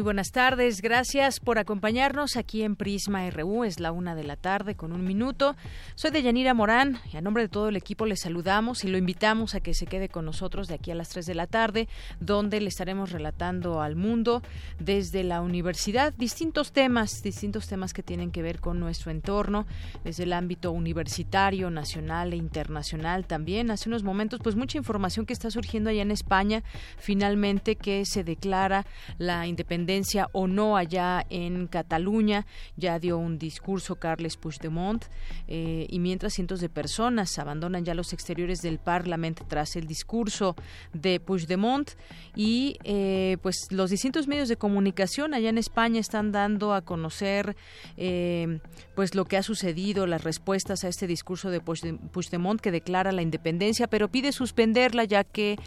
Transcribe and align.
Muy 0.00 0.04
buenas 0.04 0.32
tardes, 0.32 0.80
gracias 0.80 1.40
por 1.40 1.58
acompañarnos 1.58 2.38
aquí 2.38 2.62
en 2.62 2.74
Prisma 2.74 3.28
RU, 3.28 3.64
es 3.64 3.80
la 3.80 3.92
una 3.92 4.14
de 4.14 4.24
la 4.24 4.36
tarde 4.36 4.74
con 4.74 4.92
un 4.92 5.04
minuto. 5.04 5.56
Soy 5.94 6.10
Deyanira 6.10 6.54
Morán 6.54 6.98
y 7.12 7.18
a 7.18 7.20
nombre 7.20 7.42
de 7.42 7.50
todo 7.50 7.68
el 7.68 7.76
equipo 7.76 8.06
le 8.06 8.16
saludamos 8.16 8.82
y 8.82 8.88
lo 8.88 8.96
invitamos 8.96 9.54
a 9.54 9.60
que 9.60 9.74
se 9.74 9.84
quede 9.84 10.08
con 10.08 10.24
nosotros 10.24 10.68
de 10.68 10.76
aquí 10.76 10.90
a 10.90 10.94
las 10.94 11.10
tres 11.10 11.26
de 11.26 11.34
la 11.34 11.46
tarde, 11.46 11.86
donde 12.18 12.62
le 12.62 12.68
estaremos 12.68 13.12
relatando 13.12 13.82
al 13.82 13.94
mundo 13.94 14.42
desde 14.78 15.22
la 15.22 15.42
universidad 15.42 16.14
distintos 16.14 16.72
temas, 16.72 17.22
distintos 17.22 17.68
temas 17.68 17.92
que 17.92 18.02
tienen 18.02 18.30
que 18.30 18.40
ver 18.40 18.58
con 18.58 18.80
nuestro 18.80 19.10
entorno, 19.10 19.66
desde 20.02 20.22
el 20.22 20.32
ámbito 20.32 20.72
universitario, 20.72 21.68
nacional 21.68 22.32
e 22.32 22.36
internacional 22.36 23.26
también. 23.26 23.70
Hace 23.70 23.90
unos 23.90 24.02
momentos, 24.02 24.40
pues 24.42 24.56
mucha 24.56 24.78
información 24.78 25.26
que 25.26 25.34
está 25.34 25.50
surgiendo 25.50 25.90
allá 25.90 26.00
en 26.00 26.10
España, 26.10 26.62
finalmente 26.96 27.76
que 27.76 28.06
se 28.06 28.24
declara 28.24 28.86
la 29.18 29.46
independencia 29.46 29.89
o 30.32 30.46
no 30.46 30.76
allá 30.76 31.26
en 31.30 31.66
Cataluña. 31.66 32.46
Ya 32.76 32.98
dio 32.98 33.18
un 33.18 33.38
discurso 33.38 33.96
Carles 33.96 34.36
Puigdemont 34.36 35.04
eh, 35.48 35.86
y 35.88 35.98
mientras 35.98 36.34
cientos 36.34 36.60
de 36.60 36.68
personas 36.68 37.38
abandonan 37.38 37.84
ya 37.84 37.94
los 37.94 38.12
exteriores 38.12 38.60
del 38.62 38.78
Parlamento 38.78 39.44
tras 39.48 39.76
el 39.76 39.86
discurso 39.86 40.54
de 40.92 41.20
Puigdemont 41.20 41.90
y 42.36 42.78
eh, 42.84 43.36
pues 43.42 43.68
los 43.70 43.90
distintos 43.90 44.26
medios 44.28 44.48
de 44.48 44.56
comunicación 44.56 45.34
allá 45.34 45.48
en 45.48 45.58
España 45.58 46.00
están 46.00 46.32
dando 46.32 46.72
a 46.72 46.82
conocer 46.82 47.56
eh, 47.96 48.60
pues 49.00 49.14
lo 49.14 49.24
que 49.24 49.38
ha 49.38 49.42
sucedido, 49.42 50.06
las 50.06 50.24
respuestas 50.24 50.84
a 50.84 50.88
este 50.88 51.06
discurso 51.06 51.48
de 51.48 51.62
Puigdemont 51.62 52.60
que 52.60 52.70
declara 52.70 53.12
la 53.12 53.22
independencia, 53.22 53.86
pero 53.86 54.08
pide 54.08 54.30
suspenderla 54.30 55.04
ya 55.04 55.24
que 55.24 55.58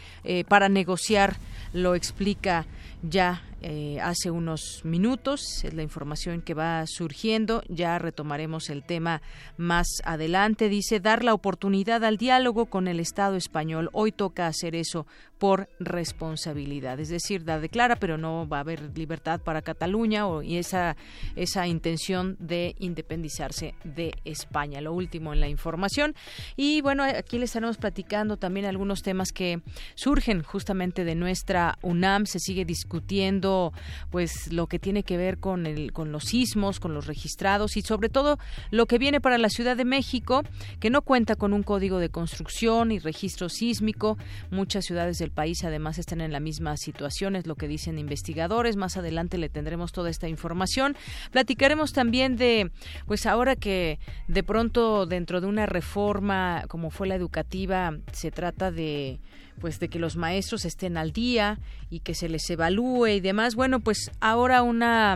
para 0.48 0.70
negociar 0.70 1.38
lo 1.74 1.96
explica 1.96 2.68
ya 3.02 3.42
eh, 3.66 3.98
hace 4.02 4.30
unos 4.30 4.82
minutos. 4.84 5.64
Es 5.64 5.74
la 5.74 5.84
información 5.84 6.42
que 6.42 6.54
va 6.54 6.86
surgiendo. 6.86 7.64
Ya 7.70 7.98
retomaremos 7.98 8.70
el 8.70 8.84
tema 8.84 9.22
más 9.56 10.02
adelante. 10.04 10.68
Dice 10.68 11.00
dar 11.00 11.24
la 11.24 11.34
oportunidad 11.34 12.04
al 12.04 12.18
diálogo 12.18 12.66
con 12.66 12.90
el 12.90 13.00
Estado 13.00 13.38
español. 13.38 13.90
Hoy 13.94 14.12
toca 14.12 14.48
hacer 14.48 14.76
eso 14.76 15.08
por 15.38 15.70
responsabilidad. 15.80 17.00
Es 17.00 17.08
decir, 17.08 17.46
da 17.46 17.60
declara, 17.60 17.96
pero 17.96 18.18
no 18.18 18.48
va 18.48 18.58
a 18.58 18.62
haber 18.62 18.98
libertad 18.98 19.40
para 19.40 19.62
Cataluña 19.62 20.28
o, 20.28 20.42
y 20.42 20.58
esa, 20.58 20.98
esa 21.38 21.66
intención 21.66 22.36
de 22.40 22.76
de 23.24 24.14
España. 24.26 24.82
Lo 24.82 24.94
último 24.94 25.34
en 25.34 25.40
la 25.40 25.48
información. 25.48 26.16
Y 26.56 26.82
bueno, 26.82 27.04
aquí 27.04 27.38
le 27.38 27.46
estaremos 27.46 27.78
platicando 27.78 28.38
también 28.38 28.66
algunos 28.66 29.02
temas 29.02 29.32
que 29.32 29.62
surgen 29.96 30.44
justamente 30.44 31.06
de 31.06 31.16
nuestra 31.16 31.78
UNAM. 31.82 32.26
Se 32.26 32.40
sigue 32.40 32.66
discutiendo 32.66 33.74
pues 34.12 34.52
lo 34.52 34.68
que 34.68 34.80
tiene 34.80 35.04
que 35.04 35.18
ver 35.18 35.40
con, 35.40 35.66
el, 35.66 35.94
con 35.94 36.12
los 36.12 36.26
sismos, 36.26 36.80
con 36.80 36.94
los 36.94 37.08
registrados 37.08 37.78
y 37.78 37.82
sobre 37.82 38.10
todo 38.10 38.38
lo 38.72 38.86
que 38.86 38.98
viene 38.98 39.22
para 39.22 39.38
la 39.38 39.50
Ciudad 39.50 39.78
de 39.78 39.86
México, 39.86 40.44
que 40.80 40.90
no 40.90 41.02
cuenta 41.02 41.36
con 41.36 41.54
un 41.54 41.64
código 41.64 42.00
de 42.00 42.10
construcción 42.10 42.92
y 42.92 43.00
registro 43.00 43.50
sísmico. 43.50 44.18
Muchas 44.52 44.86
ciudades 44.86 45.18
del 45.18 45.32
país 45.32 45.64
además 45.64 45.98
están 45.98 46.22
en 46.22 46.32
la 46.32 46.40
misma 46.40 46.78
situación, 46.78 47.36
es 47.36 47.48
lo 47.48 47.56
que 47.56 47.68
dicen 47.68 48.00
investigadores. 48.00 48.76
Más 48.76 48.98
adelante 48.98 49.38
le 49.38 49.50
tendremos 49.50 49.92
toda 49.92 50.10
esta 50.10 50.28
información. 50.28 50.96
Platicaremos 51.32 51.94
también 51.94 52.36
de, 52.36 52.72
pues 53.14 53.28
ahora 53.28 53.56
que 53.56 54.00
de 54.28 54.42
pronto 54.42 55.06
dentro 55.06 55.40
de 55.40 55.46
una 55.46 55.68
reforma 55.68 56.64
como 56.68 56.90
fue 56.90 57.08
la 57.08 57.14
educativa, 57.14 57.96
se 58.12 58.32
trata 58.32 58.72
de 58.72 59.20
pues 59.62 59.80
de 59.80 59.88
que 59.88 60.00
los 60.00 60.16
maestros 60.16 60.66
estén 60.66 60.98
al 60.98 61.12
día 61.12 61.60
y 61.92 62.00
que 62.00 62.16
se 62.16 62.28
les 62.28 62.50
evalúe 62.50 63.06
y 63.10 63.20
demás. 63.20 63.54
Bueno, 63.54 63.82
pues 63.82 64.10
ahora 64.20 64.64
una, 64.64 65.16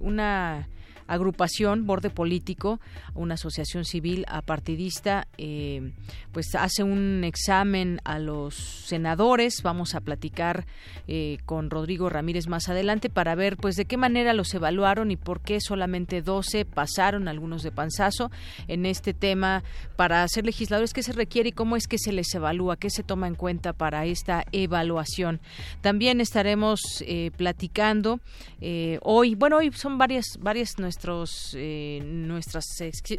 una 0.00 0.68
agrupación, 1.06 1.86
borde 1.86 2.10
político, 2.10 2.80
una 3.14 3.34
asociación 3.34 3.84
civil 3.84 4.24
apartidista, 4.28 5.28
eh, 5.38 5.92
pues 6.32 6.54
hace 6.54 6.82
un 6.82 7.22
examen 7.24 8.00
a 8.04 8.18
los 8.18 8.54
senadores. 8.54 9.62
Vamos 9.62 9.94
a 9.94 10.00
platicar 10.00 10.66
eh, 11.06 11.38
con 11.44 11.70
Rodrigo 11.70 12.08
Ramírez 12.08 12.48
más 12.48 12.68
adelante 12.68 13.10
para 13.10 13.34
ver, 13.34 13.56
pues, 13.56 13.76
de 13.76 13.84
qué 13.84 13.96
manera 13.96 14.34
los 14.34 14.52
evaluaron 14.54 15.10
y 15.10 15.16
por 15.16 15.40
qué 15.40 15.60
solamente 15.60 16.22
12 16.22 16.64
pasaron, 16.64 17.28
algunos 17.28 17.62
de 17.62 17.72
panzazo, 17.72 18.30
en 18.68 18.86
este 18.86 19.14
tema 19.14 19.62
para 19.96 20.26
ser 20.28 20.44
legisladores. 20.44 20.92
¿Qué 20.92 21.02
se 21.02 21.12
requiere 21.12 21.50
y 21.50 21.52
cómo 21.52 21.76
es 21.76 21.86
que 21.86 21.98
se 21.98 22.12
les 22.12 22.34
evalúa? 22.34 22.76
¿Qué 22.76 22.90
se 22.90 23.02
toma 23.02 23.28
en 23.28 23.34
cuenta 23.34 23.72
para 23.72 24.06
esta 24.06 24.44
evaluación? 24.52 25.40
También 25.80 26.20
estaremos 26.20 26.80
eh, 27.06 27.30
platicando 27.36 28.20
hoy, 29.02 29.34
bueno, 29.34 29.58
hoy 29.58 29.70
son 29.72 29.98
varias, 29.98 30.38
varias 30.40 30.78
eh, 31.56 32.00
nuestras 32.04 32.64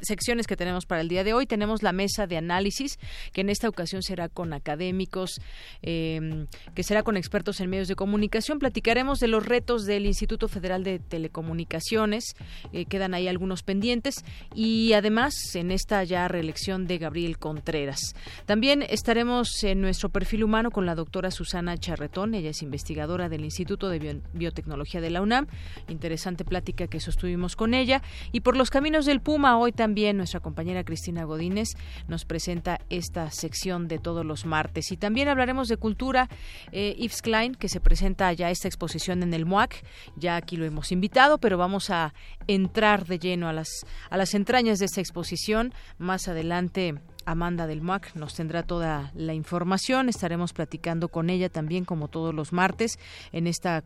secciones 0.02 0.48
que 0.48 0.56
tenemos 0.56 0.86
para 0.86 1.02
el 1.02 1.08
día 1.08 1.24
de 1.24 1.34
hoy. 1.34 1.46
Tenemos 1.46 1.84
la 1.84 1.92
mesa 1.92 2.28
de 2.28 2.38
análisis, 2.38 3.00
que 3.34 3.42
en 3.42 3.50
esta 3.50 3.70
ocasión 3.70 4.02
será 4.02 4.30
con 4.30 4.54
académicos, 4.54 5.42
em, 5.82 6.48
que 6.74 6.84
será 6.84 7.04
con 7.04 7.18
expertos 7.18 7.60
en 7.60 7.70
medios 7.70 7.88
de 7.88 7.96
comunicación. 7.96 8.60
Platicaremos 8.60 9.20
de 9.20 9.28
los 9.28 9.46
retos 9.46 9.86
del 9.86 10.06
Instituto 10.06 10.48
Federal 10.48 10.84
de 10.84 11.00
Telecomunicaciones. 11.00 12.36
Eh, 12.74 12.86
quedan 12.86 13.14
ahí 13.14 13.28
algunos 13.28 13.64
pendientes. 13.64 14.24
Y 14.54 14.94
además, 14.94 15.34
en 15.56 15.72
esta 15.72 16.04
ya 16.04 16.28
reelección 16.28 16.88
de 16.88 16.98
Gabriel 16.98 17.38
Contreras. 17.38 18.16
También 18.46 18.84
estaremos 18.84 19.64
en 19.64 19.82
nuestro 19.82 20.10
perfil 20.10 20.44
humano 20.44 20.72
con 20.72 20.86
la 20.86 20.96
doctora 20.96 21.32
Susana 21.32 21.78
Charretón. 21.78 22.34
Ella 22.34 22.50
es 22.52 22.62
investigadora 22.62 23.30
del 23.30 23.44
Instituto 23.44 23.90
de 23.90 24.22
Biotecnología 24.34 25.02
de 25.02 25.10
la 25.10 25.22
UNAM. 25.22 25.48
Interesante 25.88 26.46
plática 26.46 26.88
que 26.88 27.00
sostuvimos 27.00 27.56
con 27.56 27.65
ella. 27.74 28.02
Y 28.32 28.42
por 28.42 28.56
los 28.56 28.70
caminos 28.70 29.06
del 29.06 29.22
Puma, 29.22 29.58
hoy 29.58 29.72
también 29.72 30.18
nuestra 30.18 30.40
compañera 30.40 30.84
Cristina 30.84 31.24
Godínez 31.24 31.70
nos 32.08 32.26
presenta 32.26 32.80
esta 32.90 33.32
sección 33.32 33.88
de 33.88 34.00
todos 34.00 34.26
los 34.26 34.46
martes. 34.46 34.92
Y 34.92 34.98
también 34.98 35.28
hablaremos 35.28 35.68
de 35.68 35.78
cultura. 35.78 36.30
Eh, 36.72 36.96
Yves 36.98 37.22
Klein, 37.22 37.56
que 37.56 37.70
se 37.70 37.80
presenta 37.80 38.32
ya 38.34 38.50
esta 38.52 38.68
exposición 38.68 39.24
en 39.24 39.34
el 39.34 39.46
MUAC. 39.46 39.84
Ya 40.16 40.36
aquí 40.36 40.58
lo 40.58 40.66
hemos 40.66 40.92
invitado, 40.92 41.40
pero 41.40 41.58
vamos 41.58 41.90
a 41.90 42.14
entrar 42.48 43.06
de 43.06 43.20
lleno 43.20 43.48
a 43.48 43.54
las, 43.54 43.86
a 44.10 44.18
las 44.18 44.34
entrañas 44.34 44.80
de 44.80 44.86
esta 44.86 45.02
exposición. 45.02 45.74
Más 45.98 46.28
adelante 46.28 46.96
Amanda 47.26 47.68
del 47.68 47.82
MAC 47.82 48.16
nos 48.16 48.36
tendrá 48.36 48.64
toda 48.64 49.12
la 49.16 49.34
información. 49.34 50.10
Estaremos 50.10 50.54
platicando 50.54 51.10
con 51.10 51.30
ella 51.30 51.50
también, 51.50 51.86
como 51.86 52.08
todos 52.08 52.34
los 52.34 52.54
martes, 52.54 53.00
en 53.32 53.48
esta 53.48 53.84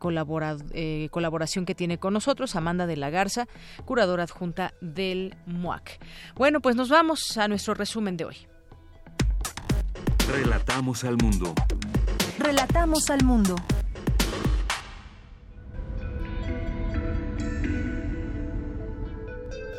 eh, 0.71 1.09
colaboración 1.11 1.65
que 1.65 1.75
tiene 1.75 1.97
con 1.97 2.13
nosotros, 2.13 2.55
Amanda 2.55 2.85
de 2.85 2.97
la 2.97 3.09
Garza, 3.09 3.47
curadora 3.85 4.23
adjunta 4.23 4.73
del 4.81 5.35
MUAC. 5.45 5.99
Bueno, 6.35 6.59
pues 6.61 6.75
nos 6.75 6.89
vamos 6.89 7.37
a 7.37 7.47
nuestro 7.47 7.73
resumen 7.73 8.17
de 8.17 8.25
hoy. 8.25 8.35
Relatamos 10.29 11.03
al 11.03 11.17
mundo. 11.17 11.53
Relatamos 12.37 13.09
al 13.09 13.23
mundo. 13.23 13.55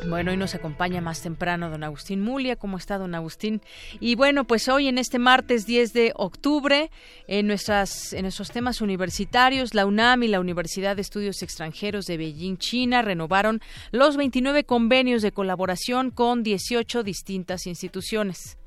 Bueno, 0.07 0.31
hoy 0.31 0.37
nos 0.37 0.55
acompaña 0.55 0.99
más 0.99 1.21
temprano 1.21 1.69
don 1.69 1.83
Agustín 1.83 2.21
Mulia. 2.21 2.55
¿Cómo 2.55 2.77
está 2.77 2.97
don 2.97 3.13
Agustín? 3.13 3.61
Y 3.99 4.15
bueno, 4.15 4.45
pues 4.45 4.67
hoy 4.67 4.87
en 4.87 4.97
este 4.97 5.19
martes 5.19 5.67
10 5.67 5.93
de 5.93 6.13
octubre, 6.15 6.89
en, 7.27 7.45
nuestras, 7.45 8.11
en 8.13 8.23
nuestros 8.23 8.49
temas 8.49 8.81
universitarios, 8.81 9.75
la 9.75 9.85
UNAM 9.85 10.23
y 10.23 10.27
la 10.27 10.39
Universidad 10.39 10.95
de 10.95 11.03
Estudios 11.03 11.43
Extranjeros 11.43 12.07
de 12.07 12.17
Beijing, 12.17 12.57
China, 12.57 13.03
renovaron 13.03 13.61
los 13.91 14.17
29 14.17 14.63
convenios 14.63 15.21
de 15.21 15.31
colaboración 15.31 16.09
con 16.09 16.41
18 16.41 17.03
distintas 17.03 17.67
instituciones. 17.67 18.57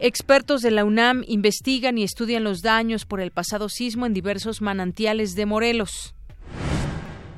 Expertos 0.00 0.60
de 0.60 0.70
la 0.70 0.84
UNAM 0.84 1.24
investigan 1.26 1.96
y 1.96 2.04
estudian 2.04 2.44
los 2.44 2.60
daños 2.60 3.06
por 3.06 3.20
el 3.20 3.30
pasado 3.30 3.70
sismo 3.70 4.04
en 4.04 4.12
diversos 4.12 4.60
manantiales 4.60 5.34
de 5.34 5.46
Morelos. 5.46 6.14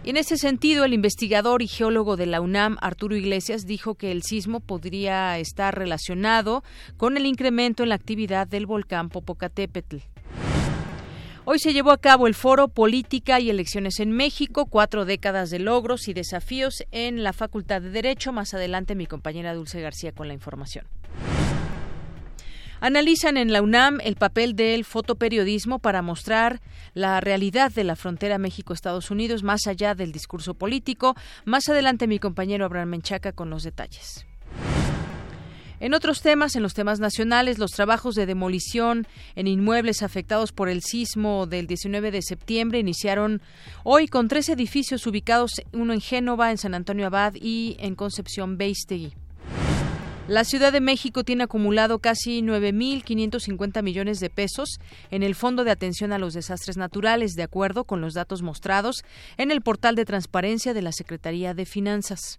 En 0.02 0.16
ese 0.16 0.38
sentido, 0.38 0.84
el 0.86 0.94
investigador 0.94 1.60
y 1.60 1.68
geólogo 1.68 2.16
de 2.16 2.24
la 2.24 2.40
UNAM, 2.40 2.78
Arturo 2.80 3.16
Iglesias, 3.16 3.66
dijo 3.66 3.96
que 3.96 4.10
el 4.12 4.22
sismo 4.22 4.60
podría 4.60 5.38
estar 5.38 5.76
relacionado 5.76 6.64
con 6.96 7.18
el 7.18 7.26
incremento 7.26 7.82
en 7.82 7.90
la 7.90 7.96
actividad 7.96 8.48
del 8.48 8.64
volcán 8.64 9.10
Popocatépetl. 9.10 9.98
Hoy 11.44 11.58
se 11.58 11.74
llevó 11.74 11.90
a 11.90 11.98
cabo 11.98 12.26
el 12.26 12.34
foro 12.34 12.68
Política 12.68 13.40
y 13.40 13.50
Elecciones 13.50 14.00
en 14.00 14.10
México, 14.10 14.66
cuatro 14.66 15.04
décadas 15.04 15.50
de 15.50 15.58
logros 15.58 16.08
y 16.08 16.14
desafíos 16.14 16.82
en 16.92 17.22
la 17.22 17.34
Facultad 17.34 17.82
de 17.82 17.90
Derecho. 17.90 18.32
Más 18.32 18.54
adelante 18.54 18.94
mi 18.94 19.06
compañera 19.06 19.54
Dulce 19.54 19.82
García 19.82 20.12
con 20.12 20.28
la 20.28 20.34
información. 20.34 20.86
Analizan 22.80 23.36
en 23.36 23.52
la 23.52 23.60
UNAM 23.60 23.98
el 24.02 24.16
papel 24.16 24.56
del 24.56 24.86
fotoperiodismo 24.86 25.80
para 25.80 26.00
mostrar 26.00 26.62
la 26.94 27.20
realidad 27.20 27.70
de 27.70 27.84
la 27.84 27.94
frontera 27.94 28.38
México-Estados 28.38 29.10
Unidos 29.10 29.42
más 29.42 29.66
allá 29.66 29.94
del 29.94 30.12
discurso 30.12 30.54
político. 30.54 31.14
Más 31.44 31.68
adelante 31.68 32.06
mi 32.06 32.18
compañero 32.18 32.64
Abraham 32.64 32.88
Menchaca 32.88 33.32
con 33.32 33.50
los 33.50 33.64
detalles. 33.64 34.24
En 35.78 35.94
otros 35.94 36.22
temas, 36.22 36.56
en 36.56 36.62
los 36.62 36.74
temas 36.74 37.00
nacionales, 37.00 37.58
los 37.58 37.70
trabajos 37.72 38.14
de 38.14 38.26
demolición 38.26 39.06
en 39.34 39.46
inmuebles 39.46 40.02
afectados 40.02 40.52
por 40.52 40.70
el 40.70 40.82
sismo 40.82 41.46
del 41.46 41.66
19 41.66 42.10
de 42.10 42.22
septiembre 42.22 42.78
iniciaron 42.78 43.42
hoy 43.82 44.06
con 44.06 44.28
tres 44.28 44.48
edificios 44.48 45.06
ubicados, 45.06 45.52
uno 45.72 45.92
en 45.92 46.00
Génova, 46.00 46.50
en 46.50 46.58
San 46.58 46.74
Antonio 46.74 47.06
Abad 47.06 47.34
y 47.34 47.76
en 47.78 47.94
Concepción 47.94 48.56
Beistegui. 48.56 49.14
La 50.30 50.44
Ciudad 50.44 50.72
de 50.72 50.80
México 50.80 51.24
tiene 51.24 51.42
acumulado 51.42 51.98
casi 51.98 52.40
9.550 52.40 53.82
millones 53.82 54.20
de 54.20 54.30
pesos 54.30 54.78
en 55.10 55.24
el 55.24 55.34
Fondo 55.34 55.64
de 55.64 55.72
Atención 55.72 56.12
a 56.12 56.20
los 56.20 56.34
Desastres 56.34 56.76
Naturales, 56.76 57.34
de 57.34 57.42
acuerdo 57.42 57.82
con 57.82 58.00
los 58.00 58.14
datos 58.14 58.40
mostrados 58.40 59.02
en 59.38 59.50
el 59.50 59.60
portal 59.60 59.96
de 59.96 60.04
transparencia 60.04 60.72
de 60.72 60.82
la 60.82 60.92
Secretaría 60.92 61.52
de 61.52 61.66
Finanzas. 61.66 62.38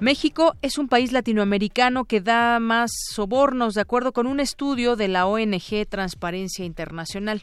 México 0.00 0.54
es 0.62 0.78
un 0.78 0.88
país 0.88 1.12
latinoamericano 1.12 2.06
que 2.06 2.22
da 2.22 2.58
más 2.60 2.90
sobornos, 3.10 3.74
de 3.74 3.82
acuerdo 3.82 4.14
con 4.14 4.26
un 4.26 4.40
estudio 4.40 4.96
de 4.96 5.08
la 5.08 5.26
ONG 5.26 5.86
Transparencia 5.86 6.64
Internacional. 6.64 7.42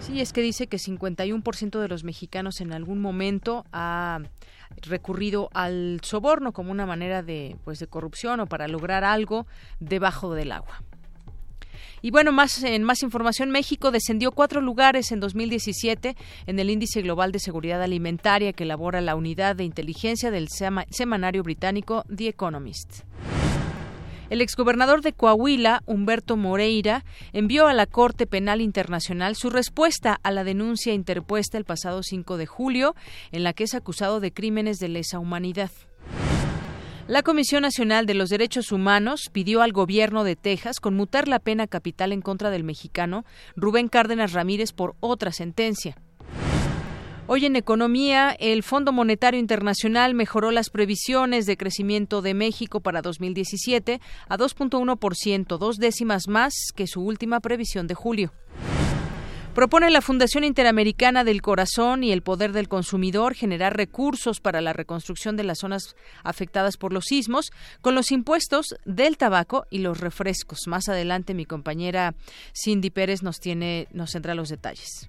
Sí, 0.00 0.22
es 0.22 0.32
que 0.32 0.40
dice 0.40 0.68
que 0.68 0.78
51% 0.78 1.80
de 1.80 1.88
los 1.88 2.02
mexicanos 2.02 2.62
en 2.62 2.72
algún 2.72 2.98
momento 2.98 3.66
ha 3.72 4.20
recurrido 4.82 5.48
al 5.54 6.00
soborno 6.02 6.52
como 6.52 6.70
una 6.70 6.86
manera 6.86 7.22
de 7.22 7.56
pues 7.64 7.78
de 7.78 7.86
corrupción 7.86 8.40
o 8.40 8.46
para 8.46 8.68
lograr 8.68 9.04
algo 9.04 9.46
debajo 9.80 10.34
del 10.34 10.52
agua. 10.52 10.82
Y 12.02 12.10
bueno, 12.10 12.30
más 12.30 12.62
en 12.62 12.84
más 12.84 13.02
información, 13.02 13.50
México 13.50 13.90
descendió 13.90 14.30
cuatro 14.30 14.60
lugares 14.60 15.12
en 15.12 15.20
2017 15.20 16.16
en 16.46 16.58
el 16.58 16.70
índice 16.70 17.02
global 17.02 17.32
de 17.32 17.38
seguridad 17.38 17.82
alimentaria 17.82 18.52
que 18.52 18.64
elabora 18.64 19.00
la 19.00 19.16
unidad 19.16 19.56
de 19.56 19.64
inteligencia 19.64 20.30
del 20.30 20.48
semanario 20.48 21.42
británico 21.42 22.04
The 22.14 22.28
Economist. 22.28 23.02
El 24.28 24.40
exgobernador 24.40 25.02
de 25.02 25.12
Coahuila, 25.12 25.82
Humberto 25.86 26.36
Moreira, 26.36 27.04
envió 27.32 27.68
a 27.68 27.74
la 27.74 27.86
Corte 27.86 28.26
Penal 28.26 28.60
Internacional 28.60 29.36
su 29.36 29.50
respuesta 29.50 30.18
a 30.22 30.30
la 30.32 30.42
denuncia 30.42 30.92
interpuesta 30.92 31.58
el 31.58 31.64
pasado 31.64 32.02
5 32.02 32.36
de 32.36 32.46
julio, 32.46 32.96
en 33.30 33.44
la 33.44 33.52
que 33.52 33.64
es 33.64 33.74
acusado 33.74 34.18
de 34.18 34.32
crímenes 34.32 34.78
de 34.78 34.88
lesa 34.88 35.20
humanidad. 35.20 35.70
La 37.06 37.22
Comisión 37.22 37.62
Nacional 37.62 38.04
de 38.06 38.14
los 38.14 38.30
Derechos 38.30 38.72
Humanos 38.72 39.30
pidió 39.32 39.62
al 39.62 39.72
gobierno 39.72 40.24
de 40.24 40.34
Texas 40.34 40.80
conmutar 40.80 41.28
la 41.28 41.38
pena 41.38 41.68
capital 41.68 42.10
en 42.10 42.20
contra 42.20 42.50
del 42.50 42.64
mexicano 42.64 43.24
Rubén 43.54 43.86
Cárdenas 43.86 44.32
Ramírez 44.32 44.72
por 44.72 44.96
otra 44.98 45.30
sentencia. 45.30 45.96
Hoy 47.28 47.44
en 47.44 47.56
economía, 47.56 48.36
el 48.38 48.62
Fondo 48.62 48.92
Monetario 48.92 49.40
Internacional 49.40 50.14
mejoró 50.14 50.52
las 50.52 50.70
previsiones 50.70 51.44
de 51.44 51.56
crecimiento 51.56 52.22
de 52.22 52.34
México 52.34 52.78
para 52.78 53.02
2017 53.02 54.00
a 54.28 54.38
2.1%, 54.38 55.58
dos 55.58 55.78
décimas 55.78 56.28
más 56.28 56.54
que 56.76 56.86
su 56.86 57.02
última 57.02 57.40
previsión 57.40 57.88
de 57.88 57.96
julio. 57.96 58.32
Propone 59.56 59.90
la 59.90 60.02
Fundación 60.02 60.44
Interamericana 60.44 61.24
del 61.24 61.42
Corazón 61.42 62.04
y 62.04 62.12
el 62.12 62.22
Poder 62.22 62.52
del 62.52 62.68
Consumidor 62.68 63.34
generar 63.34 63.76
recursos 63.76 64.38
para 64.38 64.60
la 64.60 64.72
reconstrucción 64.72 65.36
de 65.36 65.42
las 65.42 65.58
zonas 65.58 65.96
afectadas 66.22 66.76
por 66.76 66.92
los 66.92 67.06
sismos 67.06 67.50
con 67.80 67.96
los 67.96 68.12
impuestos 68.12 68.76
del 68.84 69.16
tabaco 69.16 69.66
y 69.68 69.78
los 69.78 69.98
refrescos. 69.98 70.68
Más 70.68 70.88
adelante 70.88 71.34
mi 71.34 71.44
compañera 71.44 72.14
Cindy 72.54 72.90
Pérez 72.90 73.24
nos 73.24 73.40
tiene 73.40 73.88
nos 73.92 74.12
centra 74.12 74.36
los 74.36 74.48
detalles. 74.48 75.08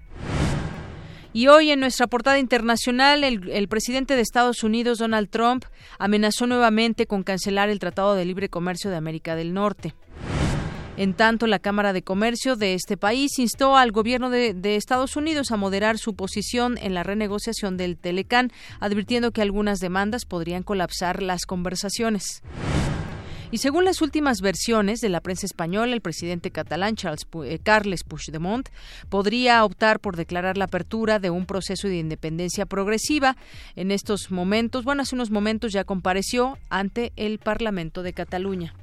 Y 1.32 1.48
hoy 1.48 1.70
en 1.70 1.80
nuestra 1.80 2.06
portada 2.06 2.38
internacional, 2.38 3.22
el, 3.22 3.68
presidente 3.68 4.16
de 4.16 4.22
Estados 4.22 4.62
Unidos, 4.64 4.98
Donald 4.98 5.28
Trump, 5.28 5.64
amenazó 5.98 6.46
nuevamente 6.46 7.06
con 7.06 7.22
cancelar 7.22 7.68
el 7.68 7.78
Tratado 7.78 8.14
de 8.14 8.24
Libre 8.24 8.48
Comercio 8.48 8.90
de 8.90 8.96
América 8.96 9.36
del 9.36 9.52
Norte. 9.52 9.94
En 10.96 11.14
tanto, 11.14 11.46
la 11.46 11.60
Cámara 11.60 11.92
de 11.92 12.02
Comercio 12.02 12.56
de 12.56 12.74
este 12.74 12.96
país 12.96 13.38
instó 13.38 13.76
al 13.76 13.92
gobierno 13.92 14.30
de, 14.30 14.52
de, 14.52 14.74
Estados 14.74 15.14
Unidos 15.14 15.52
a 15.52 15.56
moderar 15.56 15.98
su 15.98 16.16
posición 16.16 16.76
en 16.78 16.94
la 16.94 17.04
renegociación 17.04 17.76
del 17.76 17.98
Telecán, 17.98 18.50
advirtiendo 18.80 19.30
que 19.30 19.42
algunas 19.42 19.78
demandas 19.78 20.24
podrían 20.24 20.64
colapsar 20.64 21.22
las 21.22 21.44
conversaciones. 21.46 22.42
Y 23.50 23.58
según 23.58 23.86
las 23.86 24.02
últimas 24.02 24.42
versiones 24.42 25.00
de 25.00 25.08
la 25.08 25.22
prensa 25.22 25.46
española, 25.46 25.94
el 25.94 26.02
presidente 26.02 26.50
catalán 26.50 26.96
Charles 26.96 27.26
eh, 27.44 27.58
Carles 27.62 28.04
Puigdemont 28.04 28.68
podría 29.08 29.64
optar 29.64 30.00
por 30.00 30.16
declarar 30.16 30.58
la 30.58 30.66
apertura 30.66 31.18
de 31.18 31.30
un 31.30 31.46
proceso 31.46 31.88
de 31.88 31.96
independencia 31.96 32.66
progresiva. 32.66 33.36
En 33.74 33.90
estos 33.90 34.30
momentos, 34.30 34.84
bueno, 34.84 35.02
hace 35.02 35.14
unos 35.14 35.30
momentos 35.30 35.72
ya 35.72 35.84
compareció 35.84 36.58
ante 36.68 37.12
el 37.16 37.38
Parlamento 37.38 38.02
de 38.02 38.12
Cataluña. 38.12 38.74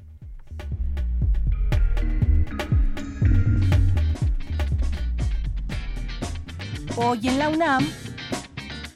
Hoy 6.96 7.28
en 7.28 7.38
la 7.38 7.50
UNAM, 7.50 7.86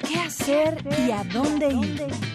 ¿qué 0.09 0.19
hacer 0.19 0.83
y 1.07 1.11
a 1.13 1.23
dónde 1.25 1.69
ir? 1.69 2.30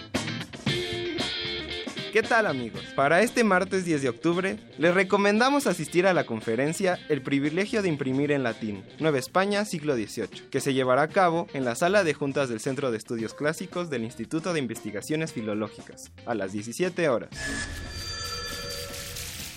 ¿Qué 2.16 2.22
tal 2.22 2.46
amigos? 2.46 2.80
Para 2.94 3.20
este 3.20 3.44
martes 3.44 3.84
10 3.84 4.00
de 4.00 4.08
octubre 4.08 4.58
les 4.78 4.94
recomendamos 4.94 5.66
asistir 5.66 6.06
a 6.06 6.14
la 6.14 6.24
conferencia 6.24 6.98
El 7.10 7.20
privilegio 7.20 7.82
de 7.82 7.90
imprimir 7.90 8.32
en 8.32 8.42
latín, 8.42 8.82
Nueva 8.98 9.18
España, 9.18 9.66
siglo 9.66 9.94
XVIII, 9.96 10.48
que 10.50 10.62
se 10.62 10.72
llevará 10.72 11.02
a 11.02 11.08
cabo 11.08 11.46
en 11.52 11.66
la 11.66 11.74
sala 11.74 12.04
de 12.04 12.14
juntas 12.14 12.48
del 12.48 12.60
Centro 12.60 12.90
de 12.90 12.96
Estudios 12.96 13.34
Clásicos 13.34 13.90
del 13.90 14.02
Instituto 14.02 14.54
de 14.54 14.60
Investigaciones 14.60 15.34
Filológicas, 15.34 16.10
a 16.24 16.34
las 16.34 16.52
17 16.52 17.06
horas. 17.10 17.28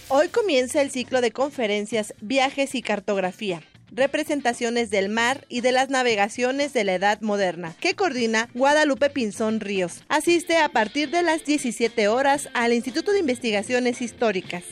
Hoy 0.10 0.28
comienza 0.28 0.82
el 0.82 0.92
ciclo 0.92 1.22
de 1.22 1.32
conferencias 1.32 2.14
Viajes 2.20 2.76
y 2.76 2.82
Cartografía, 2.82 3.62
representaciones 3.92 4.90
del 4.90 5.10
mar 5.10 5.46
y 5.50 5.62
de 5.62 5.72
las 5.72 5.90
navegaciones 5.90 6.74
de 6.74 6.84
la 6.84 6.96
Edad 6.96 7.22
Moderna, 7.22 7.76
que 7.80 7.96
coordina 7.96 8.50
Guadalupe 8.54 9.10
Pinzón 9.10 9.60
Ríos. 9.60 10.04
Asiste 10.10 10.58
a 10.58 10.70
partir 10.70 11.10
de 11.12 11.24
las 11.24 11.46
17 11.46 12.08
horas 12.08 12.50
al 12.54 12.74
Instituto 12.74 13.12
de 13.12 13.20
Investigaciones 13.20 14.02
Históricas. 14.02 14.64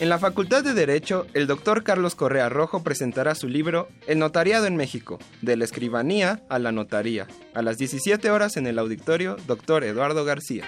En 0.00 0.08
la 0.08 0.18
Facultad 0.18 0.64
de 0.64 0.74
Derecho, 0.74 1.28
el 1.32 1.46
doctor 1.46 1.84
Carlos 1.84 2.16
Correa 2.16 2.48
Rojo 2.48 2.82
presentará 2.82 3.36
su 3.36 3.48
libro 3.48 3.88
El 4.08 4.18
Notariado 4.18 4.66
en 4.66 4.74
México, 4.74 5.20
de 5.42 5.56
la 5.56 5.64
escribanía 5.64 6.42
a 6.48 6.58
la 6.58 6.72
notaría, 6.72 7.28
a 7.54 7.62
las 7.62 7.78
17 7.78 8.28
horas 8.32 8.56
en 8.56 8.66
el 8.66 8.80
auditorio 8.80 9.36
Dr. 9.46 9.84
Eduardo 9.84 10.24
García. 10.24 10.64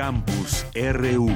Campus 0.00 0.64
RU. 0.74 1.28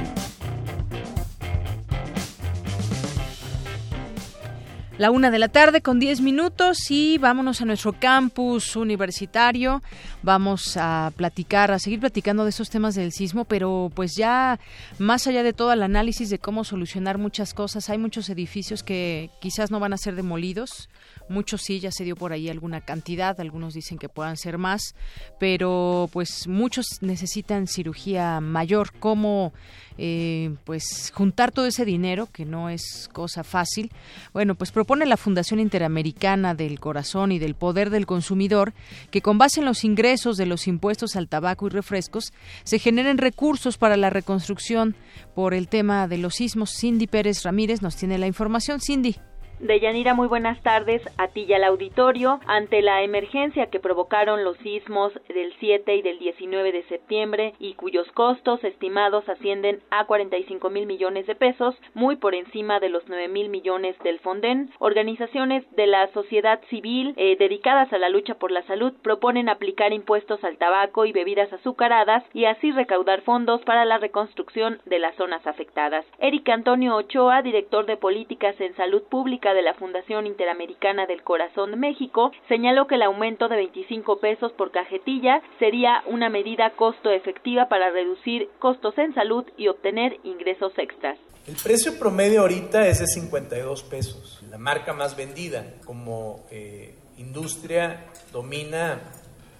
La 4.97 5.11
una 5.11 5.31
de 5.31 5.39
la 5.39 5.49
tarde 5.49 5.83
con 5.83 6.01
diez 6.01 6.23
minutos 6.23 6.91
y 6.91 7.19
vámonos 7.19 7.61
a 7.61 7.67
nuestro 7.67 7.93
campus 7.93 8.75
universitario. 8.75 9.83
Vamos 10.23 10.79
a 10.79 11.13
platicar, 11.15 11.73
a 11.73 11.79
seguir 11.79 12.01
platicando 12.01 12.45
de 12.45 12.51
esos 12.51 12.71
temas 12.71 12.95
del 12.95 13.13
sismo, 13.13 13.45
pero 13.45 13.93
pues 13.95 14.15
ya 14.17 14.59
más 14.99 15.27
allá 15.27 15.43
de 15.43 15.53
todo 15.53 15.71
el 15.71 15.83
análisis 15.83 16.31
de 16.31 16.39
cómo 16.39 16.65
solucionar 16.65 17.19
muchas 17.19 17.53
cosas, 17.53 17.91
hay 17.91 17.99
muchos 17.99 18.31
edificios 18.31 18.83
que 18.83 19.29
quizás 19.43 19.71
no 19.71 19.79
van 19.79 19.93
a 19.93 19.99
ser 19.99 20.15
demolidos, 20.15 20.89
muchos 21.29 21.63
sí, 21.63 21.81
ya 21.81 21.91
se 21.91 22.05
dio 22.05 22.17
por 22.17 22.33
ahí 22.33 22.49
alguna 22.49 22.81
cantidad, 22.81 23.39
algunos 23.41 23.75
dicen 23.75 23.99
que 23.99 24.09
puedan 24.09 24.37
ser 24.37 24.59
más, 24.59 24.95
pero 25.39 26.09
pues 26.13 26.47
muchos 26.47 26.87
necesitan 27.01 27.67
cirugía 27.67 28.41
mayor. 28.41 28.93
¿Cómo 28.99 29.53
eh, 29.99 30.55
pues 30.65 31.13
juntar 31.15 31.53
todo 31.53 31.67
ese 31.67 31.85
dinero, 31.85 32.29
que 32.33 32.45
no 32.45 32.69
es 32.69 33.09
cosa 33.13 33.45
fácil? 33.45 33.91
Bueno, 34.33 34.55
pues 34.55 34.71
propone 34.71 35.07
la 35.07 35.17
Fundación 35.17 35.61
Interamericana 35.61 36.55
del 36.55 36.81
Corazón 36.81 37.33
y 37.33 37.39
del 37.39 37.55
Poder 37.55 37.91
del 37.91 38.07
Consumidor 38.07 38.73
que 39.11 39.23
con 39.23 39.39
base 39.39 39.61
en 39.61 39.67
los 39.67 39.85
ingresos 39.85 40.37
de 40.37 40.47
los 40.47 40.67
impuestos 40.67 41.17
al 41.17 41.29
tabaco 41.29 41.67
y 41.67 41.71
refrescos 41.71 42.33
se 42.65 42.79
generen 42.79 43.19
recursos 43.19 43.79
para 43.79 43.97
la 43.97 44.11
reconstrucción 44.11 44.95
por 45.35 45.55
el 45.55 45.69
tema 45.69 46.09
de 46.09 46.19
los 46.19 46.35
sismos. 46.37 46.75
Cindy 46.77 47.07
Pérez 47.07 47.43
Ramírez 47.43 47.83
nos 47.83 47.97
tiene 47.97 48.19
la 48.19 48.27
información. 48.27 48.81
Cindy. 48.81 49.17
Deyanira, 49.61 50.15
muy 50.15 50.27
buenas 50.27 50.61
tardes 50.63 51.01
a 51.17 51.29
ti 51.29 51.47
y 51.49 51.53
al 51.53 51.63
auditorio. 51.63 52.41
Ante 52.47 52.83
la 52.83 53.03
emergencia 53.03 53.71
que 53.71 53.79
provocaron 53.79 54.43
los 54.43 54.59
sismos 54.59 55.13
del 55.29 55.55
7 55.61 55.95
y 55.95 56.03
del 56.03 56.19
19 56.19 56.73
de 56.73 56.83
septiembre 56.85 57.55
y 57.61 57.75
cuyos 57.75 58.11
costos 58.13 58.63
estimados 58.65 59.29
ascienden 59.29 59.81
a 59.91 60.07
45 60.07 60.71
mil 60.71 60.87
millones 60.87 61.27
de 61.29 61.37
pesos, 61.37 61.77
muy 61.95 62.17
por 62.17 62.35
encima 62.35 62.81
de 62.81 62.89
los 62.89 63.05
9 63.07 63.29
mil 63.29 63.49
millones 63.49 63.97
del 64.01 64.19
Fonden, 64.19 64.71
organizaciones 64.81 65.65
de 65.77 65.87
la 65.87 66.09
sociedad 66.09 66.61
civil 66.69 67.15
eh, 67.17 67.37
dedicadas 67.39 67.93
a 67.93 67.99
la 67.99 68.09
lucha 68.09 68.35
por 68.35 68.51
la 68.51 68.63
salud 68.65 68.93
proponen 69.03 69.49
aplicar 69.49 69.93
impuestos 69.93 70.43
al 70.43 70.59
tabaco 70.59 71.05
y 71.05 71.13
bebidas 71.13 71.53
azucaradas 71.53 72.25
y 72.33 72.47
así 72.47 72.73
recaudar 72.73 73.23
fondos 73.23 73.63
para 73.63 73.85
la 73.85 73.99
reconstrucción 73.99 74.81
de 74.85 74.99
las 74.99 75.15
zonas 75.15 75.47
afectadas. 75.47 76.05
Eric 76.19 76.49
Antonio 76.49 76.97
Ochoa, 76.97 77.41
director 77.43 77.87
de 77.87 77.97
políticas 77.97 78.61
en 78.61 78.75
salud 78.75 79.03
pública, 79.05 79.44
de 79.53 79.63
la 79.63 79.75
Fundación 79.75 80.27
Interamericana 80.27 81.07
del 81.07 81.23
Corazón 81.23 81.79
México, 81.79 82.33
señaló 82.49 82.87
que 82.87 82.95
el 82.95 83.03
aumento 83.03 83.49
de 83.49 83.57
25 83.57 84.19
pesos 84.19 84.53
por 84.53 84.71
cajetilla 84.71 85.43
sería 85.59 86.03
una 86.07 86.31
medida 86.31 86.71
costo 86.71 87.11
efectiva 87.11 87.69
para 87.69 87.91
reducir 87.91 88.49
costos 88.59 88.97
en 88.97 89.13
salud 89.15 89.45
y 89.57 89.69
obtener 89.69 90.19
ingresos 90.25 90.73
extras. 90.79 91.19
El 91.47 91.57
precio 91.57 91.99
promedio 91.99 92.41
ahorita 92.41 92.87
es 92.87 93.01
de 93.01 93.07
52 93.07 93.83
pesos. 93.83 94.43
La 94.49 94.57
marca 94.57 94.95
más 94.95 95.15
vendida 95.15 95.75
como 95.85 96.47
eh, 96.51 96.95
industria 97.19 98.07
domina 98.33 99.03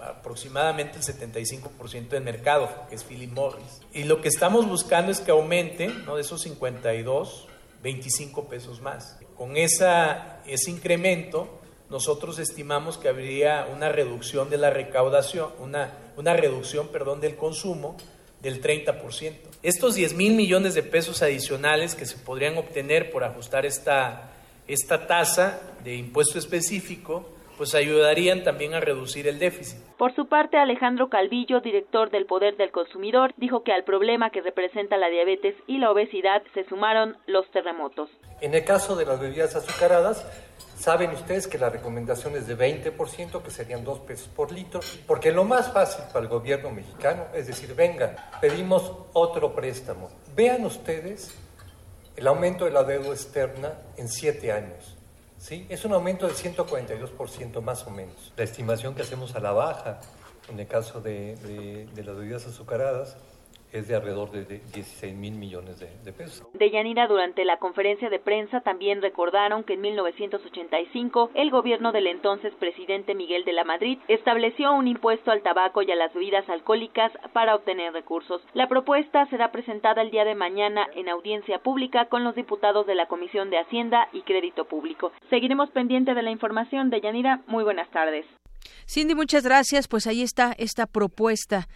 aproximadamente 0.01 0.99
el 0.99 1.05
75% 1.05 2.09
del 2.09 2.23
mercado, 2.23 2.71
que 2.89 2.95
es 2.95 3.05
Philip 3.05 3.33
Morris. 3.33 3.81
Y 3.93 4.05
lo 4.05 4.21
que 4.21 4.29
estamos 4.29 4.69
buscando 4.69 5.13
es 5.13 5.21
que 5.21 5.31
aumente, 5.31 5.89
¿no? 5.89 6.17
de 6.17 6.23
esos 6.23 6.43
52, 6.43 7.49
25 7.83 8.49
pesos 8.49 8.81
más. 8.81 9.19
Con 9.37 9.57
ese 9.57 10.71
incremento, 10.71 11.61
nosotros 11.91 12.39
estimamos 12.39 12.99
que 12.99 13.09
habría 13.09 13.67
una 13.73 13.89
reducción 13.89 14.51
de 14.51 14.59
la 14.59 14.71
recaudación, 14.71 15.51
una, 15.61 16.13
una 16.17 16.35
reducción, 16.35 16.89
perdón, 16.89 17.21
del 17.21 17.37
consumo 17.37 17.97
del 18.41 18.63
30%. 18.63 19.35
Estos 19.63 19.95
10 19.95 20.15
mil 20.15 20.35
millones 20.35 20.75
de 20.75 20.83
pesos 20.83 21.23
adicionales 21.23 21.95
que 21.95 22.07
se 22.07 22.19
podrían 22.19 22.59
obtener 22.59 23.11
por 23.11 23.25
ajustar 23.25 23.65
esta, 23.65 24.33
esta 24.69 25.07
tasa 25.07 25.61
de 25.83 25.97
impuesto 25.97 26.39
específico 26.39 27.34
pues 27.57 27.75
ayudarían 27.75 28.43
también 28.45 28.75
a 28.75 28.81
reducir 28.81 29.27
el 29.29 29.39
déficit. 29.39 29.79
Por 29.97 30.15
su 30.15 30.27
parte, 30.27 30.57
Alejandro 30.57 31.09
Calvillo, 31.09 31.61
director 31.61 32.11
del 32.11 32.27
Poder 32.27 32.57
del 32.57 32.71
Consumidor, 32.71 33.33
dijo 33.37 33.63
que 33.63 33.73
al 33.73 33.85
problema 33.85 34.31
que 34.31 34.41
representa 34.41 34.97
la 34.97 35.09
diabetes 35.09 35.55
y 35.67 35.79
la 35.79 35.91
obesidad 35.91 36.43
se 36.53 36.65
sumaron 36.65 37.17
los 37.27 37.49
terremotos. 37.51 38.11
En 38.41 38.55
el 38.55 38.65
caso 38.65 38.97
de 38.97 39.07
las 39.07 39.21
bebidas 39.21 39.55
azucaradas, 39.55 40.27
saben 40.77 41.11
ustedes 41.11 41.47
que 41.47 41.59
la 41.59 41.71
recomendación 41.71 42.35
es 42.35 42.47
de 42.47 42.57
20%, 42.57 43.43
que 43.43 43.51
serían 43.51 43.85
2 43.85 44.01
pesos 44.01 44.29
por 44.29 44.53
litro, 44.53 44.81
porque 45.07 45.33
lo 45.33 45.45
más 45.45 45.73
fácil 45.73 46.05
para 46.13 46.25
el 46.25 46.29
gobierno 46.29 46.71
mexicano 46.71 47.27
es 47.35 47.47
decir, 47.47 47.75
venga, 47.75 48.31
pedimos 48.41 48.93
otro 49.13 49.55
préstamo. 49.55 50.11
Vean 50.35 50.65
ustedes 50.65 51.39
el 52.17 52.27
aumento 52.27 52.65
de 52.65 52.73
la 52.73 52.85
deuda 52.85 53.11
externa 53.11 53.73
en 53.97 54.09
7 54.09 54.53
años 54.53 54.97
¿sí? 55.45 55.67
Es 55.69 55.85
un 55.85 55.93
aumento 55.93 56.27
del 56.27 56.35
142% 56.35 57.61
más 57.61 57.87
o 57.87 57.91
menos. 57.91 58.33
La 58.37 58.45
estimación 58.45 58.95
que 58.95 59.03
hacemos 59.03 59.35
a 59.35 59.41
la 59.41 59.53
baja, 59.53 60.01
en 60.49 60.59
el 60.59 60.67
caso 60.67 61.03
de, 61.03 61.37
de 61.95 62.03
las 62.03 62.17
bebidas 62.17 62.47
azucaradas, 62.47 63.19
es 63.75 63.89
de 63.89 63.97
alrededor 63.97 64.31
de 64.31 64.45
16 64.45 65.15
mil 65.17 65.35
millones 65.35 65.81
de, 65.81 66.13
pesos. 66.13 66.47
De 66.53 66.71
Yanira, 66.71 67.09
durante 67.09 67.45
la 67.45 67.59
conferencia 67.59 68.09
de 68.09 68.21
prensa 68.21 68.61
también 68.61 69.03
recordaron 69.03 69.65
que 69.65 69.75
en 69.75 69.81
1985 69.81 71.33
el 71.35 71.51
gobierno 71.51 71.91
del 71.91 72.07
entonces 72.07 72.55
presidente 72.55 73.17
Miguel 73.17 73.45
de 73.45 73.53
la 73.53 73.65
Madrid 73.65 73.99
estableció 74.07 74.73
un 74.73 74.87
impuesto 74.87 75.33
al 75.33 75.43
tabaco 75.43 75.83
y 75.83 75.91
a 75.91 75.97
las 75.97 76.15
bebidas 76.15 76.49
alcohólicas 76.49 77.11
para 77.33 77.57
obtener 77.57 77.93
recursos. 77.93 78.41
La 78.55 78.69
propuesta 78.69 79.27
será 79.27 79.51
presentada 79.51 80.03
el 80.03 80.13
día 80.13 80.25
de 80.25 80.37
mañana 80.37 80.87
en 80.95 81.09
audiencia 81.09 81.59
pública 81.59 82.07
con 82.07 82.23
los 82.23 82.37
diputados 82.37 82.87
de 82.87 82.95
la 82.95 83.07
Comisión 83.07 83.51
de 83.51 83.59
Hacienda 83.59 84.09
y 84.13 84.23
Crédito 84.23 84.67
Público. 84.67 85.11
Seguiremos 85.31 85.71
pendiente 85.71 86.15
de 86.15 86.23
la 86.23 86.31
información 86.31 86.91
de 86.91 87.01
Yanira. 87.01 87.41
Muy 87.49 87.65
buenas 87.65 87.91
tardes. 87.91 88.25
Cindy, 88.89 89.15
muchas 89.15 89.45
gracias. 89.45 89.89
Pues 89.89 90.07
ahí 90.07 90.23
está 90.23 90.55
esta 90.59 90.87
propuesta 90.87 91.69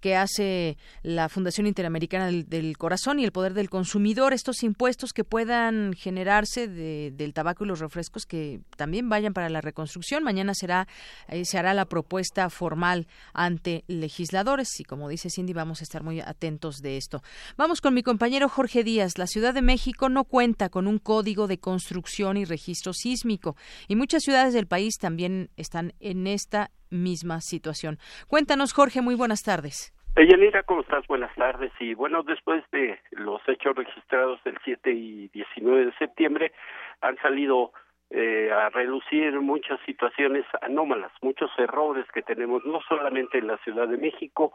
que 0.00 0.16
hace 0.16 0.76
la 1.02 1.28
Fundación 1.28 1.66
Interamericana 1.66 2.30
del, 2.30 2.76
Corazón 2.78 3.18
y 3.18 3.24
el 3.24 3.32
Poder 3.32 3.54
del 3.54 3.70
Consumidor, 3.70 4.32
estos 4.32 4.62
impuestos 4.62 5.12
que 5.12 5.24
puedan 5.24 5.92
generarse 5.94 6.68
del 6.68 7.34
tabaco 7.34 7.64
y 7.64 7.68
los 7.68 7.80
refrescos 7.80 8.26
que 8.26 8.60
también 8.76 9.08
vayan 9.08 9.32
para 9.32 9.48
la 9.48 9.60
reconstrucción. 9.60 10.24
Mañana 10.24 10.54
será 10.54 10.86
eh, 11.28 11.44
se 11.44 11.58
hará 11.58 11.74
la 11.74 11.86
propuesta 11.86 12.48
formal 12.50 13.06
ante 13.32 13.84
legisladores 13.86 14.68
y 14.80 14.84
como 14.84 15.08
dice 15.08 15.30
Cindy, 15.30 15.52
vamos 15.52 15.80
a 15.80 15.84
estar 15.84 16.02
muy 16.02 16.20
atentos 16.20 16.78
de 16.78 16.96
esto. 16.96 17.22
Vamos 17.56 17.80
con 17.80 17.94
mi 17.94 18.02
compañero 18.02 18.48
Jorge 18.48 18.84
Díaz. 18.84 19.18
La 19.18 19.26
Ciudad 19.26 19.54
de 19.54 19.62
México 19.62 20.08
no 20.08 20.24
cuenta 20.24 20.68
con 20.68 20.86
un 20.86 20.98
código 20.98 21.46
de 21.46 21.58
construcción 21.58 22.36
y 22.36 22.44
registro 22.44 22.92
sísmico 22.92 23.56
y 23.88 23.96
muchas 23.96 24.22
ciudades 24.22 24.54
del 24.54 24.66
país 24.66 24.96
también 24.98 25.50
están 25.56 25.94
en 26.00 26.26
esta 26.32 26.70
misma 26.90 27.40
situación. 27.40 27.98
Cuéntanos, 28.28 28.72
Jorge, 28.72 29.02
muy 29.02 29.14
buenas 29.14 29.42
tardes. 29.42 29.92
Yanira, 30.16 30.62
¿cómo 30.64 30.82
estás? 30.82 31.06
Buenas 31.06 31.34
tardes. 31.34 31.72
Y 31.80 31.94
bueno, 31.94 32.22
después 32.22 32.62
de 32.70 32.98
los 33.12 33.40
hechos 33.48 33.74
registrados 33.74 34.42
del 34.44 34.58
7 34.62 34.92
y 34.92 35.28
19 35.28 35.86
de 35.86 35.92
septiembre, 35.94 36.52
han 37.00 37.16
salido 37.18 37.72
eh, 38.10 38.50
a 38.52 38.68
reducir 38.68 39.40
muchas 39.40 39.80
situaciones 39.86 40.44
anómalas, 40.60 41.10
muchos 41.22 41.50
errores 41.56 42.04
que 42.12 42.20
tenemos 42.20 42.62
no 42.66 42.80
solamente 42.86 43.38
en 43.38 43.46
la 43.46 43.56
Ciudad 43.64 43.88
de 43.88 43.96
México, 43.96 44.52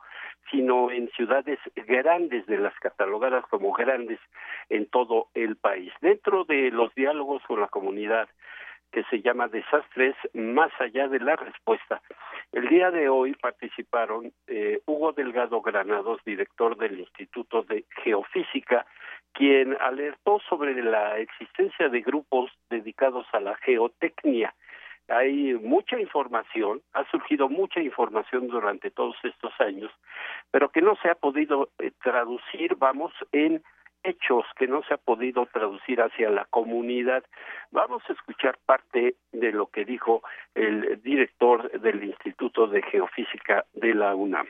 sino 0.52 0.92
en 0.92 1.10
ciudades 1.10 1.58
grandes 1.88 2.46
de 2.46 2.60
las 2.60 2.76
catalogadas 2.80 3.44
como 3.50 3.74
grandes 3.74 4.20
en 4.70 4.86
todo 4.86 5.30
el 5.34 5.56
país. 5.56 5.92
Dentro 6.02 6.44
de 6.44 6.70
los 6.70 6.94
diálogos 6.94 7.42
con 7.48 7.60
la 7.60 7.68
comunidad 7.68 8.30
que 8.92 9.04
se 9.06 9.22
llama 9.22 9.48
Desastres 9.48 10.16
más 10.34 10.72
allá 10.80 11.08
de 11.08 11.20
la 11.20 11.36
respuesta. 11.36 12.02
El 12.52 12.68
día 12.70 12.92
de 12.92 13.10
hoy 13.10 13.34
participaron 13.34 14.32
eh, 14.48 14.82
Hugo 14.86 15.12
Delgado 15.12 15.62
Granados, 15.62 16.22
director 16.26 16.78
del 16.78 17.00
Instituto 17.00 17.64
de 17.64 17.86
Geofísica, 18.04 18.86
quien 19.34 19.78
alertó 19.80 20.40
sobre 20.50 20.82
la 20.82 21.20
existencia 21.20 21.90
de 21.90 22.02
grupos 22.02 22.52
dedicados 22.70 23.28
a 23.34 23.40
la 23.40 23.56
geotecnia. 23.58 24.54
Hay 25.10 25.54
mucha 25.54 26.00
información, 26.00 26.82
ha 26.94 27.10
surgido 27.12 27.48
mucha 27.48 27.80
información 27.80 28.48
durante 28.48 28.92
todos 28.92 29.16
estos 29.24 29.54
años, 29.60 29.92
pero 30.52 30.70
que 30.70 30.82
no 30.82 30.96
se 31.02 31.10
ha 31.10 31.16
podido 31.16 31.70
eh, 31.80 31.92
traducir, 32.04 32.76
vamos, 32.76 33.14
en 33.32 33.64
hechos 34.08 34.46
que 34.58 34.68
no 34.68 34.82
se 34.84 34.94
ha 34.94 34.98
podido 34.98 35.46
traducir 35.48 36.02
hacia 36.02 36.30
la 36.30 36.46
comunidad. 36.46 37.24
Vamos 37.72 38.02
a 38.10 38.14
escuchar 38.14 38.58
parte 38.66 39.16
de 39.32 39.52
lo 39.52 39.68
que 39.68 39.86
dijo 39.86 40.22
el 40.56 41.02
director 41.02 41.70
del 41.80 42.04
Instituto 42.04 42.68
de 42.68 42.82
Geofísica 42.84 43.66
de 43.74 43.94
la 43.94 44.16
UNAM. 44.16 44.48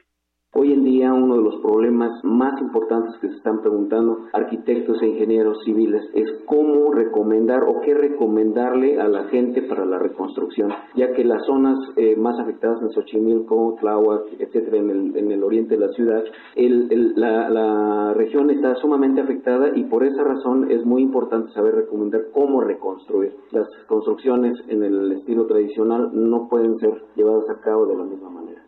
Hoy 0.54 0.74
en 0.74 0.86
día 0.86 1.14
uno 1.14 1.36
de 1.36 1.44
los 1.44 1.58
problemas 1.58 2.24
más 2.24 2.60
importantes 2.62 3.16
que 3.20 3.28
se 3.28 3.36
están 3.36 3.62
preguntando 3.62 4.26
arquitectos 4.34 5.00
e 5.04 5.08
ingenieros 5.08 5.62
civiles 5.66 6.02
es 6.16 6.28
cómo 6.46 6.92
recomendar 6.94 7.64
o 7.64 7.82
qué 7.82 7.94
recomendarle 7.94 9.00
a 9.00 9.08
la 9.08 9.26
gente 9.26 9.62
para 9.62 9.86
la 9.86 10.00
reconstrucción, 10.00 10.72
ya 10.96 11.12
que 11.14 11.26
las 11.26 11.46
zonas 11.46 11.78
eh, 11.98 12.16
más 12.16 12.40
afectadas 12.40 12.82
en 12.82 12.90
Xochimilco, 12.90 13.76
Tláhuac, 13.80 14.24
etcétera, 14.40 14.78
en 14.78 14.90
el, 14.90 15.18
en 15.18 15.32
el 15.32 15.44
oriente 15.44 15.78
de 15.78 15.86
la 15.86 15.94
ciudad, 15.94 16.24
el, 16.56 17.14
la, 17.16 17.50
la 17.50 18.14
región 18.16 18.50
está 18.50 18.74
sumamente 18.76 19.22
afectada 19.22 19.70
y 19.76 19.84
por 19.84 20.06
esa 20.06 20.24
razón 20.24 20.72
es 20.72 20.84
muy 20.86 21.04
importante 21.04 21.52
saber 21.52 21.76
recomendar 21.76 22.32
cómo 22.34 22.62
reconstruir. 22.62 23.36
Las 23.52 23.68
construcciones 23.88 24.58
en 24.70 24.82
el 24.82 25.12
estilo 25.12 25.46
tradicional 25.46 26.10
no 26.14 26.48
pueden 26.48 26.80
ser 26.80 27.04
llevadas 27.16 27.50
a 27.50 27.62
cabo 27.62 27.86
de 27.86 27.96
la 27.98 28.06
misma 28.06 28.30
manera. 28.30 28.64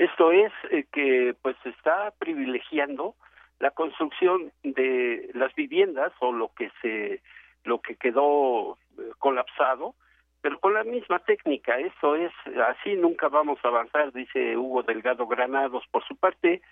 Esto 0.00 0.32
es 0.32 0.50
eh, 0.70 0.86
que 0.90 1.34
pues 1.42 1.56
está 1.62 2.10
privilegiando 2.18 3.16
la 3.58 3.70
construcción 3.70 4.50
de 4.62 5.30
las 5.34 5.54
viviendas 5.54 6.10
o 6.20 6.32
lo 6.32 6.54
que 6.54 6.70
se 6.80 7.20
lo 7.64 7.82
que 7.82 7.96
quedó 7.96 8.78
eh, 8.96 9.10
colapsado, 9.18 9.94
pero 10.40 10.58
con 10.58 10.72
la 10.72 10.84
misma 10.84 11.18
técnica. 11.18 11.78
Eso 11.78 12.16
es 12.16 12.32
así 12.66 12.94
nunca 12.94 13.28
vamos 13.28 13.58
a 13.62 13.68
avanzar, 13.68 14.10
dice 14.14 14.56
Hugo 14.56 14.82
Delgado 14.84 15.26
Granados. 15.26 15.84
Por 15.90 16.02
su 16.06 16.16
parte, 16.16 16.62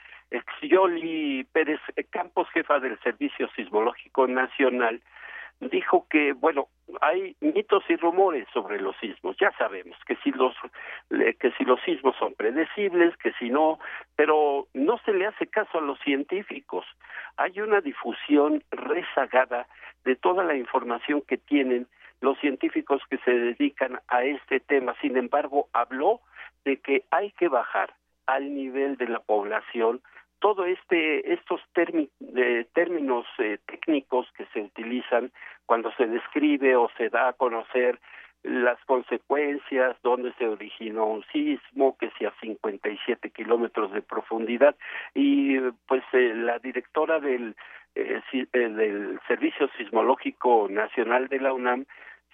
Xioli 0.59 1.45
Pérez 1.53 1.81
Campos, 2.09 2.49
jefa 2.55 2.81
del 2.81 2.99
Servicio 3.01 3.51
Sismológico 3.55 4.27
Nacional, 4.27 5.03
dijo 5.61 6.07
que, 6.09 6.33
bueno, 6.33 6.69
hay 7.01 7.37
mitos 7.41 7.85
y 7.89 7.97
rumores 7.97 8.47
sobre 8.53 8.81
los 8.81 8.97
sismos. 8.97 9.37
Ya 9.41 9.51
sabemos 9.59 9.97
que 10.07 10.17
si 10.17 10.31
los 10.31 10.55
que 11.11 11.53
si 11.53 11.65
los 11.65 11.81
sismos 11.83 12.17
son 12.17 12.35
predecibles, 12.35 13.17
que 13.19 13.33
si 13.35 13.51
no, 13.51 13.79
pero 14.17 14.69
no 14.75 14.99
se 15.05 15.13
le 15.13 15.27
hace 15.27 15.47
caso 15.47 15.79
a 15.79 15.83
los 15.83 15.99
científicos. 16.01 16.87
Hay 17.37 17.61
una 17.61 17.81
difusión 17.81 18.63
rezagada 18.71 19.67
de 20.05 20.17
toda 20.17 20.45
la 20.45 20.57
información 20.57 21.23
que 21.23 21.37
tienen 21.37 21.87
los 22.21 22.39
científicos 22.39 23.03
que 23.11 23.19
se 23.19 23.31
dedican 23.31 24.01
a 24.09 24.25
este 24.25 24.61
tema. 24.61 24.95
Sin 25.01 25.17
embargo, 25.17 25.69
habló 25.73 26.21
de 26.65 26.79
que 26.79 27.05
hay 27.11 27.31
que 27.33 27.49
bajar 27.49 27.95
al 28.27 28.55
nivel 28.55 28.97
de 28.97 29.09
la 29.09 29.21
población 29.21 30.01
todo 30.41 30.65
este 30.65 31.33
estos 31.33 31.61
términos 31.73 33.27
eh, 33.39 33.59
técnicos 33.67 34.27
que 34.37 34.47
se 34.53 34.61
utilizan 34.61 35.33
cuando 35.67 35.93
se 35.93 36.07
describe 36.07 36.77
o 36.77 36.89
se 36.97 37.09
da 37.09 37.29
a 37.29 37.33
conocer 37.33 37.99
las 38.43 38.83
consecuencias, 38.85 39.97
dónde 40.03 40.33
se 40.39 40.47
originó 40.47 41.07
un 41.07 41.25
sismo, 41.33 41.97
que 41.99 42.11
si 42.19 42.25
a 42.25 42.33
57 42.41 43.31
kilómetros 43.31 43.93
de 43.93 44.01
profundidad, 44.01 44.77
y 45.15 45.59
pues 45.87 46.05
eh, 46.13 46.35
la 46.35 46.59
directora 46.59 47.19
del, 47.19 47.57
eh, 47.95 48.23
del 48.53 49.21
Servicio 49.27 49.69
Sismológico 49.77 50.69
Nacional 50.71 51.29
de 51.29 51.41
la 51.41 51.53
UNAM 51.53 51.85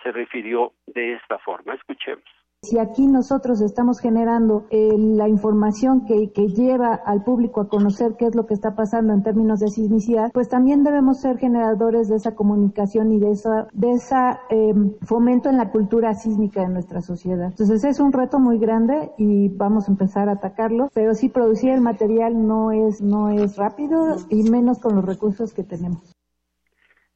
se 0.03 0.13
refirió 0.13 0.73
de 0.87 1.15
esta 1.15 1.39
forma. 1.39 1.75
Escuchemos. 1.75 2.44
Si 2.65 2.79
aquí 2.79 3.07
nosotros 3.07 3.61
estamos 3.61 4.01
generando 4.01 4.65
eh, 4.71 4.97
la 4.97 5.29
información 5.29 6.07
que, 6.07 6.33
lleva 6.49 6.95
al 6.95 7.23
público 7.23 7.61
a 7.61 7.69
conocer 7.69 8.13
qué 8.19 8.27
es 8.27 8.35
lo 8.35 8.47
que 8.47 8.55
está 8.55 8.75
pasando 8.75 9.13
en 9.13 9.23
términos 9.23 9.61
de 9.61 9.69
sismicidad, 9.69 10.31
pues 10.33 10.49
también 10.49 10.83
debemos 10.83 11.21
ser 11.21 11.37
generadores 11.37 12.09
de 12.09 12.17
esa 12.17 12.35
comunicación 12.35 13.13
y 13.13 13.19
de 13.19 13.33
esa, 13.33 13.69
de 13.73 13.91
esa 13.93 14.41
em, 14.49 14.95
fomento 15.03 15.51
en 15.51 15.59
la 15.59 15.71
cultura 15.71 16.15
sísmica 16.15 16.63
de 16.63 16.71
nuestra 16.71 17.03
sociedad. 17.03 17.49
Entonces 17.49 17.85
es 17.85 18.01
un 18.01 18.13
reto 18.13 18.39
muy 18.39 18.59
grande 18.59 19.11
y 19.19 19.49
vamos 19.49 19.89
a 19.89 19.93
empezar 19.93 20.31
a 20.31 20.33
atacarlo, 20.33 20.89
pero 20.95 21.13
sí 21.13 21.29
producir 21.29 21.71
el 21.71 21.83
material 21.83 22.47
no 22.47 22.73
es, 22.73 23.03
no 23.03 23.29
es 23.29 23.57
rápido 23.59 24.17
y 24.31 24.49
menos 24.51 24.81
con 24.81 24.97
los 24.97 25.05
recursos 25.05 25.53
que 25.53 25.65
tenemos. 25.65 26.15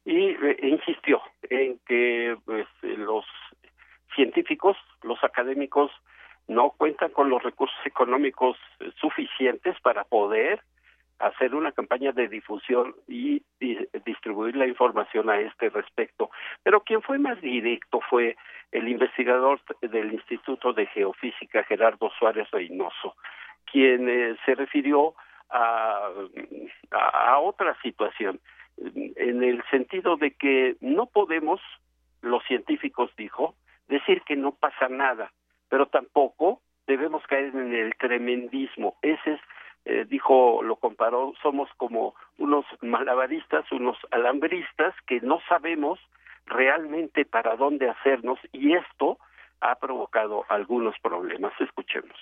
Y 0.05 0.29
eh, 0.29 0.57
insistió 0.63 1.19
en 1.49 1.79
que 1.87 2.35
pues, 2.45 2.67
los 2.81 3.25
científicos, 4.15 4.77
los 5.03 5.23
académicos, 5.23 5.91
no 6.47 6.71
cuentan 6.71 7.11
con 7.11 7.29
los 7.29 7.43
recursos 7.43 7.77
económicos 7.85 8.57
suficientes 8.99 9.79
para 9.81 10.03
poder 10.03 10.61
hacer 11.19 11.53
una 11.53 11.71
campaña 11.73 12.11
de 12.11 12.27
difusión 12.27 12.95
y, 13.07 13.43
distribuir 14.05 14.55
la 14.55 14.65
información 14.65 15.29
a 15.29 15.39
este 15.39 15.69
respecto. 15.69 16.31
Pero 16.63 16.81
quien 16.81 17.01
fue 17.01 17.19
más 17.19 17.39
directo 17.41 17.99
fue 18.09 18.37
el 18.71 18.87
investigador 18.87 19.59
del 19.81 20.13
Instituto 20.13 20.73
de 20.73 20.87
Geofísica, 20.87 21.63
Gerardo 21.65 22.09
Suárez 22.17 22.49
Reynoso, 22.51 23.15
quien 23.65 24.09
eh, 24.09 24.35
se 24.45 24.55
refirió 24.55 25.13
a, 25.49 26.09
a 26.91 27.39
otra 27.39 27.75
situación, 27.81 28.39
en 28.77 29.43
el 29.43 29.61
sentido 29.69 30.15
de 30.15 30.31
que 30.31 30.77
no 30.79 31.07
podemos, 31.07 31.59
los 32.21 32.43
científicos 32.45 33.11
dijo, 33.17 33.55
decir 33.89 34.21
que 34.21 34.35
no 34.35 34.53
pasa 34.53 34.87
nada, 34.87 35.31
pero 35.67 35.87
tampoco 35.87 36.61
debemos 36.87 37.25
caer 37.27 37.55
en 37.55 37.73
el 37.73 37.95
tremendismo. 37.95 38.95
Ese 39.01 39.33
es, 39.33 39.41
eh, 39.85 40.05
dijo, 40.07 40.61
lo 40.63 40.77
comparó, 40.77 41.33
somos 41.41 41.69
como 41.77 42.15
unos 42.37 42.65
malabaristas, 42.81 43.69
unos 43.71 43.97
alambristas 44.11 44.95
que 45.05 45.19
no 45.21 45.41
sabemos 45.49 45.99
realmente 46.45 47.25
para 47.25 47.55
dónde 47.55 47.89
hacernos 47.89 48.39
y 48.51 48.73
esto 48.73 49.17
ha 49.61 49.75
provocado 49.75 50.45
algunos 50.49 50.97
problemas. 50.99 51.53
Escuchemos. 51.59 52.17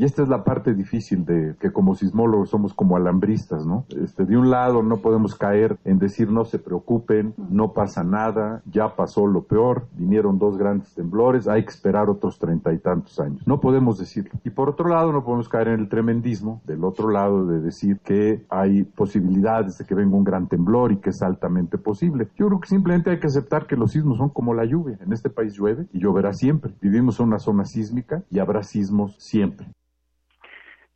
Y 0.00 0.04
esta 0.04 0.22
es 0.22 0.30
la 0.30 0.44
parte 0.44 0.72
difícil 0.72 1.26
de 1.26 1.56
que 1.60 1.72
como 1.72 1.94
sismólogos 1.94 2.48
somos 2.48 2.72
como 2.72 2.96
alambristas, 2.96 3.66
¿no? 3.66 3.84
Este, 4.02 4.24
de 4.24 4.34
un 4.34 4.48
lado 4.48 4.82
no 4.82 4.96
podemos 5.02 5.34
caer 5.34 5.78
en 5.84 5.98
decir 5.98 6.30
no 6.30 6.46
se 6.46 6.58
preocupen, 6.58 7.34
no 7.50 7.74
pasa 7.74 8.02
nada, 8.02 8.62
ya 8.64 8.96
pasó 8.96 9.26
lo 9.26 9.42
peor, 9.42 9.88
vinieron 9.98 10.38
dos 10.38 10.56
grandes 10.56 10.94
temblores, 10.94 11.48
hay 11.48 11.64
que 11.64 11.68
esperar 11.68 12.08
otros 12.08 12.38
treinta 12.38 12.72
y 12.72 12.78
tantos 12.78 13.20
años. 13.20 13.46
No 13.46 13.60
podemos 13.60 13.98
decirlo. 13.98 14.30
Y 14.42 14.48
por 14.48 14.70
otro 14.70 14.88
lado 14.88 15.12
no 15.12 15.22
podemos 15.22 15.50
caer 15.50 15.68
en 15.68 15.80
el 15.80 15.90
tremendismo, 15.90 16.62
del 16.64 16.82
otro 16.82 17.10
lado 17.10 17.44
de 17.44 17.60
decir 17.60 17.98
que 17.98 18.46
hay 18.48 18.84
posibilidades 18.84 19.76
de 19.76 19.84
que 19.84 19.94
venga 19.94 20.16
un 20.16 20.24
gran 20.24 20.48
temblor 20.48 20.92
y 20.92 20.96
que 20.96 21.10
es 21.10 21.20
altamente 21.20 21.76
posible. 21.76 22.28
Yo 22.36 22.46
creo 22.46 22.58
que 22.58 22.68
simplemente 22.68 23.10
hay 23.10 23.20
que 23.20 23.26
aceptar 23.26 23.66
que 23.66 23.76
los 23.76 23.90
sismos 23.90 24.16
son 24.16 24.30
como 24.30 24.54
la 24.54 24.64
lluvia. 24.64 24.96
En 25.04 25.12
este 25.12 25.28
país 25.28 25.52
llueve 25.52 25.88
y 25.92 25.98
lloverá 25.98 26.32
siempre. 26.32 26.72
Vivimos 26.80 27.20
en 27.20 27.26
una 27.26 27.38
zona 27.38 27.66
sísmica 27.66 28.22
y 28.30 28.38
habrá 28.38 28.62
sismos 28.62 29.14
siempre. 29.18 29.66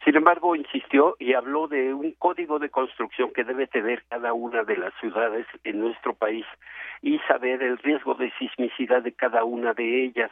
Sin 0.05 0.17
embargo, 0.17 0.55
insistió 0.55 1.17
y 1.19 1.33
habló 1.33 1.67
de 1.67 1.95
un 1.95 2.13
código 2.13 2.59
de 2.59 2.69
construcción 2.69 3.33
que 3.33 3.43
debe 3.43 3.67
tener 3.67 4.05
cada 4.11 4.35
una 4.35 4.63
de 4.63 4.77
las 4.77 4.93
ciudades 5.01 5.47
en 5.65 5.81
nuestro 5.81 6.13
país 6.13 6.45
y 7.01 7.19
saber 7.21 7.63
el 7.63 7.79
riesgo 7.79 8.15
de 8.15 8.31
sismicidad 8.39 9.03
de 9.03 9.13
cada 9.13 9.45
una 9.45 9.73
de 9.73 10.05
ellas. 10.05 10.31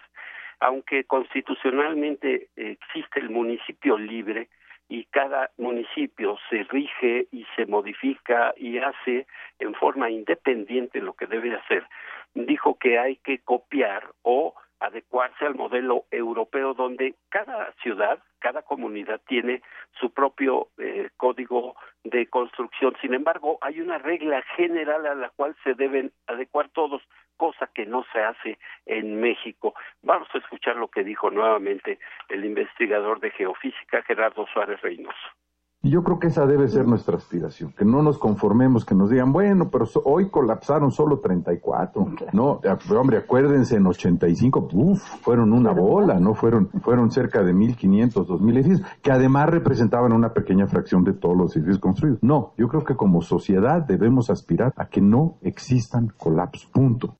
Aunque 0.60 1.04
constitucionalmente 1.04 2.48
existe 2.54 3.20
el 3.20 3.30
municipio 3.30 3.96
libre 3.96 4.48
y 4.90 5.06
cada 5.06 5.50
municipio 5.56 6.36
se 6.50 6.64
rige 6.64 7.26
y 7.32 7.46
se 7.56 7.64
modifica 7.64 8.52
y 8.58 8.76
hace 8.76 9.26
en 9.58 9.72
forma 9.74 10.10
independiente 10.10 11.00
lo 11.00 11.14
que 11.14 11.26
debe 11.26 11.54
hacer, 11.54 11.86
dijo 12.34 12.76
que 12.78 12.98
hay 12.98 13.16
que 13.16 13.38
copiar 13.38 14.06
o 14.20 14.54
adecuarse 14.82 15.46
al 15.46 15.54
modelo 15.54 16.04
europeo 16.10 16.74
donde 16.74 17.14
cada 17.28 17.72
ciudad, 17.82 18.18
cada 18.40 18.62
comunidad 18.62 19.20
tiene 19.28 19.62
su 20.00 20.10
propio 20.10 20.68
eh, 20.78 21.10
código 21.16 21.76
de 22.02 22.26
construcción. 22.26 22.94
Sin 23.00 23.14
embargo, 23.14 23.58
hay 23.60 23.80
una 23.80 23.98
regla 23.98 24.42
general 24.56 25.06
a 25.06 25.14
la 25.14 25.30
cual 25.30 25.56
se 25.62 25.74
deben 25.74 26.12
adecuar 26.26 26.68
todos, 26.70 27.00
cosa 27.36 27.68
que 27.72 27.86
no 27.86 28.04
se 28.12 28.20
hace 28.20 28.58
en 28.86 29.20
México. 29.20 29.74
Vamos 30.02 30.28
a 30.34 30.38
escuchar 30.38 30.76
lo 30.76 30.88
que 30.88 31.04
dijo 31.04 31.30
nuevamente 31.30 31.98
el 32.28 32.44
investigador 32.44 33.20
de 33.20 33.30
geofísica 33.30 34.02
Gerardo 34.02 34.46
Suárez 34.52 34.80
Reynoso. 34.80 35.41
Y 35.84 35.90
yo 35.90 36.04
creo 36.04 36.20
que 36.20 36.28
esa 36.28 36.46
debe 36.46 36.68
ser 36.68 36.86
nuestra 36.86 37.16
aspiración, 37.16 37.72
que 37.72 37.84
no 37.84 38.04
nos 38.04 38.16
conformemos, 38.16 38.84
que 38.84 38.94
nos 38.94 39.10
digan, 39.10 39.32
bueno, 39.32 39.68
pero 39.68 39.84
hoy 40.04 40.30
colapsaron 40.30 40.92
solo 40.92 41.18
34. 41.18 42.06
No, 42.32 42.60
hombre, 42.96 43.16
acuérdense, 43.16 43.74
en 43.78 43.86
85, 43.88 44.68
uff, 44.74 45.00
fueron 45.22 45.52
una 45.52 45.72
bola, 45.72 46.20
¿no? 46.20 46.34
Fueron, 46.34 46.68
fueron 46.82 47.10
cerca 47.10 47.42
de 47.42 47.52
1.500, 47.52 48.12
2.000 48.12 48.54
edificios, 48.54 49.00
que 49.02 49.10
además 49.10 49.50
representaban 49.50 50.12
una 50.12 50.32
pequeña 50.32 50.68
fracción 50.68 51.02
de 51.02 51.14
todos 51.14 51.36
los 51.36 51.56
edificios 51.56 51.80
construidos. 51.80 52.22
No, 52.22 52.52
yo 52.56 52.68
creo 52.68 52.84
que 52.84 52.94
como 52.94 53.20
sociedad 53.20 53.82
debemos 53.84 54.30
aspirar 54.30 54.72
a 54.76 54.86
que 54.86 55.00
no 55.00 55.38
existan 55.42 56.10
colapsos, 56.16 56.66
punto. 56.66 57.16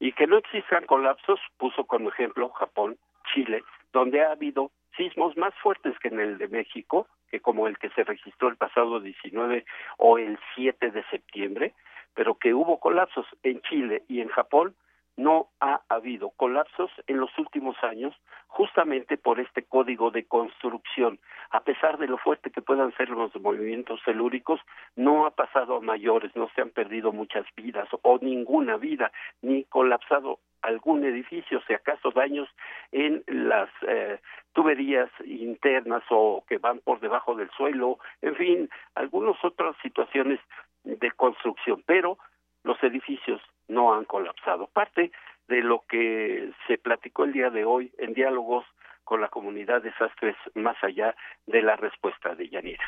Y 0.00 0.10
que 0.14 0.26
no 0.26 0.36
existan 0.36 0.84
colapsos, 0.86 1.38
puso 1.58 1.84
como 1.84 2.08
ejemplo 2.08 2.48
Japón, 2.58 2.96
Chile, 3.32 3.62
donde 3.92 4.20
ha 4.20 4.32
habido 4.32 4.72
sismos 4.96 5.36
más 5.36 5.54
fuertes 5.62 5.98
que 5.98 6.08
en 6.08 6.20
el 6.20 6.38
de 6.38 6.48
México, 6.48 7.06
que 7.30 7.40
como 7.40 7.66
el 7.66 7.78
que 7.78 7.90
se 7.90 8.04
registró 8.04 8.48
el 8.48 8.56
pasado 8.56 9.00
19 9.00 9.64
o 9.98 10.18
el 10.18 10.38
7 10.54 10.90
de 10.90 11.04
septiembre, 11.04 11.74
pero 12.14 12.34
que 12.34 12.54
hubo 12.54 12.78
colapsos 12.78 13.26
en 13.42 13.60
Chile 13.62 14.02
y 14.08 14.20
en 14.20 14.28
Japón, 14.28 14.74
no 15.16 15.48
ha 15.60 15.82
habido 15.88 16.30
colapsos 16.30 16.90
en 17.06 17.18
los 17.18 17.30
últimos 17.38 17.76
años 17.82 18.14
justamente 18.48 19.16
por 19.16 19.40
este 19.40 19.62
código 19.62 20.10
de 20.10 20.24
construcción. 20.24 21.18
A 21.50 21.60
pesar 21.60 21.98
de 21.98 22.06
lo 22.06 22.18
fuerte 22.18 22.50
que 22.50 22.62
puedan 22.62 22.94
ser 22.96 23.08
los 23.10 23.34
movimientos 23.40 24.00
celúricos, 24.04 24.60
no 24.96 25.26
ha 25.26 25.30
pasado 25.30 25.76
a 25.76 25.80
mayores, 25.80 26.34
no 26.34 26.48
se 26.54 26.62
han 26.62 26.70
perdido 26.70 27.12
muchas 27.12 27.46
vidas 27.56 27.88
o 28.02 28.18
ninguna 28.20 28.76
vida, 28.76 29.12
ni 29.40 29.64
colapsado 29.64 30.38
algún 30.62 31.04
edificio, 31.04 31.60
si 31.66 31.74
acaso 31.74 32.10
daños 32.12 32.48
en 32.92 33.24
las 33.26 33.68
eh, 33.86 34.20
tuberías 34.52 35.10
internas 35.24 36.02
o 36.10 36.44
que 36.48 36.58
van 36.58 36.78
por 36.78 37.00
debajo 37.00 37.34
del 37.34 37.50
suelo, 37.50 37.98
en 38.20 38.36
fin, 38.36 38.70
algunas 38.94 39.36
otras 39.44 39.76
situaciones 39.82 40.38
de 40.84 41.10
construcción, 41.12 41.82
pero 41.86 42.18
los 42.64 42.80
edificios 42.82 43.40
no 43.72 43.94
han 43.94 44.04
colapsado. 44.04 44.68
Parte 44.68 45.10
de 45.48 45.62
lo 45.62 45.84
que 45.88 46.52
se 46.66 46.78
platicó 46.78 47.24
el 47.24 47.32
día 47.32 47.50
de 47.50 47.64
hoy 47.64 47.92
en 47.98 48.14
diálogos 48.14 48.64
con 49.04 49.20
la 49.20 49.28
comunidad 49.28 49.82
de 49.82 49.92
sastres 49.94 50.36
más 50.54 50.76
allá 50.82 51.14
de 51.46 51.62
la 51.62 51.76
respuesta 51.76 52.34
de 52.34 52.48
Yanira. 52.48 52.84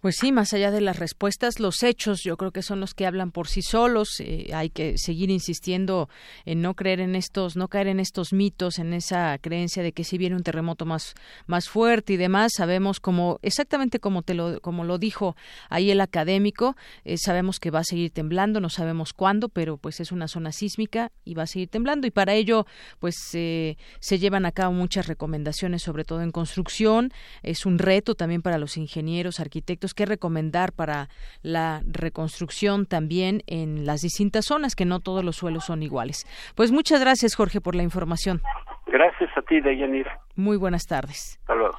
Pues 0.00 0.16
sí, 0.16 0.30
más 0.32 0.52
allá 0.52 0.70
de 0.70 0.80
las 0.80 0.98
respuestas, 0.98 1.58
los 1.60 1.82
hechos 1.82 2.22
yo 2.22 2.36
creo 2.36 2.52
que 2.52 2.62
son 2.62 2.80
los 2.80 2.94
que 2.94 3.06
hablan 3.06 3.32
por 3.32 3.48
sí 3.48 3.62
solos. 3.62 4.20
Eh, 4.20 4.50
hay 4.54 4.70
que 4.70 4.98
seguir 4.98 5.30
insistiendo 5.30 6.08
en 6.44 6.62
no 6.62 6.74
creer 6.74 7.00
en 7.00 7.14
estos, 7.14 7.56
no 7.56 7.68
caer 7.68 7.88
en 7.88 8.00
estos 8.00 8.32
mitos, 8.32 8.78
en 8.78 8.92
esa 8.92 9.38
creencia 9.38 9.82
de 9.82 9.92
que 9.92 10.04
si 10.04 10.18
viene 10.18 10.36
un 10.36 10.42
terremoto 10.42 10.84
más, 10.84 11.14
más 11.46 11.68
fuerte 11.68 12.12
y 12.12 12.16
demás, 12.16 12.52
sabemos 12.54 13.00
como 13.00 13.38
exactamente 13.42 13.98
como 13.98 14.22
te 14.22 14.34
lo, 14.34 14.60
como 14.60 14.84
lo 14.84 14.98
dijo 14.98 15.36
ahí 15.70 15.90
el 15.90 16.00
académico, 16.00 16.76
eh, 17.04 17.16
sabemos 17.16 17.58
que 17.60 17.70
va 17.70 17.80
a 17.80 17.84
seguir 17.84 18.10
temblando, 18.10 18.60
no 18.60 18.68
sabemos 18.68 19.12
cuándo, 19.12 19.48
pero 19.48 19.78
pues 19.78 20.00
es 20.00 20.12
una 20.12 20.28
zona 20.28 20.52
sísmica 20.52 21.10
y 21.24 21.34
va 21.34 21.44
a 21.44 21.46
seguir 21.46 21.68
temblando 21.68 22.06
y 22.06 22.10
para 22.10 22.34
ello 22.34 22.66
pues 22.98 23.16
eh, 23.34 23.76
se 24.00 24.18
llevan 24.18 24.46
a 24.46 24.52
cabo 24.52 24.72
muchas 24.72 25.06
recomendaciones, 25.06 25.45
sobre 25.82 26.04
todo 26.04 26.22
en 26.22 26.32
construcción. 26.32 27.10
Es 27.42 27.66
un 27.66 27.78
reto 27.78 28.14
también 28.14 28.42
para 28.42 28.58
los 28.58 28.76
ingenieros, 28.76 29.40
arquitectos 29.40 29.94
que 29.94 30.06
recomendar 30.06 30.72
para 30.72 31.08
la 31.42 31.82
reconstrucción 31.86 32.86
también 32.86 33.42
en 33.46 33.86
las 33.86 34.00
distintas 34.00 34.46
zonas, 34.46 34.74
que 34.74 34.84
no 34.84 35.00
todos 35.00 35.24
los 35.24 35.36
suelos 35.36 35.64
son 35.64 35.82
iguales. 35.82 36.26
Pues 36.54 36.72
muchas 36.72 37.00
gracias, 37.00 37.34
Jorge, 37.34 37.60
por 37.60 37.74
la 37.74 37.82
información. 37.82 38.40
Gracias 38.86 39.30
a 39.36 39.42
ti, 39.42 39.60
Deyanira. 39.60 40.20
Muy 40.36 40.56
buenas 40.56 40.86
tardes. 40.86 41.38
Hasta 41.40 41.54
luego. 41.54 41.78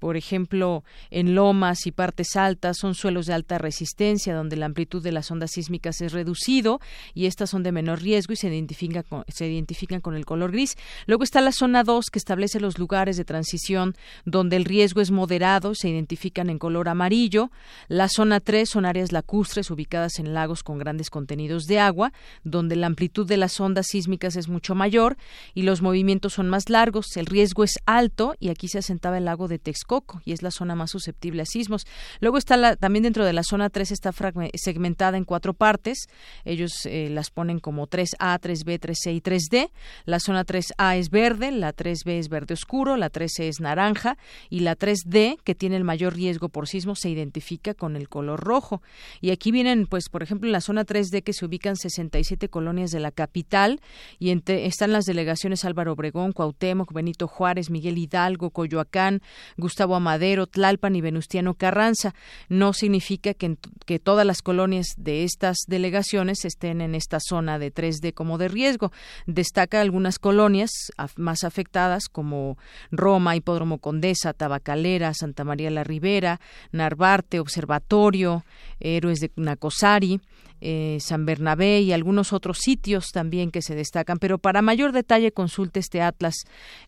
por 0.00 0.16
ejemplo, 0.16 0.82
en 1.10 1.34
lomas 1.34 1.86
y 1.86 1.92
partes 1.92 2.34
altas 2.34 2.78
son 2.78 2.94
suelos 2.94 3.26
de 3.26 3.34
alta 3.34 3.58
resistencia 3.58 4.34
donde 4.34 4.56
la 4.56 4.64
amplitud 4.64 5.02
de 5.02 5.12
las 5.12 5.30
ondas 5.30 5.50
sísmicas 5.52 6.00
es 6.00 6.12
reducido 6.12 6.80
y 7.12 7.26
estas 7.26 7.50
son 7.50 7.62
de 7.62 7.70
menor 7.70 8.00
riesgo 8.00 8.32
y 8.32 8.36
se 8.36 8.48
identifican 8.48 9.04
con, 9.06 9.24
se 9.28 9.46
identifican 9.46 10.00
con 10.00 10.14
el 10.14 10.24
color 10.24 10.52
gris. 10.52 10.76
Luego 11.06 11.22
está 11.22 11.42
la 11.42 11.52
zona 11.52 11.84
2 11.84 12.06
que 12.10 12.18
establece 12.18 12.60
los 12.60 12.78
lugares 12.78 13.18
de 13.18 13.26
transición 13.26 13.94
donde 14.24 14.56
el 14.56 14.64
riesgo 14.64 15.02
es 15.02 15.10
moderado, 15.10 15.74
se 15.74 15.90
identifican 15.90 16.48
en 16.48 16.58
color 16.58 16.88
amarillo. 16.88 17.50
La 17.88 18.08
zona 18.08 18.40
3 18.40 18.70
son 18.70 18.86
áreas 18.86 19.12
lacustres 19.12 19.70
ubicadas 19.70 20.18
en 20.18 20.32
lagos 20.32 20.62
con 20.62 20.78
grandes 20.78 21.10
contenidos 21.10 21.66
de 21.66 21.78
agua, 21.78 22.14
donde 22.42 22.74
la 22.74 22.86
amplitud 22.86 23.26
de 23.26 23.36
las 23.36 23.60
ondas 23.60 23.88
sísmicas 23.90 24.36
es 24.36 24.48
mucho 24.48 24.74
mayor 24.74 25.18
y 25.52 25.64
los 25.64 25.82
movimientos 25.82 26.32
son 26.32 26.48
más 26.48 26.70
largos, 26.70 27.18
el 27.18 27.26
riesgo 27.26 27.64
es 27.64 27.74
alto 27.84 28.34
y 28.40 28.48
aquí 28.48 28.68
se 28.68 28.78
asentaba 28.78 29.18
el 29.18 29.26
lago 29.26 29.46
de 29.46 29.58
Texcoco 29.58 29.89
y 30.24 30.32
es 30.32 30.42
la 30.42 30.50
zona 30.50 30.74
más 30.74 30.90
susceptible 30.92 31.42
a 31.42 31.46
sismos. 31.46 31.86
Luego 32.20 32.38
está 32.38 32.56
la, 32.56 32.76
también 32.76 33.02
dentro 33.02 33.24
de 33.24 33.32
la 33.32 33.42
zona 33.42 33.70
3 33.70 33.90
está 33.90 34.12
segmentada 34.54 35.16
en 35.16 35.24
cuatro 35.24 35.52
partes. 35.52 36.08
Ellos 36.44 36.86
eh, 36.86 37.08
las 37.10 37.30
ponen 37.30 37.58
como 37.58 37.88
3A, 37.88 38.38
3B, 38.40 38.78
3C 38.78 39.14
y 39.14 39.20
3D. 39.20 39.70
La 40.04 40.20
zona 40.20 40.44
3A 40.46 40.96
es 40.96 41.10
verde, 41.10 41.50
la 41.50 41.74
3B 41.74 42.18
es 42.18 42.28
verde 42.28 42.54
oscuro, 42.54 42.96
la 42.96 43.10
3C 43.10 43.44
es 43.44 43.60
naranja 43.60 44.16
y 44.48 44.60
la 44.60 44.76
3D, 44.76 45.38
que 45.42 45.54
tiene 45.54 45.76
el 45.76 45.84
mayor 45.84 46.14
riesgo 46.14 46.48
por 46.48 46.68
sismos, 46.68 47.00
se 47.00 47.10
identifica 47.10 47.74
con 47.74 47.96
el 47.96 48.08
color 48.08 48.40
rojo. 48.40 48.82
Y 49.20 49.30
aquí 49.30 49.50
vienen, 49.50 49.86
pues, 49.86 50.08
por 50.08 50.22
ejemplo, 50.22 50.46
en 50.48 50.52
la 50.52 50.60
zona 50.60 50.86
3D 50.86 51.24
que 51.24 51.32
se 51.32 51.44
ubican 51.44 51.76
67 51.76 52.48
colonias 52.48 52.92
de 52.92 53.00
la 53.00 53.10
capital 53.10 53.80
y 54.18 54.30
están 54.46 54.92
las 54.92 55.04
delegaciones 55.04 55.64
Álvaro 55.64 55.92
Obregón, 55.92 56.32
Cuauhtémoc, 56.32 56.92
Benito 56.92 57.26
Juárez, 57.26 57.70
Miguel 57.70 57.98
Hidalgo, 57.98 58.50
Coyoacán, 58.50 59.20
Gustavo 59.56 59.79
Gustavo 59.80 59.96
Amadero, 59.96 60.46
Tlalpan 60.46 60.94
y 60.94 61.00
Venustiano 61.00 61.54
Carranza. 61.54 62.14
No 62.50 62.74
significa 62.74 63.32
que, 63.32 63.56
todas 63.98 64.26
las 64.26 64.42
colonias 64.42 64.88
de 64.98 65.24
estas 65.24 65.56
delegaciones 65.68 66.44
estén 66.44 66.82
en 66.82 66.94
esta 66.94 67.16
zona 67.18 67.58
de 67.58 67.72
3D 67.72 68.12
como 68.12 68.36
de 68.36 68.48
riesgo. 68.48 68.92
Destaca 69.26 69.80
algunas 69.80 70.18
colonias 70.18 70.70
más 71.16 71.44
afectadas 71.44 72.10
como 72.12 72.58
Roma, 72.90 73.36
Hipódromo 73.36 73.78
Condesa, 73.78 74.34
Tabacalera, 74.34 75.14
Santa 75.14 75.44
María 75.44 75.70
la 75.70 75.82
Ribera, 75.82 76.40
Narvarte, 76.72 77.40
Observatorio, 77.40 78.44
Héroes 78.80 79.20
de 79.20 79.30
Nacosari, 79.36 80.20
eh, 80.60 80.98
San 81.00 81.26
Bernabé 81.26 81.80
y 81.80 81.92
algunos 81.92 82.32
otros 82.32 82.58
sitios 82.58 83.06
también 83.12 83.50
que 83.50 83.62
se 83.62 83.74
destacan. 83.74 84.18
Pero 84.18 84.38
para 84.38 84.62
mayor 84.62 84.92
detalle 84.92 85.32
consulte 85.32 85.80
este 85.80 86.02
atlas 86.02 86.34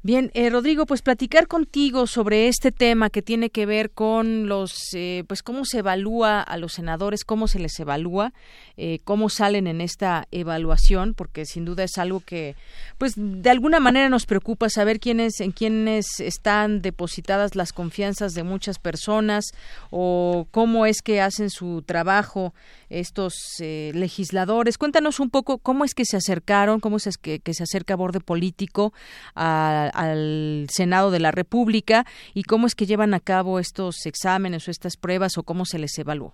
Bien, 0.05 0.31
eh, 0.33 0.49
Rodrigo, 0.49 0.85
pues 0.85 1.01
platicar 1.01 1.47
contigo 1.47 2.07
sobre 2.07 2.49
este 2.49 2.73
tema 2.73 3.09
que 3.09 3.21
tiene 3.21 3.49
que 3.49 3.65
ver 3.65 3.89
con 3.89 4.49
los, 4.49 4.89
eh, 4.91 5.23
pues 5.29 5.41
cómo 5.43 5.63
se 5.63 5.77
evalúa 5.77 6.41
a 6.41 6.57
los 6.57 6.73
senadores, 6.73 7.23
cómo 7.23 7.47
se 7.47 7.59
les 7.59 7.79
evalúa, 7.79 8.33
eh, 8.75 8.99
cómo 9.05 9.29
salen 9.29 9.65
en 9.65 9.79
esta 9.79 10.27
evaluación, 10.31 11.13
porque 11.13 11.45
sin 11.45 11.63
duda 11.63 11.85
es 11.85 11.97
algo 11.97 12.19
que, 12.19 12.57
pues 12.97 13.13
de 13.15 13.49
alguna 13.49 13.79
manera 13.79 14.09
nos 14.09 14.25
preocupa 14.25 14.69
saber 14.69 14.99
quiénes, 14.99 15.39
en 15.39 15.53
quiénes 15.53 16.19
están 16.19 16.81
depositadas 16.81 17.55
las 17.55 17.71
confianzas 17.71 18.33
de 18.33 18.43
muchas 18.43 18.79
personas 18.79 19.45
o 19.89 20.47
cómo 20.51 20.85
es 20.85 21.01
que 21.01 21.21
hacen 21.21 21.49
su 21.49 21.81
trabajo 21.81 22.53
estos 22.89 23.33
legisladores. 23.59 24.77
Cuéntanos 24.77 25.21
un 25.21 25.29
poco 25.29 25.59
cómo 25.59 25.85
es 25.85 25.95
que 25.95 26.03
se 26.03 26.17
acercaron, 26.17 26.81
cómo 26.81 26.97
es 26.97 27.17
que, 27.17 27.39
que 27.39 27.53
se 27.53 27.63
acerca 27.63 27.93
a 27.93 27.97
borde 27.97 28.19
político 28.19 28.93
a 29.33 29.92
al 29.93 30.67
Senado 30.69 31.11
de 31.11 31.19
la 31.19 31.31
República 31.31 32.05
y 32.33 32.43
cómo 32.43 32.67
es 32.67 32.75
que 32.75 32.85
llevan 32.85 33.13
a 33.13 33.19
cabo 33.19 33.59
estos 33.59 34.05
exámenes 34.05 34.67
o 34.67 34.71
estas 34.71 34.97
pruebas 34.97 35.37
o 35.37 35.43
cómo 35.43 35.65
se 35.65 35.79
les 35.79 35.97
evaluó. 35.97 36.33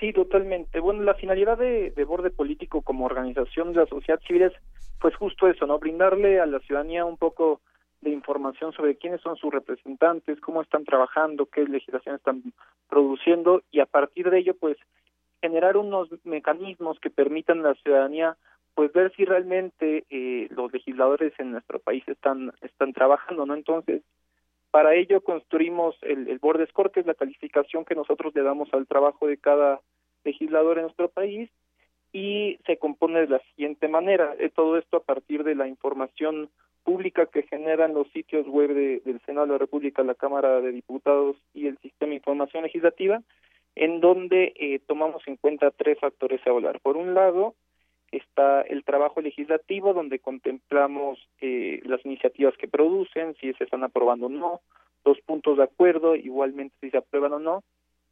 Sí, 0.00 0.14
totalmente. 0.14 0.80
Bueno, 0.80 1.02
la 1.02 1.14
finalidad 1.14 1.58
de, 1.58 1.92
Borde 2.06 2.30
Político 2.30 2.80
como 2.80 3.04
organización 3.04 3.72
de 3.72 3.80
la 3.80 3.86
sociedad 3.86 4.18
civil 4.26 4.42
es 4.42 4.52
pues 4.98 5.14
justo 5.14 5.48
eso, 5.48 5.66
¿no? 5.66 5.78
Brindarle 5.78 6.40
a 6.40 6.46
la 6.46 6.58
ciudadanía 6.60 7.04
un 7.04 7.16
poco 7.16 7.60
de 8.00 8.10
información 8.10 8.72
sobre 8.72 8.96
quiénes 8.96 9.20
son 9.20 9.36
sus 9.36 9.52
representantes, 9.52 10.40
cómo 10.40 10.62
están 10.62 10.84
trabajando, 10.84 11.46
qué 11.46 11.64
legislación 11.64 12.16
están 12.16 12.42
produciendo 12.88 13.62
y 13.70 13.80
a 13.80 13.86
partir 13.86 14.30
de 14.30 14.38
ello 14.38 14.54
pues 14.58 14.78
generar 15.42 15.76
unos 15.76 16.08
mecanismos 16.24 16.98
que 17.00 17.10
permitan 17.10 17.60
a 17.60 17.70
la 17.70 17.74
ciudadanía 17.74 18.36
pues 18.74 18.92
ver 18.92 19.12
si 19.16 19.24
realmente 19.24 20.04
eh, 20.10 20.48
los 20.50 20.72
legisladores 20.72 21.32
en 21.38 21.52
nuestro 21.52 21.78
país 21.78 22.02
están 22.06 22.52
están 22.62 22.92
trabajando 22.92 23.46
no 23.46 23.54
entonces 23.54 24.02
para 24.70 24.94
ello 24.94 25.20
construimos 25.22 25.96
el, 26.02 26.28
el 26.28 26.38
board 26.38 26.68
score 26.68 26.90
que 26.90 27.00
es 27.00 27.06
la 27.06 27.14
calificación 27.14 27.84
que 27.84 27.94
nosotros 27.94 28.34
le 28.34 28.42
damos 28.42 28.72
al 28.72 28.86
trabajo 28.86 29.26
de 29.26 29.36
cada 29.36 29.80
legislador 30.24 30.78
en 30.78 30.84
nuestro 30.84 31.08
país 31.08 31.50
y 32.12 32.58
se 32.66 32.76
compone 32.76 33.20
de 33.20 33.28
la 33.28 33.40
siguiente 33.54 33.88
manera 33.88 34.34
eh, 34.38 34.50
todo 34.54 34.76
esto 34.78 34.98
a 34.98 35.02
partir 35.02 35.44
de 35.44 35.54
la 35.54 35.68
información 35.68 36.50
pública 36.82 37.26
que 37.26 37.42
generan 37.44 37.94
los 37.94 38.08
sitios 38.10 38.46
web 38.46 38.74
del 39.04 39.20
Senado 39.26 39.46
de 39.46 39.52
la 39.52 39.58
República, 39.58 40.02
la 40.02 40.14
Cámara 40.14 40.60
de 40.60 40.72
Diputados 40.72 41.36
y 41.54 41.66
el 41.66 41.78
Sistema 41.78 42.10
de 42.10 42.16
Información 42.16 42.64
Legislativa, 42.64 43.22
en 43.76 44.00
donde 44.00 44.52
eh, 44.56 44.80
tomamos 44.86 45.22
en 45.26 45.36
cuenta 45.36 45.70
tres 45.70 45.98
factores 45.98 46.44
a 46.46 46.50
hablar. 46.50 46.80
Por 46.80 46.96
un 46.96 47.14
lado, 47.14 47.54
está 48.12 48.62
el 48.62 48.84
trabajo 48.84 49.20
legislativo 49.20 49.92
donde 49.92 50.18
contemplamos 50.18 51.18
eh, 51.40 51.80
las 51.84 52.04
iniciativas 52.04 52.56
que 52.56 52.68
producen, 52.68 53.34
si 53.40 53.52
se 53.54 53.64
están 53.64 53.84
aprobando 53.84 54.26
o 54.26 54.30
no, 54.30 54.60
los 55.04 55.20
puntos 55.20 55.56
de 55.56 55.64
acuerdo, 55.64 56.16
igualmente 56.16 56.74
si 56.80 56.90
se 56.90 56.98
aprueban 56.98 57.32
o 57.32 57.38
no, 57.38 57.62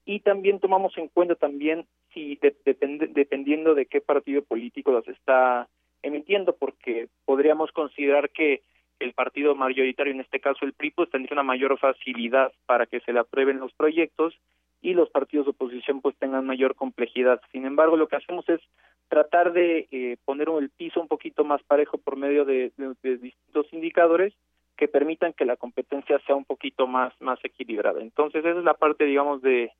y 0.04 0.20
también 0.20 0.58
tomamos 0.58 0.96
en 0.96 1.08
cuenta 1.08 1.34
también 1.34 1.84
si 2.14 2.38
dependiendo 2.40 3.74
de 3.74 3.86
qué 3.86 4.00
partido 4.00 4.42
político 4.42 4.90
las 4.90 5.06
está 5.06 5.68
emitiendo, 6.02 6.56
porque 6.56 7.08
podríamos 7.26 7.72
considerar 7.72 8.30
que 8.30 8.62
el 9.00 9.12
partido 9.12 9.54
mayoritario, 9.54 10.12
en 10.12 10.20
este 10.20 10.40
caso 10.40 10.64
el 10.64 10.72
PRI, 10.72 10.92
pues 10.92 11.10
tendría 11.10 11.34
una 11.34 11.42
mayor 11.42 11.78
facilidad 11.78 12.52
para 12.66 12.86
que 12.86 13.00
se 13.00 13.12
le 13.12 13.20
aprueben 13.20 13.60
los 13.60 13.72
proyectos 13.74 14.34
y 14.80 14.94
los 14.94 15.10
partidos 15.10 15.46
de 15.46 15.50
oposición 15.50 16.00
pues 16.00 16.16
tengan 16.16 16.46
mayor 16.46 16.74
complejidad. 16.74 17.40
Sin 17.52 17.66
embargo, 17.66 17.96
lo 17.96 18.08
que 18.08 18.16
hacemos 18.16 18.48
es 18.48 18.60
tratar 19.08 19.52
de 19.52 19.88
eh, 19.90 20.16
poner 20.24 20.48
el 20.48 20.70
piso 20.70 21.00
un 21.00 21.08
poquito 21.08 21.44
más 21.44 21.62
parejo 21.64 21.98
por 21.98 22.16
medio 22.16 22.44
de, 22.44 22.72
distintos 23.02 23.72
indicadores 23.72 24.34
que 24.76 24.88
permitan 24.88 25.32
que 25.32 25.44
la 25.44 25.56
competencia 25.56 26.20
sea 26.20 26.36
un 26.36 26.44
poquito 26.44 26.86
más 26.86 27.12
más 27.20 27.38
equilibrada. 27.44 28.00
Entonces, 28.00 28.44
esa 28.44 28.58
es 28.58 28.64
la 28.64 28.74
parte, 28.74 29.04
digamos, 29.04 29.42
de, 29.42 29.72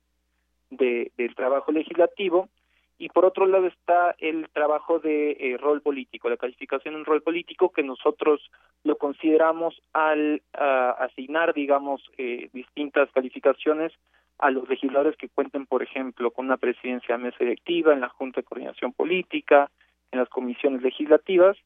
de 0.69 1.11
del 1.17 1.35
trabajo 1.35 1.71
legislativo 1.71 2.49
y 2.97 3.07
por 3.07 3.23
otro 3.23 3.45
lado 3.45 3.67
está 3.67 4.13
el 4.17 4.49
trabajo 4.49 4.99
de 4.99 5.31
eh, 5.31 5.57
rol 5.57 5.81
político, 5.81 6.29
la 6.29 6.35
calificación 6.35 6.95
en 6.95 7.05
rol 7.05 7.21
político 7.21 7.69
que 7.69 7.81
nosotros 7.81 8.51
lo 8.83 8.97
consideramos 8.97 9.81
al 9.93 10.41
asignar, 10.53 11.53
digamos, 11.53 12.03
eh, 12.17 12.49
distintas 12.51 13.09
calificaciones 13.11 13.93
a 14.39 14.51
los 14.51 14.67
legisladores 14.69 15.17
que 15.17 15.29
cuenten, 15.29 15.65
por 15.65 15.83
ejemplo, 15.83 16.31
con 16.31 16.45
una 16.45 16.57
presidencia 16.57 17.17
de 17.17 17.23
mesa 17.23 17.37
directiva, 17.39 17.93
en 17.93 18.01
la 18.01 18.09
Junta 18.09 18.41
de 18.41 18.45
Coordinación 18.45 18.93
Política, 18.93 19.69
en 20.11 20.19
las 20.19 20.29
comisiones 20.29 20.81
legislativas, 20.81 21.57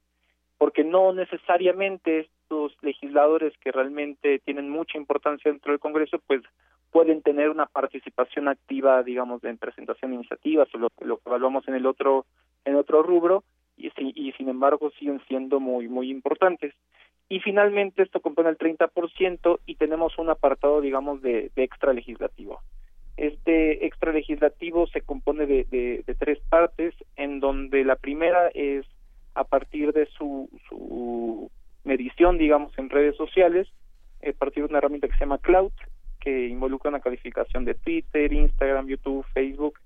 porque 0.57 0.83
no 0.83 1.13
necesariamente 1.13 2.21
estos 2.21 2.75
legisladores 2.81 3.53
que 3.59 3.71
realmente 3.71 4.39
tienen 4.39 4.69
mucha 4.69 4.97
importancia 4.97 5.51
dentro 5.51 5.71
del 5.71 5.79
Congreso, 5.79 6.19
pues 6.25 6.41
pueden 6.91 7.21
tener 7.21 7.49
una 7.49 7.65
participación 7.65 8.47
activa, 8.47 9.01
digamos, 9.03 9.43
en 9.43 9.57
presentación 9.57 10.11
de 10.11 10.15
iniciativas 10.15 10.67
o 10.73 10.77
lo, 10.77 10.89
lo 11.01 11.17
que 11.17 11.29
evaluamos 11.29 11.67
en 11.67 11.75
el 11.75 11.85
otro 11.85 12.25
en 12.65 12.75
otro 12.75 13.03
rubro 13.03 13.43
y, 13.75 13.91
y 13.97 14.31
sin 14.33 14.47
embargo 14.47 14.91
siguen 14.97 15.21
siendo 15.27 15.59
muy 15.59 15.87
muy 15.87 16.09
importantes. 16.09 16.73
Y 17.29 17.39
finalmente 17.39 18.03
esto 18.03 18.21
compone 18.21 18.49
el 18.49 18.57
30% 18.57 19.59
y 19.65 19.75
tenemos 19.75 20.17
un 20.17 20.29
apartado, 20.29 20.81
digamos, 20.81 21.21
de, 21.21 21.51
extra 21.55 21.93
legislativo. 21.93 22.61
Este 23.17 23.85
extra 23.85 24.11
legislativo 24.11 24.87
se 24.87 25.01
compone 25.01 25.45
de, 25.45 25.65
de, 25.65 26.15
tres 26.15 26.39
partes, 26.49 26.93
en 27.15 27.39
donde 27.39 27.83
la 27.83 27.95
primera 27.95 28.49
es 28.53 28.85
a 29.35 29.43
partir 29.43 29.93
de 29.93 30.05
su, 30.07 30.49
su 30.67 31.51
medición, 31.83 32.37
digamos, 32.37 32.77
en 32.77 32.89
redes 32.89 33.15
sociales, 33.15 33.67
a 34.27 34.31
partir 34.37 34.63
de 34.63 34.69
una 34.69 34.77
herramienta 34.79 35.07
que 35.07 35.13
se 35.13 35.21
llama 35.21 35.37
Cloud, 35.39 35.71
que 36.19 36.47
involucra 36.47 36.89
una 36.89 37.01
calificación 37.01 37.65
de 37.65 37.73
Twitter, 37.75 38.31
Instagram, 38.31 38.87
YouTube, 38.87 39.25
Facebook, 39.33 39.79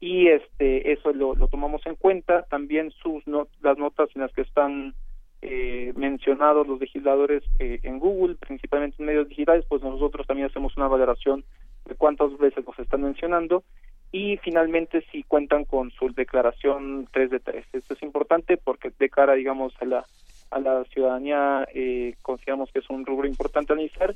y 0.00 0.28
este 0.28 0.92
eso 0.92 1.12
lo, 1.12 1.34
tomamos 1.48 1.84
en 1.86 1.96
cuenta. 1.96 2.44
También 2.44 2.90
sus 3.02 3.22
las 3.26 3.78
notas 3.78 4.08
en 4.14 4.22
las 4.22 4.32
que 4.32 4.42
están 4.42 4.94
eh, 5.40 5.92
mencionados 5.96 6.66
los 6.66 6.80
legisladores 6.80 7.42
eh, 7.58 7.80
en 7.82 7.98
Google, 7.98 8.34
principalmente 8.36 8.96
en 8.98 9.06
medios 9.06 9.28
digitales, 9.28 9.64
pues 9.68 9.82
nosotros 9.82 10.26
también 10.26 10.48
hacemos 10.48 10.76
una 10.76 10.88
valoración 10.88 11.44
de 11.84 11.94
cuántas 11.94 12.36
veces 12.38 12.66
nos 12.66 12.78
están 12.78 13.02
mencionando 13.02 13.62
y 14.10 14.38
finalmente 14.38 15.04
si 15.12 15.22
cuentan 15.22 15.64
con 15.64 15.90
su 15.90 16.12
declaración 16.12 17.08
3 17.12 17.30
de 17.30 17.40
3. 17.40 17.66
Esto 17.72 17.94
es 17.94 18.02
importante 18.02 18.56
porque 18.56 18.90
de 18.98 19.08
cara, 19.08 19.34
digamos, 19.34 19.74
a 19.80 19.84
la 19.84 20.04
a 20.50 20.60
la 20.60 20.84
ciudadanía 20.84 21.68
eh, 21.74 22.14
consideramos 22.22 22.70
que 22.72 22.78
es 22.78 22.88
un 22.88 23.04
rubro 23.04 23.28
importante 23.28 23.74
analizar 23.74 24.14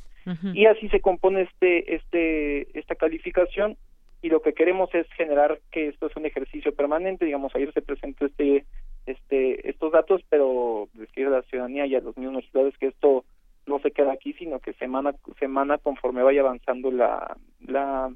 y 0.55 0.65
así 0.65 0.89
se 0.89 1.01
compone 1.01 1.43
este 1.43 1.95
este 1.95 2.79
esta 2.79 2.95
calificación 2.95 3.77
y 4.23 4.31
lo 4.31 4.41
que 4.41 4.55
queremos 4.55 4.89
es 4.95 5.07
generar 5.13 5.61
que 5.71 5.89
esto 5.89 6.07
es 6.07 6.17
un 6.17 6.25
ejercicio 6.25 6.75
permanente 6.75 7.27
digamos 7.27 7.55
ayer 7.55 7.71
se 7.75 7.83
presentó 7.83 8.25
este 8.25 8.65
este 9.07 9.69
estos 9.69 9.93
datos 9.93 10.23
pero 10.29 10.89
decir 10.95 11.27
a 11.27 11.31
la 11.31 11.43
ciudadanía 11.43 11.87
y 11.87 11.95
a 11.95 12.01
los 12.01 12.17
mismos 12.17 12.37
legisladores 12.37 12.79
que 12.79 12.89
esto 12.89 13.25
no 13.67 13.79
se 13.81 13.91
queda 13.91 14.13
aquí 14.13 14.33
sino 14.35 14.59
que 14.61 14.73
semana 14.75 15.15
semana 15.39 15.79
conforme 15.79 16.23
vaya 16.23 16.41
avanzando 16.41 16.91
la 16.91 17.37
la, 17.67 18.13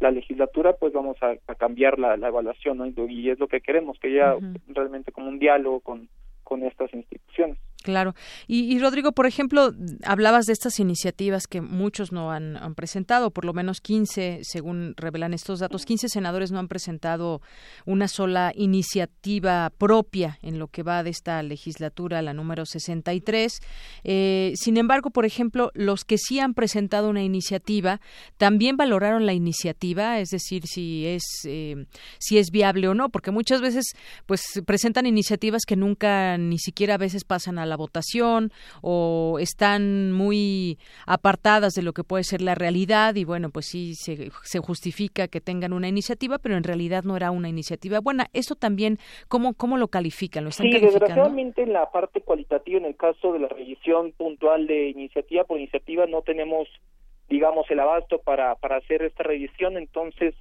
la 0.00 0.10
legislatura 0.10 0.74
pues 0.74 0.92
vamos 0.92 1.16
a, 1.22 1.36
cambiar 1.54 1.98
la, 1.98 2.16
la 2.16 2.28
evaluación 2.28 2.78
¿no? 2.78 2.86
y 2.86 3.30
es 3.30 3.38
lo 3.38 3.48
que 3.48 3.60
queremos 3.60 3.98
que 3.98 4.08
haya 4.08 4.36
realmente 4.68 5.12
como 5.12 5.28
un 5.28 5.38
diálogo 5.38 5.80
con 5.80 6.08
con 6.42 6.62
estas 6.62 6.92
instituciones 6.94 7.58
Claro. 7.86 8.16
Y, 8.48 8.76
Rodrigo, 8.80 9.12
por 9.12 9.26
ejemplo, 9.26 9.72
hablabas 10.02 10.46
de 10.46 10.52
estas 10.52 10.80
iniciativas 10.80 11.46
que 11.46 11.60
muchos 11.60 12.10
no 12.10 12.32
han, 12.32 12.74
presentado, 12.74 13.30
por 13.30 13.44
lo 13.44 13.52
menos 13.52 13.80
15, 13.80 14.40
según 14.42 14.94
revelan 14.96 15.32
estos 15.32 15.60
datos, 15.60 15.84
15 15.84 16.08
senadores 16.08 16.50
no 16.50 16.58
han 16.58 16.66
presentado 16.66 17.42
una 17.84 18.08
sola 18.08 18.50
iniciativa 18.56 19.70
propia 19.78 20.40
en 20.42 20.58
lo 20.58 20.66
que 20.66 20.82
va 20.82 21.04
de 21.04 21.10
esta 21.10 21.40
legislatura, 21.44 22.22
la 22.22 22.34
número 22.34 22.66
63. 22.66 23.60
Eh, 24.02 24.52
sin 24.56 24.78
embargo, 24.78 25.10
por 25.10 25.24
ejemplo, 25.24 25.70
los 25.74 26.04
que 26.04 26.18
sí 26.18 26.40
han 26.40 26.54
presentado 26.54 27.08
una 27.08 27.22
iniciativa 27.22 28.00
también 28.36 28.76
valoraron 28.76 29.26
la 29.26 29.32
iniciativa, 29.32 30.18
es 30.18 30.30
decir, 30.30 30.66
si 30.66 31.06
es 31.06 31.22
eh, 31.44 31.86
si 32.18 32.38
es 32.38 32.50
viable 32.50 32.88
o 32.88 32.94
no, 32.94 33.10
porque 33.10 33.30
muchas 33.30 33.60
veces 33.60 33.84
pues 34.26 34.42
presentan 34.66 35.06
iniciativas 35.06 35.62
que 35.64 35.76
nunca 35.76 36.36
ni 36.36 36.58
siquiera 36.58 36.94
a 36.94 36.98
veces 36.98 37.24
pasan 37.24 37.58
a 37.58 37.66
la 37.66 37.75
votación 37.76 38.52
o 38.82 39.38
están 39.40 40.12
muy 40.12 40.78
apartadas 41.06 41.74
de 41.74 41.82
lo 41.82 41.92
que 41.92 42.04
puede 42.04 42.24
ser 42.24 42.42
la 42.42 42.54
realidad 42.54 43.14
y 43.14 43.24
bueno, 43.24 43.50
pues 43.50 43.66
sí 43.66 43.94
se, 43.94 44.30
se 44.42 44.58
justifica 44.58 45.28
que 45.28 45.40
tengan 45.40 45.72
una 45.72 45.88
iniciativa, 45.88 46.38
pero 46.38 46.56
en 46.56 46.64
realidad 46.64 47.04
no 47.04 47.16
era 47.16 47.30
una 47.30 47.48
iniciativa 47.48 48.00
buena. 48.00 48.26
Esto 48.32 48.54
también, 48.54 48.98
¿cómo, 49.28 49.54
cómo 49.54 49.76
lo 49.76 49.88
califican? 49.88 50.44
¿Lo 50.44 50.50
están 50.50 50.66
sí, 50.66 50.78
desgraciadamente 50.78 51.62
en 51.62 51.72
la 51.72 51.90
parte 51.90 52.20
cualitativa, 52.20 52.78
en 52.78 52.86
el 52.86 52.96
caso 52.96 53.32
de 53.32 53.40
la 53.40 53.48
revisión 53.48 54.12
puntual 54.12 54.66
de 54.66 54.88
iniciativa 54.88 55.44
por 55.44 55.58
iniciativa, 55.58 56.06
no 56.06 56.22
tenemos, 56.22 56.68
digamos, 57.28 57.70
el 57.70 57.80
abasto 57.80 58.18
para, 58.18 58.54
para 58.56 58.76
hacer 58.76 59.02
esta 59.02 59.22
revisión, 59.22 59.76
entonces 59.76 60.34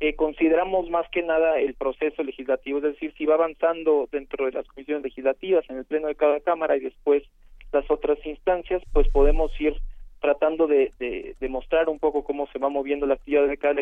eh, 0.00 0.14
consideramos 0.14 0.88
más 0.90 1.08
que 1.10 1.22
nada 1.22 1.58
el 1.58 1.74
proceso 1.74 2.22
legislativo, 2.22 2.78
es 2.78 2.84
decir, 2.84 3.12
si 3.16 3.26
va 3.26 3.34
avanzando 3.34 4.08
dentro 4.12 4.46
de 4.46 4.52
las 4.52 4.66
comisiones 4.68 5.02
legislativas, 5.02 5.64
en 5.68 5.78
el 5.78 5.84
pleno 5.84 6.06
de 6.06 6.14
cada 6.14 6.40
Cámara 6.40 6.76
y 6.76 6.80
después 6.80 7.24
las 7.72 7.90
otras 7.90 8.18
instancias, 8.24 8.82
pues 8.92 9.08
podemos 9.08 9.50
ir 9.60 9.74
tratando 10.20 10.66
de, 10.66 10.92
de, 10.98 11.48
mostrar 11.48 11.88
un 11.88 11.98
poco 11.98 12.24
cómo 12.24 12.46
se 12.52 12.58
va 12.58 12.68
moviendo 12.68 13.06
la 13.06 13.14
actividad 13.14 13.46
de 13.46 13.56
cada 13.56 13.74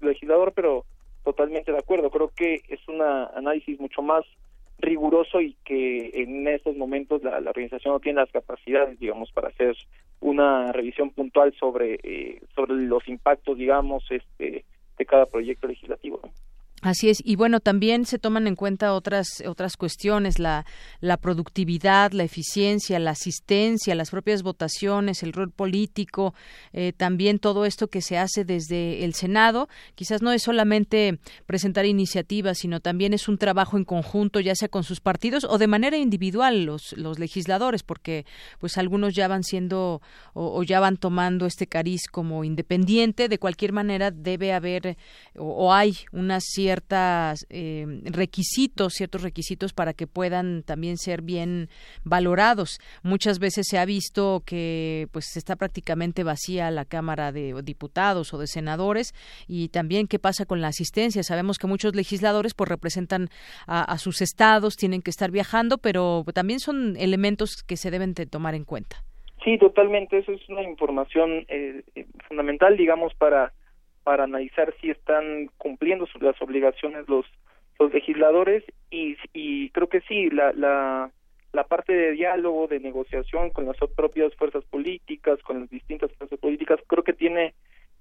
legislador, 0.00 0.52
pero 0.52 0.84
totalmente 1.24 1.72
de 1.72 1.78
acuerdo. 1.78 2.10
Creo 2.10 2.30
que 2.34 2.62
es 2.68 2.80
un 2.88 3.02
análisis 3.02 3.78
mucho 3.80 4.02
más 4.02 4.24
riguroso 4.78 5.40
y 5.40 5.56
que 5.64 6.10
en 6.14 6.46
estos 6.48 6.76
momentos 6.76 7.22
la, 7.22 7.38
organización 7.38 7.94
no 7.94 8.00
tiene 8.00 8.20
las 8.20 8.30
capacidades, 8.30 8.98
digamos, 8.98 9.30
para 9.32 9.48
hacer 9.48 9.76
una 10.20 10.72
revisión 10.72 11.10
puntual 11.10 11.54
sobre 11.58 11.98
eh, 12.02 12.40
sobre 12.54 12.74
los 12.74 13.06
impactos, 13.08 13.58
digamos, 13.58 14.04
este 14.10 14.64
de 15.02 15.06
cada 15.06 15.26
proyecto 15.26 15.66
legislativo. 15.66 16.20
Así 16.82 17.10
es, 17.10 17.22
y 17.24 17.36
bueno, 17.36 17.60
también 17.60 18.06
se 18.06 18.18
toman 18.18 18.48
en 18.48 18.56
cuenta 18.56 18.92
otras 18.94 19.40
otras 19.46 19.76
cuestiones, 19.76 20.40
la, 20.40 20.66
la 20.98 21.16
productividad, 21.16 22.10
la 22.10 22.24
eficiencia, 22.24 22.98
la 22.98 23.12
asistencia, 23.12 23.94
las 23.94 24.10
propias 24.10 24.42
votaciones, 24.42 25.22
el 25.22 25.32
rol 25.32 25.52
político, 25.52 26.34
eh, 26.72 26.92
también 26.92 27.38
todo 27.38 27.66
esto 27.66 27.86
que 27.86 28.02
se 28.02 28.18
hace 28.18 28.44
desde 28.44 29.04
el 29.04 29.14
Senado. 29.14 29.68
Quizás 29.94 30.22
no 30.22 30.32
es 30.32 30.42
solamente 30.42 31.20
presentar 31.46 31.86
iniciativas, 31.86 32.58
sino 32.58 32.80
también 32.80 33.14
es 33.14 33.28
un 33.28 33.38
trabajo 33.38 33.76
en 33.76 33.84
conjunto, 33.84 34.40
ya 34.40 34.56
sea 34.56 34.66
con 34.66 34.82
sus 34.82 34.98
partidos 34.98 35.44
o 35.44 35.58
de 35.58 35.68
manera 35.68 35.96
individual 35.96 36.64
los, 36.64 36.94
los 36.94 37.20
legisladores, 37.20 37.84
porque 37.84 38.26
pues 38.58 38.76
algunos 38.76 39.14
ya 39.14 39.28
van 39.28 39.44
siendo 39.44 40.02
o, 40.34 40.60
ya 40.64 40.80
van 40.80 40.96
tomando 40.96 41.46
este 41.46 41.68
cariz 41.68 42.08
como 42.10 42.42
independiente. 42.42 43.28
De 43.28 43.38
cualquier 43.38 43.72
manera 43.72 44.10
debe 44.10 44.52
haber 44.52 44.96
o, 45.36 45.44
o 45.44 45.72
hay 45.72 45.96
una 46.10 46.40
cierta 46.40 46.71
ciertos 46.72 47.46
eh, 47.50 47.86
requisitos, 48.04 48.94
ciertos 48.94 49.22
requisitos 49.22 49.72
para 49.72 49.92
que 49.92 50.06
puedan 50.06 50.62
también 50.62 50.96
ser 50.96 51.22
bien 51.22 51.68
valorados. 52.04 52.78
Muchas 53.02 53.38
veces 53.38 53.66
se 53.68 53.78
ha 53.78 53.84
visto 53.84 54.42
que 54.46 55.08
pues 55.12 55.36
está 55.36 55.56
prácticamente 55.56 56.24
vacía 56.24 56.70
la 56.70 56.84
Cámara 56.84 57.32
de 57.32 57.60
Diputados 57.62 58.32
o 58.32 58.38
de 58.38 58.46
Senadores 58.46 59.12
y 59.46 59.68
también 59.68 60.06
qué 60.06 60.18
pasa 60.18 60.46
con 60.46 60.60
la 60.60 60.68
asistencia. 60.68 61.22
Sabemos 61.22 61.58
que 61.58 61.66
muchos 61.66 61.94
legisladores 61.94 62.54
pues 62.54 62.68
representan 62.68 63.28
a, 63.66 63.98
sus 63.98 64.22
estados, 64.22 64.76
tienen 64.76 65.02
que 65.02 65.10
estar 65.10 65.30
viajando, 65.30 65.78
pero 65.78 66.24
también 66.34 66.58
son 66.58 66.96
elementos 66.96 67.62
que 67.66 67.76
se 67.76 67.90
deben 67.90 68.14
de 68.14 68.26
tomar 68.26 68.54
en 68.54 68.64
cuenta. 68.64 68.96
Sí, 69.44 69.58
totalmente. 69.58 70.18
Eso 70.18 70.32
es 70.32 70.48
una 70.48 70.62
información 70.62 71.44
eh, 71.48 71.82
fundamental, 72.28 72.76
digamos, 72.76 73.12
para 73.14 73.52
para 74.04 74.24
analizar 74.24 74.74
si 74.80 74.90
están 74.90 75.48
cumpliendo 75.58 76.06
las 76.20 76.40
obligaciones 76.40 77.08
los 77.08 77.26
los 77.78 77.92
legisladores 77.92 78.62
y, 78.90 79.16
y 79.32 79.70
creo 79.70 79.88
que 79.88 80.02
sí 80.02 80.30
la, 80.30 80.52
la 81.52 81.64
parte 81.64 81.92
de 81.92 82.12
diálogo 82.12 82.66
de 82.66 82.80
negociación 82.80 83.50
con 83.50 83.66
las 83.66 83.76
propias 83.96 84.34
fuerzas 84.36 84.64
políticas 84.64 85.40
con 85.42 85.60
las 85.60 85.70
distintas 85.70 86.12
fuerzas 86.12 86.38
políticas 86.38 86.80
creo 86.86 87.02
que 87.02 87.12
tiene 87.12 87.54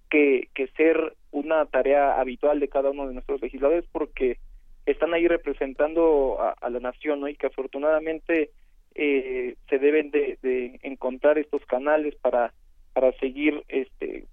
que, 0.09 0.49
que 0.53 0.67
ser 0.77 1.13
una 1.31 1.65
tarea 1.65 2.19
habitual 2.19 2.59
de 2.59 2.67
cada 2.67 2.91
uno 2.91 3.07
de 3.07 3.13
nuestros 3.13 3.41
legisladores 3.41 3.85
porque 3.91 4.37
están 4.85 5.13
ahí 5.13 5.27
representando 5.27 6.37
a, 6.39 6.69
la 6.69 6.79
nación 6.79 7.21
¿no? 7.21 7.27
y 7.27 7.35
que 7.35 7.47
afortunadamente 7.47 8.51
eh, 8.95 9.55
se 9.69 9.79
deben 9.79 10.11
de, 10.11 10.37
de 10.41 10.79
encontrar 10.83 11.37
estos 11.37 11.65
canales 11.65 12.15
para 12.15 12.53
para 12.93 13.11
seguir 13.13 13.63
este 13.69 14.25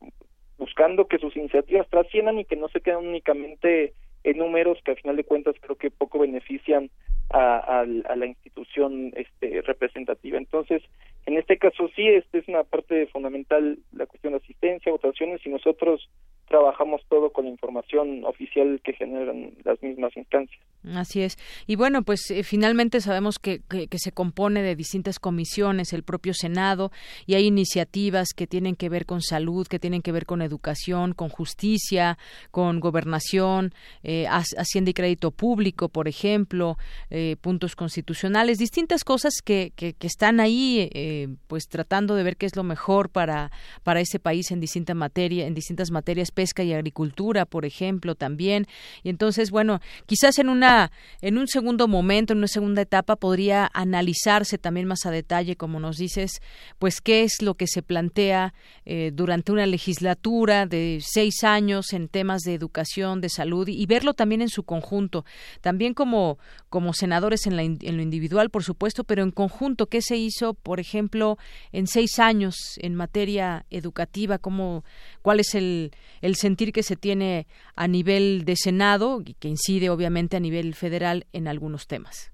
buscando 0.58 1.06
que 1.06 1.18
sus 1.18 1.36
iniciativas 1.36 1.88
trasciendan 1.88 2.38
y 2.38 2.44
que 2.44 2.56
no 2.56 2.68
se 2.68 2.80
queden 2.80 3.06
únicamente 3.06 3.94
en 4.24 4.38
números 4.38 4.78
que 4.84 4.90
al 4.90 4.96
final 4.98 5.16
de 5.16 5.24
cuentas 5.24 5.54
creo 5.60 5.76
que 5.76 5.90
poco 5.90 6.18
benefician 6.18 6.90
a, 7.30 7.84
la 7.84 8.26
institución 8.26 9.12
este, 9.16 9.62
representativa. 9.62 10.38
Entonces, 10.38 10.82
en 11.28 11.36
este 11.36 11.58
caso 11.58 11.90
sí, 11.94 12.08
este 12.08 12.38
es 12.38 12.48
una 12.48 12.64
parte 12.64 13.06
fundamental 13.08 13.78
la 13.92 14.06
cuestión 14.06 14.32
de 14.32 14.38
asistencia, 14.38 14.90
votaciones 14.90 15.44
y 15.44 15.50
nosotros 15.50 16.08
trabajamos 16.48 17.02
todo 17.08 17.30
con 17.30 17.44
la 17.44 17.50
información 17.50 18.24
oficial 18.24 18.80
que 18.82 18.94
generan 18.94 19.52
las 19.64 19.80
mismas 19.82 20.16
instancias. 20.16 20.58
Así 20.94 21.20
es. 21.22 21.36
Y 21.66 21.76
bueno, 21.76 22.02
pues 22.02 22.30
eh, 22.30 22.42
finalmente 22.42 23.00
sabemos 23.00 23.38
que, 23.38 23.60
que, 23.68 23.98
se 23.98 24.12
compone 24.12 24.62
de 24.62 24.76
distintas 24.76 25.18
comisiones, 25.18 25.92
el 25.92 26.02
propio 26.02 26.32
Senado, 26.32 26.92
y 27.26 27.34
hay 27.34 27.46
iniciativas 27.46 28.28
que 28.34 28.46
tienen 28.46 28.76
que 28.76 28.88
ver 28.88 29.04
con 29.04 29.20
salud, 29.20 29.66
que 29.66 29.78
tienen 29.78 30.02
que 30.02 30.12
ver 30.12 30.24
con 30.24 30.40
educación, 30.40 31.12
con 31.12 31.28
justicia, 31.28 32.16
con 32.50 32.80
gobernación, 32.80 33.74
eh, 34.02 34.26
Hacienda 34.28 34.90
y 34.90 34.94
Crédito 34.94 35.30
Público, 35.32 35.88
por 35.88 36.08
ejemplo, 36.08 36.78
eh, 37.10 37.36
puntos 37.40 37.76
constitucionales, 37.76 38.58
distintas 38.58 39.04
cosas 39.04 39.34
que, 39.44 39.72
que, 39.76 39.94
están 40.00 40.40
ahí, 40.40 40.88
eh, 41.22 41.28
pues 41.46 41.68
tratando 41.68 42.14
de 42.14 42.22
ver 42.22 42.36
qué 42.36 42.46
es 42.46 42.56
lo 42.56 42.62
mejor 42.62 43.10
para, 43.10 43.50
para 43.82 44.00
ese 44.00 44.18
país 44.18 44.50
en 44.50 44.60
distintas 44.60 44.96
materia, 44.96 45.46
en 45.46 45.54
distintas 45.54 45.90
materias, 45.90 46.30
pesca 46.30 46.62
y 46.62 46.72
agricultura, 46.72 47.46
por 47.46 47.64
ejemplo, 47.64 48.14
también. 48.14 48.66
Y 49.02 49.08
entonces, 49.08 49.50
bueno, 49.50 49.80
quizás 50.06 50.38
en 50.38 50.48
una 50.48 50.90
en 51.20 51.38
un 51.38 51.48
segundo 51.48 51.88
momento, 51.88 52.32
en 52.32 52.38
una 52.38 52.48
segunda 52.48 52.82
etapa, 52.82 53.16
podría 53.16 53.70
analizarse 53.72 54.58
también 54.58 54.86
más 54.86 55.06
a 55.06 55.10
detalle, 55.10 55.56
como 55.56 55.80
nos 55.80 55.96
dices, 55.96 56.40
pues 56.78 57.00
qué 57.00 57.22
es 57.22 57.42
lo 57.42 57.54
que 57.54 57.66
se 57.66 57.82
plantea 57.82 58.54
eh, 58.84 59.10
durante 59.12 59.52
una 59.52 59.66
legislatura 59.66 60.66
de 60.66 61.00
seis 61.02 61.44
años 61.44 61.92
en 61.92 62.08
temas 62.08 62.42
de 62.42 62.54
educación, 62.54 63.20
de 63.20 63.28
salud 63.28 63.68
y, 63.68 63.86
verlo 63.86 64.12
también 64.12 64.42
en 64.42 64.50
su 64.50 64.64
conjunto, 64.64 65.24
también 65.62 65.94
como 65.94 66.38
como 66.68 66.92
senadores 66.92 67.46
en, 67.46 67.58
en 67.58 67.96
lo 67.96 68.02
individual, 68.02 68.50
por 68.50 68.62
supuesto, 68.62 69.02
pero 69.02 69.22
en 69.22 69.30
conjunto, 69.30 69.86
qué 69.86 70.02
se 70.02 70.18
hizo, 70.18 70.52
por 70.52 70.80
ejemplo, 70.98 71.36
en 71.72 71.86
seis 71.86 72.18
años 72.18 72.78
en 72.82 72.94
materia 72.94 73.64
educativa, 73.70 74.38
cómo, 74.38 74.82
cuál 75.22 75.40
es 75.40 75.54
el, 75.54 75.92
el 76.20 76.34
sentir 76.34 76.72
que 76.72 76.82
se 76.82 76.96
tiene 76.96 77.46
a 77.76 77.86
nivel 77.86 78.44
de 78.44 78.56
Senado 78.56 79.20
y 79.24 79.34
que 79.34 79.48
incide 79.48 79.90
obviamente 79.90 80.36
a 80.36 80.40
nivel 80.40 80.74
federal 80.74 81.24
en 81.32 81.46
algunos 81.46 81.86
temas. 81.86 82.32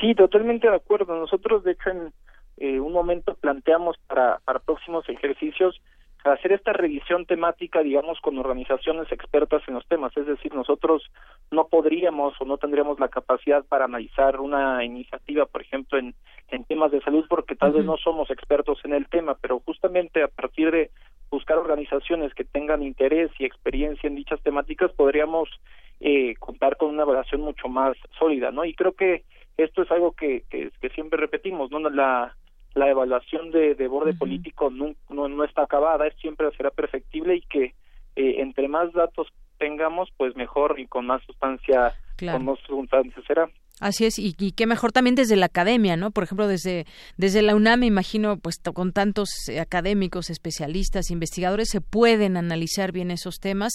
Sí, 0.00 0.14
totalmente 0.14 0.68
de 0.68 0.76
acuerdo. 0.76 1.18
Nosotros, 1.18 1.64
de 1.64 1.72
hecho, 1.72 1.90
en 1.90 2.12
eh, 2.58 2.78
un 2.78 2.92
momento 2.92 3.34
planteamos 3.34 3.96
para, 4.06 4.38
para 4.44 4.60
próximos 4.60 5.08
ejercicios 5.08 5.80
hacer 6.24 6.52
esta 6.52 6.72
revisión 6.72 7.26
temática, 7.26 7.82
digamos, 7.82 8.18
con 8.20 8.38
organizaciones 8.38 9.10
expertas 9.12 9.62
en 9.66 9.74
los 9.74 9.86
temas. 9.86 10.16
Es 10.16 10.26
decir, 10.26 10.54
nosotros 10.54 11.02
no 11.50 11.68
podríamos 11.68 12.34
o 12.40 12.44
no 12.46 12.56
tendríamos 12.56 12.98
la 12.98 13.08
capacidad 13.08 13.64
para 13.64 13.84
analizar 13.84 14.40
una 14.40 14.82
iniciativa, 14.84 15.44
por 15.44 15.60
ejemplo, 15.60 15.98
en, 15.98 16.14
en 16.48 16.64
temas 16.64 16.92
de 16.92 17.00
salud, 17.00 17.24
porque 17.28 17.56
tal 17.56 17.72
vez 17.72 17.84
no 17.84 17.96
somos 17.96 18.30
expertos 18.30 18.78
en 18.84 18.92
el 18.92 19.06
tema, 19.08 19.36
pero 19.40 19.60
justamente 19.60 20.22
a 20.22 20.28
partir 20.28 20.70
de 20.70 20.90
buscar 21.30 21.58
organizaciones 21.58 22.32
que 22.34 22.44
tengan 22.44 22.82
interés 22.82 23.30
y 23.38 23.44
experiencia 23.44 24.06
en 24.06 24.16
dichas 24.16 24.40
temáticas, 24.42 24.92
podríamos 24.92 25.48
eh, 26.00 26.34
contar 26.38 26.76
con 26.76 26.90
una 26.90 27.02
evaluación 27.02 27.40
mucho 27.40 27.68
más 27.68 27.96
sólida, 28.18 28.50
¿no? 28.50 28.64
Y 28.64 28.74
creo 28.74 28.92
que 28.92 29.24
esto 29.56 29.82
es 29.82 29.90
algo 29.90 30.12
que, 30.12 30.44
que, 30.50 30.70
siempre 30.90 31.18
repetimos, 31.18 31.70
¿no? 31.70 31.78
La, 31.90 32.36
la 32.74 32.90
evaluación 32.90 33.50
de, 33.50 33.74
de 33.74 33.88
borde 33.88 34.14
político 34.14 34.70
no, 34.70 34.94
no, 35.08 35.44
está 35.44 35.62
acabada, 35.62 36.06
es 36.06 36.14
siempre 36.16 36.50
será 36.56 36.70
perfectible 36.70 37.36
y 37.36 37.40
que 37.42 37.74
eh, 38.16 38.36
entre 38.38 38.68
más 38.68 38.92
datos 38.92 39.28
tengamos, 39.58 40.10
pues 40.16 40.36
mejor 40.36 40.78
y 40.78 40.86
con 40.86 41.06
más 41.06 41.22
sustancia, 41.24 41.94
con 42.18 42.44
más 42.44 42.58
sustancia 42.60 43.22
será. 43.26 43.48
Así 43.80 44.04
es, 44.04 44.20
y, 44.20 44.32
qué 44.32 44.66
mejor 44.66 44.92
también 44.92 45.16
desde 45.16 45.34
la 45.34 45.46
academia, 45.46 45.96
¿no? 45.96 46.12
Por 46.12 46.22
ejemplo, 46.22 46.46
desde, 46.46 46.86
desde 47.16 47.42
la 47.42 47.56
UNAM, 47.56 47.80
me 47.80 47.86
imagino, 47.86 48.38
pues 48.38 48.60
con 48.72 48.92
tantos 48.92 49.48
eh, 49.48 49.58
académicos, 49.58 50.30
especialistas, 50.30 51.10
investigadores, 51.10 51.70
se 51.70 51.80
pueden 51.80 52.36
analizar 52.36 52.92
bien 52.92 53.10
esos 53.10 53.40
temas 53.40 53.72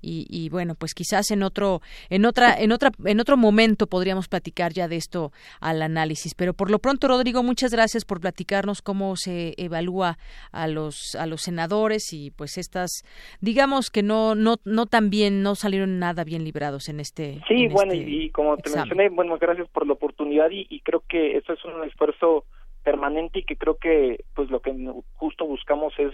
y, 0.00 0.26
y, 0.30 0.48
bueno, 0.48 0.74
pues 0.74 0.94
quizás 0.94 1.30
en 1.30 1.42
otro, 1.42 1.82
en 2.08 2.24
otra, 2.24 2.58
en 2.58 2.72
otra, 2.72 2.92
en 3.04 3.20
otro 3.20 3.36
momento 3.36 3.86
podríamos 3.86 4.26
platicar 4.26 4.72
ya 4.72 4.88
de 4.88 4.96
esto 4.96 5.32
al 5.60 5.82
análisis. 5.82 6.34
Pero 6.34 6.54
por 6.54 6.70
lo 6.70 6.78
pronto, 6.78 7.06
Rodrigo, 7.08 7.42
muchas 7.42 7.72
gracias 7.72 8.06
por 8.06 8.20
platicarnos 8.20 8.80
cómo 8.80 9.16
se 9.16 9.52
evalúa 9.58 10.16
a 10.50 10.66
los, 10.66 11.14
a 11.14 11.26
los 11.26 11.42
senadores 11.42 12.14
y 12.14 12.30
pues 12.30 12.56
estas, 12.56 13.04
digamos 13.42 13.90
que 13.90 14.02
no, 14.02 14.34
no, 14.34 14.56
no 14.64 14.86
tan 14.86 15.10
bien, 15.10 15.42
no 15.42 15.56
salieron 15.56 15.98
nada 15.98 16.24
bien 16.24 16.42
librados 16.42 16.88
en 16.88 17.00
este. 17.00 17.42
Sí, 17.46 17.68
bueno, 17.68 17.92
este 17.92 18.10
y, 18.10 18.30
como 18.30 18.56
te 18.56 18.70
mencioné, 18.70 19.10
bueno, 19.10 19.36
gracias 19.42 19.68
por 19.68 19.86
la 19.86 19.94
oportunidad 19.94 20.48
y, 20.50 20.80
creo 20.80 21.02
que 21.08 21.36
eso 21.36 21.52
es 21.52 21.64
un 21.64 21.84
esfuerzo 21.84 22.44
permanente 22.84 23.40
y 23.40 23.44
que 23.44 23.56
creo 23.56 23.76
que 23.76 24.24
pues 24.34 24.50
lo 24.50 24.60
que 24.60 24.72
justo 25.14 25.44
buscamos 25.44 25.92
es 25.98 26.12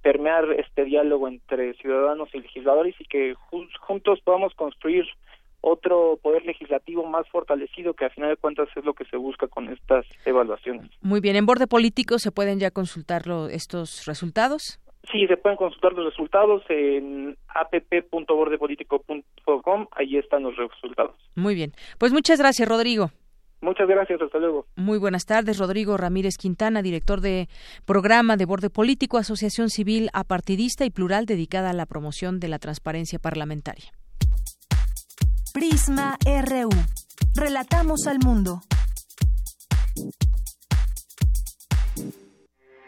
permear 0.00 0.50
este 0.52 0.84
diálogo 0.84 1.28
entre 1.28 1.74
ciudadanos 1.74 2.28
y 2.32 2.40
legisladores 2.40 2.94
y 3.00 3.04
que 3.04 3.34
juntos 3.80 4.20
podamos 4.24 4.54
construir 4.54 5.04
otro 5.60 6.18
poder 6.22 6.44
legislativo 6.46 7.04
más 7.04 7.28
fortalecido 7.28 7.94
que 7.94 8.04
a 8.04 8.10
final 8.10 8.30
de 8.30 8.36
cuentas 8.36 8.68
es 8.76 8.84
lo 8.84 8.94
que 8.94 9.04
se 9.06 9.16
busca 9.16 9.48
con 9.48 9.68
estas 9.68 10.06
evaluaciones. 10.24 10.90
Muy 11.00 11.20
bien, 11.20 11.34
en 11.34 11.46
borde 11.46 11.66
político 11.66 12.18
se 12.18 12.30
pueden 12.30 12.60
ya 12.60 12.70
consultar 12.70 13.24
estos 13.50 14.06
resultados. 14.06 14.80
Sí, 15.10 15.26
se 15.26 15.38
pueden 15.38 15.56
consultar 15.56 15.94
los 15.94 16.04
resultados 16.04 16.62
en 16.68 17.34
app.bordepolitico.com, 17.48 19.86
ahí 19.92 20.18
están 20.18 20.42
los 20.42 20.54
resultados. 20.56 21.16
Muy 21.34 21.54
bien, 21.54 21.72
pues 21.98 22.12
muchas 22.12 22.38
gracias, 22.38 22.68
Rodrigo. 22.68 23.10
Muchas 23.60 23.88
gracias, 23.88 24.22
hasta 24.22 24.38
luego. 24.38 24.66
Muy 24.76 24.98
buenas 24.98 25.26
tardes, 25.26 25.58
Rodrigo 25.58 25.96
Ramírez 25.96 26.38
Quintana, 26.38 26.80
director 26.80 27.20
de 27.20 27.48
programa 27.86 28.36
de 28.36 28.44
Borde 28.44 28.70
Político, 28.70 29.18
Asociación 29.18 29.68
Civil 29.68 30.10
Apartidista 30.12 30.84
y 30.84 30.90
Plural 30.90 31.26
dedicada 31.26 31.70
a 31.70 31.72
la 31.72 31.86
promoción 31.86 32.38
de 32.38 32.46
la 32.48 32.60
transparencia 32.60 33.18
parlamentaria. 33.18 33.90
Prisma 35.52 36.16
RU. 36.24 36.68
Relatamos 37.34 38.06
al 38.06 38.20
mundo. 38.24 38.60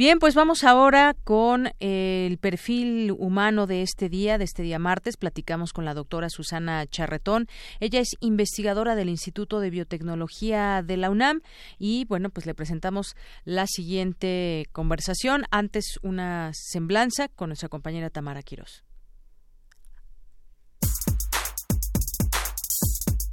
Bien, 0.00 0.18
pues 0.18 0.34
vamos 0.34 0.64
ahora 0.64 1.14
con 1.24 1.66
eh, 1.78 2.26
el 2.26 2.38
perfil 2.38 3.12
humano 3.18 3.66
de 3.66 3.82
este 3.82 4.08
día, 4.08 4.38
de 4.38 4.44
este 4.44 4.62
día 4.62 4.78
martes. 4.78 5.18
Platicamos 5.18 5.74
con 5.74 5.84
la 5.84 5.92
doctora 5.92 6.30
Susana 6.30 6.86
Charretón. 6.86 7.48
Ella 7.80 8.00
es 8.00 8.16
investigadora 8.20 8.94
del 8.94 9.10
Instituto 9.10 9.60
de 9.60 9.68
Biotecnología 9.68 10.82
de 10.82 10.96
la 10.96 11.10
UNAM 11.10 11.42
y 11.78 12.06
bueno, 12.06 12.30
pues 12.30 12.46
le 12.46 12.54
presentamos 12.54 13.14
la 13.44 13.66
siguiente 13.66 14.68
conversación. 14.72 15.44
Antes 15.50 15.98
una 16.00 16.52
semblanza 16.54 17.28
con 17.28 17.50
nuestra 17.50 17.68
compañera 17.68 18.08
Tamara 18.08 18.42
Quirós. 18.42 18.82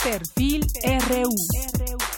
Perfil 0.03 0.65
RU. 0.83 2.16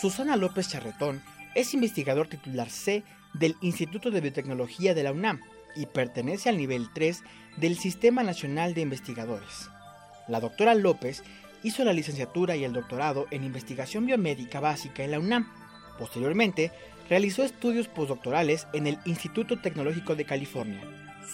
Susana 0.00 0.36
López 0.36 0.66
Charretón 0.66 1.20
es 1.54 1.74
investigador 1.74 2.26
titular 2.26 2.70
C 2.70 3.02
del 3.34 3.56
Instituto 3.60 4.10
de 4.10 4.22
Biotecnología 4.22 4.94
de 4.94 5.02
la 5.02 5.12
UNAM 5.12 5.42
y 5.76 5.84
pertenece 5.84 6.48
al 6.48 6.56
nivel 6.56 6.88
3 6.94 7.22
del 7.58 7.76
Sistema 7.76 8.22
Nacional 8.22 8.72
de 8.72 8.80
Investigadores. 8.80 9.68
La 10.26 10.40
doctora 10.40 10.74
López 10.74 11.22
hizo 11.62 11.84
la 11.84 11.92
licenciatura 11.92 12.56
y 12.56 12.64
el 12.64 12.72
doctorado 12.72 13.26
en 13.30 13.44
investigación 13.44 14.06
biomédica 14.06 14.58
básica 14.58 15.04
en 15.04 15.10
la 15.10 15.18
UNAM. 15.18 15.52
Posteriormente, 15.98 16.72
realizó 17.10 17.44
estudios 17.44 17.86
postdoctorales 17.86 18.68
en 18.72 18.86
el 18.86 18.98
Instituto 19.04 19.60
Tecnológico 19.60 20.14
de 20.14 20.24
California. 20.24 20.80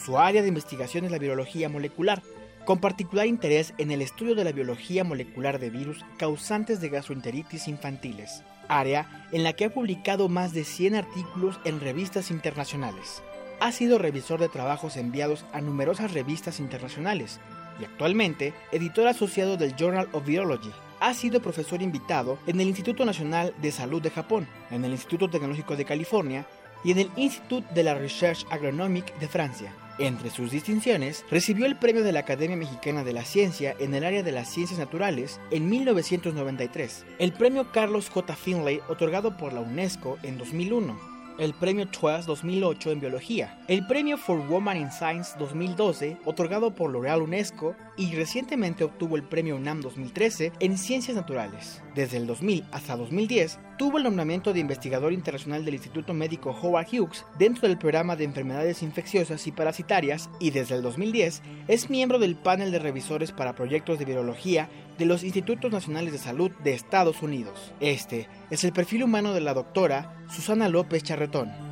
Su 0.04 0.18
área 0.18 0.42
de 0.42 0.48
investigación 0.48 1.04
es 1.04 1.12
la 1.12 1.18
biología 1.18 1.68
molecular, 1.68 2.20
con 2.64 2.80
particular 2.80 3.28
interés 3.28 3.74
en 3.78 3.92
el 3.92 4.02
estudio 4.02 4.34
de 4.34 4.42
la 4.42 4.50
biología 4.50 5.04
molecular 5.04 5.60
de 5.60 5.70
virus 5.70 6.04
causantes 6.18 6.80
de 6.80 6.88
gastroenteritis 6.88 7.68
infantiles 7.68 8.42
área 8.68 9.26
en 9.32 9.42
la 9.42 9.52
que 9.52 9.66
ha 9.66 9.74
publicado 9.74 10.28
más 10.28 10.52
de 10.52 10.64
100 10.64 10.94
artículos 10.96 11.58
en 11.64 11.80
revistas 11.80 12.30
internacionales. 12.30 13.22
Ha 13.60 13.72
sido 13.72 13.98
revisor 13.98 14.40
de 14.40 14.48
trabajos 14.48 14.96
enviados 14.96 15.44
a 15.52 15.60
numerosas 15.60 16.12
revistas 16.12 16.60
internacionales 16.60 17.40
y 17.80 17.84
actualmente 17.84 18.54
editor 18.72 19.06
asociado 19.06 19.56
del 19.56 19.74
Journal 19.76 20.08
of 20.12 20.26
Biology. 20.26 20.70
Ha 21.00 21.14
sido 21.14 21.40
profesor 21.40 21.82
invitado 21.82 22.38
en 22.46 22.60
el 22.60 22.68
Instituto 22.68 23.04
Nacional 23.04 23.54
de 23.60 23.72
Salud 23.72 24.02
de 24.02 24.10
Japón, 24.10 24.46
en 24.70 24.84
el 24.84 24.92
Instituto 24.92 25.28
Tecnológico 25.28 25.76
de 25.76 25.84
California 25.84 26.46
y 26.84 26.92
en 26.92 26.98
el 26.98 27.10
Institut 27.16 27.64
de 27.70 27.82
la 27.82 27.94
Recherche 27.94 28.46
Agronomique 28.50 29.12
de 29.20 29.28
Francia. 29.28 29.72
Entre 29.98 30.28
sus 30.28 30.50
distinciones, 30.50 31.24
recibió 31.30 31.64
el 31.64 31.76
premio 31.76 32.02
de 32.02 32.12
la 32.12 32.20
Academia 32.20 32.56
Mexicana 32.56 33.02
de 33.02 33.14
la 33.14 33.24
Ciencia 33.24 33.74
en 33.78 33.94
el 33.94 34.04
área 34.04 34.22
de 34.22 34.32
las 34.32 34.52
ciencias 34.52 34.78
naturales 34.78 35.40
en 35.50 35.70
1993, 35.70 37.06
el 37.18 37.32
premio 37.32 37.72
Carlos 37.72 38.10
J. 38.10 38.36
Finlay 38.36 38.80
otorgado 38.88 39.38
por 39.38 39.54
la 39.54 39.60
UNESCO 39.60 40.18
en 40.22 40.36
2001 40.36 41.16
el 41.38 41.52
Premio 41.52 41.86
TWAS 41.86 42.26
2008 42.26 42.92
en 42.92 43.00
Biología, 43.00 43.58
el 43.68 43.86
Premio 43.86 44.16
for 44.16 44.38
Women 44.38 44.78
in 44.78 44.90
Science 44.90 45.38
2012, 45.38 46.16
otorgado 46.24 46.74
por 46.74 46.90
L'Oréal 46.90 47.22
UNESCO, 47.22 47.76
y 47.96 48.14
recientemente 48.14 48.84
obtuvo 48.84 49.16
el 49.16 49.22
Premio 49.22 49.56
UNAM 49.56 49.80
2013 49.80 50.52
en 50.60 50.78
Ciencias 50.78 51.16
Naturales. 51.16 51.82
Desde 51.94 52.16
el 52.16 52.26
2000 52.26 52.64
hasta 52.72 52.96
2010, 52.96 53.58
tuvo 53.78 53.98
el 53.98 54.04
nombramiento 54.04 54.52
de 54.52 54.60
investigador 54.60 55.12
internacional 55.12 55.64
del 55.64 55.74
Instituto 55.74 56.14
Médico 56.14 56.50
Howard 56.50 56.86
Hughes 56.92 57.24
dentro 57.38 57.68
del 57.68 57.78
programa 57.78 58.16
de 58.16 58.24
enfermedades 58.24 58.82
infecciosas 58.82 59.46
y 59.46 59.52
parasitarias 59.52 60.30
y 60.40 60.50
desde 60.50 60.74
el 60.74 60.82
2010 60.82 61.42
es 61.68 61.90
miembro 61.90 62.18
del 62.18 62.36
panel 62.36 62.72
de 62.72 62.78
revisores 62.78 63.32
para 63.32 63.54
proyectos 63.54 63.98
de 63.98 64.04
virología 64.04 64.68
de 64.98 65.06
los 65.06 65.24
Institutos 65.24 65.72
Nacionales 65.72 66.12
de 66.12 66.18
Salud 66.18 66.50
de 66.64 66.74
Estados 66.74 67.22
Unidos. 67.22 67.72
Este 67.80 68.28
es 68.50 68.64
el 68.64 68.72
perfil 68.72 69.04
humano 69.04 69.32
de 69.32 69.40
la 69.40 69.54
doctora 69.54 70.24
Susana 70.30 70.68
López 70.68 71.02
Charretón. 71.02 71.65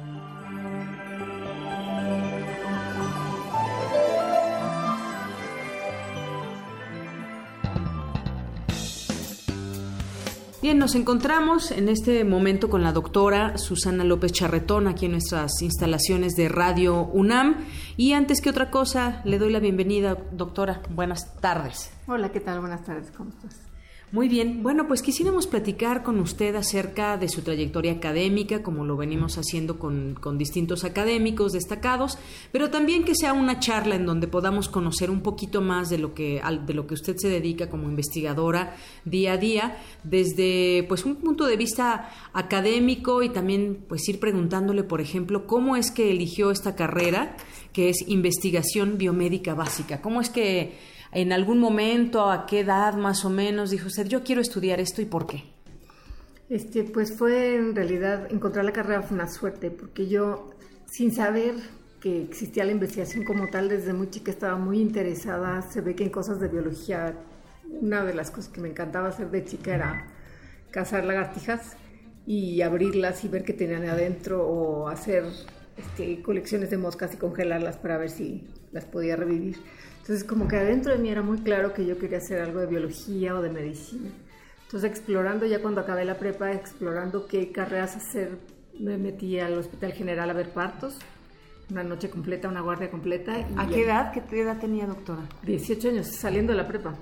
Bien, 10.64 10.78
nos 10.78 10.94
encontramos 10.94 11.70
en 11.72 11.90
este 11.90 12.24
momento 12.24 12.70
con 12.70 12.82
la 12.82 12.92
doctora 12.92 13.58
Susana 13.58 14.02
López 14.02 14.32
Charretón 14.32 14.88
aquí 14.88 15.04
en 15.04 15.12
nuestras 15.12 15.60
instalaciones 15.60 16.36
de 16.36 16.48
Radio 16.48 17.04
UNAM. 17.04 17.66
Y 17.98 18.14
antes 18.14 18.40
que 18.40 18.48
otra 18.48 18.70
cosa, 18.70 19.20
le 19.26 19.38
doy 19.38 19.52
la 19.52 19.60
bienvenida, 19.60 20.16
doctora. 20.32 20.80
Buenas 20.88 21.38
tardes. 21.42 21.92
Hola, 22.06 22.32
¿qué 22.32 22.40
tal? 22.40 22.60
Buenas 22.60 22.82
tardes, 22.82 23.10
¿cómo 23.10 23.28
estás? 23.28 23.63
Muy 24.14 24.28
bien, 24.28 24.62
bueno, 24.62 24.86
pues 24.86 25.02
quisiéramos 25.02 25.48
platicar 25.48 26.04
con 26.04 26.20
usted 26.20 26.54
acerca 26.54 27.16
de 27.16 27.28
su 27.28 27.42
trayectoria 27.42 27.94
académica, 27.94 28.62
como 28.62 28.84
lo 28.84 28.96
venimos 28.96 29.38
haciendo 29.38 29.80
con, 29.80 30.14
distintos 30.38 30.84
académicos 30.84 31.52
destacados, 31.52 32.16
pero 32.52 32.70
también 32.70 33.02
que 33.02 33.16
sea 33.16 33.32
una 33.32 33.58
charla 33.58 33.96
en 33.96 34.06
donde 34.06 34.28
podamos 34.28 34.68
conocer 34.68 35.10
un 35.10 35.20
poquito 35.20 35.62
más 35.62 35.90
de 35.90 35.98
lo 35.98 36.14
que, 36.14 36.40
de 36.64 36.74
lo 36.74 36.86
que 36.86 36.94
usted 36.94 37.16
se 37.16 37.28
dedica 37.28 37.68
como 37.68 37.88
investigadora 37.88 38.76
día 39.04 39.32
a 39.32 39.36
día, 39.36 39.78
desde 40.04 40.84
pues 40.86 41.04
un 41.04 41.16
punto 41.16 41.46
de 41.46 41.56
vista 41.56 42.08
académico 42.32 43.24
y 43.24 43.30
también 43.30 43.84
pues 43.88 44.08
ir 44.08 44.20
preguntándole, 44.20 44.84
por 44.84 45.00
ejemplo, 45.00 45.48
cómo 45.48 45.74
es 45.74 45.90
que 45.90 46.12
eligió 46.12 46.52
esta 46.52 46.76
carrera 46.76 47.36
que 47.72 47.88
es 47.88 48.06
investigación 48.06 48.96
biomédica 48.96 49.54
básica, 49.54 50.00
cómo 50.00 50.20
es 50.20 50.30
que 50.30 50.93
en 51.14 51.32
algún 51.32 51.60
momento, 51.60 52.30
a 52.30 52.44
qué 52.46 52.60
edad 52.60 52.94
más 52.94 53.24
o 53.24 53.30
menos, 53.30 53.70
dijo 53.70 53.86
usted, 53.86 54.06
yo 54.06 54.24
quiero 54.24 54.40
estudiar 54.40 54.80
esto 54.80 55.00
y 55.00 55.04
por 55.04 55.26
qué? 55.26 55.44
Este, 56.50 56.84
pues 56.84 57.16
fue 57.16 57.54
en 57.56 57.74
realidad 57.74 58.30
encontrar 58.30 58.64
la 58.64 58.72
carrera 58.72 59.02
fue 59.02 59.16
una 59.16 59.28
suerte, 59.28 59.70
porque 59.70 60.08
yo, 60.08 60.50
sin 60.86 61.12
saber 61.12 61.54
que 62.00 62.22
existía 62.22 62.64
la 62.64 62.72
investigación 62.72 63.24
como 63.24 63.48
tal, 63.48 63.68
desde 63.68 63.94
muy 63.94 64.10
chica 64.10 64.30
estaba 64.30 64.56
muy 64.56 64.80
interesada. 64.80 65.62
Se 65.62 65.80
ve 65.80 65.94
que 65.94 66.04
en 66.04 66.10
cosas 66.10 66.38
de 66.38 66.48
biología, 66.48 67.14
una 67.80 68.04
de 68.04 68.12
las 68.12 68.30
cosas 68.30 68.50
que 68.50 68.60
me 68.60 68.68
encantaba 68.68 69.08
hacer 69.08 69.30
de 69.30 69.44
chica 69.44 69.74
era 69.74 70.06
cazar 70.70 71.04
lagartijas 71.04 71.76
y 72.26 72.60
abrirlas 72.60 73.24
y 73.24 73.28
ver 73.28 73.44
qué 73.44 73.52
tenían 73.52 73.88
adentro 73.88 74.46
o 74.46 74.88
hacer 74.88 75.24
este, 75.78 76.20
colecciones 76.22 76.70
de 76.70 76.76
moscas 76.76 77.14
y 77.14 77.16
congelarlas 77.16 77.76
para 77.76 77.96
ver 77.98 78.10
si 78.10 78.48
las 78.72 78.84
podía 78.84 79.16
revivir. 79.16 79.56
Entonces 80.04 80.24
como 80.24 80.46
que 80.46 80.56
adentro 80.56 80.92
de 80.92 80.98
mí 80.98 81.08
era 81.08 81.22
muy 81.22 81.38
claro 81.38 81.72
que 81.72 81.86
yo 81.86 81.96
quería 81.96 82.18
hacer 82.18 82.38
algo 82.42 82.60
de 82.60 82.66
biología 82.66 83.34
o 83.34 83.40
de 83.40 83.48
medicina. 83.48 84.10
Entonces 84.64 84.90
explorando 84.90 85.46
ya 85.46 85.62
cuando 85.62 85.80
acabé 85.80 86.04
la 86.04 86.18
prepa, 86.18 86.52
explorando 86.52 87.26
qué 87.26 87.50
carreras 87.50 87.96
hacer, 87.96 88.36
me 88.78 88.98
metí 88.98 89.40
al 89.40 89.56
Hospital 89.56 89.92
General 89.92 90.28
a 90.28 90.34
ver 90.34 90.50
partos, 90.50 90.98
una 91.70 91.82
noche 91.84 92.10
completa, 92.10 92.48
una 92.48 92.60
guardia 92.60 92.90
completa. 92.90 93.32
¿A 93.56 93.66
qué 93.66 93.84
edad? 93.84 94.12
¿Qué 94.12 94.40
edad 94.42 94.58
tenía 94.58 94.84
doctora? 94.84 95.22
18 95.42 95.88
años, 95.88 96.08
saliendo 96.08 96.52
de 96.52 96.58
la 96.58 96.68
prepa. 96.68 96.94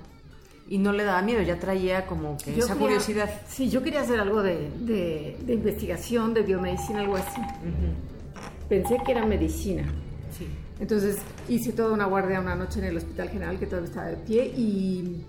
Y 0.69 0.77
no 0.77 0.93
le 0.93 1.03
daba 1.03 1.21
miedo, 1.23 1.41
ya 1.41 1.59
traía 1.59 2.05
como 2.05 2.37
que 2.37 2.57
esa 2.57 2.77
curiosidad. 2.77 3.29
Sí, 3.49 3.69
yo 3.69 3.83
quería 3.83 3.99
hacer 3.99 4.21
algo 4.21 4.41
de, 4.41 4.69
de, 4.79 5.53
investigación, 5.53 6.33
de 6.33 6.43
biomedicina, 6.43 7.01
algo 7.01 7.17
así. 7.17 7.41
Pensé 8.69 8.95
que 9.05 9.11
era 9.11 9.25
medicina. 9.25 9.83
Entonces 10.83 11.15
hice 11.47 11.71
toda 11.71 11.93
una 11.93 12.07
guardia 12.07 12.41
una 12.41 12.55
noche 12.55 12.79
en 12.79 12.85
el 12.87 12.97
Hospital 12.97 13.29
General 13.29 13.57
que 13.57 13.67
todavía 13.67 13.87
estaba 13.87 14.07
de 14.07 14.17
pie 14.17 14.47
y 14.47 15.23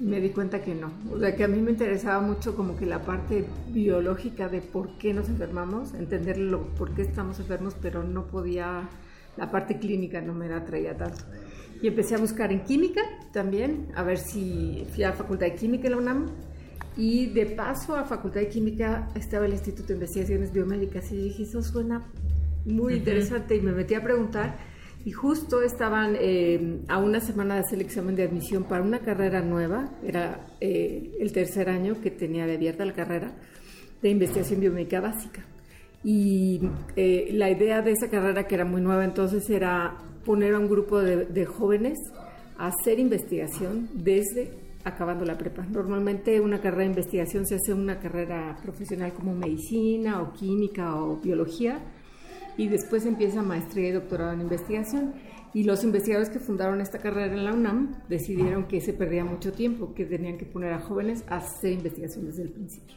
me 0.00 0.20
di 0.20 0.30
cuenta 0.30 0.60
que 0.60 0.74
no. 0.74 0.90
O 1.12 1.20
sea, 1.20 1.36
que 1.36 1.44
a 1.44 1.48
mí 1.48 1.60
me 1.60 1.70
interesaba 1.70 2.20
mucho 2.20 2.56
como 2.56 2.76
que 2.76 2.86
la 2.86 3.00
parte 3.02 3.44
biológica 3.68 4.48
de 4.48 4.62
por 4.62 4.98
qué 4.98 5.14
nos 5.14 5.28
enfermamos, 5.28 5.94
entender 5.94 6.38
lo, 6.38 6.74
por 6.74 6.92
qué 6.92 7.02
estamos 7.02 7.38
enfermos, 7.38 7.76
pero 7.80 8.02
no 8.02 8.26
podía, 8.26 8.88
la 9.36 9.48
parte 9.48 9.78
clínica 9.78 10.20
no 10.20 10.34
me 10.34 10.48
la 10.48 10.64
traía 10.64 10.96
tanto. 10.96 11.22
Y 11.80 11.86
empecé 11.86 12.16
a 12.16 12.18
buscar 12.18 12.50
en 12.50 12.64
química 12.64 13.02
también, 13.32 13.92
a 13.94 14.02
ver 14.02 14.18
si 14.18 14.88
fui 14.92 15.04
a 15.04 15.10
la 15.10 15.14
Facultad 15.14 15.46
de 15.46 15.54
Química 15.54 15.86
en 15.86 15.92
la 15.92 15.98
UNAM. 15.98 16.26
Y 16.96 17.26
de 17.26 17.46
paso 17.46 17.94
a 17.94 18.02
Facultad 18.02 18.40
de 18.40 18.48
Química 18.48 19.08
estaba 19.14 19.46
el 19.46 19.52
Instituto 19.52 19.86
de 19.86 19.94
Investigaciones 19.94 20.52
Biomédicas 20.52 21.12
y 21.12 21.16
dije, 21.16 21.44
eso 21.44 21.62
suena 21.62 22.08
muy 22.64 22.94
interesante 22.94 23.54
y 23.54 23.60
me 23.60 23.70
metí 23.70 23.94
a 23.94 24.02
preguntar 24.02 24.74
y 25.06 25.12
justo 25.12 25.62
estaban 25.62 26.16
eh, 26.18 26.80
a 26.88 26.98
una 26.98 27.20
semana 27.20 27.54
de 27.54 27.60
hacer 27.60 27.78
el 27.78 27.86
examen 27.86 28.16
de 28.16 28.24
admisión 28.24 28.64
para 28.64 28.82
una 28.82 28.98
carrera 28.98 29.40
nueva, 29.40 29.88
era 30.04 30.48
eh, 30.60 31.12
el 31.20 31.30
tercer 31.30 31.68
año 31.68 32.00
que 32.00 32.10
tenía 32.10 32.44
de 32.44 32.54
abierta 32.56 32.84
la 32.84 32.92
carrera 32.92 33.32
de 34.02 34.08
investigación 34.10 34.58
biomédica 34.58 35.00
básica. 35.00 35.44
Y 36.02 36.60
eh, 36.96 37.30
la 37.34 37.48
idea 37.48 37.82
de 37.82 37.92
esa 37.92 38.10
carrera, 38.10 38.48
que 38.48 38.56
era 38.56 38.64
muy 38.64 38.80
nueva 38.80 39.04
entonces, 39.04 39.48
era 39.48 39.96
poner 40.24 40.54
a 40.54 40.58
un 40.58 40.68
grupo 40.68 40.98
de, 40.98 41.26
de 41.26 41.46
jóvenes 41.46 41.98
a 42.58 42.66
hacer 42.66 42.98
investigación 42.98 43.88
desde 43.94 44.50
acabando 44.82 45.24
la 45.24 45.38
prepa. 45.38 45.64
Normalmente 45.66 46.40
una 46.40 46.60
carrera 46.60 46.82
de 46.82 46.90
investigación 46.90 47.46
se 47.46 47.54
hace 47.54 47.72
una 47.72 48.00
carrera 48.00 48.58
profesional 48.60 49.12
como 49.12 49.36
medicina 49.36 50.20
o 50.20 50.32
química 50.32 50.96
o 50.96 51.18
biología, 51.18 51.78
y 52.56 52.68
después 52.68 53.04
empieza 53.06 53.42
maestría 53.42 53.88
y 53.88 53.92
doctorado 53.92 54.32
en 54.32 54.40
investigación. 54.40 55.14
Y 55.52 55.64
los 55.64 55.84
investigadores 55.84 56.28
que 56.28 56.38
fundaron 56.38 56.80
esta 56.80 56.98
carrera 56.98 57.32
en 57.32 57.44
la 57.44 57.52
UNAM 57.52 58.02
decidieron 58.08 58.66
que 58.66 58.80
se 58.80 58.92
perdía 58.92 59.24
mucho 59.24 59.52
tiempo, 59.52 59.94
que 59.94 60.04
tenían 60.04 60.36
que 60.36 60.44
poner 60.44 60.72
a 60.72 60.80
jóvenes 60.80 61.24
a 61.28 61.36
hacer 61.36 61.72
investigación 61.72 62.26
desde 62.26 62.42
el 62.42 62.50
principio. 62.50 62.96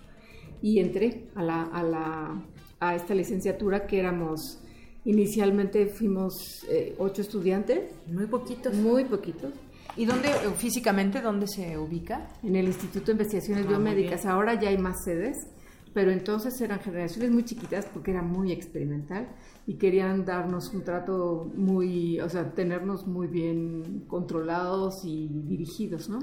Y 0.62 0.80
entré 0.80 1.30
a, 1.36 1.44
la, 1.44 1.64
a, 1.64 1.84
la, 1.84 2.44
a 2.80 2.96
esta 2.96 3.16
licenciatura 3.16 3.88
que 3.88 4.00
éramos, 4.00 4.60
inicialmente 5.06 5.86
fuimos 5.88 6.66
eh, 6.70 6.96
ocho 6.98 7.22
estudiantes. 7.22 7.92
Muy 8.08 8.26
poquitos. 8.26 8.74
Muy 8.76 9.06
poquitos. 9.06 9.54
¿Y 9.96 10.06
dónde, 10.06 10.30
físicamente, 10.58 11.22
dónde 11.22 11.48
se 11.48 11.78
ubica? 11.78 12.30
En 12.44 12.56
el 12.56 12.68
Instituto 12.68 13.08
de 13.08 13.12
Investigaciones 13.14 13.66
ah, 13.66 13.70
Biomédicas. 13.70 14.26
Ahora 14.26 14.60
ya 14.60 14.70
hay 14.70 14.78
más 14.78 15.04
sedes 15.06 15.48
pero 15.94 16.12
entonces 16.12 16.60
eran 16.62 16.80
generaciones 16.80 17.32
muy 17.32 17.44
chiquitas 17.44 17.86
porque 17.86 18.12
era 18.12 18.22
muy 18.22 18.52
experimental 18.52 19.28
y 19.70 19.76
querían 19.76 20.26
darnos 20.26 20.74
un 20.74 20.84
trato 20.84 21.48
muy, 21.56 22.20
o 22.22 22.28
sea, 22.28 22.56
tenernos 22.56 23.06
muy 23.06 23.28
bien 23.28 24.04
controlados 24.08 25.06
y 25.06 25.28
dirigidos, 25.28 26.10
¿no? 26.10 26.18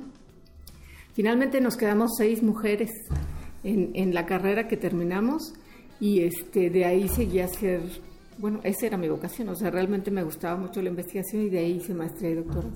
Finalmente 1.13 1.61
nos 1.61 1.77
quedamos 1.77 2.17
seis 2.19 2.43
mujeres 2.43 2.91
en, 3.63 3.93
en 3.95 4.13
la 4.15 4.27
carrera 4.27 4.67
que 4.67 4.77
terminamos 4.77 5.55
y 6.01 6.23
este, 6.23 6.71
de 6.71 6.87
ahí 6.87 7.07
seguí 7.07 7.39
a 7.39 7.47
ser, 7.47 7.83
bueno, 8.39 8.59
esa 8.65 8.87
era 8.87 8.97
mi 8.97 9.09
vocación, 9.09 9.49
o 9.51 9.55
sea, 9.55 9.71
realmente 9.71 10.11
me 10.11 10.25
gustaba 10.25 10.57
mucho 10.57 10.83
la 10.83 10.89
investigación 10.89 11.43
y 11.43 11.49
de 11.49 11.61
ahí 11.61 11.77
hice 11.77 11.95
maestría 11.95 12.31
y 12.31 12.35
doctorado. 12.35 12.73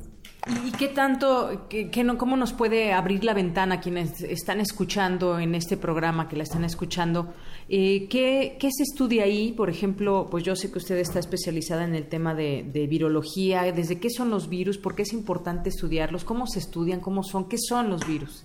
¿Y 0.47 0.73
qué 0.73 0.89
tanto, 0.89 1.67
qué, 1.69 2.03
no, 2.03 2.17
cómo 2.17 2.35
nos 2.35 2.55
puede 2.55 2.95
abrir 2.95 3.25
la 3.25 3.35
ventana 3.35 3.81
quienes 3.81 4.23
están 4.23 4.59
escuchando 4.61 5.39
en 5.39 5.55
este 5.55 5.77
programa, 5.77 6.29
que 6.29 6.37
la 6.37 6.45
están 6.45 6.65
escuchando? 6.65 7.35
Eh, 7.69 8.09
¿qué, 8.09 8.57
se 8.71 8.83
estudia 8.85 9.25
ahí? 9.25 9.53
Por 9.53 9.69
ejemplo, 9.69 10.29
pues 10.31 10.43
yo 10.43 10.57
sé 10.57 10.73
que 10.73 10.79
usted 10.79 10.97
está 10.97 11.19
especializada 11.19 11.85
en 11.85 11.95
el 11.95 12.07
tema 12.07 12.35
de, 12.35 12.63
virología. 12.89 13.71
¿Desde 13.73 14.01
qué 14.01 14.09
son 14.09 14.31
los 14.31 14.49
virus? 14.49 14.79
¿Por 14.79 14.95
qué 14.95 15.03
es 15.03 15.13
importante 15.13 15.69
estudiarlos? 15.69 16.25
¿Cómo 16.25 16.47
se 16.47 16.59
estudian? 16.59 17.01
¿Cómo 17.01 17.23
son? 17.23 17.47
¿Qué 17.47 17.59
son 17.59 17.91
los 17.91 18.07
virus? 18.07 18.45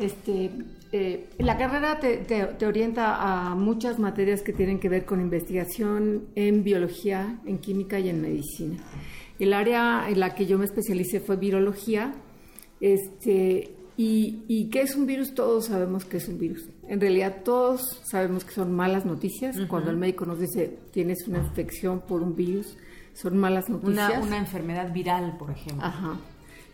Este, 0.00 0.50
eh, 0.92 1.28
la 1.38 1.56
carrera 1.56 2.00
te, 2.00 2.18
te, 2.18 2.66
orienta 2.66 3.50
a 3.50 3.54
muchas 3.54 3.98
materias 4.00 4.42
que 4.42 4.52
tienen 4.52 4.80
que 4.80 4.88
ver 4.88 5.04
con 5.04 5.20
investigación 5.20 6.24
en 6.34 6.64
biología, 6.64 7.38
en 7.46 7.58
química 7.58 8.00
y 8.00 8.08
en 8.08 8.20
medicina. 8.20 8.78
El 9.38 9.52
área 9.52 10.08
en 10.08 10.20
la 10.20 10.34
que 10.34 10.46
yo 10.46 10.58
me 10.58 10.64
especialicé 10.64 11.20
fue 11.20 11.36
virología. 11.36 12.14
Este, 12.80 13.74
¿Y, 13.96 14.44
¿Y 14.46 14.70
qué 14.70 14.82
es 14.82 14.94
un 14.94 15.06
virus? 15.06 15.34
Todos 15.34 15.66
sabemos 15.66 16.04
que 16.04 16.18
es 16.18 16.28
un 16.28 16.38
virus. 16.38 16.68
En 16.86 17.00
realidad 17.00 17.42
todos 17.44 18.00
sabemos 18.08 18.44
que 18.44 18.52
son 18.52 18.72
malas 18.72 19.04
noticias. 19.04 19.56
Cuando 19.68 19.90
el 19.90 19.96
médico 19.96 20.24
nos 20.24 20.38
dice 20.38 20.78
tienes 20.92 21.26
una 21.26 21.38
infección 21.38 22.00
por 22.00 22.22
un 22.22 22.36
virus, 22.36 22.76
son 23.12 23.36
malas 23.36 23.68
noticias. 23.68 24.10
Una, 24.10 24.20
una 24.20 24.38
enfermedad 24.38 24.92
viral, 24.92 25.36
por 25.36 25.50
ejemplo. 25.50 25.84
Ajá. 25.84 26.18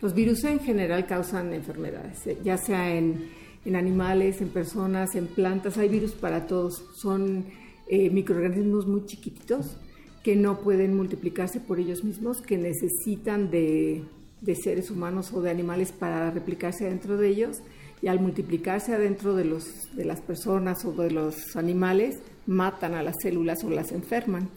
Los 0.01 0.13
virus 0.13 0.43
en 0.43 0.59
general 0.59 1.07
causan 1.07 1.53
enfermedades, 1.53 2.19
ya 2.43 2.57
sea 2.57 2.93
en, 2.95 3.29
en 3.65 3.75
animales, 3.75 4.41
en 4.41 4.49
personas, 4.49 5.15
en 5.15 5.25
plantas. 5.25 5.77
Hay 5.79 5.89
virus 5.89 6.11
para 6.11 6.45
todos. 6.45 6.83
Son 6.95 7.45
eh, 7.87 8.09
microorganismos 8.11 8.85
muy 8.85 9.05
chiquititos 9.05 9.77
que 10.25 10.35
no 10.35 10.61
pueden 10.61 10.97
multiplicarse 10.97 11.59
por 11.59 11.79
ellos 11.79 12.03
mismos, 12.03 12.41
que 12.41 12.57
necesitan 12.57 13.51
de, 13.51 14.01
de 14.41 14.55
seres 14.55 14.89
humanos 14.89 15.31
o 15.31 15.39
de 15.39 15.51
animales 15.51 15.91
para 15.91 16.31
replicarse 16.31 16.85
dentro 16.85 17.15
de 17.15 17.29
ellos 17.29 17.57
y 18.01 18.07
al 18.07 18.19
multiplicarse 18.19 18.95
adentro 18.95 19.35
de, 19.35 19.45
los, 19.45 19.95
de 19.95 20.03
las 20.03 20.21
personas 20.21 20.83
o 20.83 20.93
de 20.93 21.11
los 21.11 21.55
animales 21.55 22.17
matan 22.47 22.95
a 22.95 23.03
las 23.03 23.17
células 23.21 23.63
o 23.63 23.69
las 23.69 23.91
enferman 23.91 24.49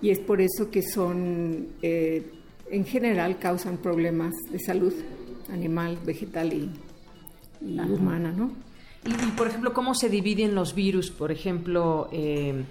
y 0.00 0.10
es 0.10 0.18
por 0.18 0.40
eso 0.40 0.72
que 0.72 0.82
son 0.82 1.68
eh, 1.82 2.28
en 2.72 2.84
general 2.84 3.38
causan 3.38 3.76
problemas 3.76 4.32
de 4.50 4.58
salud 4.58 4.92
animal, 5.52 5.98
vegetal 6.04 6.52
y, 6.52 6.68
humana, 7.60 8.32
¿no? 8.32 8.50
Y, 9.04 9.30
por 9.36 9.46
ejemplo, 9.46 9.72
¿cómo 9.72 9.94
se 9.94 10.08
dividen 10.08 10.56
los 10.56 10.74
virus? 10.74 11.12
Por 11.12 11.30
ejemplo, 11.30 12.08
eh, 12.10 12.64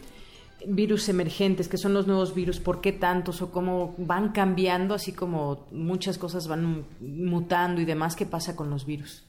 virus 0.67 1.09
emergentes, 1.09 1.67
que 1.67 1.77
son 1.77 1.93
los 1.93 2.07
nuevos 2.07 2.35
virus, 2.35 2.59
¿por 2.59 2.81
qué 2.81 2.91
tantos 2.91 3.41
o 3.41 3.51
cómo 3.51 3.95
van 3.97 4.31
cambiando, 4.31 4.93
así 4.93 5.11
como 5.11 5.67
muchas 5.71 6.17
cosas 6.17 6.47
van 6.47 6.85
mutando 6.99 7.81
y 7.81 7.85
demás? 7.85 8.15
¿Qué 8.15 8.25
pasa 8.25 8.55
con 8.55 8.69
los 8.69 8.85
virus? 8.85 9.23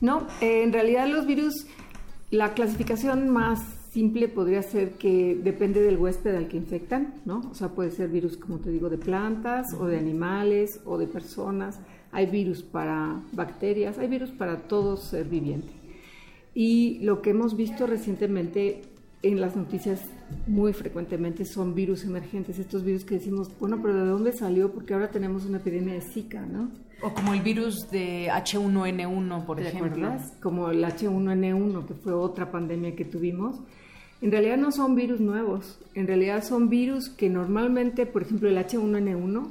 No, 0.00 0.26
eh, 0.40 0.62
en 0.62 0.72
realidad 0.72 1.08
los 1.08 1.26
virus, 1.26 1.66
la 2.30 2.54
clasificación 2.54 3.30
más 3.30 3.60
simple 3.90 4.28
podría 4.28 4.62
ser 4.62 4.92
que 4.92 5.38
depende 5.42 5.80
del 5.80 5.96
huésped 5.96 6.34
al 6.34 6.48
que 6.48 6.58
infectan, 6.58 7.14
¿no? 7.24 7.48
O 7.50 7.54
sea, 7.54 7.68
puede 7.68 7.90
ser 7.90 8.10
virus, 8.10 8.36
como 8.36 8.58
te 8.58 8.70
digo, 8.70 8.90
de 8.90 8.98
plantas 8.98 9.72
o 9.72 9.86
de 9.86 9.98
animales 9.98 10.80
o 10.84 10.98
de 10.98 11.06
personas. 11.06 11.80
Hay 12.12 12.26
virus 12.26 12.62
para 12.62 13.22
bacterias, 13.32 13.98
hay 13.98 14.08
virus 14.08 14.30
para 14.30 14.68
todo 14.68 14.98
ser 14.98 15.24
viviente. 15.24 15.72
Y 16.54 16.98
lo 17.00 17.22
que 17.22 17.30
hemos 17.30 17.56
visto 17.56 17.86
recientemente 17.86 18.82
en 19.22 19.40
las 19.40 19.56
noticias 19.56 20.00
muy 20.46 20.72
frecuentemente 20.72 21.44
son 21.44 21.74
virus 21.74 22.04
emergentes, 22.04 22.58
estos 22.58 22.84
virus 22.84 23.04
que 23.04 23.16
decimos, 23.16 23.50
bueno, 23.58 23.80
pero 23.80 23.94
¿de 23.94 24.10
dónde 24.10 24.32
salió? 24.32 24.72
Porque 24.72 24.94
ahora 24.94 25.10
tenemos 25.10 25.44
una 25.44 25.58
epidemia 25.58 25.94
de 25.94 26.00
Zika, 26.00 26.44
¿no? 26.46 26.70
O 27.02 27.12
como 27.12 27.34
el 27.34 27.42
virus 27.42 27.90
de 27.90 28.28
H1N1, 28.30 29.44
por 29.44 29.60
ejemplo. 29.60 30.16
Como 30.40 30.70
el 30.70 30.82
H1N1, 30.82 31.86
que 31.86 31.94
fue 31.94 32.12
otra 32.12 32.50
pandemia 32.50 32.96
que 32.96 33.04
tuvimos. 33.04 33.60
En 34.22 34.30
realidad 34.30 34.56
no 34.56 34.72
son 34.72 34.94
virus 34.94 35.20
nuevos, 35.20 35.78
en 35.94 36.06
realidad 36.06 36.42
son 36.42 36.70
virus 36.70 37.10
que 37.10 37.28
normalmente, 37.28 38.06
por 38.06 38.22
ejemplo, 38.22 38.48
el 38.48 38.56
H1N1, 38.56 39.48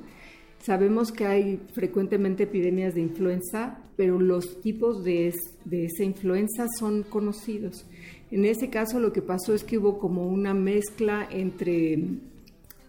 sabemos 0.60 1.12
que 1.12 1.28
hay 1.28 1.62
frecuentemente 1.74 2.44
epidemias 2.44 2.96
de 2.96 3.02
influenza, 3.02 3.78
pero 3.96 4.20
los 4.20 4.62
tipos 4.62 5.04
de, 5.04 5.32
de 5.66 5.86
esa 5.86 6.04
influenza 6.04 6.66
son 6.80 7.04
conocidos. 7.04 7.86
En 8.32 8.46
ese 8.46 8.70
caso 8.70 9.00
lo 9.00 9.14
que 9.14 9.22
pasó 9.22 9.54
es 9.54 9.64
que 9.64 9.78
hubo 9.78 10.00
como 10.00 10.28
una 10.28 10.54
mezcla 10.54 11.28
entre 11.30 12.00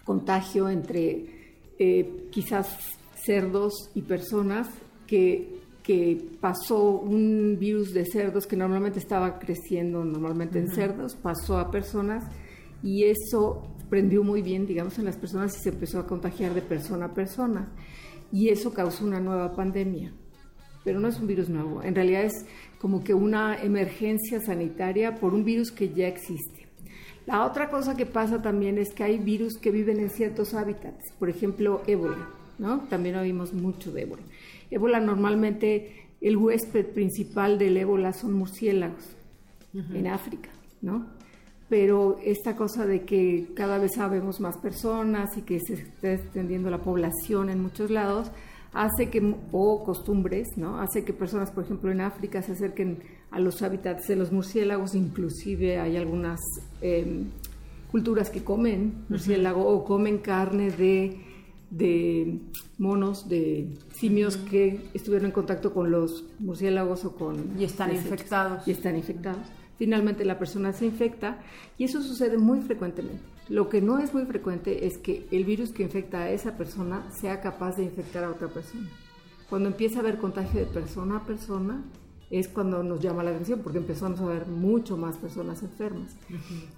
contagio 0.04 0.68
entre 0.68 1.26
eh, 1.78 2.28
quizás 2.30 2.68
cerdos 3.24 3.90
y 3.94 4.02
personas 4.02 4.68
que, 5.06 5.60
que, 5.82 6.30
pasó 6.40 7.00
un 7.00 7.56
virus 7.58 7.92
de 7.92 8.06
cerdos 8.06 8.46
que 8.46 8.56
normalmente 8.56 8.98
estaba 8.98 9.38
creciendo 9.38 10.04
normalmente 10.04 10.58
en 10.58 10.68
cerdos, 10.68 11.16
pasó 11.16 11.58
a 11.58 11.70
personas 11.70 12.24
y 12.82 13.04
eso 13.04 13.66
prendió 13.90 14.22
muy 14.22 14.42
bien, 14.42 14.66
digamos, 14.66 14.98
en 14.98 15.04
las 15.04 15.16
personas 15.16 15.56
y 15.56 15.60
se 15.60 15.70
empezó 15.70 15.98
a 15.98 16.06
contagiar 16.06 16.54
de 16.54 16.62
persona 16.62 17.06
a 17.06 17.14
persona. 17.14 17.68
Y 18.32 18.48
eso 18.48 18.72
causó 18.72 19.04
una 19.04 19.20
nueva 19.20 19.54
pandemia. 19.54 20.12
Pero 20.86 21.00
no 21.00 21.08
es 21.08 21.18
un 21.18 21.26
virus 21.26 21.48
nuevo, 21.48 21.82
en 21.82 21.96
realidad 21.96 22.22
es 22.22 22.46
como 22.78 23.02
que 23.02 23.12
una 23.12 23.60
emergencia 23.60 24.40
sanitaria 24.40 25.16
por 25.16 25.34
un 25.34 25.44
virus 25.44 25.72
que 25.72 25.92
ya 25.92 26.06
existe. 26.06 26.68
La 27.26 27.44
otra 27.44 27.68
cosa 27.70 27.96
que 27.96 28.06
pasa 28.06 28.40
también 28.40 28.78
es 28.78 28.94
que 28.94 29.02
hay 29.02 29.18
virus 29.18 29.58
que 29.58 29.72
viven 29.72 29.98
en 29.98 30.10
ciertos 30.10 30.54
hábitats, 30.54 31.12
por 31.18 31.28
ejemplo, 31.28 31.82
ébola, 31.88 32.28
¿no? 32.60 32.82
También 32.88 33.16
oímos 33.16 33.52
mucho 33.52 33.90
de 33.90 34.02
ébola. 34.02 34.22
Ébola 34.70 35.00
normalmente 35.00 36.06
el 36.20 36.36
huésped 36.36 36.86
principal 36.86 37.58
del 37.58 37.78
ébola 37.78 38.12
son 38.12 38.34
murciélagos 38.34 39.16
en 39.74 40.06
África, 40.06 40.50
¿no? 40.82 41.04
Pero 41.68 42.20
esta 42.22 42.54
cosa 42.54 42.86
de 42.86 43.04
que 43.04 43.48
cada 43.56 43.78
vez 43.78 43.94
sabemos 43.96 44.38
más 44.38 44.56
personas 44.56 45.36
y 45.36 45.42
que 45.42 45.58
se 45.58 45.74
está 45.74 46.12
extendiendo 46.12 46.70
la 46.70 46.78
población 46.78 47.50
en 47.50 47.60
muchos 47.60 47.90
lados, 47.90 48.30
hace 48.76 49.08
que, 49.08 49.34
o 49.52 49.82
costumbres, 49.84 50.48
¿no? 50.56 50.78
Hace 50.80 51.02
que 51.02 51.14
personas, 51.14 51.50
por 51.50 51.64
ejemplo, 51.64 51.90
en 51.90 52.02
África 52.02 52.42
se 52.42 52.52
acerquen 52.52 52.98
a 53.30 53.40
los 53.40 53.62
hábitats 53.62 54.06
de 54.06 54.16
los 54.16 54.32
murciélagos, 54.32 54.94
inclusive 54.94 55.78
hay 55.78 55.96
algunas 55.96 56.38
em, 56.82 57.30
culturas 57.90 58.28
que 58.28 58.44
comen 58.44 59.06
murciélago 59.08 59.66
o 59.66 59.82
comen 59.84 60.18
carne 60.18 60.70
de, 60.70 61.22
de 61.70 62.38
monos, 62.76 63.30
de 63.30 63.78
simios 63.94 64.36
que 64.36 64.82
estuvieron 64.92 65.26
en 65.26 65.32
contacto 65.32 65.72
con 65.72 65.90
los 65.90 66.26
murciélagos 66.38 67.06
o 67.06 67.16
con... 67.16 67.58
Y 67.58 67.64
están 67.64 67.94
infectados. 67.94 68.68
Y 68.68 68.72
están 68.72 68.96
infectados. 68.96 69.46
Finalmente 69.78 70.24
la 70.24 70.38
persona 70.38 70.72
se 70.72 70.86
infecta 70.86 71.38
y 71.76 71.84
eso 71.84 72.02
sucede 72.02 72.38
muy 72.38 72.60
frecuentemente. 72.60 73.22
Lo 73.48 73.68
que 73.68 73.80
no 73.80 73.98
es 73.98 74.12
muy 74.12 74.24
frecuente 74.24 74.86
es 74.86 74.98
que 74.98 75.26
el 75.30 75.44
virus 75.44 75.70
que 75.70 75.82
infecta 75.82 76.22
a 76.22 76.30
esa 76.30 76.56
persona 76.56 77.10
sea 77.12 77.40
capaz 77.40 77.76
de 77.76 77.84
infectar 77.84 78.24
a 78.24 78.30
otra 78.30 78.48
persona. 78.48 78.88
Cuando 79.48 79.68
empieza 79.68 79.98
a 79.98 80.00
haber 80.00 80.18
contagio 80.18 80.60
de 80.60 80.66
persona 80.66 81.18
a 81.18 81.24
persona, 81.24 81.84
es 82.30 82.48
cuando 82.48 82.82
nos 82.82 83.00
llama 83.00 83.22
la 83.22 83.30
atención, 83.30 83.60
porque 83.62 83.78
empezamos 83.78 84.20
a 84.20 84.26
ver 84.26 84.46
mucho 84.48 84.96
más 84.96 85.16
personas 85.16 85.62
enfermas. 85.62 86.16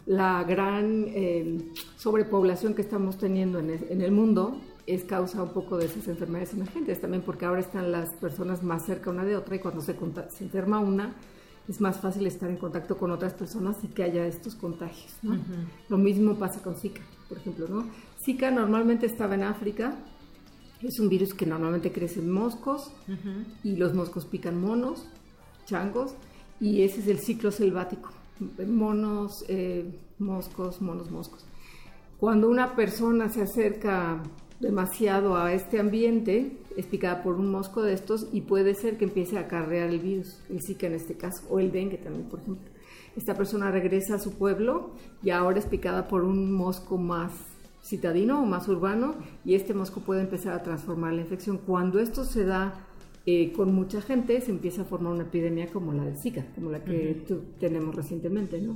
La 0.04 0.44
gran 0.44 1.06
eh, 1.08 1.58
sobrepoblación 1.96 2.74
que 2.74 2.82
estamos 2.82 3.16
teniendo 3.16 3.58
en 3.58 4.02
el, 4.02 4.12
mundo 4.12 4.60
es 4.86 5.04
causa 5.04 5.42
un 5.42 5.54
poco 5.54 5.78
de 5.78 5.86
esas 5.86 6.06
enfermedades 6.08 6.52
emergentes, 6.52 7.00
también 7.00 7.22
porque 7.22 7.46
ahora 7.46 7.60
están 7.60 7.90
las 7.90 8.10
personas 8.10 8.62
más 8.62 8.84
cerca 8.84 9.10
una 9.10 9.24
de 9.24 9.36
otra 9.36 9.56
y 9.56 9.58
cuando 9.58 9.80
se, 9.80 9.96
se 10.28 10.44
enferma 10.44 10.80
una, 10.80 11.14
es 11.68 11.80
más 11.80 12.00
fácil 12.00 12.26
estar 12.26 12.48
en 12.48 12.56
contacto 12.56 12.96
con 12.96 13.10
otras 13.10 13.34
personas 13.34 13.76
y 13.82 13.88
que 13.88 14.02
haya 14.02 14.26
estos 14.26 14.54
contagios. 14.54 15.12
Lo 15.88 15.98
mismo 15.98 16.34
pasa 16.36 16.62
con 16.62 16.74
Zika, 16.74 17.02
por 17.28 17.38
ejemplo. 17.38 17.68
¿no? 17.68 17.84
Zika 18.24 18.50
normalmente 18.50 19.06
estaba 19.06 19.34
en 19.34 19.42
África, 19.42 19.94
es 20.82 20.98
un 20.98 21.08
virus 21.08 21.34
que 21.34 21.44
normalmente 21.44 21.92
crece 21.92 22.20
en 22.20 22.30
moscos 22.30 22.90
y 23.62 23.76
los 23.76 23.94
moscos 23.94 24.24
pican 24.24 24.60
monos, 24.60 25.06
changos, 25.66 26.14
y 26.60 26.82
ese 26.82 27.00
es 27.00 27.08
el 27.08 27.18
ciclo 27.18 27.50
selvático. 27.50 28.10
Monos, 28.66 29.44
eh, 29.48 29.84
moscos, 30.18 30.80
monos, 30.80 31.10
moscos. 31.10 31.44
Cuando 32.18 32.48
una 32.48 32.74
persona 32.74 33.28
se 33.28 33.42
acerca 33.42 34.22
demasiado 34.60 35.36
a 35.36 35.52
este 35.52 35.78
ambiente, 35.78 36.58
es 36.76 36.86
picada 36.86 37.22
por 37.22 37.36
un 37.36 37.50
mosco 37.50 37.82
de 37.82 37.92
estos 37.92 38.28
y 38.32 38.42
puede 38.42 38.74
ser 38.74 38.98
que 38.98 39.04
empiece 39.04 39.36
a 39.36 39.42
acarrear 39.42 39.90
el 39.90 40.00
virus, 40.00 40.40
el 40.50 40.62
Zika 40.62 40.86
en 40.86 40.94
este 40.94 41.16
caso, 41.16 41.46
o 41.48 41.60
el 41.60 41.72
dengue 41.72 41.98
también, 41.98 42.28
por 42.28 42.40
ejemplo. 42.40 42.68
Esta 43.16 43.34
persona 43.34 43.70
regresa 43.70 44.14
a 44.14 44.18
su 44.18 44.34
pueblo 44.34 44.90
y 45.22 45.30
ahora 45.30 45.58
es 45.58 45.66
picada 45.66 46.06
por 46.08 46.24
un 46.24 46.52
mosco 46.52 46.98
más 46.98 47.32
citadino 47.82 48.42
o 48.42 48.46
más 48.46 48.68
urbano 48.68 49.14
y 49.44 49.54
este 49.54 49.74
mosco 49.74 50.00
puede 50.00 50.20
empezar 50.20 50.52
a 50.52 50.62
transformar 50.62 51.14
la 51.14 51.22
infección. 51.22 51.58
Cuando 51.58 51.98
esto 52.00 52.24
se 52.24 52.44
da 52.44 52.86
eh, 53.30 53.52
con 53.52 53.74
mucha 53.74 54.00
gente 54.00 54.40
se 54.40 54.50
empieza 54.50 54.80
a 54.80 54.84
formar 54.86 55.12
una 55.12 55.24
epidemia 55.24 55.66
como 55.70 55.92
la 55.92 56.02
de 56.02 56.16
Zika, 56.16 56.46
como 56.54 56.70
la 56.70 56.82
que 56.82 57.26
tenemos 57.60 57.94
recientemente, 57.94 58.58
¿no? 58.58 58.74